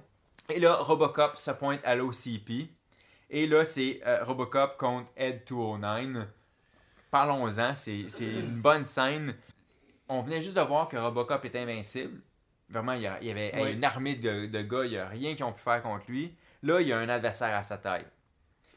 Et 0.50 0.60
là, 0.60 0.76
Robocop 0.76 1.36
se 1.36 1.50
pointe 1.52 1.80
à 1.84 1.94
l'OCP. 1.94 2.68
Et 3.30 3.46
là, 3.46 3.64
c'est 3.64 4.00
euh, 4.06 4.22
Robocop 4.24 4.76
contre 4.76 5.08
Ed 5.16 5.42
209. 5.48 6.26
Parlons-en, 7.10 7.74
c'est 7.74 8.00
une 8.20 8.60
bonne 8.60 8.84
scène. 8.84 9.34
On 10.08 10.20
venait 10.22 10.42
juste 10.42 10.56
de 10.56 10.60
voir 10.60 10.88
que 10.88 10.96
Robocop 10.96 11.44
est 11.44 11.56
invincible. 11.56 12.20
Vraiment, 12.68 12.92
il 12.92 13.02
y, 13.02 13.06
a- 13.06 13.18
il 13.20 13.28
y 13.28 13.30
avait 13.30 13.52
Oui. 13.62 13.72
une 13.72 13.84
armée 13.84 14.16
de, 14.16 14.46
de 14.46 14.62
gars, 14.62 14.84
il 14.84 14.90
n'y 14.90 14.98
a 14.98 15.08
rien 15.08 15.34
qu'ils 15.34 15.44
ont 15.44 15.52
pu 15.52 15.62
faire 15.62 15.82
contre 15.82 16.04
lui. 16.08 16.34
Là, 16.62 16.80
il 16.80 16.88
y 16.88 16.92
a 16.92 16.98
un 16.98 17.08
adversaire 17.08 17.54
à 17.56 17.62
sa 17.62 17.78
taille. 17.78 18.06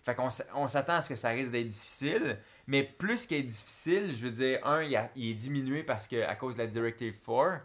Fait 0.03 0.13
qu'on 0.15 0.30
on 0.55 0.68
s'attend 0.68 0.93
à 0.95 1.01
ce 1.01 1.09
que 1.09 1.15
ça 1.15 1.30
risque 1.30 1.51
d'être 1.51 1.68
difficile. 1.68 2.38
Mais 2.68 2.84
plus 2.84 3.26
qu'être 3.26 3.47
difficile, 3.47 4.13
je 4.15 4.26
veux 4.26 4.32
dire, 4.32 4.65
un, 4.65 4.84
il, 4.84 4.95
a- 4.95 5.09
il 5.15 5.32
est 5.32 5.34
diminué 5.34 5.84
parce 5.84 6.07
que 6.07 6.22
à 6.24 6.36
cause 6.36 6.55
de 6.55 6.61
la 6.61 6.68
Directive 6.68 7.18
4, 7.26 7.61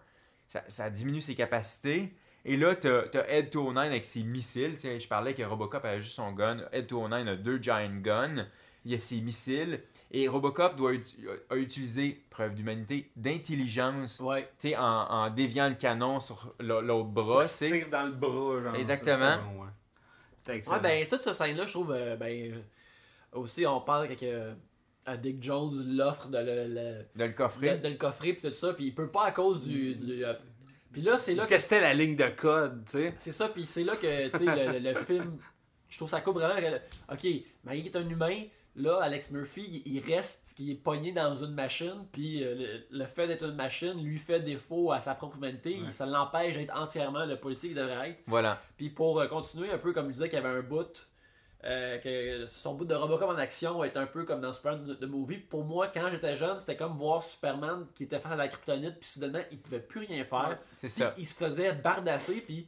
ça, 0.48 0.62
ça 0.68 0.90
diminue 0.90 1.20
ses 1.20 1.34
capacités. 1.34 2.12
Et 2.44 2.56
là, 2.56 2.74
t'as 2.74 3.02
as 3.14 3.28
Ed 3.30 3.50
209 3.50 3.86
avec 3.86 4.04
ses 4.04 4.22
missiles. 4.22 4.76
Je 4.82 5.06
parlais 5.08 5.32
que 5.34 5.42
Robocop 5.42 5.84
avait 5.84 6.00
juste 6.00 6.16
son 6.16 6.32
gun. 6.32 6.58
Ed 6.72 6.86
209 6.86 7.28
a 7.28 7.36
deux 7.36 7.60
giant 7.62 7.88
guns. 8.00 8.46
Il 8.84 8.90
y 8.90 8.94
a 8.94 8.98
ses 8.98 9.20
missiles. 9.20 9.80
Et 10.10 10.26
Robocop 10.28 10.74
doit 10.76 10.92
ut- 10.92 11.04
a 11.50 11.56
utilisé, 11.56 12.20
preuve 12.30 12.54
d'humanité, 12.54 13.10
d'intelligence. 13.16 14.18
Ouais. 14.20 14.42
Tu 14.58 14.70
sais, 14.70 14.76
en, 14.76 14.82
en 14.84 15.30
déviant 15.30 15.68
le 15.68 15.76
canon 15.76 16.18
sur 16.20 16.52
l'autre 16.60 17.08
bras. 17.08 17.44
Il 17.44 17.48
tire 17.48 17.88
dans 17.90 18.02
le 18.04 18.12
bras, 18.12 18.60
genre. 18.60 18.74
Exactement. 18.74 19.38
C'était 20.38 20.56
excellent. 20.56 20.76
Ouais, 20.76 20.82
ben 20.82 21.06
toute 21.08 21.22
cette 21.22 21.34
scène-là, 21.34 21.66
je 21.66 21.72
trouve, 21.72 21.92
euh, 21.92 22.16
ben, 22.16 22.52
euh, 22.52 22.58
aussi, 23.38 23.64
on 23.66 23.80
parle 23.80 24.06
avec. 24.06 24.22
euh, 24.24 24.52
à 25.04 25.16
Dick 25.16 25.42
Jones 25.42 25.96
l'offre 25.96 26.28
de 26.28 26.38
le, 26.38 26.68
le- 26.68 27.04
De 27.16 27.24
le 27.24 27.32
coffrer. 27.32 27.76
de, 27.78 27.82
de 27.82 27.88
le 27.88 27.96
coffrer 27.96 28.34
puis 28.34 28.48
tout 28.48 28.54
ça, 28.54 28.72
puis 28.72 28.86
il 28.86 28.94
peut 28.94 29.08
pas 29.08 29.24
à 29.26 29.32
cause 29.32 29.60
du. 29.60 29.94
du 29.96 30.24
euh, 30.24 30.32
puis 30.92 31.02
là, 31.02 31.18
c'est 31.18 31.34
là 31.34 31.44
que. 31.44 31.48
testait 31.50 31.80
la 31.80 31.94
ligne 31.94 32.16
de 32.16 32.28
code, 32.28 32.84
tu 32.86 32.92
sais. 32.98 33.14
C'est 33.16 33.32
ça, 33.32 33.48
puis 33.48 33.64
c'est 33.66 33.84
là 33.84 33.96
que 33.96 34.28
tu 34.28 34.38
sais, 34.44 34.80
le, 34.80 34.94
film. 35.06 35.38
Je 35.88 35.96
trouve 35.98 36.08
ça 36.08 36.20
cool 36.20 36.34
vraiment. 36.34 36.54
que- 36.60 37.12
ok, 37.14 37.42
Maggie 37.64 37.86
est 37.86 37.96
un 37.96 38.08
humain. 38.08 38.44
Là, 38.74 39.00
Alex 39.02 39.30
Murphy, 39.32 39.82
il 39.84 40.00
reste, 40.00 40.54
il 40.58 40.70
est 40.70 40.74
pogné 40.76 41.12
dans 41.12 41.34
une 41.34 41.52
machine, 41.52 42.06
puis 42.10 42.42
euh, 42.42 42.54
le, 42.90 42.98
le 42.98 43.04
fait 43.04 43.26
d'être 43.26 43.44
une 43.44 43.54
machine 43.54 44.02
lui 44.02 44.16
fait 44.16 44.40
défaut 44.40 44.92
à 44.92 45.00
sa 45.00 45.14
propre 45.14 45.36
humanité. 45.36 45.78
Ça 45.92 46.06
l'empêche 46.06 46.56
d'être 46.56 46.74
entièrement 46.74 47.26
le 47.26 47.36
policier 47.36 47.68
qu'il 47.68 47.76
devrait 47.78 48.10
être. 48.10 48.20
Voilà. 48.26 48.62
Puis 48.78 48.88
pour 48.88 49.20
euh, 49.20 49.26
continuer 49.26 49.70
un 49.70 49.76
peu 49.76 49.92
comme 49.92 50.06
je 50.06 50.12
disais 50.12 50.30
qu'il 50.30 50.38
y 50.38 50.42
avait 50.42 50.56
un 50.56 50.62
bout, 50.62 51.06
euh, 51.64 51.98
que 51.98 52.46
son 52.50 52.74
bout 52.74 52.84
de 52.84 52.94
Robocop 52.94 53.30
en 53.30 53.36
action 53.36 53.84
est 53.84 53.96
un 53.96 54.06
peu 54.06 54.24
comme 54.24 54.40
dans 54.40 54.52
Superman 54.52 54.84
de, 54.84 54.94
de 54.94 55.06
Movie. 55.06 55.38
Pour 55.38 55.64
moi, 55.64 55.88
quand 55.88 56.08
j'étais 56.10 56.36
jeune, 56.36 56.58
c'était 56.58 56.76
comme 56.76 56.96
voir 56.98 57.22
Superman 57.22 57.86
qui 57.94 58.04
était 58.04 58.18
face 58.18 58.32
à 58.32 58.36
la 58.36 58.48
kryptonite, 58.48 58.98
puis 58.98 59.08
soudainement, 59.08 59.40
il 59.50 59.58
pouvait 59.60 59.80
plus 59.80 60.00
rien 60.06 60.24
faire. 60.24 60.58
C'est 60.78 60.88
ça. 60.88 61.14
il 61.16 61.26
se 61.26 61.34
faisait 61.34 61.72
bardasser, 61.72 62.40
puis 62.40 62.66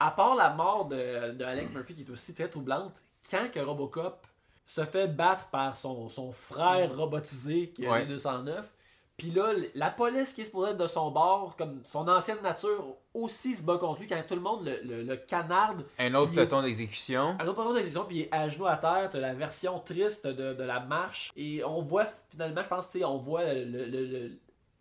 à 0.00 0.10
part 0.10 0.34
la 0.34 0.50
mort 0.50 0.86
de, 0.86 1.32
de 1.32 1.44
Alex 1.44 1.70
Murphy 1.74 1.94
qui 1.94 2.02
est 2.02 2.10
aussi 2.10 2.34
très 2.34 2.48
troublante, 2.48 2.94
quand 3.30 3.50
que 3.50 3.60
Robocop 3.60 4.26
se 4.66 4.84
fait 4.84 5.06
battre 5.06 5.48
par 5.50 5.76
son, 5.76 6.08
son 6.08 6.32
frère 6.32 6.96
robotisé 6.96 7.70
qui 7.70 7.84
est 7.84 7.88
Ouais. 7.88 8.00
le 8.00 8.06
209, 8.06 8.68
puis 9.16 9.30
là, 9.30 9.52
la 9.76 9.90
police 9.90 10.32
qui 10.32 10.40
est 10.40 10.44
supposée 10.44 10.72
être 10.72 10.78
de 10.78 10.86
son 10.88 11.10
bord, 11.12 11.54
comme 11.56 11.80
son 11.84 12.08
ancienne 12.08 12.42
nature, 12.42 12.96
aussi 13.14 13.54
se 13.54 13.62
bat 13.62 13.78
contre 13.78 14.00
lui 14.00 14.06
quand 14.08 14.20
tout 14.26 14.34
le 14.34 14.40
monde 14.40 14.64
le, 14.66 14.80
le, 14.82 15.02
le 15.04 15.16
canarde 15.16 15.84
Un 15.98 16.14
autre 16.14 16.32
peloton 16.32 16.62
d'exécution. 16.62 17.36
un 17.40 17.46
autre 17.46 17.58
moment 17.62 17.72
d'exécution, 17.74 18.04
puis 18.04 18.16
il 18.18 18.22
est 18.22 18.32
à 18.34 18.48
genoux 18.48 18.66
à 18.66 18.76
terre, 18.76 19.08
t'as 19.10 19.20
la 19.20 19.32
version 19.34 19.78
triste 19.78 20.26
de, 20.26 20.52
de 20.54 20.62
la 20.64 20.80
marche, 20.80 21.30
et 21.36 21.62
on 21.64 21.80
voit 21.80 22.06
finalement, 22.30 22.62
je 22.62 22.68
pense, 22.68 22.90
tu 22.90 22.98
sais, 22.98 23.04
on 23.04 23.16
voit 23.18 23.44
le, 23.54 23.64
le, 23.86 24.38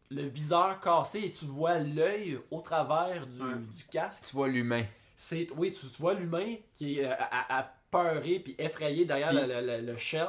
le- 0.09 0.27
viseur 0.27 0.79
cassé 0.79 1.19
et 1.25 1.31
tu 1.31 1.45
vois 1.45 1.79
l'œil 1.79 2.39
au 2.51 2.59
travers 2.61 3.25
du, 3.27 3.41
Ouais. 3.41 3.53
du 3.75 3.83
casque. 3.91 4.25
Tu 4.27 4.35
vois 4.35 4.47
l'humain. 4.47 4.83
C'est, 5.15 5.47
oui, 5.57 5.71
tu, 5.71 5.87
tu 5.87 6.01
vois 6.01 6.13
l'humain 6.13 6.55
qui 6.75 6.99
est 6.99 7.05
euh, 7.05 7.13
à, 7.17 7.57
à- 7.57 7.59
à 7.61 7.73
peuré 7.93 8.39
puis 8.39 8.55
effrayé 8.57 9.05
derrière 9.05 9.29
Puis- 9.29 9.37
le, 9.47 9.61
le- 9.61 9.81
le 9.91 9.97
shell. 9.97 10.27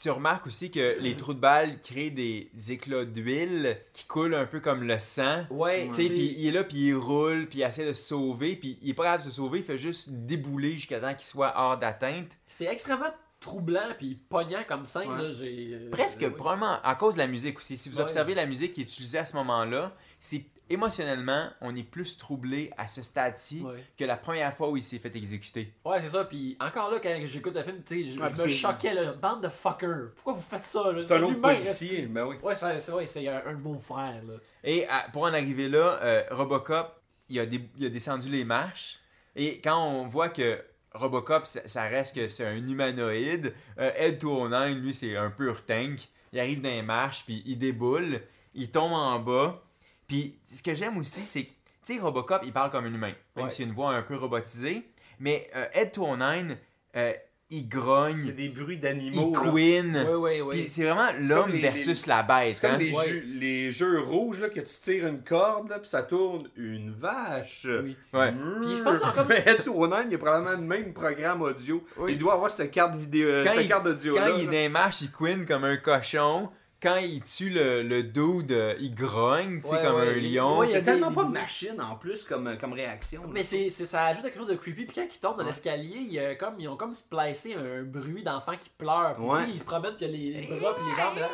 Tu 0.00 0.10
remarques 0.10 0.46
aussi 0.48 0.70
que 0.70 0.98
les 1.00 1.14
trous 1.16 1.32
de 1.34 1.38
balles 1.40 1.80
créent 1.80 2.10
des 2.10 2.50
éclats 2.68 3.04
d'huile 3.04 3.78
qui 3.92 4.04
coulent 4.06 4.34
un 4.34 4.46
peu 4.46 4.60
comme 4.60 4.82
le 4.82 4.98
sang. 4.98 5.44
Ouais, 5.50 5.86
Tu 5.88 5.94
sais, 5.94 6.08
puis 6.08 6.34
il 6.36 6.48
est 6.48 6.52
là, 6.52 6.64
puis 6.64 6.88
il 6.88 6.94
roule, 6.94 7.46
puis 7.46 7.60
il 7.60 7.62
essaie 7.62 7.86
de 7.86 7.92
se 7.92 8.02
sauver, 8.02 8.56
puis 8.56 8.78
il 8.82 8.90
est 8.90 8.94
pas 8.94 9.04
capable 9.04 9.22
de 9.24 9.28
se 9.30 9.34
sauver, 9.36 9.58
il 9.60 9.64
fait 9.64 9.78
juste 9.78 10.10
débouler 10.10 10.72
jusqu'à 10.72 11.00
temps 11.00 11.14
qu'il 11.14 11.24
soit 11.24 11.54
hors 11.56 11.78
d'atteinte. 11.78 12.36
c'est 12.46 12.66
extrêmement 12.66 13.06
troublant 13.44 13.88
puis 13.98 14.14
pognant 14.28 14.62
comme 14.66 14.86
scène. 14.86 15.08
Ouais. 15.10 15.22
Là, 15.22 15.30
j'ai, 15.30 15.70
euh, 15.74 15.90
Presque, 15.90 16.20
oui. 16.22 16.30
probablement 16.30 16.80
à 16.82 16.94
cause 16.94 17.14
de 17.14 17.18
la 17.20 17.26
musique 17.26 17.58
aussi. 17.58 17.76
Si 17.76 17.88
vous 17.90 17.96
Ouais. 17.96 18.02
observez 18.02 18.34
la 18.34 18.46
musique 18.46 18.72
qui 18.72 18.80
est 18.80 18.84
utilisée 18.84 19.18
à 19.18 19.26
ce 19.26 19.36
moment-là, 19.36 19.92
c'est 20.18 20.44
émotionnellement, 20.70 21.50
on 21.60 21.76
est 21.76 21.82
plus 21.82 22.16
troublé 22.16 22.70
à 22.76 22.88
ce 22.88 23.02
stade-ci 23.02 23.62
Ouais. 23.62 23.84
que 23.98 24.04
la 24.04 24.16
première 24.16 24.56
fois 24.56 24.70
où 24.70 24.76
il 24.76 24.82
s'est 24.82 24.98
fait 24.98 25.14
exécuter. 25.16 25.72
Ouais, 25.84 26.00
c'est 26.00 26.08
ça. 26.08 26.24
Puis 26.24 26.56
encore 26.60 26.90
là, 26.90 26.98
quand 27.02 27.14
j'écoute 27.24 27.54
le 27.54 27.62
film, 27.62 27.82
tu 27.86 28.04
sais, 28.04 28.10
je, 28.10 28.18
Ouais, 28.20 28.28
je 28.28 28.34
puis 28.34 28.42
me 28.44 28.48
choquais, 28.48 28.94
là. 28.94 29.12
Bande 29.12 29.42
de 29.42 29.48
fuckers. 29.48 30.10
Pourquoi 30.14 30.32
vous 30.34 30.40
faites 30.40 30.64
ça, 30.64 30.90
là? 30.92 31.00
C'est 31.00 31.12
un 31.12 31.22
autre 31.22 31.40
policier, 31.40 31.92
esti. 32.00 32.06
ben 32.06 32.26
oui. 32.26 32.36
Ouais, 32.42 32.54
c'est 32.56 32.92
ouais, 32.92 33.06
c'est 33.06 33.28
un, 33.28 33.42
un 33.46 33.52
de 33.54 33.60
vos 33.60 33.78
frères, 33.78 34.22
là. 34.26 34.34
Et 34.64 34.86
à- 34.88 35.06
pour 35.12 35.22
en 35.22 35.32
arriver 35.34 35.68
là, 35.68 35.98
euh, 36.02 36.22
Robocop, 36.30 37.00
il 37.28 37.38
a, 37.40 37.46
dé- 37.46 37.68
il 37.76 37.86
a 37.86 37.88
descendu 37.90 38.28
les 38.30 38.44
marches. 38.44 38.98
Et 39.36 39.60
quand 39.60 39.78
on 39.86 40.06
voit 40.06 40.28
que 40.28 40.62
Robocop, 40.94 41.44
ça, 41.46 41.60
ça 41.66 41.82
reste 41.84 42.14
que 42.14 42.28
c'est 42.28 42.46
un 42.46 42.56
humanoïde, 42.56 43.52
euh, 43.78 43.90
Ed 43.96 44.18
209, 44.18 44.76
lui, 44.78 44.94
c'est 44.94 45.16
un 45.16 45.30
pur 45.30 45.64
tank. 45.64 45.98
Il 46.32 46.40
arrive 46.40 46.60
dans 46.62 46.68
les 46.70 46.82
marches, 46.82 47.24
puis 47.24 47.42
il 47.46 47.58
déboule, 47.58 48.20
il 48.54 48.70
tombe 48.70 48.92
en 48.92 49.18
bas. 49.18 49.62
Puis 50.06 50.38
ce 50.44 50.62
que 50.62 50.74
j'aime 50.74 50.96
aussi, 50.98 51.26
c'est 51.26 51.44
que, 51.44 51.50
tu 51.50 51.94
sais, 51.94 51.98
Robocop, 51.98 52.42
il 52.44 52.52
parle 52.52 52.70
comme 52.70 52.84
un 52.86 52.94
humain, 52.94 53.12
même 53.36 53.44
Ouais. 53.46 53.50
s'il 53.50 53.64
a 53.64 53.68
une 53.68 53.74
voix 53.74 53.94
un 53.94 54.02
peu 54.02 54.16
robotisée. 54.16 54.88
Mais 55.20 55.48
euh, 55.54 55.66
Ed 55.74 55.92
209, 55.94 56.56
euh, 56.96 57.12
il 57.58 57.62
C'est 57.62 57.68
grogne, 57.78 58.32
des 58.32 58.48
bruits 58.48 58.74
il 58.76 58.80
d'animaux. 58.80 59.32
là. 59.34 59.50
queen. 59.50 60.06
Ouais, 60.18 60.40
ouais. 60.40 60.54
Puis 60.56 60.68
c'est 60.68 60.84
vraiment 60.84 61.08
l'homme 61.20 61.50
les- 61.52 61.60
versus 61.60 62.06
la 62.06 62.22
bête. 62.22 62.54
C'est 62.54 62.60
comme 62.66 62.76
hein. 62.76 62.78
les, 62.78 62.92
Ouais. 62.92 63.06
jeux, 63.08 63.22
les 63.38 63.70
jeux 63.70 64.00
rouges 64.00 64.40
là, 64.40 64.48
que 64.48 64.60
tu 64.60 64.74
tires 64.80 65.06
une 65.06 65.22
corde 65.22 65.68
là, 65.70 65.78
puis 65.78 65.88
ça 65.88 66.02
tourne 66.02 66.48
une 66.56 66.90
vache. 66.92 67.66
Oui. 67.82 67.96
Ouais. 68.12 68.32
Puis 68.62 68.76
je 68.76 68.82
pense 68.82 69.02
encore- 69.02 69.26
Mais 69.28 69.56
Tournan, 69.62 70.02
il 70.06 70.12
y 70.12 70.14
a 70.14 70.18
probablement 70.18 70.52
le 70.52 70.58
même 70.66 70.92
programme 70.92 71.42
audio. 71.42 71.82
Oui. 71.98 72.12
Il 72.12 72.18
doit 72.18 72.34
avoir 72.34 72.50
cette 72.50 72.70
carte 72.70 72.96
vidéo, 72.96 73.28
Quand 73.44 73.52
cette 73.54 73.64
il- 73.64 73.68
carte 73.68 73.86
audio 73.86 74.14
Quand 74.14 74.20
là. 74.20 74.30
il 74.36 74.42
est 74.42 74.46
dans 74.46 74.50
les 74.52 74.68
marches, 74.68 75.00
il 75.02 75.10
queen 75.10 75.46
comme 75.46 75.64
un 75.64 75.76
cochon. 75.76 76.48
Quand 76.84 76.96
il 76.98 77.22
tue 77.22 77.48
le, 77.48 77.82
le 77.82 78.02
dude, 78.02 78.52
euh, 78.52 78.74
il 78.78 78.94
grogne, 78.94 79.60
tu 79.62 79.68
sais, 79.68 79.72
Ouais, 79.76 79.82
comme 79.82 79.96
ouais, 79.96 80.08
un 80.08 80.16
il- 80.18 80.34
lion. 80.34 80.58
ouais, 80.58 80.68
Il 80.68 80.72
y 80.72 80.76
a 80.76 80.82
tellement 80.82 81.08
des- 81.08 81.14
pas 81.14 81.24
de 81.24 81.30
machine 81.30 81.80
en 81.80 81.96
plus 81.96 82.22
comme, 82.24 82.58
comme 82.58 82.74
réaction. 82.74 83.22
Mais 83.26 83.42
c'est, 83.42 83.70
c'est- 83.70 83.86
ça 83.86 84.04
ajoute 84.04 84.24
à 84.26 84.28
quelque 84.28 84.38
chose 84.40 84.48
de 84.50 84.54
creepy. 84.54 84.84
Puis 84.84 84.94
quand 84.94 85.06
ils 85.10 85.18
tombent 85.18 85.38
dans 85.38 85.44
Ouais. 85.44 85.46
l'escalier, 85.50 85.96
il 85.96 86.12
y 86.12 86.18
a 86.20 86.34
comme, 86.34 86.56
ils 86.60 86.68
ont 86.68 86.76
comme 86.76 86.92
splicé 86.92 87.54
un 87.54 87.82
bruit 87.84 88.22
d'enfant 88.22 88.56
qui 88.58 88.68
pleure. 88.68 89.16
Puis 89.16 89.52
ils 89.54 89.58
se 89.58 89.64
promènent, 89.64 89.96
puis 89.96 90.04
il 90.06 90.30
y 90.32 90.36
a 90.36 90.40
les 90.42 90.60
bras, 90.60 90.74
puis 90.74 90.84
les 90.84 90.94
jambes. 90.94 91.16
là. 91.18 91.28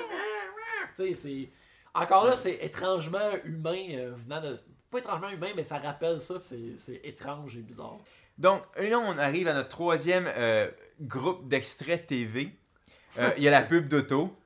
Tu 0.96 1.08
sais, 1.08 1.14
c'est. 1.14 1.50
Encore 1.94 2.24
là, 2.26 2.36
c'est 2.36 2.58
étrangement 2.64 3.30
humain 3.44 3.86
euh, 3.90 4.12
venant 4.14 4.40
de. 4.40 4.56
Pas 4.90 4.98
étrangement 4.98 5.30
humain, 5.30 5.50
mais 5.56 5.64
ça 5.64 5.78
rappelle 5.78 6.20
ça, 6.20 6.34
puis 6.34 6.46
c'est, 6.48 6.78
c'est 6.78 7.00
étrange 7.08 7.56
et 7.56 7.60
bizarre. 7.60 7.96
Donc, 8.38 8.62
là, 8.78 8.98
on 8.98 9.18
arrive 9.18 9.48
à 9.48 9.54
notre 9.54 9.68
troisième 9.68 10.28
euh, 10.36 10.68
groupe 11.00 11.46
d'extraits 11.48 12.06
TV. 12.06 12.50
Euh, 13.18 13.30
Il 13.36 13.42
y 13.42 13.48
a 13.48 13.50
la 13.50 13.62
pub 13.62 13.88
d'auto. 13.88 14.36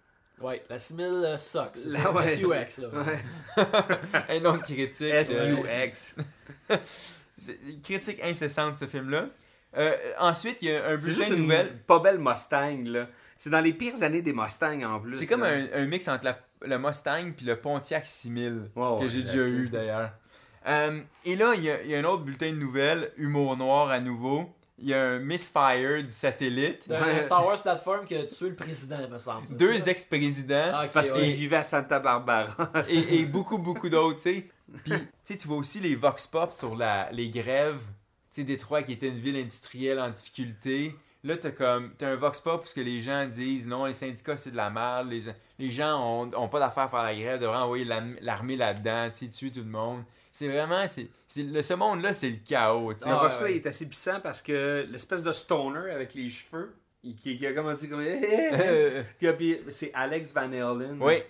Ouais, 0.40 0.62
la 0.68 0.78
simile 0.78 1.34
sucks. 1.38 1.70
C'est 1.76 1.88
La- 1.90 2.10
ouais, 2.12 2.36
SUX, 2.36 2.82
là. 2.82 2.88
Ouais. 2.88 3.18
Un 4.28 4.40
nom 4.40 4.58
critique. 4.58 5.02
euh, 5.12 5.20
S-U-X. 5.20 6.16
critique 7.82 8.20
incessante, 8.22 8.76
ce 8.76 8.86
film-là. 8.86 9.26
Euh, 9.76 9.92
ensuite, 10.20 10.58
il 10.62 10.68
y 10.68 10.76
a 10.76 10.84
un 10.86 10.96
bulletin 10.96 11.06
juste 11.12 11.30
de 11.30 11.34
une 11.36 11.42
nouvelles. 11.42 11.76
pas 11.86 11.98
belle 11.98 12.18
Mustang 12.20 12.84
là. 12.84 13.08
C'est 13.36 13.50
dans 13.50 13.60
les 13.60 13.72
pires 13.72 14.00
années 14.04 14.22
des 14.22 14.32
Mustangs 14.32 14.82
en 14.84 15.00
plus. 15.00 15.16
C'est 15.16 15.26
comme 15.26 15.42
un, 15.42 15.66
un 15.74 15.86
mix 15.86 16.06
entre 16.06 16.24
la- 16.26 16.38
le 16.62 16.78
Mustang 16.78 17.32
puis 17.36 17.44
le 17.44 17.56
Pontiac 17.56 18.06
6000 18.06 18.70
Ouais, 18.76 18.82
que 18.98 19.02
ouais, 19.02 19.08
j'ai 19.08 19.22
déjà 19.24 19.46
eu 19.48 19.68
d'ailleurs. 19.68 20.10
Euh, 20.66 21.00
et 21.24 21.34
là, 21.36 21.52
il 21.56 21.62
y, 21.64 21.70
a, 21.70 21.82
il 21.82 21.90
y 21.90 21.94
a 21.96 21.98
un 21.98 22.04
autre 22.04 22.22
bulletin 22.22 22.52
de 22.52 22.56
nouvelles, 22.56 23.10
humour 23.16 23.56
noir 23.56 23.90
à 23.90 23.98
nouveau. 23.98 24.48
Il 24.78 24.88
y 24.88 24.94
a 24.94 25.00
un 25.02 25.18
misfire 25.20 26.02
du 26.02 26.10
satellite. 26.10 26.90
Un 26.90 27.00
Ouais. 27.04 27.22
Star 27.22 27.46
Wars 27.46 27.60
platform 27.62 28.04
qui 28.04 28.16
a 28.16 28.24
tué 28.24 28.48
le 28.48 28.56
président, 28.56 28.96
il 29.04 29.08
me 29.08 29.18
semble. 29.18 29.46
Deux 29.56 29.88
ex-présidents 29.88 30.72
Ah, 30.74 30.88
Parce 30.92 31.10
ouais. 31.10 31.20
qu'il 31.20 31.34
vivait 31.34 31.56
à 31.56 31.62
Santa 31.62 32.00
Barbara. 32.00 32.72
et, 32.88 33.20
et 33.20 33.24
beaucoup, 33.26 33.58
beaucoup 33.58 33.88
d'autres, 33.88 34.18
tu 34.20 34.34
sais. 34.34 34.48
Puis, 34.82 34.92
tu 34.92 34.98
sais, 35.22 35.36
tu 35.36 35.46
vois 35.46 35.58
aussi 35.58 35.78
les 35.78 35.94
vox 35.94 36.26
pop 36.26 36.52
sur 36.52 36.74
la, 36.74 37.08
les 37.12 37.30
grèves. 37.30 37.82
Tu 38.32 38.40
sais, 38.40 38.44
Détroit 38.44 38.82
qui 38.82 38.92
était 38.92 39.08
une 39.10 39.18
ville 39.18 39.36
industrielle 39.36 40.00
en 40.00 40.10
difficulté. 40.10 40.96
Là, 41.22 41.36
t'as 41.36 41.52
comme, 41.52 41.92
t'as 41.96 42.08
un 42.08 42.16
vox 42.16 42.40
pop 42.40 42.60
parce 42.62 42.74
que 42.74 42.80
les 42.80 43.00
gens 43.00 43.26
disent 43.26 43.66
non, 43.66 43.84
les 43.86 43.94
syndicats 43.94 44.36
c'est 44.36 44.50
de 44.50 44.56
la 44.56 44.68
merde, 44.70 45.08
les, 45.08 45.20
gens- 45.20 45.34
les 45.58 45.70
gens 45.70 45.98
ont, 46.24 46.28
ont 46.36 46.48
pas 46.48 46.58
d'affaires 46.58 46.82
à 46.84 46.88
faire 46.88 47.02
la 47.02 47.14
grève, 47.14 47.40
devraient 47.40 47.56
envoyer 47.58 47.86
l'armée 48.20 48.56
là-dedans, 48.56 49.08
tu 49.10 49.18
sais, 49.26 49.28
tuer 49.28 49.50
tout 49.52 49.60
le 49.60 49.70
monde. 49.70 50.02
C'est 50.36 50.48
vraiment, 50.48 50.88
c'est, 50.88 51.06
c'est- 51.28 51.44
le, 51.44 51.62
ce 51.62 51.74
monde-là, 51.74 52.12
c'est 52.12 52.28
le 52.28 52.38
chaos, 52.44 52.92
tu 52.94 53.04
sais. 53.04 53.08
Le 53.08 53.14
Ah, 53.14 53.20
Vox 53.22 53.40
ouais. 53.42 53.52
il 53.52 53.56
est 53.58 53.66
assez 53.66 53.86
puissant 53.86 54.18
parce 54.20 54.42
que 54.42 54.84
l'espèce 54.90 55.22
de 55.22 55.30
stoner 55.30 55.92
avec 55.92 56.12
les 56.14 56.28
cheveux, 56.28 56.74
il, 57.04 57.14
qui, 57.14 57.36
qui 57.36 57.46
a 57.46 57.52
comme 57.52 57.68
un 57.68 57.76
petit 57.76 57.88
comme. 57.88 58.02
Puis, 59.18 59.32
puis, 59.34 59.60
c'est 59.68 59.92
Alex 59.94 60.32
Van 60.32 60.50
Halen. 60.50 60.98
Oui. 61.00 61.22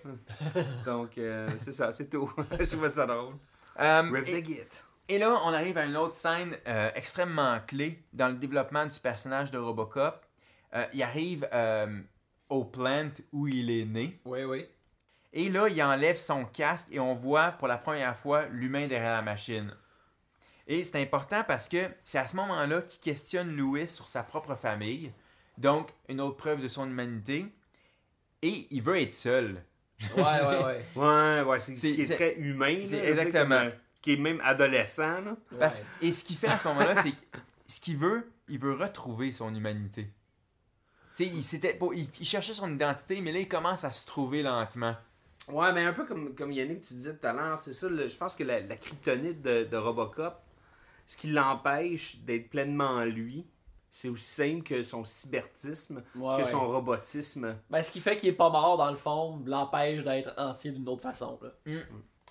Donc, 0.87 1.19
euh, 1.19 1.47
c'est 1.59 1.73
ça, 1.73 1.93
c'est 1.93 2.09
tout. 2.09 2.33
Je 2.59 2.65
trouvais 2.65 2.89
ça 2.89 3.05
drôle. 3.05 3.35
Riff 3.77 4.27
et, 4.29 4.43
the 4.43 4.47
Git. 4.47 4.61
et 5.11 5.19
là, 5.19 5.39
on 5.45 5.53
arrive 5.53 5.77
à 5.77 5.85
une 5.85 5.99
autre 5.99 6.15
scène 6.15 6.57
euh, 6.67 6.91
extrêmement 6.95 7.59
clé 7.67 8.03
dans 8.15 8.29
le 8.29 8.37
développement 8.37 8.87
du 8.87 8.99
personnage 9.01 9.51
de 9.51 9.59
Robocop. 9.59 10.25
Euh, 10.75 10.87
il 10.95 11.03
arrive 11.03 11.47
euh, 11.53 12.01
au 12.49 12.65
plant 12.65 13.11
où 13.33 13.49
il 13.49 13.71
est 13.71 13.85
né. 13.85 14.19
Oui, 14.25 14.45
oui. 14.45 14.65
Et 15.37 15.49
là, 15.49 15.69
il 15.69 15.83
enlève 15.83 16.17
son 16.17 16.45
casque 16.45 16.89
et 16.93 17.01
on 17.01 17.13
voit 17.13 17.51
pour 17.53 17.67
la 17.69 17.77
première 17.77 18.17
fois 18.17 18.47
l'humain 18.47 18.87
derrière 18.87 19.13
la 19.15 19.23
machine. 19.23 19.75
Et 20.69 20.83
c'est 20.85 21.03
important 21.03 21.43
parce 21.47 21.69
que 21.69 21.91
c'est 22.05 22.19
à 22.19 22.27
ce 22.29 22.37
moment-là 22.37 22.83
qu'il 22.83 23.01
questionne 23.01 23.55
Louis 23.55 23.89
sur 23.89 24.09
sa 24.09 24.23
propre 24.23 24.55
famille. 24.55 25.13
Donc, 25.59 25.91
une 26.09 26.21
autre 26.21 26.37
preuve 26.37 26.63
de 26.63 26.69
son 26.69 26.89
humanité. 26.89 27.47
Et 28.43 28.69
il 28.71 28.81
veut 28.81 29.01
être 29.01 29.13
seul. 29.13 29.63
Ouais, 30.17 30.23
ouais, 30.23 30.65
ouais. 30.65 30.85
Ouais, 30.97 31.43
ouais, 31.43 31.59
c'est 31.59 31.77
ce 31.77 31.87
qui 31.89 32.01
est 32.01 32.15
très 32.15 32.35
humain. 32.37 32.79
là, 32.79 33.05
exactement. 33.05 33.61
comme, 33.63 33.73
qui 34.03 34.13
est 34.13 34.17
même 34.17 34.41
adolescent. 34.43 35.21
Là. 35.21 35.37
Parce- 35.59 35.81
Ouais. 35.81 36.09
Et 36.09 36.13
ce 36.13 36.23
qu'il 36.25 36.37
fait 36.37 36.49
à 36.49 36.59
ce 36.59 36.69
moment-là, 36.69 36.95
c'est 36.95 37.13
que 37.13 37.23
ce 37.67 37.81
qu'il 37.81 37.97
veut, 37.97 38.31
il 38.49 38.59
veut 38.59 38.75
retrouver 38.75 39.33
son 39.33 39.55
humanité. 39.55 40.05
Tu 41.17 41.25
sais, 41.25 41.31
il, 41.31 41.43
s'était 41.45 41.75
pas- 41.75 41.87
il, 41.95 42.09
il 42.21 42.27
cherchait 42.27 42.55
son 42.55 42.73
identité, 42.73 43.21
mais 43.21 43.33
là, 43.33 43.39
il 43.41 43.49
commence 43.49 43.85
à 43.85 43.93
se 43.93 44.05
trouver 44.07 44.43
lentement. 44.43 44.95
Ouais, 45.49 45.73
mais 45.73 45.85
un 45.85 45.93
peu 45.93 46.05
comme, 46.05 46.35
comme 46.35 46.53
Yannick, 46.53 46.81
tu 46.83 46.95
disais 46.95 47.15
tout 47.17 47.27
à 47.27 47.33
l'heure, 47.33 47.59
c'est 47.59 47.73
ça, 47.73 47.89
le- 47.89 48.09
je 48.09 48.17
pense 48.17 48.35
que 48.35 48.45
la, 48.45 48.61
la 48.61 48.77
kryptonite 48.77 49.43
de, 49.43 49.65
de 49.65 49.77
Robocop, 49.77 50.35
ce 51.07 51.17
qui 51.17 51.29
l'empêche 51.29 52.17
d'être 52.21 52.49
pleinement 52.49 53.05
lui, 53.05 53.45
c'est 53.91 54.09
aussi 54.09 54.25
simple 54.25 54.63
que 54.63 54.83
son 54.83 55.05
cybertisme, 55.05 56.03
Ouais, 56.17 56.37
que 56.39 56.43
ouais. 56.43 56.51
son 56.51 56.67
robotisme. 56.67 57.57
Ben, 57.71 57.83
ce 57.83 57.91
qui 57.93 58.01
fait 58.01 58.17
qu'il 58.17 58.29
est 58.31 58.33
pas 58.33 58.51
mort, 58.51 58.77
dans 58.77 58.91
le 58.91 58.97
fond, 58.97 59.41
l'empêche 59.47 60.03
d'être 60.03 60.33
entier 60.37 60.73
d'une 60.73 60.89
autre 60.89 61.03
façon. 61.03 61.39
Là. 61.43 61.51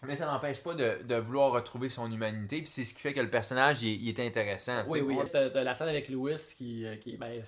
Mais 0.06 0.18
ça 0.18 0.26
n'empêche 0.26 0.62
pas 0.62 0.74
de, 0.74 1.02
de 1.04 1.16
vouloir 1.16 1.52
retrouver 1.54 1.88
son 1.88 2.12
humanité, 2.12 2.58
puis 2.58 2.68
c'est 2.68 2.84
ce 2.84 2.94
qui 2.94 3.00
fait 3.00 3.14
que 3.14 3.22
le 3.22 3.30
personnage 3.30 3.82
il, 3.82 3.90
est- 3.94 3.96
il 3.96 4.10
est 4.10 4.20
intéressant. 4.28 4.84
Oui, 4.90 5.00
oui. 5.00 5.16
T'as 5.32 5.50
t'as 5.50 5.64
la 5.64 5.74
scène 5.74 5.88
avec 5.88 6.10
Louis 6.10 6.34
qui, 6.58 6.86
euh, 6.86 6.98
qui 6.98 7.16
ben, 7.16 7.42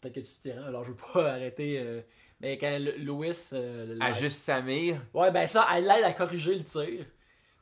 peut-être 0.00 0.14
que 0.14 0.20
tu 0.20 0.32
t'y 0.40 0.52
rends, 0.52 0.66
alors 0.66 0.84
je 0.84 0.92
veux 0.92 0.96
pas 1.12 1.32
arrêter. 1.32 1.80
euh, 1.80 2.00
mais 2.40 2.58
quand 2.58 2.78
le- 2.78 2.96
Louis. 2.98 3.32
euh, 3.52 3.98
Ajuste 4.00 4.38
Samir. 4.38 5.00
Ouais, 5.14 5.30
ben 5.30 5.46
ça, 5.46 5.66
elle 5.74 5.84
l'aide 5.84 6.04
à 6.04 6.12
corriger 6.12 6.54
le 6.54 6.64
tir. 6.64 7.04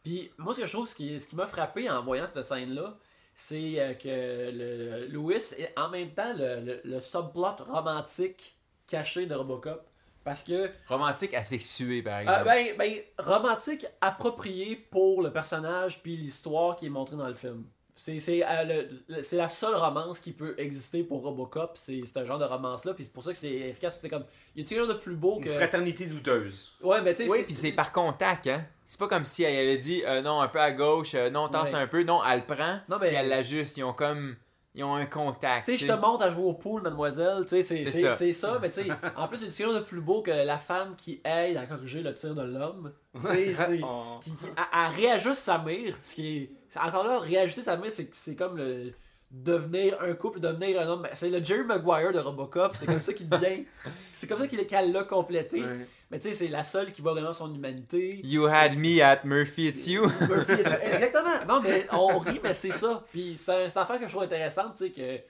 Puis 0.03 0.31
moi, 0.39 0.55
ce 0.55 0.61
que 0.61 0.67
je 0.67 0.73
trouve, 0.73 0.87
ce 0.89 0.95
qui, 0.95 1.19
ce 1.21 1.27
qui 1.27 1.37
m'a 1.37 1.47
frappé 1.47 1.89
en 1.89 2.03
voyant 2.03 2.27
cette 2.27 2.43
scène-là, 2.43 2.97
c'est 3.35 3.81
euh, 3.81 3.95
que 3.95 4.09
le, 4.53 5.07
Louis 5.09 5.37
est 5.59 5.73
en 5.77 5.89
même 5.89 6.11
temps 6.13 6.33
le, 6.37 6.61
le, 6.61 6.81
le 6.85 7.01
subplot 7.01 7.57
romantique 7.67 8.57
caché 8.87 9.27
de 9.27 9.35
Robocop. 9.35 9.83
Parce 10.23 10.43
que 10.43 10.71
Romantique 10.89 11.35
asexué, 11.35 12.01
par 12.03 12.21
exemple. 12.21 12.39
Ah, 12.41 12.45
ben, 12.45 12.77
ben, 12.79 12.95
romantique 13.19 13.85
approprié 14.01 14.75
pour 14.77 15.21
le 15.21 15.31
personnage 15.31 16.03
puis 16.03 16.17
l'histoire 16.17 16.77
qui 16.77 16.87
est 16.87 16.91
montrée 16.91 17.17
dans 17.17 17.29
le 17.29 17.35
film. 17.35 17.65
C'est 17.97 18.19
c'est, 18.19 18.45
euh, 18.45 18.83
c'est 19.23 19.37
la 19.37 19.49
seule 19.49 19.77
romance 19.77 20.19
qui 20.19 20.33
peut 20.33 20.55
exister 20.59 21.05
pour 21.05 21.23
Robocop, 21.23 21.73
c'est 21.77 22.01
c'est 22.05 22.17
un 22.19 22.25
genre 22.25 22.41
de 22.41 22.45
romance-là, 22.45 22.93
puis 22.93 23.05
c'est 23.05 23.13
pour 23.13 23.23
ça 23.23 23.31
que 23.31 23.39
c'est 23.39 23.53
efficace. 23.53 24.01
C'est 24.03 24.09
comme, 24.09 24.25
y 24.57 24.61
a-t-il 24.63 24.67
quelque 24.67 24.79
chose 24.81 24.89
de 24.89 24.95
plus 25.01 25.15
beau 25.15 25.37
Une 25.39 25.45
que. 25.45 25.51
fraternité 25.51 26.07
douteuse. 26.07 26.73
Ouais, 26.83 27.01
mais 27.03 27.15
tu 27.15 27.23
sais, 27.25 27.31
Oui, 27.31 27.39
c'est- 27.39 27.45
puis 27.45 27.55
c'est 27.55 27.73
par 27.73 27.93
contact, 27.93 28.49
hein. 28.49 28.65
C'est 28.87 28.99
pas 28.99 29.07
comme 29.09 29.25
si 29.25 29.45
elle 29.45 29.57
avait 29.69 29.79
dit 29.79 30.03
euh, 30.05 30.23
non, 30.23 30.41
un 30.41 30.49
peu 30.49 30.61
à 30.61 30.73
gauche, 30.73 31.15
euh, 31.15 31.31
non, 31.31 31.49
tasse 31.49 31.73
Ouais. 31.73 31.79
un 31.79 31.87
peu. 31.87 32.03
Non, 32.03 32.21
elle 32.25 32.41
le 32.41 32.55
prend, 32.55 32.79
Non, 32.89 32.99
mais- 33.01 33.09
puis 33.09 33.17
elle 33.17 33.29
l'ajuste. 33.29 33.77
Ils 33.77 33.85
ont 33.85 33.93
comme. 33.93 34.37
Ils 34.77 34.83
ont 34.83 34.97
un 34.97 35.07
contact. 35.07 35.67
Tu 35.67 35.77
sais, 35.79 35.87
je 35.87 35.93
te 35.93 35.97
montre 35.97 36.25
à 36.25 36.31
jouer 36.31 36.43
au 36.47 36.53
pool, 36.55 36.83
mademoiselle. 36.83 37.45
Tu 37.45 37.63
sais, 37.63 37.63
c'est 37.63 37.85
ça. 38.13 38.33
ça. 38.33 38.59
mais 38.61 38.71
tu 38.71 38.83
sais, 38.83 38.89
en 39.17 39.29
plus, 39.29 39.39
il 39.43 39.45
y 39.45 39.49
a 39.49 39.53
quelque 39.53 39.65
chose 39.71 39.77
de 39.77 39.85
plus 39.85 40.01
beau 40.01 40.21
que 40.21 40.33
la 40.33 40.59
femme 40.59 40.97
qui 40.97 41.21
aide 41.25 41.57
à 41.57 41.65
corriger 41.67 42.03
le 42.03 42.13
tir 42.13 42.35
de 42.35 42.43
l'homme? 42.43 42.93
Tu 43.15 43.23
sais, 43.29 43.55
c'est. 43.55 43.81
Oh. 43.85 44.19
qui, 44.21 44.33
qui- 44.33 44.47
elle, 44.47 44.65
elle 44.73 44.91
réajuste 44.97 45.37
sa 45.45 45.59
mire. 45.59 45.97
Ce 46.03 46.17
qui 46.17 46.37
est, 46.39 46.51
encore 46.81 47.07
là, 47.07 47.19
réajuster 47.19 47.63
sa 47.63 47.77
mire, 47.77 47.91
c'est, 47.93 48.09
c'est 48.15 48.35
comme 48.37 48.57
le 48.57 48.93
devenir 49.31 50.01
un 50.01 50.13
couple, 50.15 50.39
devenir 50.39 50.81
un 50.81 50.87
homme. 50.87 51.09
C'est 51.15 51.29
le 51.29 51.43
Jerry 51.43 51.65
Maguire 51.65 52.13
de 52.13 52.19
Robocop. 52.21 52.75
C'est 52.77 52.87
comme 52.87 53.01
ça 53.01 53.13
qu'il 53.13 53.29
devient. 53.29 53.65
c'est 54.13 54.29
comme 54.29 54.39
ça 54.39 54.47
qu'il, 54.47 54.65
qu'elle 54.67 54.93
l'a 54.93 55.03
complété. 55.05 55.61
Ouais. 55.63 55.87
Mais 56.11 56.21
tu 56.21 56.29
sais, 56.29 56.35
c'est 56.35 56.49
la 56.49 56.63
seule 56.63 56.93
qui 56.93 57.03
voit 57.03 57.13
vraiment 57.13 57.33
son 57.33 57.53
humanité. 57.53 58.21
You 58.23 58.47
had 58.47 58.77
me 58.77 59.01
at 59.03 59.23
Murphy, 59.25 59.69
it's 59.69 59.87
you. 59.89 60.03
Murphy 60.29 60.53
est 60.53 60.69
sûr- 60.69 60.79
Exactement. 60.83 61.45
Non, 61.49 61.61
mais 61.61 61.87
on 61.93 62.19
rit, 62.19 62.39
mais 62.45 62.55
c'est 62.55 62.71
ça. 62.71 63.05
Puis 63.11 63.37
c'est, 63.37 63.69
c'est 63.71 63.77
une 63.77 63.83
affaire 63.83 63.99
que 63.99 64.05
je 64.07 64.11
trouve 64.11 64.23
intéressante, 64.23 64.75
tu 64.77 64.85
sais, 64.85 64.91
que 64.93 65.21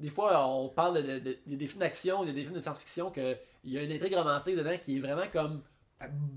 des 0.00 0.08
fois, 0.10 0.44
on 0.48 0.68
parle 0.68 1.02
de, 1.02 1.18
de- 1.18 1.38
de- 1.46 1.56
des 1.56 1.66
films 1.66 1.80
d'action, 1.80 2.24
des 2.24 2.32
films 2.32 2.54
de 2.54 2.60
science-fiction, 2.60 3.10
qu'il 3.10 3.36
y 3.64 3.78
a 3.78 3.82
une 3.82 3.92
intrigue 3.92 4.14
romantique 4.14 4.56
dedans 4.56 4.76
qui 4.82 4.96
est 4.96 5.00
vraiment 5.00 5.26
comme 5.32 5.60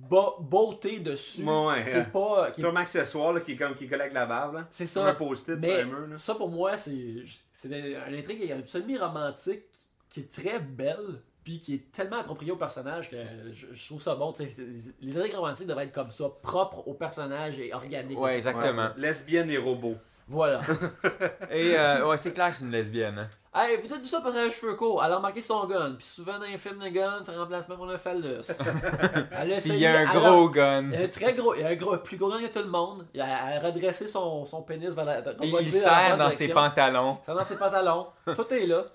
beauté 0.09 0.99
dessus. 0.99 1.43
Ouais, 1.43 1.83
qui 1.83 1.89
est 1.97 2.03
pas. 2.11 2.51
qui 2.51 2.61
est- 2.61 2.63
Comme 2.63 2.77
accessoire 2.77 3.33
là, 3.33 3.41
qui 3.41 3.53
est 3.53 3.55
comme 3.55 3.75
qui 3.75 3.85
est 3.85 3.93
avec 3.93 4.13
la 4.13 4.25
là. 4.25 4.67
c'est 4.71 4.85
Comme 4.91 5.03
ça. 5.03 5.09
un 5.09 5.13
post-it 5.13 5.57
Mais 5.61 5.67
sur 5.67 5.79
un 5.79 5.83
mur 5.99 6.07
là. 6.07 6.17
ça, 6.17 6.35
pour 6.35 6.49
moi, 6.49 6.77
c'est 6.77 7.23
c'est 7.53 7.67
une 7.69 8.15
intrigue 8.15 8.41
une 8.49 8.65
semi-romantique 8.65 9.63
qui 10.09 10.21
est 10.21 10.31
très 10.31 10.59
belle, 10.59 11.21
puis 11.43 11.59
qui 11.59 11.75
est 11.75 11.91
tellement 11.91 12.17
appropriée 12.19 12.51
au 12.51 12.57
personnage 12.57 13.09
que 13.09 13.17
je, 13.51 13.67
je 13.71 13.87
trouve 13.87 14.01
ça 14.01 14.15
bon. 14.15 14.33
tu 14.33 14.43
sais, 14.45 14.49
c'est- 14.49 14.93
Les 15.01 15.15
intrigues 15.17 15.35
romantiques 15.35 15.67
devraient 15.67 15.85
être 15.85 15.93
comme 15.93 16.11
ça, 16.11 16.25
propres 16.41 16.87
au 16.87 16.93
personnage 16.95 17.59
et 17.59 17.73
organiques. 17.73 18.19
Ouais, 18.19 18.35
exactement. 18.35 18.89
Lesbienne 18.97 19.49
et 19.49 19.57
robot. 19.57 19.95
Voilà. 20.27 20.61
Et 21.51 21.77
euh, 21.77 22.07
ouais, 22.07 22.17
c'est 22.17 22.31
clair 22.31 22.51
que 22.51 22.57
c'est 22.57 22.63
une 22.65 22.71
lesbienne. 22.71 23.19
hein. 23.19 23.29
Hey, 23.53 23.77
vous 23.77 23.91
avez 23.91 24.01
dit 24.01 24.07
ça 24.07 24.21
parce 24.21 24.33
qu'elle 24.33 24.43
a 24.43 24.47
les 24.47 24.53
cheveux 24.53 24.75
courts. 24.75 25.03
Elle 25.03 25.11
a 25.11 25.17
remarqué 25.17 25.41
son 25.41 25.65
gun. 25.65 25.93
Puis 25.97 26.05
souvent 26.05 26.39
dans 26.39 26.45
les 26.45 26.57
films 26.57 26.79
de 26.79 26.89
gun, 26.89 27.21
c'est 27.23 27.33
un 27.33 27.39
remplacement 27.39 27.75
pour 27.75 27.85
le 27.85 27.97
phallus. 27.97 28.41
Elle 29.31 29.53
a 29.53 29.55
essayé- 29.57 29.75
il 29.75 29.81
y 29.81 29.85
a 29.85 29.99
un 29.99 30.11
elle 30.11 30.19
gros 30.19 30.49
gun. 30.49 30.89
Il 30.91 30.99
y 30.99 31.03
a 31.03 31.05
un 31.05 31.07
très 31.07 31.33
gros, 31.33 31.55
il 31.55 31.61
y 31.61 31.63
a 31.63 31.69
un 31.69 31.75
gros, 31.75 31.97
plus 31.97 32.17
gros 32.17 32.29
gun 32.29 32.39
que 32.39 32.47
tout 32.47 32.63
le 32.63 32.69
monde. 32.69 33.05
Il 33.13 33.21
a, 33.21 33.51
elle 33.51 33.65
a 33.65 33.67
redressé 33.67 34.07
son, 34.07 34.45
son 34.45 34.61
pénis 34.61 34.93
vers 34.93 35.05
la. 35.05 35.23
Il 35.41 35.71
serre 35.71 36.09
bonne 36.09 36.17
dans 36.19 36.31
ses 36.31 36.49
pantalons. 36.49 37.17
Ça 37.25 37.33
dans 37.33 37.43
ses 37.43 37.57
pantalons. 37.57 38.07
Tout 38.35 38.53
est 38.53 38.65
là. 38.65 38.85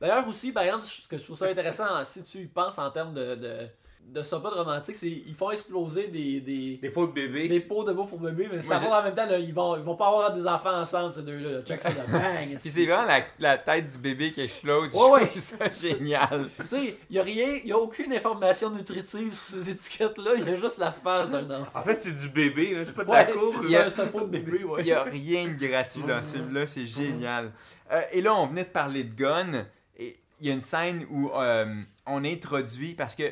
D'ailleurs 0.00 0.26
aussi, 0.28 0.52
par 0.52 0.64
exemple, 0.64 0.84
ce 0.84 1.08
que 1.08 1.16
je 1.16 1.24
trouve 1.24 1.36
ça 1.36 1.46
intéressant, 1.46 2.04
si 2.04 2.22
tu 2.24 2.38
y 2.38 2.46
penses 2.46 2.78
en 2.78 2.90
termes 2.90 3.14
de, 3.14 3.36
de, 3.36 3.68
de 4.12 4.22
subplot 4.22 4.50
romantique, 4.50 4.94
c'est 4.94 5.08
ils 5.10 5.34
font 5.34 5.50
exploser 5.50 6.06
des, 6.06 6.40
des, 6.40 6.76
Des 6.80 6.90
pots 6.90 7.06
de 7.08 7.12
bébé. 7.12 7.48
des 7.48 7.58
pots 7.60 7.82
de 7.82 7.92
beau 7.92 8.04
pour 8.04 8.20
bébé, 8.20 8.48
mais 8.52 8.60
ça 8.60 8.76
va 8.76 9.00
en 9.00 9.02
même 9.02 9.14
temps, 9.14 9.26
là, 9.26 9.38
ils, 9.38 9.52
vont, 9.52 9.76
ils 9.76 9.82
vont 9.82 9.96
pas 9.96 10.06
avoir 10.06 10.32
des 10.32 10.46
enfants 10.46 10.72
ensemble, 10.78 11.10
ces 11.10 11.22
deux-là. 11.22 11.50
là. 11.50 11.62
Check 11.62 11.80
ça, 11.82 11.88
là. 11.88 12.04
bang! 12.12 12.56
Puis 12.60 12.70
c'est 12.70 12.86
vraiment 12.86 13.06
la, 13.06 13.24
la 13.40 13.58
tête 13.58 13.88
du 13.90 13.98
bébé 13.98 14.30
qui 14.30 14.40
explose. 14.42 14.94
Ouais, 14.94 15.10
ouais. 15.10 15.32
Ça 15.36 15.68
génial. 15.70 16.48
Tu 16.60 16.68
sais, 16.68 16.98
il 17.10 17.16
y 17.16 17.18
a 17.18 17.22
rien, 17.24 17.58
il 17.62 17.66
y 17.68 17.72
a 17.72 17.78
aucune 17.78 18.12
information 18.12 18.70
nutritive 18.70 19.32
sur 19.34 19.58
ces 19.58 19.70
étiquettes-là, 19.70 20.32
il 20.36 20.46
y 20.46 20.50
a 20.50 20.54
juste 20.54 20.78
la 20.78 20.92
face 20.92 21.28
d'un 21.30 21.62
enfant. 21.62 21.80
En 21.80 21.82
fait, 21.82 22.00
c'est 22.00 22.14
du 22.16 22.28
bébé, 22.28 22.80
c'est 22.84 22.94
pas 22.94 23.04
de 23.04 23.10
Ouais, 23.10 23.16
la 23.26 23.32
course. 23.32 23.56
c'est 23.62 23.64
Il 23.66 23.70
y 23.72 23.76
a- 23.76 23.86
un- 23.86 23.90
c'est 23.90 24.00
un 24.02 24.06
pot 24.06 24.20
de 24.20 24.26
bébé, 24.26 24.62
ouais. 24.64 24.82
Il 24.82 24.84
n'y 24.84 24.92
a 24.92 25.02
rien 25.02 25.48
de 25.48 25.66
gratuit 25.66 26.02
dans 26.06 26.22
ce 26.22 26.32
film-là, 26.36 26.66
c'est 26.68 26.86
génial. 26.86 27.50
Euh, 27.92 28.00
et 28.12 28.20
là, 28.22 28.34
on 28.34 28.46
venait 28.46 28.64
de 28.64 28.68
parler 28.68 29.02
de 29.04 29.14
gun. 29.14 29.64
Et 29.98 30.16
il 30.40 30.46
y 30.46 30.50
a 30.50 30.54
une 30.54 30.60
scène 30.60 31.04
où 31.10 31.30
euh, 31.30 31.66
on 32.06 32.24
introduit, 32.24 32.94
parce 32.94 33.14
que 33.14 33.24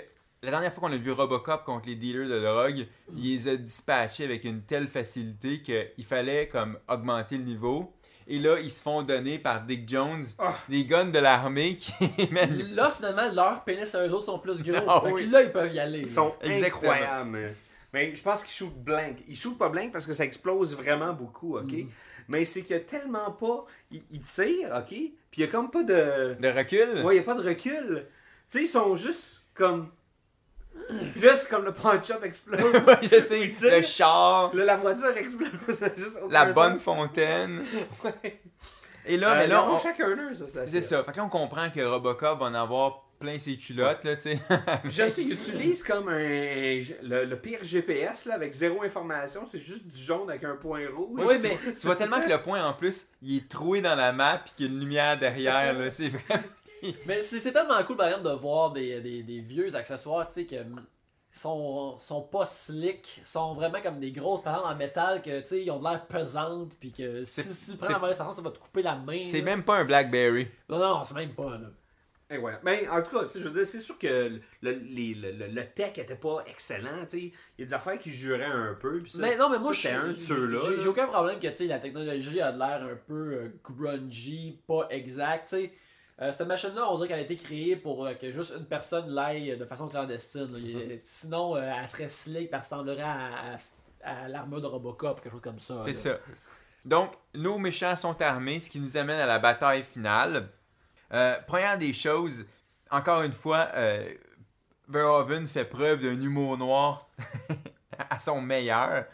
la 0.43 0.51
dernière 0.51 0.73
fois 0.73 0.89
qu'on 0.89 0.95
a 0.95 0.99
vu 0.99 1.13
Robocop 1.13 1.65
contre 1.65 1.89
les 1.89 1.95
dealers 1.95 2.29
de 2.29 2.41
drogue, 2.41 2.87
il 3.17 3.23
les 3.33 3.49
a 3.49 3.57
dispatchés 3.57 4.25
avec 4.25 4.45
une 4.45 4.63
telle 4.63 4.89
facilité 4.89 5.63
qu'il 5.63 6.05
fallait 6.05 6.49
comme 6.49 6.79
augmenter 6.89 7.39
le 7.39 7.45
niveau. 7.45 7.93
Et 8.29 8.39
là, 8.39 8.59
ils 8.61 8.71
se 8.71 8.83
font 8.83 9.03
donner 9.03 9.39
par 9.39 9.63
Dick 9.63 9.89
Jones 9.89 10.25
Ah. 10.39 10.55
des 10.69 10.85
guns 10.85 11.07
de 11.07 11.19
l'armée 11.19 11.77
qui 11.77 11.93
mènent 12.33 12.75
Là, 12.75 12.91
finalement, 12.91 13.31
leurs 13.33 13.65
pénis 13.65 13.93
à 13.95 14.07
eux 14.07 14.13
autres 14.13 14.27
sont 14.27 14.39
plus 14.39 14.63
gros. 14.63 14.79
Ah 14.89 15.01
fait 15.03 15.13
oui. 15.13 15.27
que 15.27 15.33
là, 15.33 15.43
ils 15.43 15.51
peuvent 15.53 15.73
y 15.75 15.79
aller. 15.81 16.01
Ils 16.01 16.11
sont 16.11 16.35
Exactement. 16.41 16.93
incroyables. 16.93 17.55
Mais 17.93 18.15
je 18.15 18.23
pense 18.23 18.43
qu'ils 18.43 18.55
shootent 18.55 18.83
blank. 18.83 19.19
Ils 19.29 19.37
shootent 19.37 19.59
pas 19.59 19.69
blank 19.69 19.93
parce 19.93 20.07
que 20.07 20.13
ça 20.13 20.25
explose 20.25 20.75
vraiment 20.77 21.13
beaucoup, 21.13 21.57
ok? 21.59 21.71
Mhm. 21.73 21.89
Mais 22.29 22.45
c'est 22.45 22.63
qu'il 22.63 22.77
y 22.77 22.79
a 22.79 22.81
tellement 22.81 23.33
pas. 23.33 23.67
Ils, 23.91 24.03
ils 24.13 24.21
tirent, 24.23 24.73
ok? 24.77 24.89
Puis 24.89 25.13
il 25.39 25.41
y 25.41 25.45
a 25.45 25.49
comme 25.49 25.71
pas 25.71 25.83
de. 25.83 26.35
de 26.41 26.49
recul. 26.49 27.05
Ouais, 27.05 27.15
il 27.17 27.19
y 27.19 27.21
a 27.21 27.25
pas 27.25 27.35
de 27.35 27.47
recul. 27.47 28.07
Tu 28.49 28.59
sais, 28.59 28.63
ils 28.65 28.69
sont 28.69 28.95
juste 28.97 29.47
comme. 29.55 29.89
C'est 31.21 31.49
comme 31.49 31.65
le 31.65 31.73
punch-up 31.73 32.23
explose. 32.25 32.61
je 33.03 33.07
sais, 33.09 33.55
sais, 33.55 33.71
le 33.79 33.83
char, 33.83 34.55
Là, 34.55 34.65
la 34.65 34.77
voiture 34.77 35.17
explose. 35.17 35.51
juste 35.97 36.19
la 36.31 36.47
bonne 36.47 36.79
fontaine. 36.79 37.63
Ouais. 38.05 38.41
Et 39.07 39.17
là, 39.17 39.33
Euh, 39.33 39.37
mais 39.39 39.45
ils 39.45 39.51
là, 39.51 39.67
on- 39.69 39.79
chacun 39.79 40.11
un, 40.19 40.33
ça, 40.35 40.45
c'est 40.67 40.81
ça. 40.83 41.03
Fait 41.05 41.13
que 41.13 41.17
là, 41.17 41.25
on 41.25 41.29
comprend 41.29 41.71
que 41.71 41.81
Robocop 41.81 42.39
va 42.39 42.47
en 42.47 42.55
avoir 42.55 43.05
plein 43.19 43.39
ses 43.39 43.57
culottes, 43.57 44.03
là, 44.05 44.17
tu 44.17 44.23
sais. 44.23 44.39
Ça, 44.91 45.07
ils 45.21 45.33
utilisent 45.33 45.85
comme 45.85 46.09
un, 46.09 46.19
le, 46.19 47.25
le 47.25 47.37
pire 47.37 47.61
GPS 47.63 48.27
là, 48.27 48.35
avec 48.35 48.53
zéro 48.53 48.83
information, 48.83 49.47
c'est 49.47 49.61
juste 49.61 49.87
du 49.87 50.03
jaune 50.03 50.29
avec 50.29 50.43
un 50.45 50.57
point 50.57 50.81
rouge. 50.93 51.21
Oui, 51.25 51.35
mais 51.43 51.57
Tu 51.79 51.87
vois 51.87 51.95
tellement 51.97 52.21
que 52.21 52.29
le 52.29 52.43
point, 52.43 52.65
en 52.65 52.73
plus, 52.75 53.07
il 53.23 53.37
est 53.37 53.49
troué 53.49 53.81
dans 53.81 53.95
la 53.95 54.13
map 54.13 54.41
puis 54.45 54.55
qu'il 54.57 54.67
y 54.67 54.69
a 54.69 54.73
une 54.73 54.81
lumière 54.81 55.19
derrière, 55.19 55.73
là. 55.73 55.89
C'est. 55.91 56.11
Mais 57.07 57.23
c'est 57.23 57.53
tellement 57.53 57.83
cool, 57.85 57.97
par 57.97 58.09
exemple, 58.09 58.25
de 58.29 58.35
voir 58.35 58.73
des, 58.73 59.01
des, 59.01 59.23
des 59.23 59.41
vieux 59.41 59.75
accessoires, 59.75 60.27
tu 60.29 60.35
sais, 60.35 60.47
que 60.47 60.57
sont, 61.31 61.99
sont 61.99 62.23
pas 62.23 62.45
slick, 62.45 63.21
sont 63.25 63.55
vraiment 63.55 63.81
comme 63.81 63.99
des 64.01 64.13
grosses 64.13 64.43
paroles 64.43 64.71
en 64.71 64.77
métal 64.77 65.23
que, 65.23 65.41
tu 65.41 65.47
sais, 65.47 65.63
ils 65.65 65.71
ont 65.71 65.79
de 65.79 65.89
l'air 65.89 66.07
pesantes, 66.07 66.75
puis 66.79 66.93
que 66.93 67.25
si, 67.25 67.71
tu 67.73 67.77
prends 67.79 67.89
la 67.89 67.99
mauvaise 67.99 68.17
façon, 68.17 68.33
ça 68.33 68.43
va 68.43 68.51
te 68.51 68.59
couper 68.59 68.83
la 68.83 68.97
main. 68.97 69.23
C'est 69.25 69.43
même 69.43 69.63
pas 69.65 69.77
un 69.79 69.85
Blackberry. 69.85 70.49
Non, 70.69 70.79
non, 70.79 71.05
c'est 71.05 71.15
même 71.15 71.35
pas, 71.35 71.57
là. 71.59 71.69
Et 72.31 72.39
ouais. 72.39 72.55
Mais 72.63 72.89
en 72.89 73.03
tout 73.03 73.11
cas, 73.19 73.25
tu 73.25 73.31
sais, 73.33 73.41
je 73.41 73.49
veux 73.49 73.55
dire, 73.55 73.67
c'est 73.67 73.79
sûr 73.81 73.99
que 73.99 74.41
le, 74.63 74.71
les- 74.73 75.13
le, 75.15 75.33
le- 75.33 75.49
le 75.49 75.67
tech 75.67 75.99
était 75.99 76.17
pas 76.17 76.43
excellent. 76.47 77.03
tu 77.03 77.09
sais. 77.11 77.19
Il 77.59 77.61
y 77.61 77.63
a 77.63 77.67
des 77.67 77.75
affaires 77.75 77.99
qui 77.99 78.11
juraient 78.11 78.45
un 78.47 78.73
peu. 78.75 79.01
Puis 79.01 79.13
ça, 79.13 79.19
Mais 79.21 79.37
non, 79.37 79.51
mais 79.51 79.59
moi, 79.59 79.75
ça, 79.75 79.81
c'était 79.83 79.95
un 79.95 80.09
de 80.13 80.17
j'ai- 80.17 80.23
ceux-là. 80.23 80.59
j'ai- 80.65 80.77
là. 80.77 80.83
J'ai 80.83 80.89
aucun 80.89 81.07
problème 81.09 81.39
que, 81.39 81.47
tu 81.49 81.55
sais, 81.57 81.67
la 81.67 81.79
technologie 81.79 82.41
a 82.41 82.53
de 82.53 82.59
l'air 82.59 82.83
un 82.91 82.97
peu 83.07 83.33
euh, 83.35 83.49
grungy, 83.63 84.59
pas 84.67 84.87
exact, 84.91 85.49
tu 85.51 85.57
sais. 85.57 85.73
Euh, 86.23 86.31
cette 86.33 86.47
machine-là, 86.47 86.89
on 86.91 86.97
dirait 86.97 87.09
qu'elle 87.09 87.19
a 87.19 87.23
été 87.23 87.35
créée 87.37 87.75
pour 87.77 88.07
euh, 88.07 88.15
que 88.15 88.31
juste 88.31 88.55
une 88.57 88.65
personne 88.67 89.09
l'aille 89.11 89.57
de 89.57 89.65
façon 89.65 89.89
clandestine. 89.89 90.53
là. 90.53 90.59
Il- 90.59 91.01
Sinon, 91.05 91.57
euh, 91.57 91.73
elle 91.81 91.89
serait 91.89 92.09
slick, 92.09 92.49
elle 92.53 92.59
ressemblerait 92.61 93.03
à, 93.03 93.55
à- 94.05 94.11
à 94.25 94.29
l'armure 94.29 94.61
de 94.61 94.67
Robocop, 94.67 95.21
quelque 95.21 95.33
chose 95.33 95.41
comme 95.43 95.59
ça. 95.59 95.81
C'est 95.85 95.95
ça. 95.95 96.19
Donc, 96.85 97.13
nos 97.35 97.59
méchants 97.59 97.97
sont 97.97 98.21
armés, 98.23 98.61
ce 98.61 98.71
qui 98.71 98.81
nous 98.81 98.97
amène 98.97 99.19
à 99.21 99.27
la 99.27 99.39
bataille 99.39 99.83
finale. 99.85 100.49
Euh, 101.13 101.37
première 101.47 101.77
des 101.79 101.93
choses, 101.93 102.45
encore 102.91 103.23
une 103.23 103.33
fois, 103.33 103.69
euh, 103.75 104.13
Verhoeven 104.89 105.47
fait 105.47 105.65
preuve 105.65 106.03
d'un 106.03 106.21
humour 106.21 106.57
noir 106.59 107.09
à 108.11 108.19
son 108.19 108.41
meilleur. 108.41 109.07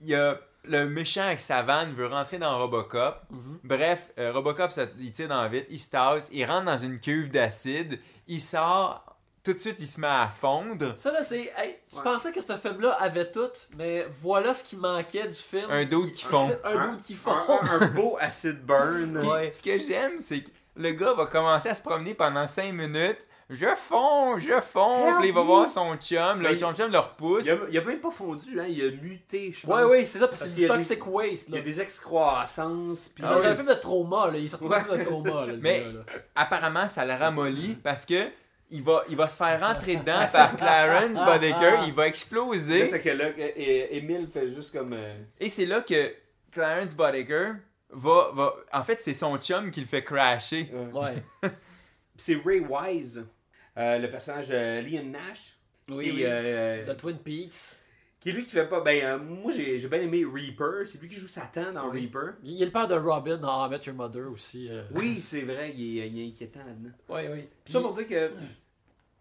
Il 0.00 0.08
y 0.08 0.14
a 0.14 0.38
le 0.68 0.88
méchant 0.88 1.22
avec 1.22 1.40
sa 1.40 1.62
vanne 1.62 1.92
veut 1.94 2.06
rentrer 2.06 2.38
dans 2.38 2.58
Robocop. 2.58 3.22
Mhm. 3.30 3.58
Bref, 3.64 4.10
euh, 4.18 4.32
Robocop, 4.32 4.70
ça- 4.70 4.86
il 4.98 5.12
tire 5.12 5.28
dans 5.28 5.42
le 5.44 5.48
vide, 5.48 5.66
il 5.70 5.78
se 5.78 5.90
tasse, 5.90 6.28
il 6.32 6.44
rentre 6.44 6.66
dans 6.66 6.78
une 6.78 7.00
cuve 7.00 7.30
d'acide, 7.30 7.98
il 8.26 8.40
sort, 8.40 9.04
tout 9.44 9.52
de 9.54 9.58
suite 9.58 9.76
il 9.80 9.86
se 9.86 10.00
met 10.00 10.06
à 10.06 10.28
fondre. 10.28 10.92
Ça, 10.98 11.10
là, 11.12 11.24
c'est. 11.24 11.52
hey, 11.56 11.76
tu 11.90 11.96
Ouais. 11.96 12.02
pensais 12.02 12.32
que 12.32 12.40
ce 12.40 12.56
film-là 12.56 12.92
avait 13.00 13.30
tout, 13.30 13.48
mais 13.76 14.06
voilà 14.20 14.52
ce 14.54 14.62
qui 14.64 14.76
manquait 14.76 15.26
du 15.26 15.34
film. 15.34 15.70
Un 15.70 15.84
d'autre 15.86 16.12
qui 16.12 16.24
fond. 16.24 16.50
Un 16.64 16.88
doute 16.88 17.02
qui 17.02 17.14
fond. 17.14 17.32
Un, 17.48 17.80
un 17.82 17.86
beau 17.88 18.16
acid 18.20 18.60
burn. 18.64 19.18
Puis, 19.20 19.28
Ouais. 19.28 19.50
ce 19.52 19.62
que 19.62 19.78
j'aime, 19.78 20.20
c'est 20.20 20.42
que 20.42 20.50
le 20.76 20.90
gars 20.92 21.14
va 21.14 21.26
commencer 21.26 21.68
à 21.70 21.74
se 21.74 21.82
promener 21.82 22.14
pendant 22.14 22.46
5 22.46 22.72
minutes. 22.72 23.24
Je 23.50 23.74
fonds, 23.76 24.36
je 24.38 24.60
fonds. 24.60 25.18
Puis 25.20 25.28
il 25.28 25.34
va 25.34 25.40
voir 25.42 25.68
son 25.70 25.96
chum. 25.96 26.42
Le 26.42 26.50
Mais- 26.50 26.58
chum, 26.58 26.74
le 26.92 26.98
repousse. 26.98 27.46
Il 27.46 27.50
a, 27.52 27.56
il 27.70 27.78
a 27.78 27.82
même 27.82 27.98
pas 28.00 28.10
fondu, 28.10 28.60
hein, 28.60 28.66
il 28.68 28.82
a 28.82 28.90
muté, 28.90 29.52
je 29.52 29.66
pense. 29.66 29.74
Ouais, 29.74 29.84
ouais, 29.84 30.04
c'est 30.04 30.18
ça, 30.18 30.28
parce 30.28 30.42
que 30.42 30.48
c'est 30.48 30.54
du 30.56 30.60
des- 30.62 30.66
toxic 30.68 31.06
waste. 31.06 31.48
Il 31.48 31.52
y 31.52 31.54
Là. 31.56 31.60
a 31.62 31.64
des 31.64 31.80
excroissances. 31.80 33.04
Puis 33.08 33.14
Puis 33.14 33.22
dans 33.22 33.30
Ah 33.30 33.46
un 33.46 33.50
oui, 33.50 33.56
film 33.56 33.68
de 33.68 33.74
trauma, 33.74 34.30
là. 34.30 34.38
Il 34.38 34.50
d'un 34.50 34.58
film 34.80 34.98
de 34.98 35.02
trauma, 35.04 35.46
là. 35.46 35.52
Mais- 35.60 35.80
là. 35.80 36.00
Apparemment, 36.34 36.88
ça 36.88 37.06
le 37.06 37.14
ramollit 37.14 37.74
parce 37.82 38.04
que 38.04 38.28
il 38.70 38.82
va, 38.82 39.02
il 39.08 39.16
va 39.16 39.28
se 39.30 39.36
faire 39.38 39.58
rentrer 39.60 39.96
dedans 40.04 40.26
par 40.30 40.54
Clarence 40.56 41.16
Boddicker. 41.24 41.84
Il 41.86 41.94
va 41.94 42.02
Là, 42.02 42.08
exploser. 42.08 42.84
c'est 42.86 43.00
que 43.00 43.08
là, 43.08 43.30
et- 43.34 43.40
et- 43.44 43.96
Émile 43.96 44.28
fait 44.30 44.46
juste 44.48 44.76
comme. 44.76 44.92
euh, 44.92 45.14
Et 45.40 45.48
c'est 45.48 45.64
là 45.64 45.80
que 45.80 46.12
Clarence 46.52 46.94
Boddicker 46.94 47.52
va, 47.88 48.30
va. 48.34 48.54
En 48.74 48.82
fait, 48.82 49.00
c'est 49.00 49.14
son 49.14 49.38
chum 49.38 49.70
qui 49.70 49.80
le 49.80 49.86
fait 49.86 50.04
crasher. 50.04 50.70
Ouais. 50.92 51.22
C'est 52.20 52.36
Ray 52.44 52.58
Wise, 52.68 53.24
le 53.78 54.06
personnage 54.08 54.50
Liam 54.50 55.10
Nash. 55.10 55.54
Oui, 55.90 56.04
qui, 56.04 56.10
oui. 56.16 56.22
euh, 56.26 56.84
De 56.84 56.92
Twin 56.92 57.16
Peaks. 57.18 57.76
qui 58.20 58.28
est 58.28 58.32
lui 58.32 58.44
qui 58.44 58.50
fait 58.50 58.66
pas. 58.68 58.80
Ben, 58.82 59.02
euh, 59.04 59.18
moi 59.18 59.52
j'ai 59.52 59.78
bien 59.88 60.00
aimé 60.02 60.22
Reaper. 60.30 60.86
C'est 60.86 61.00
lui 61.00 61.08
qui 61.08 61.14
joue 61.14 61.28
Satan 61.28 61.72
dans 61.72 61.88
Oui. 61.90 62.00
Reaper. 62.02 62.34
Il 62.42 62.60
est 62.62 62.66
le 62.66 62.70
père 62.72 62.86
de 62.88 62.94
Robin 62.94 63.38
dans 63.38 63.62
How 63.64 63.68
I 63.68 63.70
Met 63.70 63.80
Your 63.86 63.94
Mother 63.96 64.30
aussi. 64.30 64.68
euh. 64.70 64.82
Oui, 64.94 65.18
c'est 65.20 65.42
vrai, 65.42 65.72
il 65.74 65.98
est, 65.98 66.10
il 66.10 66.20
est 66.20 66.26
inquiétant 66.28 66.60
là-dedans. 66.60 66.94
Oui, 67.08 67.20
oui. 67.32 67.48
Puis 67.64 67.72
ça 67.72 67.80
pour 67.80 67.94
dire 67.94 68.06
que. 68.06 68.30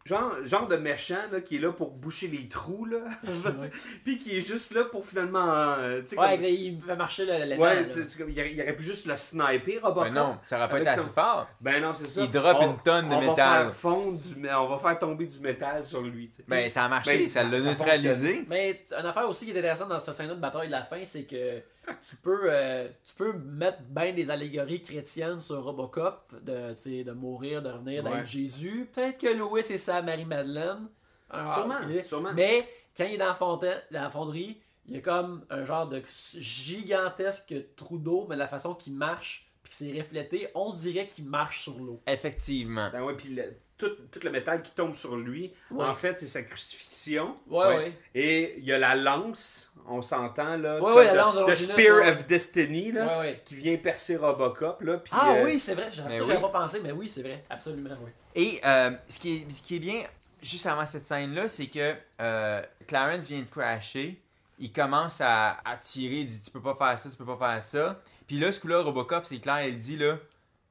Genre, 0.08 0.32
genre 0.46 0.68
de 0.68 0.78
méchant 0.78 1.16
là, 1.32 1.42
qui 1.42 1.58
est 1.58 1.60
là 1.60 1.72
pour 1.72 1.92
boucher 1.92 2.28
les 2.30 2.48
trous, 2.48 2.86
là. 2.86 2.98
Puis 4.06 4.18
qui 4.18 4.38
est 4.38 4.42
juste 4.42 4.74
là 4.74 4.86
pour 4.86 5.06
finalement. 5.06 5.76
euh, 5.78 6.02
Ouais, 6.18 6.36
comme- 6.38 6.46
il 6.46 6.80
fait 6.82 6.96
marcher 6.96 7.26
le, 7.26 7.56
le 7.56 7.60
Ouais, 7.62 7.88
comme- 8.18 8.30
il 8.30 8.40
aurait, 8.40 8.54
il 8.54 8.62
aurait 8.62 8.76
pu 8.76 8.84
juste 8.84 9.06
le 9.06 9.18
sniper, 9.18 9.82
Robocop. 9.84 10.06
Ben 10.06 10.14
non, 10.14 10.38
ça 10.44 10.58
aurait 10.58 10.70
pas 10.70 10.80
été 10.80 10.90
assez 10.90 11.02
son- 11.02 11.08
fort. 11.12 11.48
Ben 11.62 11.82
non, 11.82 11.94
c'est 11.94 12.08
ça. 12.08 12.22
Il 12.22 12.32
drop 12.32 12.58
On- 12.60 12.72
une 12.72 12.78
tonne 12.80 13.10
de 13.10 13.14
on 13.16 13.20
métal. 13.22 13.36
Va 13.36 13.64
faire 13.66 13.74
fondre 13.76 14.20
du, 14.20 14.50
on 14.50 14.68
va 14.68 14.78
faire 14.80 15.00
tomber 15.00 15.26
du 15.26 15.40
métal 15.40 15.86
sur 15.86 16.02
lui. 16.02 16.30
Ben 16.48 16.70
ça 16.70 16.86
a 16.86 16.88
marché, 16.88 17.18
Ben, 17.18 17.28
ça 17.28 17.44
l'a 17.44 17.60
neutralisé. 17.60 18.46
Mais 18.48 18.84
une 18.98 19.06
affaire 19.06 19.28
aussi 19.30 19.46
qui 19.46 19.52
est 19.52 19.58
intéressante 19.60 19.90
dans 19.90 20.00
cette 20.00 20.14
scène 20.14 20.30
de 20.30 20.36
bataille 20.36 20.68
de 20.68 20.72
la 20.72 20.84
fin, 20.84 21.04
c'est 21.04 21.24
que 21.24 21.62
tu 22.08 22.16
peux, 22.18 22.42
euh, 22.52 22.88
tu 23.06 23.14
peux 23.16 23.34
mettre 23.34 23.82
bien 23.84 24.14
des 24.14 24.30
allégories 24.30 24.82
chrétiennes 24.82 25.42
sur 25.42 25.64
Robocop, 25.64 26.34
de, 26.44 26.72
tu 26.72 26.76
sais, 26.78 27.04
de 27.04 27.12
mourir, 27.12 27.62
de 27.62 27.70
revenir, 27.70 28.04
d'être 28.04 28.14
Ouais. 28.14 28.26
Jésus. 28.26 28.90
Peut-être 28.94 29.18
que 29.18 29.28
Louis 29.28 29.64
c'est 29.64 29.78
sa 29.78 30.02
Marie-Madeleine. 30.02 30.88
Ah, 31.30 31.46
Sûrement, 31.54 31.76
sûrement. 32.04 32.34
Mais 32.34 32.68
quand 32.96 33.06
il 33.06 33.14
est 33.14 33.18
dans 33.18 33.28
la, 33.28 33.34
fontaine, 33.34 33.82
dans 33.92 34.02
la 34.02 34.10
fonderie, 34.10 34.62
il 34.88 34.96
y 34.96 34.98
a 34.98 35.02
comme 35.02 35.46
un 35.50 35.66
genre 35.66 35.88
de 35.88 36.02
gigantesque 36.40 37.54
trou 37.76 37.98
d'eau, 37.98 38.26
mais 38.30 38.36
de 38.36 38.40
la 38.40 38.48
façon 38.48 38.74
qu'il 38.74 38.94
marche, 38.94 39.50
puis 39.64 39.70
que 39.72 39.76
c'est 39.78 39.98
reflété, 39.98 40.48
on 40.56 40.72
dirait 40.74 41.08
qu'il 41.08 41.26
marche 41.26 41.64
sur 41.64 41.78
l'eau. 41.80 42.02
Effectivement. 42.08 42.90
Ben 42.92 43.04
ouais, 43.04 43.16
puis 43.16 43.30
le- 43.30 43.54
tout, 43.78 43.90
tout 44.12 44.20
le 44.24 44.32
métal 44.32 44.62
qui 44.62 44.72
tombe 44.72 44.96
sur 44.96 45.16
lui, 45.16 45.54
Ouais. 45.72 45.86
en 45.86 45.94
fait, 45.94 46.20
c'est 46.20 46.28
sa 46.28 46.42
crucifixion. 46.44 47.38
Ouais, 47.48 47.68
Ouais. 47.68 47.76
ouais. 47.78 47.94
Et 48.16 48.56
il 48.58 48.66
y 48.66 48.74
a 48.74 48.78
la 48.80 48.96
lance, 48.96 49.74
on 49.88 50.02
s'entend 50.02 50.58
là. 50.58 50.80
La 50.80 51.12
de- 51.12 51.18
lance 51.18 51.36
de 51.38 51.46
de 51.46 51.56
Spear 51.56 52.08
of 52.10 52.26
Destiny, 52.28 52.92
là, 52.92 53.34
qui 53.46 53.56
vient 53.56 53.78
percer 53.78 54.16
Robocop. 54.16 54.82
Là, 54.82 54.98
puis, 54.98 55.12
Ah 55.16 55.34
euh, 55.36 55.46
oui, 55.46 55.60
c'est 55.60 55.76
vrai, 55.76 55.88
j'avais 55.92 56.18
ça, 56.18 56.24
oui. 56.26 56.36
pas 56.42 56.50
pensé, 56.50 56.80
mais 56.84 56.92
oui, 56.92 57.08
c'est 57.08 57.22
vrai, 57.22 57.44
absolument, 57.50 57.92
oui. 58.04 58.12
Et 58.36 58.60
euh, 58.66 58.92
ce, 59.08 59.20
qui 59.20 59.38
est, 59.38 59.52
ce 59.52 59.62
qui 59.62 59.76
est 59.78 59.80
bien, 59.80 60.02
juste 60.42 60.66
avant 60.66 60.86
cette 60.86 61.06
scène-là, 61.06 61.48
c'est 61.50 61.68
que 61.68 61.96
euh, 62.22 62.62
Clarence 62.88 63.28
vient 63.28 63.40
de 63.40 63.46
crasher. 63.50 64.20
Il 64.60 64.72
commence 64.72 65.22
à, 65.22 65.58
à 65.64 65.78
tirer, 65.78 66.22
il 66.22 66.26
dit 66.26 66.42
Tu 66.42 66.50
peux 66.50 66.62
pas 66.62 66.76
faire 66.76 66.98
ça, 66.98 67.10
tu 67.12 67.16
peux 67.16 67.26
pas 67.26 67.38
faire 67.54 67.64
ça. 67.64 68.02
Puis 68.28 68.40
là, 68.40 68.52
ce 68.52 68.60
coup-là, 68.60 68.82
Robocop, 68.82 69.24
c'est 69.26 69.40
clair, 69.40 69.68
il 69.68 69.78
dit 69.78 69.98
là 69.98 70.18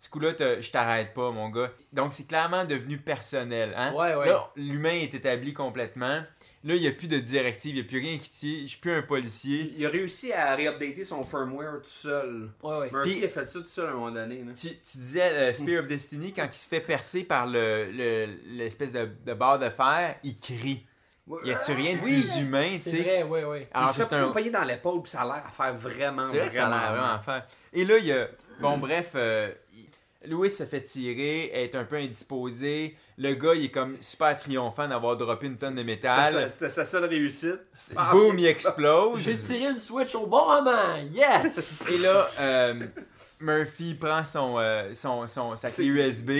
Ce 0.01 0.09
coup-là, 0.11 0.33
je 0.39 0.71
t'arrête 0.71 1.15
pas, 1.15 1.31
mon 1.31 1.49
gars. 1.49 1.73
Donc, 1.93 2.13
c'est 2.13 2.27
clairement 2.29 2.65
devenu 2.65 2.99
personnel. 2.99 3.73
Hein? 3.77 3.93
Ouais, 3.95 4.15
ouais. 4.15 4.27
Là, 4.29 4.51
l'humain 4.57 4.91
est 4.95 5.15
établi 5.15 5.53
complètement. 5.55 6.23
Là, 6.65 6.75
il 6.75 6.81
n'y 6.81 6.89
a 6.89 6.93
plus 6.93 7.07
de 7.09 7.19
directive, 7.19 7.77
il 7.77 7.81
n'y 7.81 7.87
a 7.87 7.89
plus 7.89 8.01
rien 8.01 8.19
qui 8.19 8.29
tire. 8.31 8.61
Je 8.63 8.67
suis 8.71 8.81
plus 8.81 8.93
un 8.93 9.03
policier. 9.03 9.73
Il 9.77 9.87
a 9.87 9.89
réussi 9.89 10.33
à 10.33 10.55
réupdater 10.57 11.05
son 11.05 11.23
firmware 11.23 11.81
tout 11.83 11.89
seul. 11.89 12.51
Ouais, 12.63 12.79
ouais. 12.79 12.91
Murphy 12.93 13.15
Puis- 13.17 13.25
a 13.25 13.29
fait 13.29 13.47
ça 13.47 13.61
tout 13.61 13.69
seul 13.69 13.87
à 13.87 13.91
un 13.91 13.95
moment 13.95 14.11
donné. 14.11 14.37
là. 14.45 14.53
Tu, 14.55 14.69
tu 14.69 14.99
disais 14.99 15.23
euh, 15.23 15.55
Spear 15.55 15.83
of 15.83 15.87
Destiny, 15.89 16.33
quand 16.33 16.49
il 16.51 16.57
se 16.57 16.69
fait 16.69 16.81
percer 16.81 17.23
par 17.25 17.47
le- 17.47 17.91
le- 17.93 18.35
l'espèce 18.49 18.93
de, 18.93 19.09
de 19.25 19.35
barre 19.35 19.59
de 19.61 19.71
fer, 19.71 20.17
il 20.25 20.37
crie. 20.39 20.85
Y 21.45 21.53
a-tu 21.53 21.73
rien 21.73 21.97
de 21.97 22.01
Oui, 22.03 22.21
plus 22.21 22.37
humain, 22.41 22.71
tu 22.75 22.79
C'est 22.79 22.91
sais? 22.91 23.03
vrai, 23.03 23.23
ouais, 23.25 23.45
ouais. 23.45 23.69
Alors, 23.75 23.89
il 23.91 23.93
se 23.93 24.03
c'est 24.05 24.09
fait 24.09 24.15
un- 24.17 24.51
dans 24.53 24.65
l'épaule, 24.65 25.03
puis 25.03 25.11
ça 25.11 25.23
a 25.23 25.25
l'air 25.25 25.45
à 25.47 25.51
faire 25.51 25.75
vraiment, 25.75 26.27
C'est 26.29 26.39
vrai 26.39 26.49
que 26.49 26.55
ça 26.55 26.67
a 26.67 26.71
l'air 26.71 26.93
vraiment 26.93 27.15
à 27.15 27.19
faire. 27.19 27.47
Et 27.73 27.85
là, 27.85 27.99
il 27.99 28.07
y 28.07 28.13
a. 28.13 28.29
Bon, 28.61 28.79
bref, 28.79 29.11
euh, 29.17 29.53
il- 29.66 29.66
Louis 30.29 30.51
se 30.51 30.65
fait 30.65 30.83
tirer, 30.83 31.51
est 31.53 31.75
un 31.75 31.85
peu 31.85 31.97
indisposé. 31.97 32.97
Le 33.19 33.35
gars, 33.35 33.55
il 33.55 33.65
est 33.67 33.71
comme 33.71 33.97
super 34.01 34.37
triomphant 34.37 34.87
d'avoir 34.89 35.17
droppé 35.17 35.47
une 35.47 35.57
tonne 35.57 35.77
de 35.77 35.83
métal. 35.83 36.49
C'était 36.49 36.69
sa 36.69 36.85
seule 36.85 37.05
réussite. 37.07 37.59
Ah, 37.97 38.11
Boum, 38.13 38.39
il 38.39 38.47
explose. 38.47 39.21
J'ai 39.21 39.37
tiré 39.37 39.71
une 39.71 39.79
switch 39.79 40.15
au 40.15 40.27
bon 40.27 40.47
moment! 40.47 40.97
Yes! 41.13 41.85
Et 41.91 41.99
là, 41.99 42.29
euh, 42.39 42.87
Murphy 43.41 43.95
prend 43.95 44.25
son, 44.25 44.57
euh, 44.59 44.93
son, 44.95 45.27
son, 45.27 45.57
sa 45.57 45.69
clé 45.69 45.77
C'est- 45.77 45.85
USB. 45.87 46.31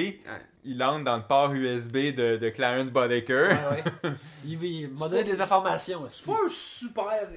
Il 0.69 0.83
entre 0.83 1.05
dans 1.05 1.17
le 1.19 1.23
port 1.23 1.53
USB 1.55 2.13
de, 2.15 2.37
de 2.39 2.49
Clarence. 2.51 2.89
Ouais, 2.93 3.07
ouais. 3.31 4.11
Il, 4.45 4.63
il 4.65 4.89
m'a 4.99 5.09
donné 5.09 5.23
des 5.23 5.41
informations 5.41 6.03
aussi. 6.03 6.25
C'est 6.25 6.33
pas 6.33 6.39
un 6.45 6.49
super 6.49 7.29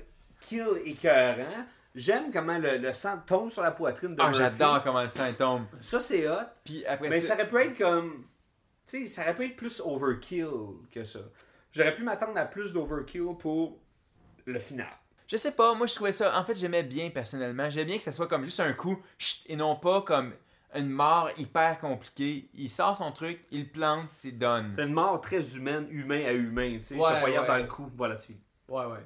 kill 0.41 0.65
écœurant. 0.83 1.65
J'aime 1.95 2.31
comment 2.31 2.57
le, 2.57 2.77
le 2.77 2.93
sang 2.93 3.19
tombe 3.25 3.49
sur 3.51 3.63
la 3.63 3.71
poitrine 3.71 4.15
de 4.15 4.21
Ah, 4.21 4.25
Murphy. 4.27 4.37
j'adore 4.39 4.83
comment 4.83 5.01
le 5.01 5.07
sang 5.07 5.31
tombe. 5.37 5.63
Ça, 5.81 5.99
c'est 5.99 6.27
hot. 6.29 6.35
Puis 6.63 6.85
après 6.85 7.09
Mais 7.09 7.19
ça. 7.19 7.29
ça 7.29 7.33
aurait 7.35 7.47
pu 7.47 7.57
être 7.57 7.77
comme. 7.77 8.25
Tu 8.87 9.01
sais, 9.01 9.07
ça 9.07 9.21
aurait 9.23 9.35
pu 9.35 9.45
être 9.45 9.55
plus 9.55 9.79
overkill 9.81 10.47
que 10.91 11.03
ça. 11.03 11.19
J'aurais 11.71 11.93
pu 11.93 12.03
m'attendre 12.03 12.37
à 12.37 12.45
plus 12.45 12.73
d'overkill 12.73 13.35
pour 13.39 13.79
le 14.45 14.59
final. 14.59 14.87
Je 15.27 15.37
sais 15.37 15.51
pas, 15.51 15.73
moi 15.75 15.85
je 15.85 15.93
trouvais 15.93 16.11
ça. 16.11 16.39
En 16.39 16.43
fait, 16.43 16.55
j'aimais 16.55 16.81
bien 16.83 17.09
personnellement. 17.11 17.69
J'aimais 17.69 17.85
bien 17.85 17.97
que 17.97 18.03
ça 18.03 18.11
soit 18.11 18.27
comme 18.27 18.43
juste 18.43 18.59
un 18.59 18.73
coup 18.73 18.99
chut, 19.19 19.43
et 19.47 19.55
non 19.55 19.75
pas 19.75 20.01
comme 20.01 20.33
une 20.75 20.89
mort 20.89 21.29
hyper 21.37 21.77
compliquée. 21.79 22.49
Il 22.55 22.69
sort 22.69 22.97
son 22.97 23.11
truc, 23.11 23.39
il 23.51 23.71
plante, 23.71 24.07
c'est 24.11 24.31
done. 24.31 24.71
C'est 24.75 24.83
une 24.83 24.93
mort 24.93 25.21
très 25.21 25.55
humaine, 25.55 25.87
humain 25.91 26.23
à 26.25 26.31
humain. 26.33 26.77
Tu 26.79 26.83
sais, 26.83 26.95
Ouais, 26.95 27.09
je 27.21 27.25
te 27.25 27.39
ouais. 27.39 27.47
dans 27.47 27.57
le 27.57 27.67
cou. 27.67 27.91
voilà, 27.95 28.15
c'est 28.15 28.33
Ouais, 28.67 28.85
ouais. 28.85 29.05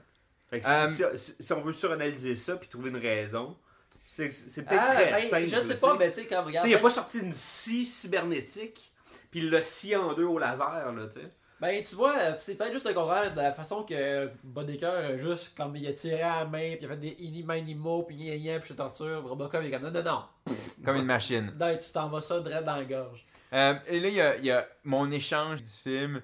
Fait 0.54 0.62
que 0.62 0.68
Euh, 0.68 0.88
si, 1.16 1.20
si- 1.34 1.44
si 1.44 1.54
on 1.54 1.62
veut 1.62 1.72
suranalyser 1.74 2.36
ça 2.36 2.56
puis 2.58 2.68
trouver 2.70 2.90
une 2.92 2.98
raison, 2.98 3.58
c'est 4.06 4.32
c'est 4.32 4.64
peut-être 4.64 4.82
Ah, 4.88 4.94
très 4.94 5.12
ben, 5.12 5.22
simple. 5.22 5.48
je 5.48 5.60
sais 5.60 5.78
pas, 5.78 5.96
mais 5.98 6.10
tu 6.10 6.16
sais, 6.22 6.26
quand 6.28 6.42
Tu 6.42 6.48
regarde. 6.48 6.66
sais, 6.66 6.72
il 6.72 6.76
a 6.76 6.80
pas 6.80 6.90
sorti 6.90 7.20
une 7.22 7.34
scie 7.34 7.86
cybernétique, 7.86 8.92
puis 9.32 9.40
il 9.40 9.50
l'a 9.50 9.62
scié 9.64 9.96
en 9.96 10.14
deux 10.14 10.26
au 10.26 10.38
laser, 10.38 10.94
là, 10.94 11.08
tu 11.08 11.22
sais. 11.22 11.28
Ben, 11.60 11.82
tu 11.82 11.96
vois, 11.96 12.36
c'est 12.38 12.56
peut-être 12.56 12.74
juste 12.74 12.86
le 12.86 12.94
contraire 12.94 13.32
de 13.34 13.40
la 13.40 13.54
façon 13.54 13.84
que 13.84 14.30
Boddicker, 14.44 14.86
a 14.92 15.16
juste 15.18 15.56
comme 15.56 15.76
il 15.78 15.88
a 15.88 15.94
tiré 15.94 16.22
à 16.22 16.40
la 16.42 16.46
main, 16.46 16.76
puis 16.76 16.80
il 16.82 16.86
a 16.86 16.90
fait 16.90 16.98
des 16.98 17.16
ini 17.20 17.44
mini 17.48 17.74
mo, 17.74 18.04
puis 18.04 18.16
gna 18.18 18.38
gna, 18.38 18.60
puis 18.60 18.68
je 18.70 18.74
te 18.74 18.78
torture. 18.78 19.24
Robocop, 19.26 19.62
il 19.64 19.68
est 19.68 19.72
comme 19.72 19.84
non, 19.84 19.92
non, 19.92 20.04
non. 20.04 20.54
Comme 20.84 20.98
une 20.98 21.06
machine. 21.06 21.54
Non, 21.58 21.76
tu 21.82 21.90
t'en 21.92 22.10
vas 22.10 22.20
ça 22.22 22.40
direct 22.42 22.66
dans 22.66 22.76
la 22.76 22.84
gorge. 22.84 23.26
Euh, 23.54 23.76
et 23.88 24.00
là, 24.00 24.08
il 24.10 24.14
y 24.14 24.22
a, 24.22 24.36
il 24.38 24.46
y 24.46 24.52
a 24.52 24.68
mon 24.84 25.10
échange 25.10 25.62
du 25.62 25.70
film. 25.70 26.22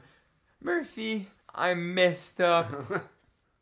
Murphy, 0.61 1.26
I'm 1.57 1.80
messed 1.80 2.41
up. 2.41 2.68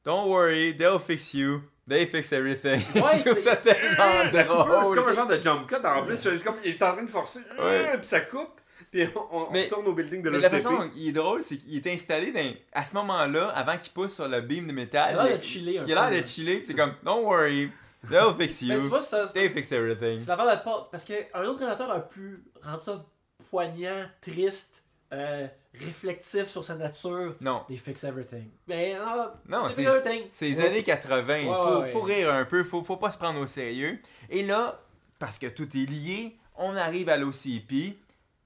Don't 0.07 0.29
worry, 0.29 0.73
they'll 0.77 0.99
fix 0.99 1.33
you. 1.33 1.61
They 1.85 2.05
fix 2.05 2.31
everything. 2.31 2.79
Ouais, 2.95 3.17
je 3.17 3.23
trouve 3.25 3.37
c'est- 3.37 3.49
ça 3.49 3.55
tellement 3.57 4.23
La 4.31 4.43
coupure, 4.45 4.65
c'est 4.65 4.79
drôle. 4.81 4.95
comme 4.95 5.09
un 5.09 5.13
genre 5.13 5.27
de 5.27 5.41
jump 5.41 5.67
cut 5.67 5.75
en 5.85 6.03
plus. 6.05 6.27
Comme 6.43 6.55
il 6.63 6.71
est 6.71 6.81
en 6.81 6.93
train 6.93 7.03
de 7.03 7.09
forcer, 7.09 7.39
Ouais. 7.59 7.97
puis 7.97 8.07
ça 8.07 8.21
coupe, 8.21 8.61
puis 8.89 9.05
on, 9.31 9.47
on 9.47 9.51
Mais- 9.51 9.65
retourne 9.65 9.85
au 9.87 9.91
building 9.93 10.21
de 10.21 10.29
de 10.29 10.37
la 10.37 10.47
l'OCP. 10.47 10.49
façon 10.61 10.77
dont 10.77 10.89
il 10.95 11.09
est 11.09 11.11
drôle, 11.11 11.41
c'est 11.43 11.57
qu'il 11.57 11.75
est 11.75 11.87
installé 11.93 12.31
dans- 12.31 12.53
à 12.73 12.85
ce 12.85 12.93
moment-là, 12.95 13.49
avant 13.49 13.77
qu'il 13.77 13.91
pousse 13.91 14.15
sur 14.15 14.27
le 14.29 14.39
beam 14.41 14.65
de 14.67 14.71
métal. 14.71 15.13
Il 15.13 15.19
a 15.19 15.23
l'air 15.25 15.37
de 15.39 15.43
chiller 15.43 15.79
un 15.79 15.85
Il 15.85 15.97
a 15.97 16.09
l'air 16.09 16.21
de 16.21 16.25
chiller, 16.25 16.57
puis 16.57 16.65
c'est 16.67 16.73
comme, 16.73 16.93
don't 17.03 17.23
worry, 17.25 17.69
they'll 18.09 18.33
fix 18.37 18.63
Ben, 18.67 18.75
you. 18.77 18.81
tu 18.83 18.87
vois, 18.87 19.01
c'est 19.01 19.33
They 19.33 19.49
fix 19.49 19.71
everything. 19.73 20.19
c'est 20.19 20.27
l'affaire 20.27 20.57
de 20.57 20.63
pas. 20.63 20.87
Parce 20.89 21.03
qu'un 21.03 21.15
autre 21.43 21.59
réalisateur 21.59 21.91
a 21.91 21.99
pu 21.99 22.43
rendre 22.63 22.79
ça 22.79 23.05
poignant, 23.49 24.05
triste, 24.21 24.83
euh, 25.13 25.47
réflectif 25.79 26.45
sur 26.45 26.63
sa 26.63 26.75
nature. 26.75 27.35
Non. 27.41 27.63
They 27.67 27.77
fix 27.77 28.03
everything. 28.03 28.49
Mais 28.67 28.95
non, 28.95 29.29
Non, 29.47 29.67
they 29.67 29.75
c'est- 29.75 29.81
fix 29.83 29.89
everything. 29.95 30.21
C'est 30.29 30.45
les 30.49 30.59
Ouais. 30.59 30.67
années 30.67 30.83
80, 30.83 31.37
il 31.37 31.47
Ouais, 31.49 31.55
faut, 31.55 31.79
ouais, 31.81 31.91
faut 31.91 32.01
rire 32.01 32.33
un 32.33 32.45
peu, 32.45 32.63
faut, 32.63 32.83
faut 32.83 32.97
pas 32.97 33.11
se 33.11 33.17
prendre 33.17 33.39
au 33.39 33.47
sérieux. 33.47 33.99
Et 34.29 34.43
là, 34.43 34.79
parce 35.19 35.37
que 35.37 35.47
tout 35.47 35.67
est 35.77 35.89
lié, 35.89 36.37
on 36.55 36.75
arrive 36.75 37.09
à 37.09 37.17
l'OCP. 37.17 37.97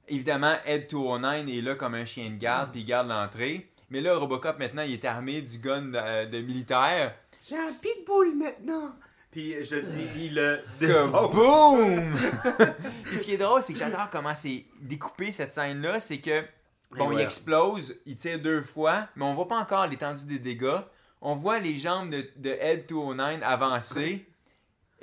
Évidemment, 0.08 0.56
Ed 0.66 0.88
209 0.90 1.48
est 1.48 1.62
là 1.62 1.76
comme 1.76 1.96
un 1.96 2.06
chien 2.06 2.30
de 2.30 2.36
garde, 2.38 2.70
Mm. 2.70 2.72
puis 2.72 2.82
il 2.82 2.86
garde 2.86 3.08
l'entrée. 3.10 3.68
Mais 3.90 4.02
là, 4.02 4.18
Robocop, 4.18 4.58
maintenant, 4.60 4.84
il 4.84 4.94
est 4.94 5.06
armé 5.06 5.42
du 5.42 5.58
gun 5.58 5.82
de, 5.84 6.26
de 6.30 6.40
militaire. 6.42 7.14
J'ai 7.48 7.58
un 7.58 7.66
pitbull 7.66 8.36
maintenant! 8.36 8.92
Puis 9.32 9.56
je 9.64 9.76
dis, 9.80 10.08
il 10.18 10.36
le 10.36 10.60
boum! 11.30 12.14
Puis 13.06 13.18
ce 13.18 13.24
qui 13.26 13.34
est 13.34 13.38
drôle, 13.38 13.62
c'est 13.62 13.74
que 13.74 13.80
j'adore 13.80 14.10
comment 14.12 14.36
c'est 14.36 14.66
découpé 14.82 15.32
cette 15.32 15.54
scène-là. 15.54 16.00
C'est 16.00 16.20
que, 16.20 16.44
bon, 16.98 17.12
Et 17.12 17.16
il 17.16 17.22
explose, 17.22 17.96
il 18.06 18.16
tire 18.16 18.40
deux 18.40 18.62
fois, 18.62 19.08
mais 19.16 19.26
on 19.26 19.34
voit 19.34 19.48
pas 19.48 19.58
encore 19.60 19.88
l'étendue 19.88 20.26
des 20.26 20.40
dégâts. 20.40 20.80
On 21.22 21.36
voit 21.36 21.60
les 21.60 21.78
jambes 21.78 22.10
de, 22.10 22.26
de 22.38 22.50
Ed 22.60 22.86
209 22.88 23.42
avancer. 23.44 24.26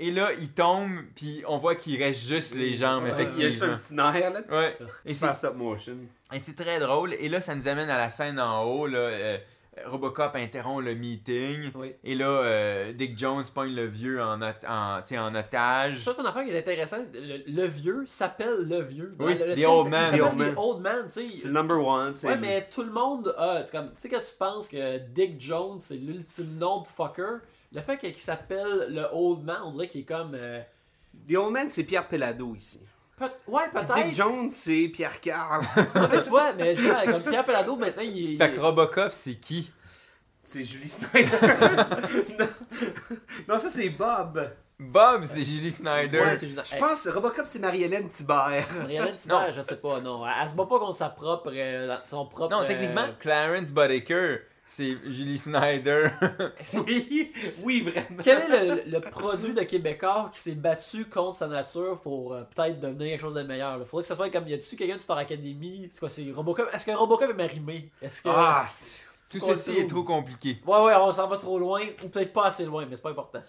Et 0.01 0.11
là, 0.13 0.29
il 0.39 0.53
tombe, 0.53 1.01
puis 1.17 1.43
on 1.49 1.59
voit 1.59 1.75
qu'il 1.75 2.01
reste 2.03 2.27
juste 2.27 2.55
les 2.55 2.75
jambes, 2.75 3.05
Il 3.07 3.09
y 3.09 3.13
a 3.13 3.51
juste 3.51 3.63
un 3.63 3.77
effectivement. 3.77 3.77
petit 3.79 3.95
nerf 3.95 4.31
là. 4.33 4.41
Ouais. 4.51 4.79
Et 5.05 5.13
c'est 5.15 5.35
stop 5.35 5.57
motion. 5.57 5.97
et 6.33 6.39
c'est 6.39 6.55
très 6.55 6.79
drôle. 6.79 7.15
Et 7.15 7.29
là, 7.29 7.41
ça 7.41 7.55
nous 7.57 7.67
amène 7.67 7.91
à 7.91 7.99
la 7.99 8.09
scène 8.11 8.39
en 8.39 8.63
haut. 8.65 8.87
Là, 8.87 8.99
euh, 8.99 9.39
Robocop 9.87 10.35
interrompt 10.37 10.85
le 10.85 10.95
meeting. 10.95 11.71
Oui. 11.75 11.95
Et 12.05 12.15
là, 12.15 12.27
euh, 12.29 12.93
Dick 12.93 13.19
Jones 13.19 13.45
pogne 13.55 13.75
le 13.75 13.87
vieux 13.87 14.23
en, 14.23 14.41
ot- 14.41 14.67
en, 14.69 15.01
tu 15.03 15.09
sais, 15.09 15.19
en 15.19 15.35
otage. 15.35 15.99
Ça, 15.99 16.13
c'est 16.15 16.21
une 16.21 16.27
affaire 16.27 16.45
qui 16.45 16.51
est 16.51 16.59
intéressante. 16.59 17.07
Le, 17.15 17.43
le 17.47 17.67
vieux 17.67 18.05
s'appelle 18.07 18.67
le 18.69 18.81
vieux. 18.83 19.15
Oui, 19.19 19.37
le, 19.39 19.47
le 19.47 19.55
The 19.55 19.65
Old 19.67 19.85
c'est- 19.85 19.91
Man. 19.91 20.17
The 20.19 20.21
Old 20.23 20.35
The 20.35 20.39
Man. 20.39 20.55
Old 20.57 20.81
Man, 20.83 21.05
tu 21.07 21.11
sais. 21.11 21.37
C'est 21.37 21.49
le 21.49 21.55
number 21.55 21.85
one. 21.85 22.13
tu 22.15 22.21
sais. 22.21 22.29
Ouais, 22.29 22.37
mais 22.37 22.69
tout 22.71 22.83
le 22.83 22.91
monde 22.93 23.35
a. 23.37 23.63
tu 23.63 23.73
comme- 23.73 23.89
Tu 23.91 24.01
sais, 24.03 24.09
quand 24.09 24.21
tu 24.21 24.35
penses 24.39 24.69
que 24.69 24.99
Dick 24.99 25.41
Jones, 25.41 25.81
c'est 25.81 25.97
l'ultime 25.97 26.57
nom 26.59 26.83
de 26.83 26.87
fucker, 26.87 27.39
le 27.73 27.81
fait 27.81 27.99
qu'il 27.99 28.17
s'appelle 28.17 28.87
le 28.89 29.05
Old 29.13 29.43
Man, 29.45 29.59
on 29.65 29.73
dirait 29.73 29.89
qu'il 29.89 30.01
est 30.03 30.05
comme. 30.05 30.33
euh, 30.35 30.61
The 31.29 31.35
Old 31.37 31.53
Man, 31.53 31.67
c'est 31.71 31.85
Pierre 31.85 32.07
Pelado 32.07 32.55
ici. 32.55 32.81
Peut- 33.19 33.31
ouais, 33.47 33.63
Dick 33.75 33.87
peut-être. 33.89 34.15
Jones, 34.15 34.51
c'est 34.51 34.89
Pierre 34.89 35.21
Carl. 35.21 35.65
Mais 35.77 36.21
tu 36.23 36.29
vois, 36.29 36.53
mais 36.53 36.75
je 36.77 36.83
vois, 36.83 37.05
comme 37.05 37.23
Pierre 37.23 37.45
Pelado, 37.45 37.77
maintenant, 37.77 38.03
il 38.03 38.35
est. 38.35 38.37
Fait 38.39 38.53
que 38.55 38.61
Robocop, 38.61 39.13
c'est 39.13 39.35
qui? 39.37 39.71
C'est 40.43 40.63
Julie 40.65 40.89
Snyder. 40.89 41.29
non. 42.39 42.47
non, 43.49 43.59
ça 43.59 43.69
c'est 43.69 43.91
Bob. 43.91 44.51
Bob, 44.81 45.25
c'est 45.25 45.45
Julie 45.45 45.73
Snyder. 45.73 46.21
Ouais, 46.21 46.37
c'est 46.39 46.47
juste- 46.49 46.67
Je 46.71 46.75
Hey, 46.77 46.81
pense 46.81 47.07
Robocop, 47.09 47.45
c'est 47.47 47.59
Marie-Hélène 47.59 48.07
Thibert. 48.09 48.65
Marianne 48.79 49.17
Thibert, 49.17 49.53
je 49.53 49.61
sais 49.63 49.77
pas, 49.77 50.01
non. 50.01 50.25
Elle, 50.27 50.33
elle 50.43 50.49
se 50.49 50.55
bat 50.55 50.67
pas 50.67 50.79
contre 50.79 50.97
sa 50.97 51.09
propre. 51.11 51.51
euh, 51.53 51.97
son 52.05 52.27
propre. 52.27 52.55
non, 52.55 52.63
euh, 52.63 52.67
techniquement, 52.67 53.09
Clarence 53.21 53.71
Boddicker, 53.71 54.39
c'est 54.69 54.99
Julie 55.07 55.39
Snyder. 55.39 56.11
oui, 56.87 57.33
oui, 57.65 57.81
vraiment. 57.81 58.23
Quel 58.23 58.53
est 58.53 58.85
le, 58.85 58.91
le 58.91 59.01
produit 59.01 59.55
de 59.55 59.63
Québécois 59.63 60.31
qui 60.33 60.39
s'est 60.41 60.53
battu 60.53 61.07
contre 61.07 61.39
sa 61.39 61.49
nature 61.49 61.99
pour 62.01 62.35
euh, 62.35 62.43
peut-être 62.55 62.79
devenir 62.79 63.09
quelque 63.13 63.21
chose 63.23 63.35
de 63.35 63.43
meilleur? 63.43 63.79
Il 63.79 63.87
faudrait 63.87 64.03
que 64.03 64.09
ça 64.09 64.15
soit 64.15 64.29
comme. 64.31 64.47
Y 64.47 64.55
a-tu 64.55 64.77
quelqu'un 64.77 64.97
de 64.97 65.01
Star 65.01 65.17
Academy? 65.17 65.89
C'est 65.91 65.99
quoi, 65.99 66.09
c'est 66.11 66.31
Robocop? 66.31 66.69
Est-ce 66.73 66.85
que 66.87 66.91
Robocop 66.93 67.31
est 67.31 67.35
marimé? 67.35 67.91
Est-ce 68.03 68.21
que. 68.21 68.29
Ah, 68.31 68.67
c'est- 68.69 69.07
Tout 69.31 69.41
ceci 69.41 69.79
est 69.79 69.87
trop 69.87 70.05
compliqué. 70.05 70.59
Ouais, 70.67 70.83
ouais, 70.83 70.95
on 70.97 71.13
s'en 71.13 71.27
va 71.27 71.39
trop 71.39 71.59
loin, 71.59 71.81
ou 72.05 72.09
peut-être 72.09 72.33
pas 72.35 72.47
assez 72.47 72.67
loin, 72.67 72.87
mais 72.89 72.97
c'est 72.97 73.03
pas 73.03 73.11
important. 73.11 73.43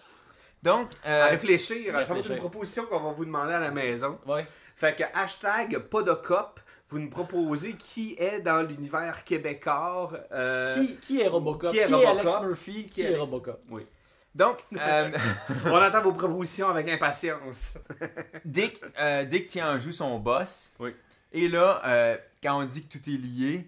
Donc, 0.62 0.88
à 1.04 1.10
euh, 1.10 1.26
réfléchir. 1.28 1.92
Ça 2.04 2.14
va 2.14 2.20
être 2.20 2.30
une 2.30 2.38
proposition 2.38 2.84
qu'on 2.86 3.00
va 3.00 3.12
vous 3.12 3.24
demander 3.24 3.52
à 3.54 3.60
la 3.60 3.70
maison. 3.70 4.18
Ouais. 4.26 4.46
Fait 4.76 4.94
que 4.96 5.04
hashtag 5.14 5.78
pas 5.78 6.02
de 6.02 6.12
cop, 6.12 6.60
vous 6.90 6.98
nous 6.98 7.10
proposez 7.10 7.74
qui 7.74 8.16
est 8.18 8.40
dans 8.40 8.62
l'univers 8.62 9.24
québécois. 9.24 10.12
euh, 10.32 10.74
Qui, 10.74 10.96
qui 10.96 11.20
est 11.20 11.28
Robocop? 11.28 11.70
qui 11.72 11.78
Qui 11.78 11.92
est? 11.92 12.06
Alex 12.06 12.40
Murphy? 12.42 12.84
Qui, 12.86 12.90
Qui 12.92 13.02
est 13.02 13.16
Robocop? 13.16 13.60
Oui. 13.70 13.86
donc 14.34 14.58
euh, 14.76 15.10
On 15.66 15.76
attend 15.76 16.02
vos 16.02 16.12
propositions 16.12 16.68
avec 16.68 16.88
impatience. 16.88 17.78
Dick, 18.44 18.80
euh, 18.98 19.24
Dick 19.24 19.46
tient 19.46 19.74
en 19.74 19.78
joue 19.80 19.92
son 19.92 20.18
boss. 20.18 20.72
Oui. 20.78 20.94
Et 21.32 21.48
là, 21.48 21.80
euh, 21.86 22.16
quand 22.42 22.60
on 22.60 22.64
dit 22.64 22.86
que 22.86 22.92
tout 22.98 23.08
est 23.08 23.16
lié, 23.16 23.66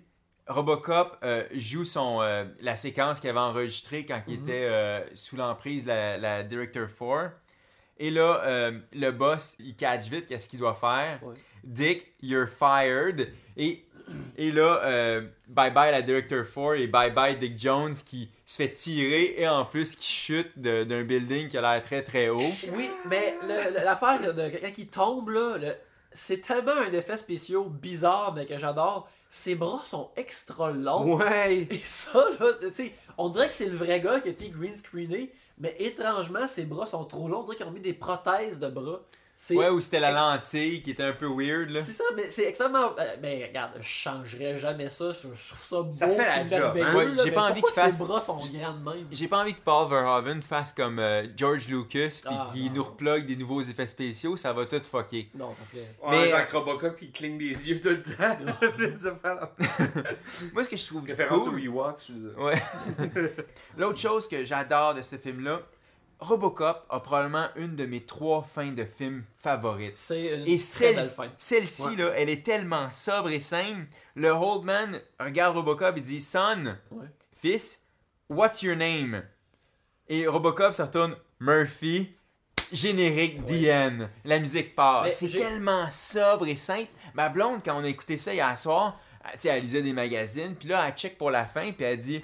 Robocop 0.48 1.16
euh, 1.22 1.44
joue 1.54 1.84
son, 1.84 2.20
euh, 2.20 2.44
la 2.60 2.74
séquence 2.74 3.20
qu'il 3.20 3.30
avait 3.30 3.38
enregistrée 3.38 4.04
quand 4.04 4.20
il 4.26 4.34
était 4.40 4.66
euh, 4.68 5.00
sous 5.14 5.36
l'emprise 5.36 5.84
de 5.84 5.90
la, 5.90 6.18
la 6.18 6.42
Director 6.42 6.88
4. 6.88 7.30
Et 7.98 8.10
là, 8.10 8.42
euh, 8.44 8.80
le 8.92 9.10
boss, 9.12 9.54
il 9.60 9.76
catch 9.76 10.08
vite 10.08 10.26
qu'est-ce 10.26 10.48
qu'il 10.48 10.58
doit 10.58 10.74
faire. 10.74 11.20
Ouais. 11.22 11.34
Dick, 11.64 12.12
you're 12.22 12.48
fired. 12.48 13.28
Et, 13.56 13.84
et 14.36 14.51
là, 14.51 14.80
euh, 14.84 15.22
bye 15.48 15.70
bye 15.70 15.90
la 15.93 16.02
Director 16.02 16.44
4 16.44 16.74
et 16.76 16.86
bye 16.86 17.10
bye 17.12 17.36
Dick 17.36 17.59
Jones 17.59 17.94
qui 18.05 18.28
se 18.47 18.56
fait 18.56 18.70
tirer 18.70 19.34
et 19.39 19.48
en 19.48 19.64
plus 19.64 19.97
qui 19.97 20.10
chute 20.12 20.51
d'un 20.59 21.02
building 21.02 21.48
qui 21.48 21.56
a 21.56 21.60
l'air 21.62 21.80
très 21.82 22.02
très 22.02 22.28
haut. 22.28 22.39
Oui, 22.74 22.90
mais 23.09 23.34
l'affaire 23.84 24.20
de, 24.20 24.48
quand 24.59 24.78
il 24.78 24.89
tombe, 24.89 25.28
là, 25.30 25.56
le- 25.59 25.74
c'est 26.14 26.43
tellement 26.43 26.72
un 26.72 26.93
effet 26.93 27.16
spécial 27.16 27.62
bizarre, 27.70 28.34
mais 28.34 28.44
que 28.44 28.59
j'adore. 28.59 29.09
Ses 29.30 29.55
bras 29.55 29.80
sont 29.84 30.10
extra 30.16 30.70
longs. 30.70 31.16
Ouais. 31.16 31.66
Et 31.70 31.78
ça, 31.78 32.26
là, 32.39 32.48
tu 32.60 32.74
sais, 32.74 32.93
on 33.16 33.30
dirait 33.30 33.47
que 33.48 33.55
c'est 33.55 33.68
le 33.70 33.78
vrai 33.78 33.98
gars 34.02 34.20
qui 34.20 34.28
a 34.28 34.32
été 34.32 34.51
green 34.51 34.76
screené, 34.76 35.32
mais 35.59 35.74
étrangement, 35.78 36.47
ses 36.47 36.64
bras 36.64 36.84
sont 36.84 37.05
trop 37.06 37.28
longs. 37.28 37.39
On 37.40 37.44
dirait 37.44 37.56
qu'ils 37.56 37.66
ont 37.66 37.70
mis 37.70 37.80
des 37.80 37.94
prothèses 37.94 38.59
de 38.59 38.68
bras. 38.68 39.01
C'est 39.44 39.56
Ouais, 39.56 39.69
ou 39.70 39.81
c'était 39.81 39.98
la 39.98 40.12
ex- 40.12 40.20
lentille 40.20 40.82
qui 40.82 40.93
était 40.93 41.02
un 41.02 41.14
peu 41.14 41.27
weird 41.27 41.70
là. 41.70 41.81
C'est 41.81 41.90
ça, 41.90 42.05
mais 42.14 42.31
c'est 42.31 42.44
extrêmement. 42.44 42.93
euh, 42.97 43.16
mais 43.20 43.44
regarde, 43.48 43.73
je 43.81 43.89
changerais 43.89 44.56
jamais 44.56 44.89
ça. 44.89 45.10
Je 45.10 45.19
trouve 45.23 45.35
ça 45.36 45.82
beau. 45.82 45.90
Ça 45.90 46.06
fait 46.09 46.24
la 46.24 46.47
job, 46.47 46.77
hein? 46.81 46.94
Ouais, 46.94 47.09
j'ai 47.16 47.24
mais 47.24 47.31
pas 47.32 47.51
envie 47.51 47.60
qu'il 47.60 47.74
Ses 47.74 47.81
fasse- 47.81 47.98
bras 47.98 48.20
sont 48.20 48.36
grands 48.36 48.73
de 48.73 48.85
même? 48.85 49.06
J'ai 49.10 49.27
pas 49.27 49.40
envie 49.40 49.55
que 49.55 49.60
Paul 49.60 49.89
Verhoeven 49.90 50.43
fasse 50.43 50.73
comme 50.73 51.01
euh, 51.01 51.27
George 51.36 51.66
Lucas 51.66 52.20
puis 52.24 52.36
Ah, 52.39 52.51
qu'il 52.55 52.73
nous 52.73 52.85
replogue 52.85 53.27
des 53.27 53.35
nouveaux 53.35 53.62
effets 53.62 53.89
spéciaux, 53.89 54.36
ça 54.36 54.52
va 54.52 54.64
tout 54.64 54.81
fucker. 54.89 55.28
Non, 55.35 55.52
ça 55.59 55.64
serait. 55.69 55.89
Mais- 56.09 56.20
Mais 56.23 56.28
Jacques 56.31 56.52
Robocop, 56.52 57.02
il 57.02 57.10
cligne 57.10 57.36
des 57.36 57.69
yeux 57.69 57.81
tout 57.81 57.89
le 57.89 58.01
temps. 58.01 58.36
Moi, 60.52 60.64
ce 60.64 60.69
que 60.69 60.77
je 60.77 60.86
trouve 60.86 61.05
Référence 61.05 61.48
cool, 61.48 61.55
au 61.55 61.59
Ewoks, 61.59 62.01
je 62.09 62.12
veux 62.12 62.31
dire. 62.31 62.39
Ouais. 62.39 62.62
L'autre 63.77 63.98
chose 64.01 64.28
que 64.28 64.44
j'adore 64.44 64.94
de 64.94 65.02
ce 65.02 65.16
film-là, 65.16 65.60
Robocop 66.22 66.86
a 66.88 67.00
probablement 67.00 67.48
une 67.56 67.76
de 67.76 67.84
mes 67.84 68.00
trois 68.04 68.42
fins 68.42 68.72
de 68.72 68.84
film 68.84 69.24
favorites. 69.38 69.96
C'est 69.96 70.42
Et 70.46 70.58
celle-ci, 70.58 71.82
Ouais. 71.82 71.96
là, 71.96 72.12
elle 72.16 72.28
est 72.30 72.44
tellement 72.44 72.90
sobre 72.90 73.30
et 73.30 73.40
simple. 73.40 73.86
Le 74.14 74.30
Holdman 74.30 75.00
regarde 75.20 75.56
Robocop 75.56 75.96
et 75.96 76.00
dit 76.00 76.20
Son, 76.20 76.76
Ouais. 76.92 77.06
fils, 77.40 77.82
what's 78.28 78.62
your 78.62 78.76
name? 78.76 79.22
Et 80.08 80.26
Robocop 80.26 80.72
se 80.72 80.82
retourne 80.82 81.16
Murphy. 81.40 82.12
Générique 82.72 83.44
DN. 83.44 84.08
La 84.24 84.38
musique 84.38 84.74
part. 84.74 85.04
Mais 85.04 85.10
C'est 85.10 85.28
j'ai- 85.28 85.38
tellement 85.40 85.90
sobre 85.90 86.46
et 86.46 86.56
simple. 86.56 86.88
Ma 87.14 87.28
blonde, 87.28 87.60
quand 87.64 87.76
on 87.78 87.84
a 87.84 87.88
écouté 87.88 88.16
ça 88.16 88.32
hier 88.32 88.58
soir, 88.58 88.98
elle, 89.24 89.50
elle 89.50 89.62
lisait 89.62 89.82
des 89.82 89.92
magazines, 89.92 90.54
puis 90.54 90.68
là, 90.68 90.84
elle 90.86 90.94
check 90.94 91.18
pour 91.18 91.30
la 91.30 91.44
fin, 91.44 91.70
puis 91.72 91.84
elle 91.84 91.98
dit 91.98 92.22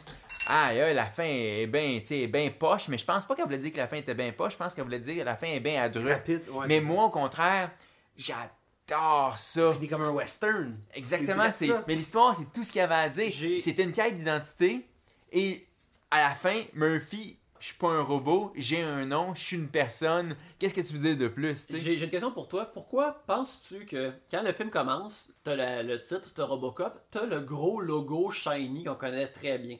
Ah, 0.50 0.72
là, 0.72 0.94
la 0.94 1.04
fin 1.04 1.24
est 1.24 1.66
bien 1.66 2.00
ben 2.26 2.50
poche, 2.50 2.88
mais 2.88 2.96
je 2.96 3.04
pense 3.04 3.26
pas 3.26 3.34
qu'elle 3.34 3.44
voulait 3.44 3.58
dire 3.58 3.70
que 3.70 3.76
la 3.76 3.86
fin 3.86 3.96
était 3.96 4.14
bien 4.14 4.32
poche, 4.32 4.54
je 4.54 4.56
pense 4.56 4.74
qu'elle 4.74 4.84
voulait 4.84 4.98
dire 4.98 5.16
que 5.16 5.22
la 5.22 5.36
fin 5.36 5.46
est 5.46 5.60
bien 5.60 5.82
adrue. 5.82 6.10
Rapide, 6.10 6.48
ouais, 6.48 6.64
Mais 6.66 6.80
c'est 6.80 6.86
moi, 6.86 7.04
au 7.04 7.10
contraire, 7.10 7.70
j'adore 8.16 9.36
ça. 9.36 9.74
Fini 9.74 9.88
comme 9.88 10.00
un 10.00 10.10
western. 10.10 10.78
Exactement. 10.94 11.50
C'est 11.50 11.66
C'est... 11.66 11.86
Mais 11.86 11.94
l'histoire, 11.94 12.34
c'est 12.34 12.50
tout 12.50 12.64
ce 12.64 12.72
qu'il 12.72 12.78
y 12.78 12.82
avait 12.82 12.94
à 12.94 13.10
dire. 13.10 13.30
C'était 13.60 13.84
une 13.84 13.92
quête 13.92 14.16
d'identité. 14.16 14.88
Et 15.32 15.66
à 16.10 16.20
la 16.20 16.34
fin, 16.34 16.62
Murphy, 16.72 17.38
je 17.60 17.66
suis 17.66 17.76
pas 17.76 17.88
un 17.88 18.02
robot, 18.02 18.50
j'ai 18.56 18.80
un 18.80 19.04
nom, 19.04 19.34
je 19.34 19.40
suis 19.40 19.56
une 19.56 19.68
personne. 19.68 20.34
Qu'est-ce 20.58 20.72
que 20.72 20.80
tu 20.80 20.94
veux 20.94 21.14
dire 21.14 21.16
de 21.18 21.28
plus? 21.28 21.66
J'ai 21.74 22.02
une 22.02 22.08
question 22.08 22.32
pour 22.32 22.48
toi. 22.48 22.64
Pourquoi 22.72 23.22
penses-tu 23.26 23.84
que 23.84 24.12
quand 24.30 24.42
le 24.42 24.54
film 24.54 24.70
commence, 24.70 25.28
t'as 25.44 25.82
le 25.82 26.00
titre, 26.00 26.32
t'as 26.32 26.44
Robocop, 26.44 26.98
t'as 27.10 27.26
le 27.26 27.40
gros 27.40 27.82
logo 27.82 28.30
shiny 28.30 28.84
qu'on 28.84 28.94
connaît 28.94 29.28
très 29.28 29.58
bien? 29.58 29.76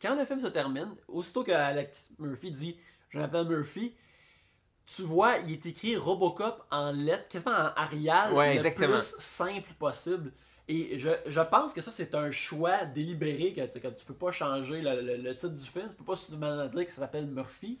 Quand 0.00 0.14
le 0.14 0.24
film 0.24 0.40
se 0.40 0.46
termine, 0.48 0.94
aussitôt 1.08 1.42
que 1.44 1.52
Alex 1.52 2.10
Murphy 2.18 2.50
dit 2.50 2.76
Je 3.10 3.18
m'appelle 3.18 3.46
Murphy, 3.46 3.94
tu 4.86 5.02
vois, 5.02 5.36
il 5.38 5.52
est 5.52 5.66
écrit 5.66 5.96
Robocop 5.96 6.64
en 6.70 6.92
lettres, 6.92 7.28
quasiment 7.28 7.52
en 7.52 7.72
Arial, 7.76 8.32
Ouais, 8.32 8.50
le 8.50 8.56
exactement. 8.56 8.94
plus 8.96 9.14
simple 9.18 9.72
possible. 9.78 10.32
Et 10.66 10.98
je, 10.98 11.10
je 11.26 11.40
pense 11.40 11.72
que 11.72 11.80
ça, 11.80 11.90
c'est 11.90 12.14
un 12.14 12.30
choix 12.30 12.84
délibéré, 12.84 13.52
que, 13.54 13.66
tu- 13.66 13.80
que 13.80 13.88
tu 13.88 14.04
peux 14.04 14.14
pas 14.14 14.30
changer 14.30 14.80
le, 14.82 15.00
le- 15.00 15.16
le 15.16 15.34
titre 15.34 15.48
du 15.54 15.66
film, 15.66 15.88
tu 15.88 15.94
peux 15.94 16.04
pas 16.04 16.16
seulement 16.16 16.66
dire 16.66 16.86
que 16.86 16.92
ça 16.92 17.00
s'appelle 17.02 17.26
Murphy, 17.26 17.78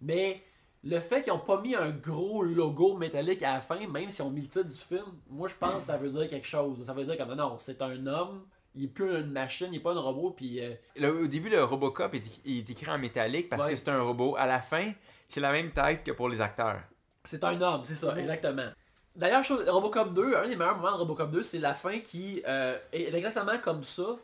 mais 0.00 0.42
le 0.84 0.98
fait 1.00 1.22
qu'ils 1.22 1.32
ont 1.32 1.38
pas 1.38 1.60
mis 1.60 1.74
un 1.74 1.90
gros 1.90 2.42
logo 2.42 2.96
métallique 2.96 3.42
à 3.42 3.54
la 3.54 3.60
fin, 3.60 3.86
même 3.86 4.10
s'ils 4.10 4.24
ont 4.24 4.30
mis 4.30 4.42
le 4.42 4.48
titre 4.48 4.64
du 4.68 4.76
film, 4.76 5.06
moi 5.30 5.48
je 5.48 5.54
pense 5.54 5.80
que 5.80 5.86
ça 5.86 5.96
veut 5.96 6.10
dire 6.10 6.28
quelque 6.28 6.46
chose. 6.46 6.82
Ça 6.84 6.92
veut 6.92 7.04
dire 7.04 7.16
que 7.16 7.34
non, 7.34 7.56
c'est 7.58 7.80
un 7.82 8.06
homme, 8.06 8.44
il 8.76 8.84
est 8.84 8.88
plus 8.88 9.10
une 9.14 9.30
machine, 9.32 9.68
il 9.72 9.76
est 9.76 9.80
pas 9.80 9.92
un 9.92 10.00
robot, 10.00 10.30
puis 10.30 10.60
euh, 10.60 10.74
Le- 10.96 11.24
au 11.24 11.26
début, 11.26 11.48
le 11.48 11.64
Robocop 11.64 12.14
est, 12.14 12.22
il 12.44 12.58
est 12.58 12.70
écrit 12.70 12.90
en 12.90 12.98
métallique 12.98 13.48
parce 13.48 13.64
Ouais. 13.64 13.70
que 13.72 13.76
c'est 13.76 13.88
un 13.88 14.00
robot. 14.02 14.36
À 14.36 14.46
la 14.46 14.60
fin, 14.60 14.92
c'est 15.28 15.40
la 15.40 15.50
même 15.52 15.72
taille 15.72 16.02
que 16.04 16.12
pour 16.12 16.28
les 16.28 16.40
acteurs. 16.40 16.80
C'est 17.24 17.42
un 17.44 17.60
homme, 17.60 17.80
c'est 17.84 17.94
ça, 17.94 18.16
exactement. 18.18 18.68
D'ailleurs, 19.16 19.42
Robocop 19.68 20.12
2, 20.12 20.36
un 20.36 20.46
des 20.48 20.56
meilleurs 20.56 20.76
moments 20.76 20.92
de 20.92 20.98
Robocop 20.98 21.30
2, 21.30 21.42
c'est 21.42 21.58
la 21.58 21.72
fin 21.74 22.00
qui 22.00 22.42
euh, 22.46 22.78
est 22.92 23.12
exactement 23.14 23.58
comme 23.58 23.82
ça. 23.82 24.16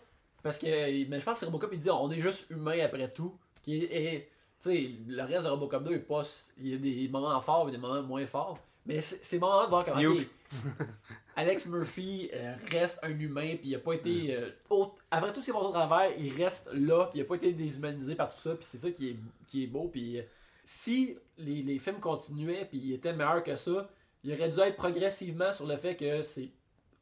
Parce 0.43 0.59
que, 0.59 0.66
mais 1.09 1.19
je 1.19 1.24
pense 1.24 1.41
que 1.41 1.47
Robocop, 1.47 1.70
il 1.73 1.81
dit 1.81 1.91
on 1.91 2.11
est 2.11 2.19
juste 2.19 2.45
humain 2.51 2.79
après 2.85 3.11
tout. 3.11 3.35
Qui 3.62 3.85
est, 3.85 3.95
est- 4.15 4.29
tu 4.61 4.70
sais, 4.70 4.91
le 5.09 5.23
reste 5.23 5.45
de 5.45 5.49
Robocop 5.49 5.83
2 5.85 5.95
est 5.95 5.99
pas. 5.99 6.23
Il 6.59 6.69
y 6.69 6.74
a 6.74 6.77
des 6.79 7.09
moments 7.09 7.41
forts 7.41 7.69
et 7.69 7.73
des 7.73 7.79
moments 7.79 8.03
moins 8.03 8.27
forts. 8.27 8.59
Mais 8.85 9.01
c'est 9.01 9.24
ces 9.24 9.39
moments-là 9.39 9.65
de 9.66 9.70
voir 9.70 9.85
comment. 9.85 9.99
Alex 11.37 11.67
Murphy 11.67 12.31
euh, 12.35 12.55
reste 12.71 12.99
un 13.03 13.11
humain, 13.19 13.57
puis 13.59 13.71
il 13.71 13.75
a 13.75 13.79
pas 13.79 13.95
été. 13.95 14.37
euh, 14.37 14.51
autre- 14.71 14.97
après 15.11 15.33
tout 15.33 15.41
est 15.41 15.53
passé 15.53 15.67
au 15.67 15.71
travers, 15.71 16.11
il 16.19 16.33
reste 16.43 16.69
là, 16.73 17.07
puis 17.11 17.21
il 17.21 17.23
a 17.23 17.25
pas 17.25 17.37
été 17.37 17.53
déshumanisé 17.53 18.15
par 18.15 18.35
tout 18.35 18.41
ça, 18.41 18.55
puis 18.55 18.65
c'est 18.65 18.79
ça 18.79 18.91
qui 18.91 19.11
est, 19.11 19.17
qui 19.47 19.65
est 19.65 19.67
beau. 19.67 19.89
Puis 19.89 20.19
euh, 20.19 20.23
si 20.65 21.17
les, 21.39 21.63
les 21.63 21.79
films 21.79 22.01
continuaient, 22.01 22.67
puis 22.67 22.79
ils 22.79 22.93
étaient 22.95 23.13
meilleurs 23.13 23.43
que 23.43 23.57
ça, 23.57 23.89
il 24.25 24.33
aurait 24.35 24.51
dû 24.51 24.61
être 24.61 24.77
progressivement 24.77 25.51
sur 25.53 25.67
le 25.67 25.77
fait 25.77 25.97
que 25.97 26.23
c'est 26.23 26.51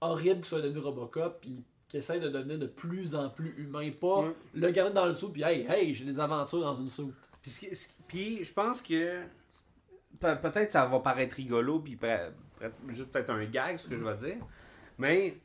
horrible 0.00 0.36
qu'il 0.36 0.46
soit 0.46 0.62
devenu 0.62 0.78
Robocop, 0.78 1.40
puis 1.40 1.64
qu'il 1.88 1.98
essaie 1.98 2.20
de 2.20 2.28
devenir 2.28 2.58
de 2.58 2.66
plus 2.66 3.14
en 3.16 3.28
plus 3.30 3.52
humain, 3.58 3.90
pas 4.00 4.20
Ouais. 4.20 4.32
le 4.54 4.70
garder 4.70 4.94
dans 4.94 5.06
le 5.06 5.14
sou, 5.14 5.30
puis 5.30 5.42
hey, 5.42 5.66
hey, 5.68 5.92
j'ai 5.92 6.04
des 6.04 6.20
aventures 6.20 6.60
dans 6.60 6.76
une 6.76 6.88
soupe. 6.88 7.14
Puis, 8.06 8.44
je 8.44 8.52
pense 8.52 8.80
que 8.80 9.20
pe- 10.20 10.36
peut-être 10.40 10.70
ça 10.72 10.86
va 10.86 11.00
paraître 11.00 11.34
rigolo, 11.36 11.80
puis 11.80 11.96
juste 12.88 13.12
peut-être 13.12 13.30
un 13.30 13.44
gag, 13.44 13.76
ce 13.78 13.88
que 13.88 13.96
je 13.96 14.04
vais 14.04 14.16
dire. 14.16 14.36
Mais 14.98 15.36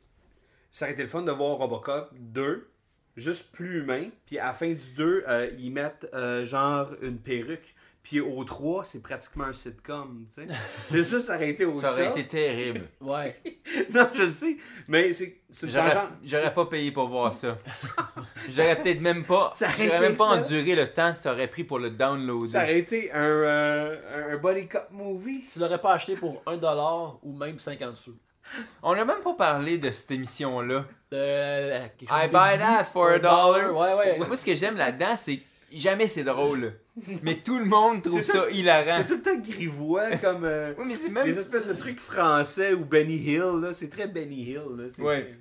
ça 0.71 0.85
aurait 0.85 0.93
été 0.93 1.03
le 1.03 1.07
fun 1.07 1.21
de 1.21 1.31
voir 1.31 1.57
Robocop 1.57 2.13
2, 2.13 2.69
juste 3.15 3.51
plus 3.53 3.79
humain, 3.79 4.09
puis 4.25 4.37
à 4.37 4.47
la 4.47 4.53
fin 4.53 4.73
du 4.73 4.91
2, 4.95 5.23
euh, 5.27 5.49
ils 5.57 5.71
mettent 5.71 6.07
euh, 6.13 6.45
genre 6.45 6.91
une 7.01 7.17
perruque. 7.17 7.75
Puis 8.05 8.21
au 8.21 8.43
3, 8.43 8.85
c'est 8.85 9.01
pratiquement 9.01 9.45
un 9.45 9.53
sitcom, 9.53 10.27
tu 10.29 10.45
sais. 10.47 10.53
C'est 10.89 11.01
ça, 11.01 11.19
ça 11.19 11.35
aurait 11.37 11.49
été 11.49 11.65
au 11.65 11.79
Ça 11.79 11.89
aurait 11.91 12.09
été 12.09 12.27
terrible. 12.27 12.87
Ouais. 13.01 13.35
Non, 13.93 14.07
je 14.13 14.21
le 14.21 14.29
sais, 14.29 14.57
mais 14.87 15.11
c'est 15.11 15.41
une 15.63 15.69
J'aurais 15.69 15.89
tangente. 15.91 16.11
j'aurais 16.23 16.53
pas 16.53 16.65
payé 16.67 16.91
pour 16.91 17.07
voir 17.09 17.33
ça. 17.33 17.57
J'aurais 18.47 18.79
peut-être 18.79 19.01
même 19.01 19.23
pas. 19.23 19.49
Ça 19.55 19.65
aurait 19.65 19.75
J'aurais 19.85 19.97
été 19.97 19.99
même 20.07 20.15
pas 20.17 20.35
ça. 20.35 20.39
enduré 20.39 20.75
le 20.75 20.93
temps 20.93 21.11
que 21.11 21.17
ça 21.17 21.31
aurait 21.33 21.47
pris 21.47 21.63
pour 21.63 21.79
le 21.79 21.89
downloader. 21.89 22.47
Ça 22.51 22.59
aurait 22.61 22.77
été 22.77 23.11
un, 23.11 23.17
euh, 23.23 24.33
un 24.33 24.37
body 24.37 24.67
cop 24.67 24.87
movie. 24.91 25.45
Tu 25.51 25.57
l'aurais 25.57 25.81
pas 25.81 25.93
acheté 25.93 26.15
pour 26.15 26.43
1$ 26.45 27.17
ou 27.23 27.35
même 27.35 27.57
50 27.57 27.97
sous. 27.97 28.17
On 28.83 28.91
a 28.93 29.03
même 29.03 29.21
pas 29.23 29.33
parlé 29.33 29.79
de 29.79 29.89
cette 29.89 30.11
émission-là. 30.11 30.85
Euh, 31.11 31.87
quelque 31.97 32.07
chose 32.09 32.17
I 32.23 32.27
de 32.27 32.31
buy 32.31 32.59
that 32.59 32.83
for 32.83 33.07
a 33.09 33.17
dollar. 33.19 33.73
Ouais, 33.75 33.93
ouais. 33.95 34.17
Moi, 34.19 34.35
ce 34.35 34.45
que 34.45 34.53
j'aime 34.53 34.77
là-dedans, 34.77 35.17
c'est 35.17 35.39
jamais 35.73 36.07
c'est 36.07 36.23
drôle. 36.23 36.73
Mais 37.23 37.35
tout 37.35 37.59
le 37.59 37.65
monde 37.65 38.01
trouve 38.01 38.23
ça 38.23 38.49
hilarant. 38.49 38.97
C'est 38.99 39.05
tout 39.07 39.15
le 39.15 39.21
temps 39.21 39.37
grivois, 39.37 40.15
comme 40.17 40.45
euh, 40.45 40.73
Oui, 40.77 40.85
mais 40.87 40.95
c'est 40.95 41.09
même. 41.09 41.25
les 41.25 41.37
espèces 41.37 41.67
de 41.67 41.73
trucs 41.73 41.99
français 41.99 42.73
ou 42.73 42.85
Benny 42.85 43.17
Hill. 43.17 43.59
là. 43.61 43.73
C'est 43.73 43.89
très 43.89 44.07
Benny 44.07 44.43
Hill. 44.43 44.61
Là. 44.77 44.83
C'est- 44.87 45.01
Ouais. 45.01 45.31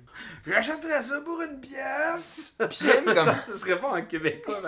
J'achèterais 0.45 1.01
ça 1.03 1.21
pour 1.21 1.41
une 1.41 1.59
pièce. 1.61 2.57
Puis 2.69 2.79
j'aime 2.83 3.05
comme- 3.05 3.15
ça, 3.25 3.35
ça 3.47 3.55
serait 3.57 3.79
pas 3.79 3.87
en 3.89 4.01
québécois. 4.05 4.61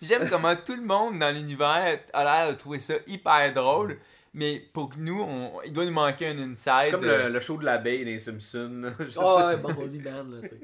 J'aime 0.00 0.28
comment 0.28 0.54
tout 0.56 0.74
le 0.76 0.82
monde 0.82 1.18
dans 1.18 1.34
l'univers 1.34 1.98
a 2.12 2.24
l'air 2.24 2.52
de 2.52 2.56
trouver 2.58 2.80
ça 2.80 2.94
hyper 3.06 3.52
drôle. 3.54 3.98
Mais 4.34 4.66
pour 4.72 4.88
que 4.88 4.94
nous, 4.98 5.20
on... 5.20 5.60
il 5.66 5.72
doit 5.74 5.84
nous 5.84 5.92
manquer 5.92 6.28
un 6.28 6.38
inside. 6.38 6.72
C'est 6.86 6.90
comme 6.92 7.04
euh, 7.04 7.26
le, 7.28 7.34
le 7.34 7.40
show 7.40 7.58
de 7.58 7.64
l'abeille 7.66 8.04
des 8.06 8.18
Simpsons. 8.18 8.80
là. 8.82 8.90
Oh, 9.18 9.38
ouais, 9.46 9.56
Bumblebee 9.58 9.98
Man, 10.02 10.30
là, 10.40 10.48
tu 10.48 10.48
sais. 10.48 10.58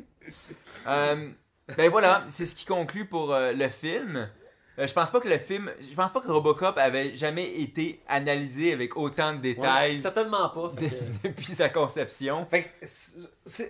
Euh, 0.86 1.28
ben 1.77 1.90
voilà, 1.90 2.24
c'est 2.28 2.47
ce 2.47 2.55
qui 2.55 2.65
conclut 2.65 3.05
pour 3.07 3.32
euh, 3.35 3.53
le 3.53 3.69
film. 3.69 4.28
Euh, 4.78 4.86
je 4.86 4.93
pense 4.95 5.11
pas 5.11 5.20
que 5.20 5.28
le 5.28 5.39
film, 5.39 5.73
je 5.81 5.93
pense 5.95 6.12
pas 6.12 6.20
que 6.20 6.31
Robocop 6.31 6.78
avait 6.78 7.12
jamais 7.16 7.61
été 7.61 8.01
analysé 8.07 8.73
avec 8.73 8.97
autant 8.97 9.32
de 9.35 9.39
détails 9.40 9.99
Certainement 10.01 10.49
pas. 10.51 10.70
fait 10.70 10.85
de- 10.85 10.89
que- 10.90 10.95
depuis 11.28 11.55
sa 11.55 11.69
conception. 11.69 12.47
Fait 12.47 12.62
que 12.65 12.86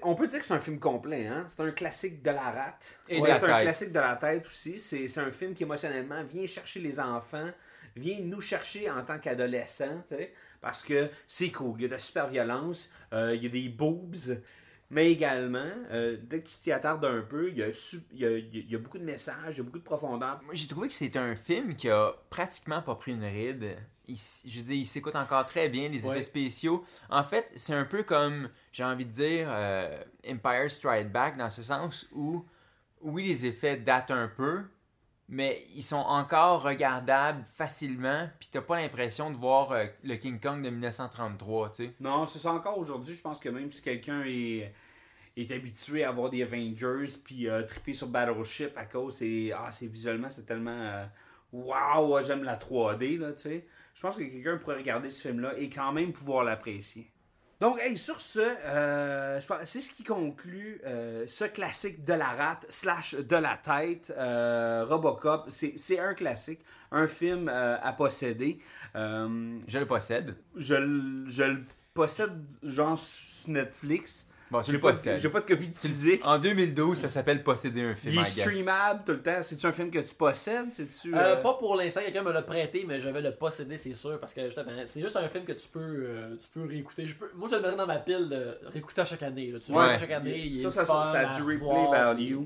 on 0.02 0.14
peut 0.14 0.26
dire 0.26 0.40
que 0.40 0.44
c'est 0.44 0.52
un 0.54 0.58
film 0.60 0.78
complet, 0.78 1.26
hein? 1.26 1.44
C'est 1.48 1.60
un 1.62 1.70
classique 1.70 2.22
de 2.22 2.30
la 2.30 2.50
rate. 2.50 2.98
Et 3.08 3.16
de 3.16 3.22
Ouais, 3.22 3.30
c'est 3.40 3.50
un 3.50 3.56
classique 3.56 3.92
de 3.92 4.00
la 4.00 4.16
tête 4.16 4.46
aussi. 4.46 4.78
C'est 4.78 5.08
c'est 5.08 5.20
un 5.20 5.30
film 5.30 5.54
qui 5.54 5.62
émotionnellement 5.62 6.22
vient 6.24 6.46
chercher 6.46 6.80
les 6.80 7.00
enfants, 7.00 7.48
vient 7.96 8.18
nous 8.20 8.42
chercher 8.42 8.90
en 8.90 9.02
tant 9.02 9.18
qu'adolescents, 9.18 10.02
tu 10.06 10.14
sais, 10.14 10.34
parce 10.60 10.82
que 10.82 11.08
c'est 11.26 11.50
cool. 11.50 11.76
Il 11.78 11.82
y 11.82 11.84
a 11.86 11.88
de 11.88 11.92
la 11.94 11.98
super 11.98 12.28
violence, 12.28 12.92
euh, 13.14 13.34
il 13.34 13.42
y 13.42 13.46
a 13.46 13.48
des 13.48 13.70
boobs, 13.70 14.42
mais 14.90 15.10
également, 15.12 15.70
euh, 15.90 16.16
dès 16.22 16.40
que 16.42 16.48
tu 16.48 16.56
t'y 16.58 16.72
attardes 16.72 17.04
un 17.04 17.20
peu, 17.22 17.50
il 17.50 17.58
y, 17.58 17.62
a 17.62 17.72
su- 17.72 18.00
il, 18.12 18.18
y 18.20 18.26
a, 18.26 18.30
il 18.38 18.70
y 18.70 18.74
a 18.74 18.78
beaucoup 18.78 18.98
de 18.98 19.04
messages, 19.04 19.56
il 19.56 19.58
y 19.58 19.60
a 19.60 19.64
beaucoup 19.64 19.78
de 19.78 19.84
profondeur. 19.84 20.40
Moi, 20.44 20.54
j'ai 20.54 20.66
trouvé 20.66 20.88
que 20.88 20.94
c'est 20.94 21.16
un 21.16 21.36
film 21.36 21.74
qui 21.76 21.88
a 21.90 22.12
pratiquement 22.30 22.80
pas 22.82 22.94
pris 22.94 23.12
une 23.12 23.24
ride. 23.24 23.76
Il 24.06 24.16
je 24.16 24.58
veux 24.60 24.64
dire, 24.64 24.74
il 24.76 24.86
s'écoute 24.86 25.14
encore 25.16 25.44
très 25.44 25.68
bien, 25.68 25.88
les 25.90 25.98
effets 25.98 26.08
Ouais. 26.08 26.22
spéciaux. 26.22 26.82
En 27.10 27.22
fait, 27.22 27.46
c'est 27.56 27.74
un 27.74 27.84
peu 27.84 28.02
comme, 28.02 28.48
j'ai 28.72 28.84
envie 28.84 29.04
de 29.04 29.10
dire, 29.12 29.48
euh, 29.50 30.02
Empire 30.26 30.70
Strike 30.70 31.12
Back, 31.12 31.36
dans 31.36 31.50
ce 31.50 31.60
sens 31.60 32.06
où, 32.12 32.42
oui, 33.02 33.26
les 33.28 33.44
effets 33.44 33.76
datent 33.76 34.10
un 34.10 34.28
peu, 34.28 34.62
mais 35.28 35.62
ils 35.74 35.82
sont 35.82 35.96
encore 35.96 36.62
regardables 36.62 37.44
facilement, 37.54 38.28
puis 38.38 38.48
t'as 38.50 38.62
pas 38.62 38.80
l'impression 38.80 39.30
de 39.30 39.36
voir 39.36 39.72
euh, 39.72 39.84
le 40.02 40.16
King 40.16 40.40
Kong 40.40 40.62
de 40.62 40.70
1933, 40.70 41.70
tu 41.70 41.84
sais. 41.84 41.92
Non, 42.00 42.24
c'est 42.26 42.38
ça 42.38 42.52
encore 42.52 42.78
aujourd'hui. 42.78 43.14
Je 43.14 43.20
pense 43.20 43.38
que 43.38 43.50
même 43.50 43.70
si 43.70 43.82
quelqu'un 43.82 44.22
est, 44.24 44.72
est 45.36 45.50
habitué 45.50 46.04
à 46.04 46.12
voir 46.12 46.30
des 46.30 46.42
Avengers 46.42 47.12
puis 47.22 47.48
euh, 47.48 47.62
triper 47.62 47.92
sur 47.92 48.08
Battleship 48.08 48.76
à 48.76 48.86
cause, 48.86 49.16
c'est 49.16 49.52
ah, 49.54 49.70
c'est 49.70 49.86
visuellement, 49.86 50.30
c'est 50.30 50.46
tellement 50.46 50.70
euh, 50.70 51.04
waouh, 51.52 52.14
ouais, 52.14 52.24
j'aime 52.24 52.44
la 52.44 52.56
3D 52.56 53.18
là, 53.18 53.32
tu 53.32 53.42
sais. 53.42 53.66
Je 53.94 54.02
pense 54.02 54.16
que 54.16 54.22
quelqu'un 54.22 54.56
pourrait 54.56 54.76
regarder 54.76 55.10
ce 55.10 55.28
film-là 55.28 55.58
et 55.58 55.68
quand 55.68 55.92
même 55.92 56.12
pouvoir 56.12 56.44
l'apprécier. 56.44 57.10
Donc, 57.60 57.80
hey, 57.80 57.98
sur 57.98 58.20
ce, 58.20 58.38
euh, 58.38 59.40
c'est 59.64 59.80
ce 59.80 59.90
qui 59.90 60.04
conclut 60.04 60.80
euh, 60.86 61.24
ce 61.26 61.44
classique 61.44 62.04
de 62.04 62.12
la 62.12 62.28
rate 62.28 62.64
slash 62.68 63.16
de 63.16 63.34
la 63.34 63.56
tête, 63.56 64.12
euh, 64.16 64.84
Robocop. 64.84 65.48
C'est 65.50 65.98
un 65.98 66.14
classique, 66.14 66.60
un 66.92 67.08
film 67.08 67.48
à 67.48 67.92
posséder. 67.92 68.60
Je 68.94 69.78
le 69.78 69.86
possède. 69.86 70.36
je, 70.54 71.24
je 71.26 71.42
le 71.42 71.64
possède 71.94 72.44
genre 72.62 72.98
sur 72.98 73.50
Netflix. 73.50 74.28
Bon, 74.50 74.62
tu 74.62 74.72
J'ai 74.72 74.78
pas, 74.78 74.92
de- 74.92 75.16
j'ai 75.18 75.28
pas 75.28 75.40
de 75.40 75.46
copie 75.46 75.68
de 75.68 75.78
physique. 75.78 76.26
En 76.26 76.38
2012, 76.38 76.98
ça 76.98 77.08
s'appelle 77.10 77.42
posséder 77.42 77.82
un 77.82 77.94
film, 77.94 78.14
Il 78.14 78.20
est 78.20 78.24
streamable 78.24 79.02
tout 79.04 79.12
le 79.12 79.20
temps. 79.22 79.42
C'est-tu 79.42 79.66
un 79.66 79.72
film 79.72 79.90
que 79.90 79.98
tu 79.98 80.14
possèdes? 80.14 80.72
C'est-tu, 80.72 81.14
Euh, 81.14 81.18
euh, 81.18 81.36
pas 81.36 81.54
pour 81.54 81.76
l'instant, 81.76 82.00
quelqu'un 82.02 82.22
me 82.22 82.32
l'a 82.32 82.40
prêté, 82.42 82.84
mais 82.88 82.98
je 82.98 83.08
vais 83.10 83.20
le 83.20 83.32
posséder, 83.34 83.76
c'est 83.76 83.92
sûr, 83.94 84.18
parce 84.18 84.32
que 84.32 84.44
justement, 84.46 84.70
c'est 84.86 85.00
juste 85.02 85.16
un 85.16 85.28
film 85.28 85.44
que 85.44 85.52
tu 85.52 85.68
peux, 85.68 85.80
euh, 85.80 86.36
tu 86.40 86.48
peux 86.48 86.66
réécouter. 86.66 87.04
Je 87.04 87.14
peux, 87.14 87.30
moi, 87.34 87.48
je 87.50 87.56
le 87.56 87.60
mettrais 87.60 87.76
dans 87.76 87.86
ma 87.86 87.98
pile 87.98 88.28
de 88.30 88.58
réécouter 88.72 89.02
à 89.02 89.04
chaque 89.04 89.22
année. 89.22 89.50
Là. 89.52 89.58
Tu 89.60 89.70
le 89.70 89.76
Ouais. 89.78 89.84
à 89.94 89.98
chaque 89.98 90.10
année. 90.12 90.38
il 90.38 90.62
ça, 90.62 90.70
ça, 90.70 91.04
ça, 91.04 91.18
a 91.18 91.34
du 91.34 91.42
replay 91.42 91.56
voir, 91.58 91.90
value. 91.90 92.38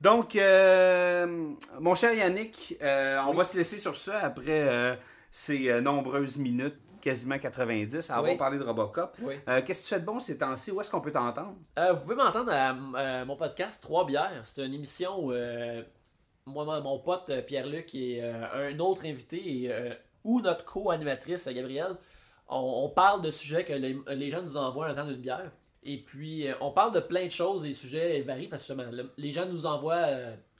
Donc, 0.00 0.34
euh, 0.36 1.50
mon 1.78 1.94
cher 1.94 2.14
Yannick, 2.14 2.78
euh, 2.80 3.18
on 3.28 3.32
va 3.34 3.44
se 3.44 3.56
laisser 3.56 3.76
sur 3.76 3.94
ça 3.96 4.20
après 4.20 4.44
euh, 4.66 4.94
ces 5.30 5.68
euh, 5.68 5.82
nombreuses 5.82 6.38
minutes, 6.38 6.76
quasiment 7.00 7.38
90, 7.38 8.10
à 8.10 8.16
avoir 8.16 8.32
Oui. 8.32 8.38
parlé 8.38 8.58
de 8.58 8.64
Robocop. 8.64 9.16
Oui. 9.22 9.34
Euh, 9.48 9.62
Qu'est-ce 9.64 9.82
que 9.82 9.88
tu 9.88 9.94
fais 9.94 10.00
de 10.00 10.06
bon 10.06 10.20
ces 10.20 10.38
temps-ci? 10.38 10.70
Où 10.70 10.80
est-ce 10.80 10.90
qu'on 10.90 11.00
peut 11.00 11.12
t'entendre? 11.12 11.54
Euh, 11.78 11.92
vous 11.92 12.02
pouvez 12.02 12.14
m'entendre 12.16 12.52
à 12.52 12.70
euh, 12.72 13.24
mon 13.24 13.36
podcast 13.36 13.82
Trois 13.82 14.04
bières. 14.06 14.42
C'est 14.44 14.64
une 14.64 14.74
émission 14.74 15.26
où 15.26 15.32
moi, 16.46 16.80
mon- 16.80 16.98
pote 16.98 17.30
Pierre-Luc 17.46 17.94
et 17.94 18.22
un 18.22 18.78
autre 18.80 19.04
invité 19.04 19.64
et, 19.64 19.72
ou 20.24 20.40
notre 20.40 20.64
co-animatrice 20.64 21.46
Gabrielle, 21.48 21.96
on, 22.48 22.84
on 22.84 22.88
parle 22.88 23.22
de 23.22 23.30
sujets 23.30 23.64
que 23.64 23.72
les, 23.72 23.96
les 24.08 24.30
gens 24.30 24.42
nous 24.42 24.56
envoient 24.56 24.90
en 24.90 24.94
temps 24.94 25.06
d'une 25.06 25.20
bière. 25.20 25.50
Et 25.82 25.98
puis, 25.98 26.46
on 26.60 26.72
parle 26.72 26.92
de 26.92 27.00
plein 27.00 27.24
de 27.24 27.30
choses, 27.30 27.62
les 27.62 27.72
sujets 27.72 28.20
varient 28.22 28.48
parce 28.48 28.62
que 28.66 28.74
justement, 28.74 28.90
le- 28.90 29.10
les 29.16 29.30
gens 29.30 29.46
nous 29.46 29.64
envoient 29.66 30.08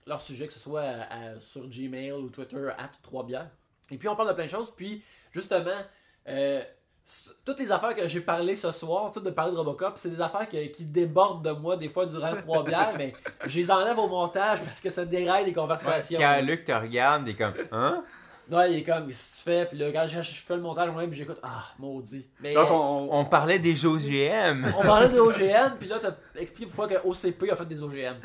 leurs 0.06 0.20
sujets, 0.20 0.46
que 0.46 0.52
ce 0.52 0.60
soit 0.60 0.82
à- 0.82 1.32
à- 1.34 1.40
sur 1.40 1.66
Gmail 1.68 2.12
ou 2.12 2.28
Twitter, 2.30 2.68
at 2.78 2.90
Trois 3.02 3.24
bières. 3.26 3.50
Et 3.90 3.98
puis, 3.98 4.08
on 4.08 4.14
parle 4.16 4.28
de 4.28 4.34
plein 4.34 4.44
de 4.46 4.50
choses. 4.50 4.72
Puis, 4.76 5.02
justement, 5.32 5.80
euh, 6.28 6.62
toutes 7.44 7.58
les 7.58 7.72
affaires 7.72 7.94
que 7.96 8.06
j'ai 8.06 8.20
parlé 8.20 8.54
ce 8.54 8.70
soir, 8.70 9.10
toutes 9.12 9.24
de 9.24 9.30
parler 9.30 9.52
de 9.52 9.56
Robocop, 9.56 9.94
c'est 9.96 10.10
des 10.10 10.20
affaires 10.20 10.48
que- 10.48 10.66
qui 10.68 10.84
débordent 10.84 11.44
de 11.44 11.50
moi 11.50 11.76
des 11.76 11.88
fois 11.88 12.06
durant 12.06 12.34
trois 12.36 12.62
bières, 12.64 12.92
mais 12.96 13.14
je 13.46 13.58
les 13.60 13.70
enlève 13.70 13.98
au 13.98 14.06
montage 14.06 14.62
parce 14.62 14.80
que 14.80 14.90
ça 14.90 15.04
déraille 15.04 15.44
les 15.44 15.50
Ouais, 15.50 15.54
conversations. 15.56 16.18
Pierre-Luc 16.18 16.64
te 16.64 16.72
regarde, 16.72 17.24
t'es 17.24 17.34
comme, 17.34 17.54
hein? 17.72 18.04
Ouais, 18.50 18.72
il 18.72 18.78
est 18.78 18.82
comme, 18.82 19.06
qu'est-ce 19.06 19.32
que 19.32 19.36
tu 19.38 19.42
fais? 19.44 19.66
Puis 19.66 19.78
là, 19.78 19.92
quand 19.92 20.06
je, 20.08 20.22
je 20.22 20.30
fais 20.42 20.56
le 20.56 20.62
montage 20.62 20.90
moi-même, 20.90 21.12
j'écoute, 21.12 21.38
ah, 21.42 21.66
maudit. 21.78 22.26
Mais 22.40 22.52
Donc, 22.54 22.68
on, 22.70 23.24
parlait 23.24 23.60
des 23.60 23.86
OGM. 23.86 24.66
on 24.76 24.82
parlait 24.82 25.08
de 25.08 25.20
OGM, 25.20 25.76
puis 25.78 25.88
là, 25.88 25.98
t'as 26.00 26.14
expliqué 26.40 26.66
pourquoi 26.72 26.88
que 26.88 27.06
OCP 27.06 27.48
a 27.50 27.54
fait 27.56 27.64
des 27.64 27.80
OGM. 27.80 28.16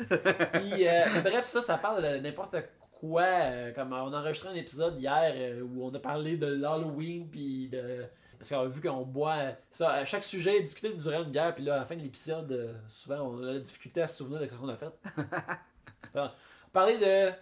Puis, 0.52 0.88
euh, 0.88 1.04
bref, 1.22 1.44
ça, 1.44 1.62
ça 1.62 1.76
parle 1.78 2.02
de 2.02 2.18
n'importe 2.18 2.50
quoi. 2.50 2.85
Euh, 3.02 3.72
comme 3.72 3.92
on 3.92 4.12
a 4.12 4.20
enregistré 4.20 4.50
un 4.50 4.54
épisode 4.54 4.98
hier 4.98 5.32
euh, 5.36 5.62
où 5.62 5.84
on 5.84 5.94
a 5.94 5.98
parlé 5.98 6.36
de 6.36 6.46
l'Halloween, 6.46 7.28
puis 7.28 7.68
de. 7.68 8.04
Parce 8.38 8.50
qu'on 8.50 8.60
a 8.60 8.66
vu 8.66 8.80
qu'on 8.80 9.02
boit. 9.02 9.52
Ça, 9.70 9.90
à 9.90 10.04
chaque 10.04 10.22
sujet 10.22 10.58
est 10.58 10.62
discuté 10.62 10.90
durant 10.90 11.22
une 11.22 11.30
bière, 11.30 11.54
puis 11.54 11.64
là, 11.64 11.76
à 11.76 11.78
la 11.78 11.84
fin 11.86 11.96
de 11.96 12.02
l'épisode, 12.02 12.50
euh, 12.52 12.72
souvent, 12.90 13.20
on 13.20 13.42
a 13.42 13.52
la 13.52 13.58
difficulté 13.60 14.02
à 14.02 14.08
se 14.08 14.16
souvenir 14.18 14.40
de 14.40 14.46
ce 14.46 14.54
qu'on 14.54 14.68
a 14.68 14.76
fait. 14.76 14.92
Enfin, 16.14 16.32
on 16.66 16.70
parlait 16.70 16.98
de. 16.98 17.32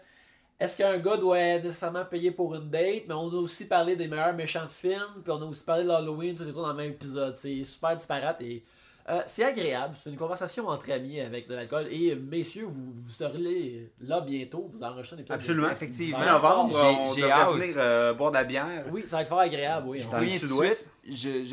Est-ce 0.59 0.77
qu'un 0.79 0.99
gars 0.99 1.17
doit 1.17 1.59
nécessairement 1.59 2.05
payer 2.05 2.31
pour 2.31 2.55
une 2.55 2.71
date? 2.71 3.05
Mais 3.07 3.15
on 3.15 3.29
a 3.29 3.37
aussi 3.37 3.69
parlé 3.69 3.97
des 3.97 4.09
meilleurs 4.09 4.33
méchants 4.33 4.65
de 4.65 4.71
films, 4.71 5.23
puis 5.23 5.33
on 5.33 5.43
a 5.43 5.45
aussi 5.45 5.65
parlé 5.65 5.83
de 5.83 5.89
l'Halloween, 5.89 6.35
tout 6.35 6.45
et 6.45 6.53
tout 6.53 6.63
dans 6.63 6.69
le 6.69 6.75
même 6.75 6.93
épisode. 6.93 7.37
C'est 7.37 7.63
super 7.65 7.97
disparate 7.97 8.41
et 8.41 8.65
euh, 9.09 9.23
c'est 9.27 9.45
agréable. 9.45 9.95
C'est 10.03 10.11
une 10.11 10.17
conversation 10.17 10.67
entre 10.69 10.91
amis 10.91 11.21
avec 11.21 11.47
de 11.49 11.55
l'alcool. 11.55 11.87
Et 11.91 12.15
messieurs, 12.15 12.65
vous, 12.67 12.93
vous 12.93 13.11
serez 13.11 13.91
là 14.01 14.21
bientôt. 14.21 14.71
Vous 14.73 14.83
enregistrez 14.83 15.17
un 15.17 15.21
épisode. 15.21 15.37
absolument. 15.37 15.71
Effectivement. 15.71 16.19
10 16.19 16.27
novembre, 16.27 17.13
J'ai- 17.15 17.31
hâte. 17.31 17.53
venir 17.53 17.75
euh, 17.77 18.15
boire 18.15 18.31
de 18.31 18.37
la 18.37 18.45
bière. 18.45 18.85
Oui, 18.91 19.03
ça 19.07 19.17
va 19.17 19.23
être 19.23 19.29
fort 19.29 19.41
agréable, 19.41 19.89
oui. 19.89 20.01
Je 20.01 20.29
sud-ouest. 20.39 20.91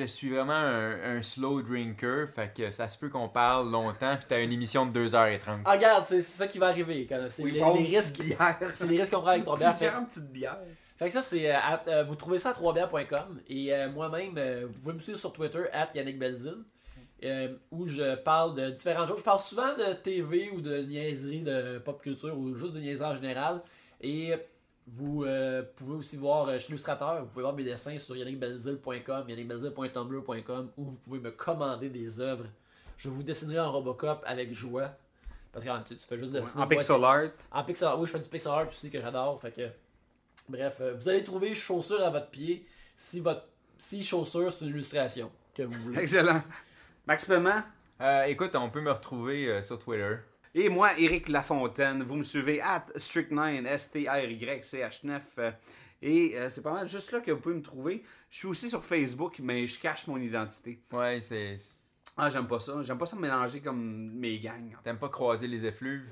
suis 0.07 0.30
vraiment 0.30 0.53
un, 0.53 1.18
un 1.18 1.22
slow 1.22 1.61
drinker, 1.61 2.28
fait 2.30 2.53
que 2.56 2.72
ça 2.72 2.88
se 2.90 2.98
peut 2.98 3.10
qu'on 3.10 3.28
parle 3.30 3.69
longtemps, 3.72 4.15
puis 4.15 4.26
t'as 4.28 4.41
une 4.44 4.52
émission 4.52 4.86
de 4.86 5.07
2h30. 5.07 5.40
Ah, 5.65 5.72
regarde, 5.73 6.06
c'est 6.07 6.22
ça 6.22 6.48
qui 6.48 6.57
va 6.57 6.68
arriver. 6.68 7.06
quand- 7.07 7.28
C'est 7.30 7.44
Oui, 7.44 7.52
les, 7.52 7.60
boire 7.60 7.76
les 7.76 7.84
risques. 7.98 8.22
C'est 8.73 8.88
les 8.88 8.99
risques 8.99 9.14
qu'on 9.14 9.22
prend 9.22 9.32
avec 9.32 9.44
ton 9.45 9.56
bière. 9.57 9.72
Plusieurs 9.72 10.06
petites 10.06 10.32
bières. 10.32 10.57
Fait 10.98 11.07
que 11.07 11.14
ça, 11.14 11.22
c'est. 11.23 11.52
euh, 11.52 11.57
euh, 11.88 12.03
vous 12.03 12.15
trouvez 12.15 12.38
ça 12.38 12.49
à 12.52 12.53
3bières.com. 12.53 13.40
Et 13.49 13.73
euh, 13.73 13.90
moi-même, 13.90 14.36
euh, 14.38 14.68
vous 14.72 14.80
pouvez 14.80 14.94
me 14.94 14.99
suivre 14.99 15.18
sur 15.18 15.34
Twitter, 15.34 15.64
at 15.73 15.90
Yannick 15.95 16.19
Belzil, 16.19 16.57
euh, 17.23 17.56
où 17.72 17.88
je 17.88 18.15
parle 18.15 18.56
de 18.56 18.69
différentes 18.72 19.07
choses. 19.07 19.19
Je 19.19 19.23
parle 19.23 19.39
souvent 19.39 19.76
de 19.76 19.93
TV 19.93 20.49
ou 20.52 20.61
de 20.61 20.77
niaiseries 20.80 21.41
de 21.41 21.80
pop 21.80 22.02
culture 22.02 22.38
ou 22.38 22.56
juste 22.56 22.73
de 22.73 22.80
niaiseries 22.80 23.11
en 23.11 23.15
général. 23.15 23.61
Et 24.02 24.34
Vous 24.88 25.23
euh, 25.23 25.61
pouvez 25.76 25.95
aussi 25.95 26.18
voir, 26.18 26.48
euh, 26.48 26.53
je 26.53 26.60
suis 26.60 26.73
illustrateur, 26.73 27.22
vous 27.22 27.27
pouvez 27.27 27.43
voir 27.43 27.53
mes 27.53 27.64
dessins 27.64 27.98
sur 27.99 28.15
yannickbelzil.com, 28.18 29.30
yannickbelzil.tumblr.com 29.30 30.69
où 30.77 30.84
vous 30.84 30.98
pouvez 30.98 31.19
me 31.19 31.31
commander 31.31 31.89
des 31.89 32.19
œuvres. 32.19 32.45
Je 32.98 33.10
vous 33.10 33.23
dessinerai 33.23 33.60
en 33.60 33.72
Robocop 33.72 34.23
avec 34.26 34.53
joie. 34.53 34.91
Parce 35.53 35.65
que 35.65 35.88
tu, 35.89 35.98
tu 35.98 36.07
fais 36.07 36.18
juste 36.18 36.31
dessiner 36.31 36.52
En 36.53 36.57
moi, 36.60 36.69
pixel 36.69 37.03
art. 37.03 37.30
en 37.52 37.64
pixel 37.64 37.88
art, 37.88 37.99
oui, 37.99 38.07
je 38.07 38.11
fais 38.14 38.19
du 38.19 38.30
pixel 38.30 38.52
art 38.52 38.68
aussi 38.69 38.89
que 38.89 39.02
j'adore. 39.02 39.39
Fait 39.41 39.52
que, 39.52 39.68
bref, 40.49 40.77
euh, 40.81 40.93
vous 40.95 41.10
allez 41.10 41.23
trouver 41.23 41.53
chaussures 41.53 42.02
à 42.02 42.10
votre 42.10 42.27
pied 42.30 42.65
si 42.95 43.19
votre 43.19 43.43
si 43.77 44.02
chaussure 44.03 44.52
c'est 44.52 44.61
une 44.61 44.69
illustration 44.72 45.30
que 45.53 45.64
vous 45.64 45.73
voulez. 45.84 45.99
Excellent. 46.02 46.41
Max 47.07 47.26
Paiement. 47.26 47.61
Euh, 48.02 48.23
écoute, 48.26 48.56
on 48.56 48.69
peut 48.69 48.82
me 48.82 48.91
retrouver 48.91 49.48
euh, 49.48 49.61
sur 49.61 49.80
Twitter. 49.80 50.15
Et 50.53 50.69
moi, 50.69 50.91
Eric 50.99 51.30
Lafontaine, 51.30 52.03
vous 52.03 52.15
me 52.15 52.23
suivez 52.23 52.61
at 52.61 52.86
Strict9, 52.95 53.65
S-T-R-Y-C-H-9. 53.65 55.19
euh, 55.40 55.52
Et 56.02 56.36
c'est 56.49 56.61
pas 56.61 56.73
mal 56.73 56.88
juste 56.90 57.11
là 57.11 57.22
que 57.22 57.32
vous 57.32 57.40
pouvez 57.40 57.56
me 57.56 57.61
trouver. 57.61 58.03
Je 58.30 58.38
suis 58.40 58.48
aussi 58.48 58.69
sur 58.69 58.84
Facebook, 58.84 59.40
mais 59.41 59.65
je 59.68 59.80
cache 59.80 60.07
mon 60.07 60.18
identité. 60.18 60.82
Ouais, 60.91 61.19
c'est. 61.19 61.57
Ah, 62.18 62.30
j'aime 62.30 62.48
pas 62.48 62.60
ça. 62.60 62.82
J'aime 62.82 62.98
pas 62.98 63.06
ça 63.06 63.15
me 63.15 63.22
mélanger 63.22 63.61
comme 63.61 64.11
mes 64.14 64.40
gangs. 64.40 64.76
T'aimes 64.84 64.99
pas 64.99 65.10
croiser 65.10 65.48
les 65.48 65.65
effluves? 65.65 66.10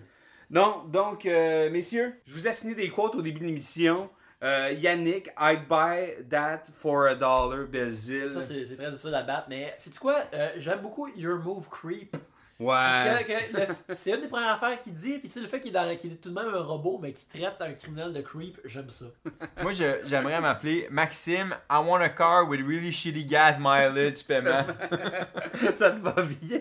Non, 0.50 0.86
donc, 0.88 1.26
euh, 1.26 1.70
messieurs, 1.70 2.16
je 2.26 2.34
vous 2.34 2.48
ai 2.48 2.54
signé 2.54 2.76
des 2.76 2.90
quotes 2.90 3.16
au 3.16 3.22
début 3.22 3.40
de 3.42 3.46
l'émission. 3.46 4.10
Euh, 4.42 4.72
Yannick, 4.78 5.30
I'd 5.38 5.68
buy 5.68 6.16
that 6.30 6.64
for 6.74 7.08
a 7.08 7.16
dollar, 7.16 7.66
Belzil. 7.68 8.30
Ça, 8.34 8.42
c'est 8.42 8.76
très 8.78 8.90
difficile 8.90 9.14
à 9.16 9.24
battre, 9.24 9.48
mais 9.50 9.76
c'est 9.78 9.98
quoi? 10.00 10.24
Euh, 10.34 10.52
J'aime 10.58 10.80
beaucoup 10.80 11.08
Your 11.10 11.40
Move 11.40 11.68
Creep. 11.70 12.16
Ouais. 12.58 12.68
Parce 12.68 13.24
que, 13.24 13.28
que 13.28 13.58
le- 13.58 13.76
c'est 13.96 14.12
une 14.12 14.22
des 14.22 14.28
premières 14.28 14.52
affaires 14.52 14.78
qu'il 14.82 14.94
dit, 14.94 15.14
puis 15.20 15.30
tu 15.30 15.36
sais, 15.36 15.40
le 15.40 15.48
fait 15.48 15.62
qu'il 15.62 15.74
est, 15.76 16.22
tout 16.22 16.30
de 16.30 16.36
même 16.36 16.54
un 16.54 16.62
robot, 16.62 17.00
mais 17.02 17.14
qu'il 17.14 17.28
traite 17.28 17.56
un 17.62 17.72
criminel 17.72 18.12
de 18.12 18.20
creep, 18.22 18.60
j'aime 18.66 18.90
ça. 18.90 19.06
Moi, 19.62 19.72
j'aimerais 19.74 20.42
m'appeler 20.42 20.88
Maxime, 20.92 21.56
I 21.70 21.78
want 21.78 22.02
a 22.02 22.10
car 22.10 22.48
with 22.50 22.60
really 22.60 22.92
shitty 22.92 23.24
gas 23.26 23.60
mileage 23.60 24.26
paiement. 24.26 24.66
ça 25.74 25.92
te 25.92 26.00
va 26.00 26.22
bien. 26.22 26.60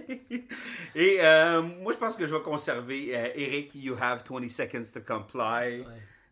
Et 0.95 1.19
euh, 1.21 1.63
moi, 1.63 1.93
je 1.93 1.99
pense 1.99 2.15
que 2.17 2.27
je 2.27 2.35
vais 2.35 2.43
conserver 2.43 3.17
euh, 3.17 3.29
Eric, 3.35 3.75
you 3.75 3.97
have 4.01 4.23
20 4.29 4.49
seconds 4.49 4.93
to 4.95 5.01
comply. 5.01 5.81
Ouais. 5.81 5.85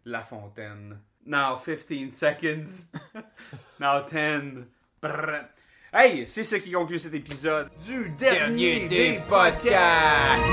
La 0.05 0.20
Fontaine. 0.23 0.97
Now 1.26 1.56
15 1.56 2.12
seconds. 2.12 2.86
Now 3.80 4.02
10. 4.02 4.64
Brrr. 5.02 5.48
Hey, 5.92 6.26
c'est 6.26 6.44
ce 6.44 6.56
qui 6.56 6.72
conclut 6.72 6.98
cet 6.98 7.14
épisode 7.14 7.68
du 7.84 8.10
dernier, 8.10 8.80
Dernier 8.80 8.88
des 8.88 9.12
des 9.12 9.20
podcasts. 9.28 10.50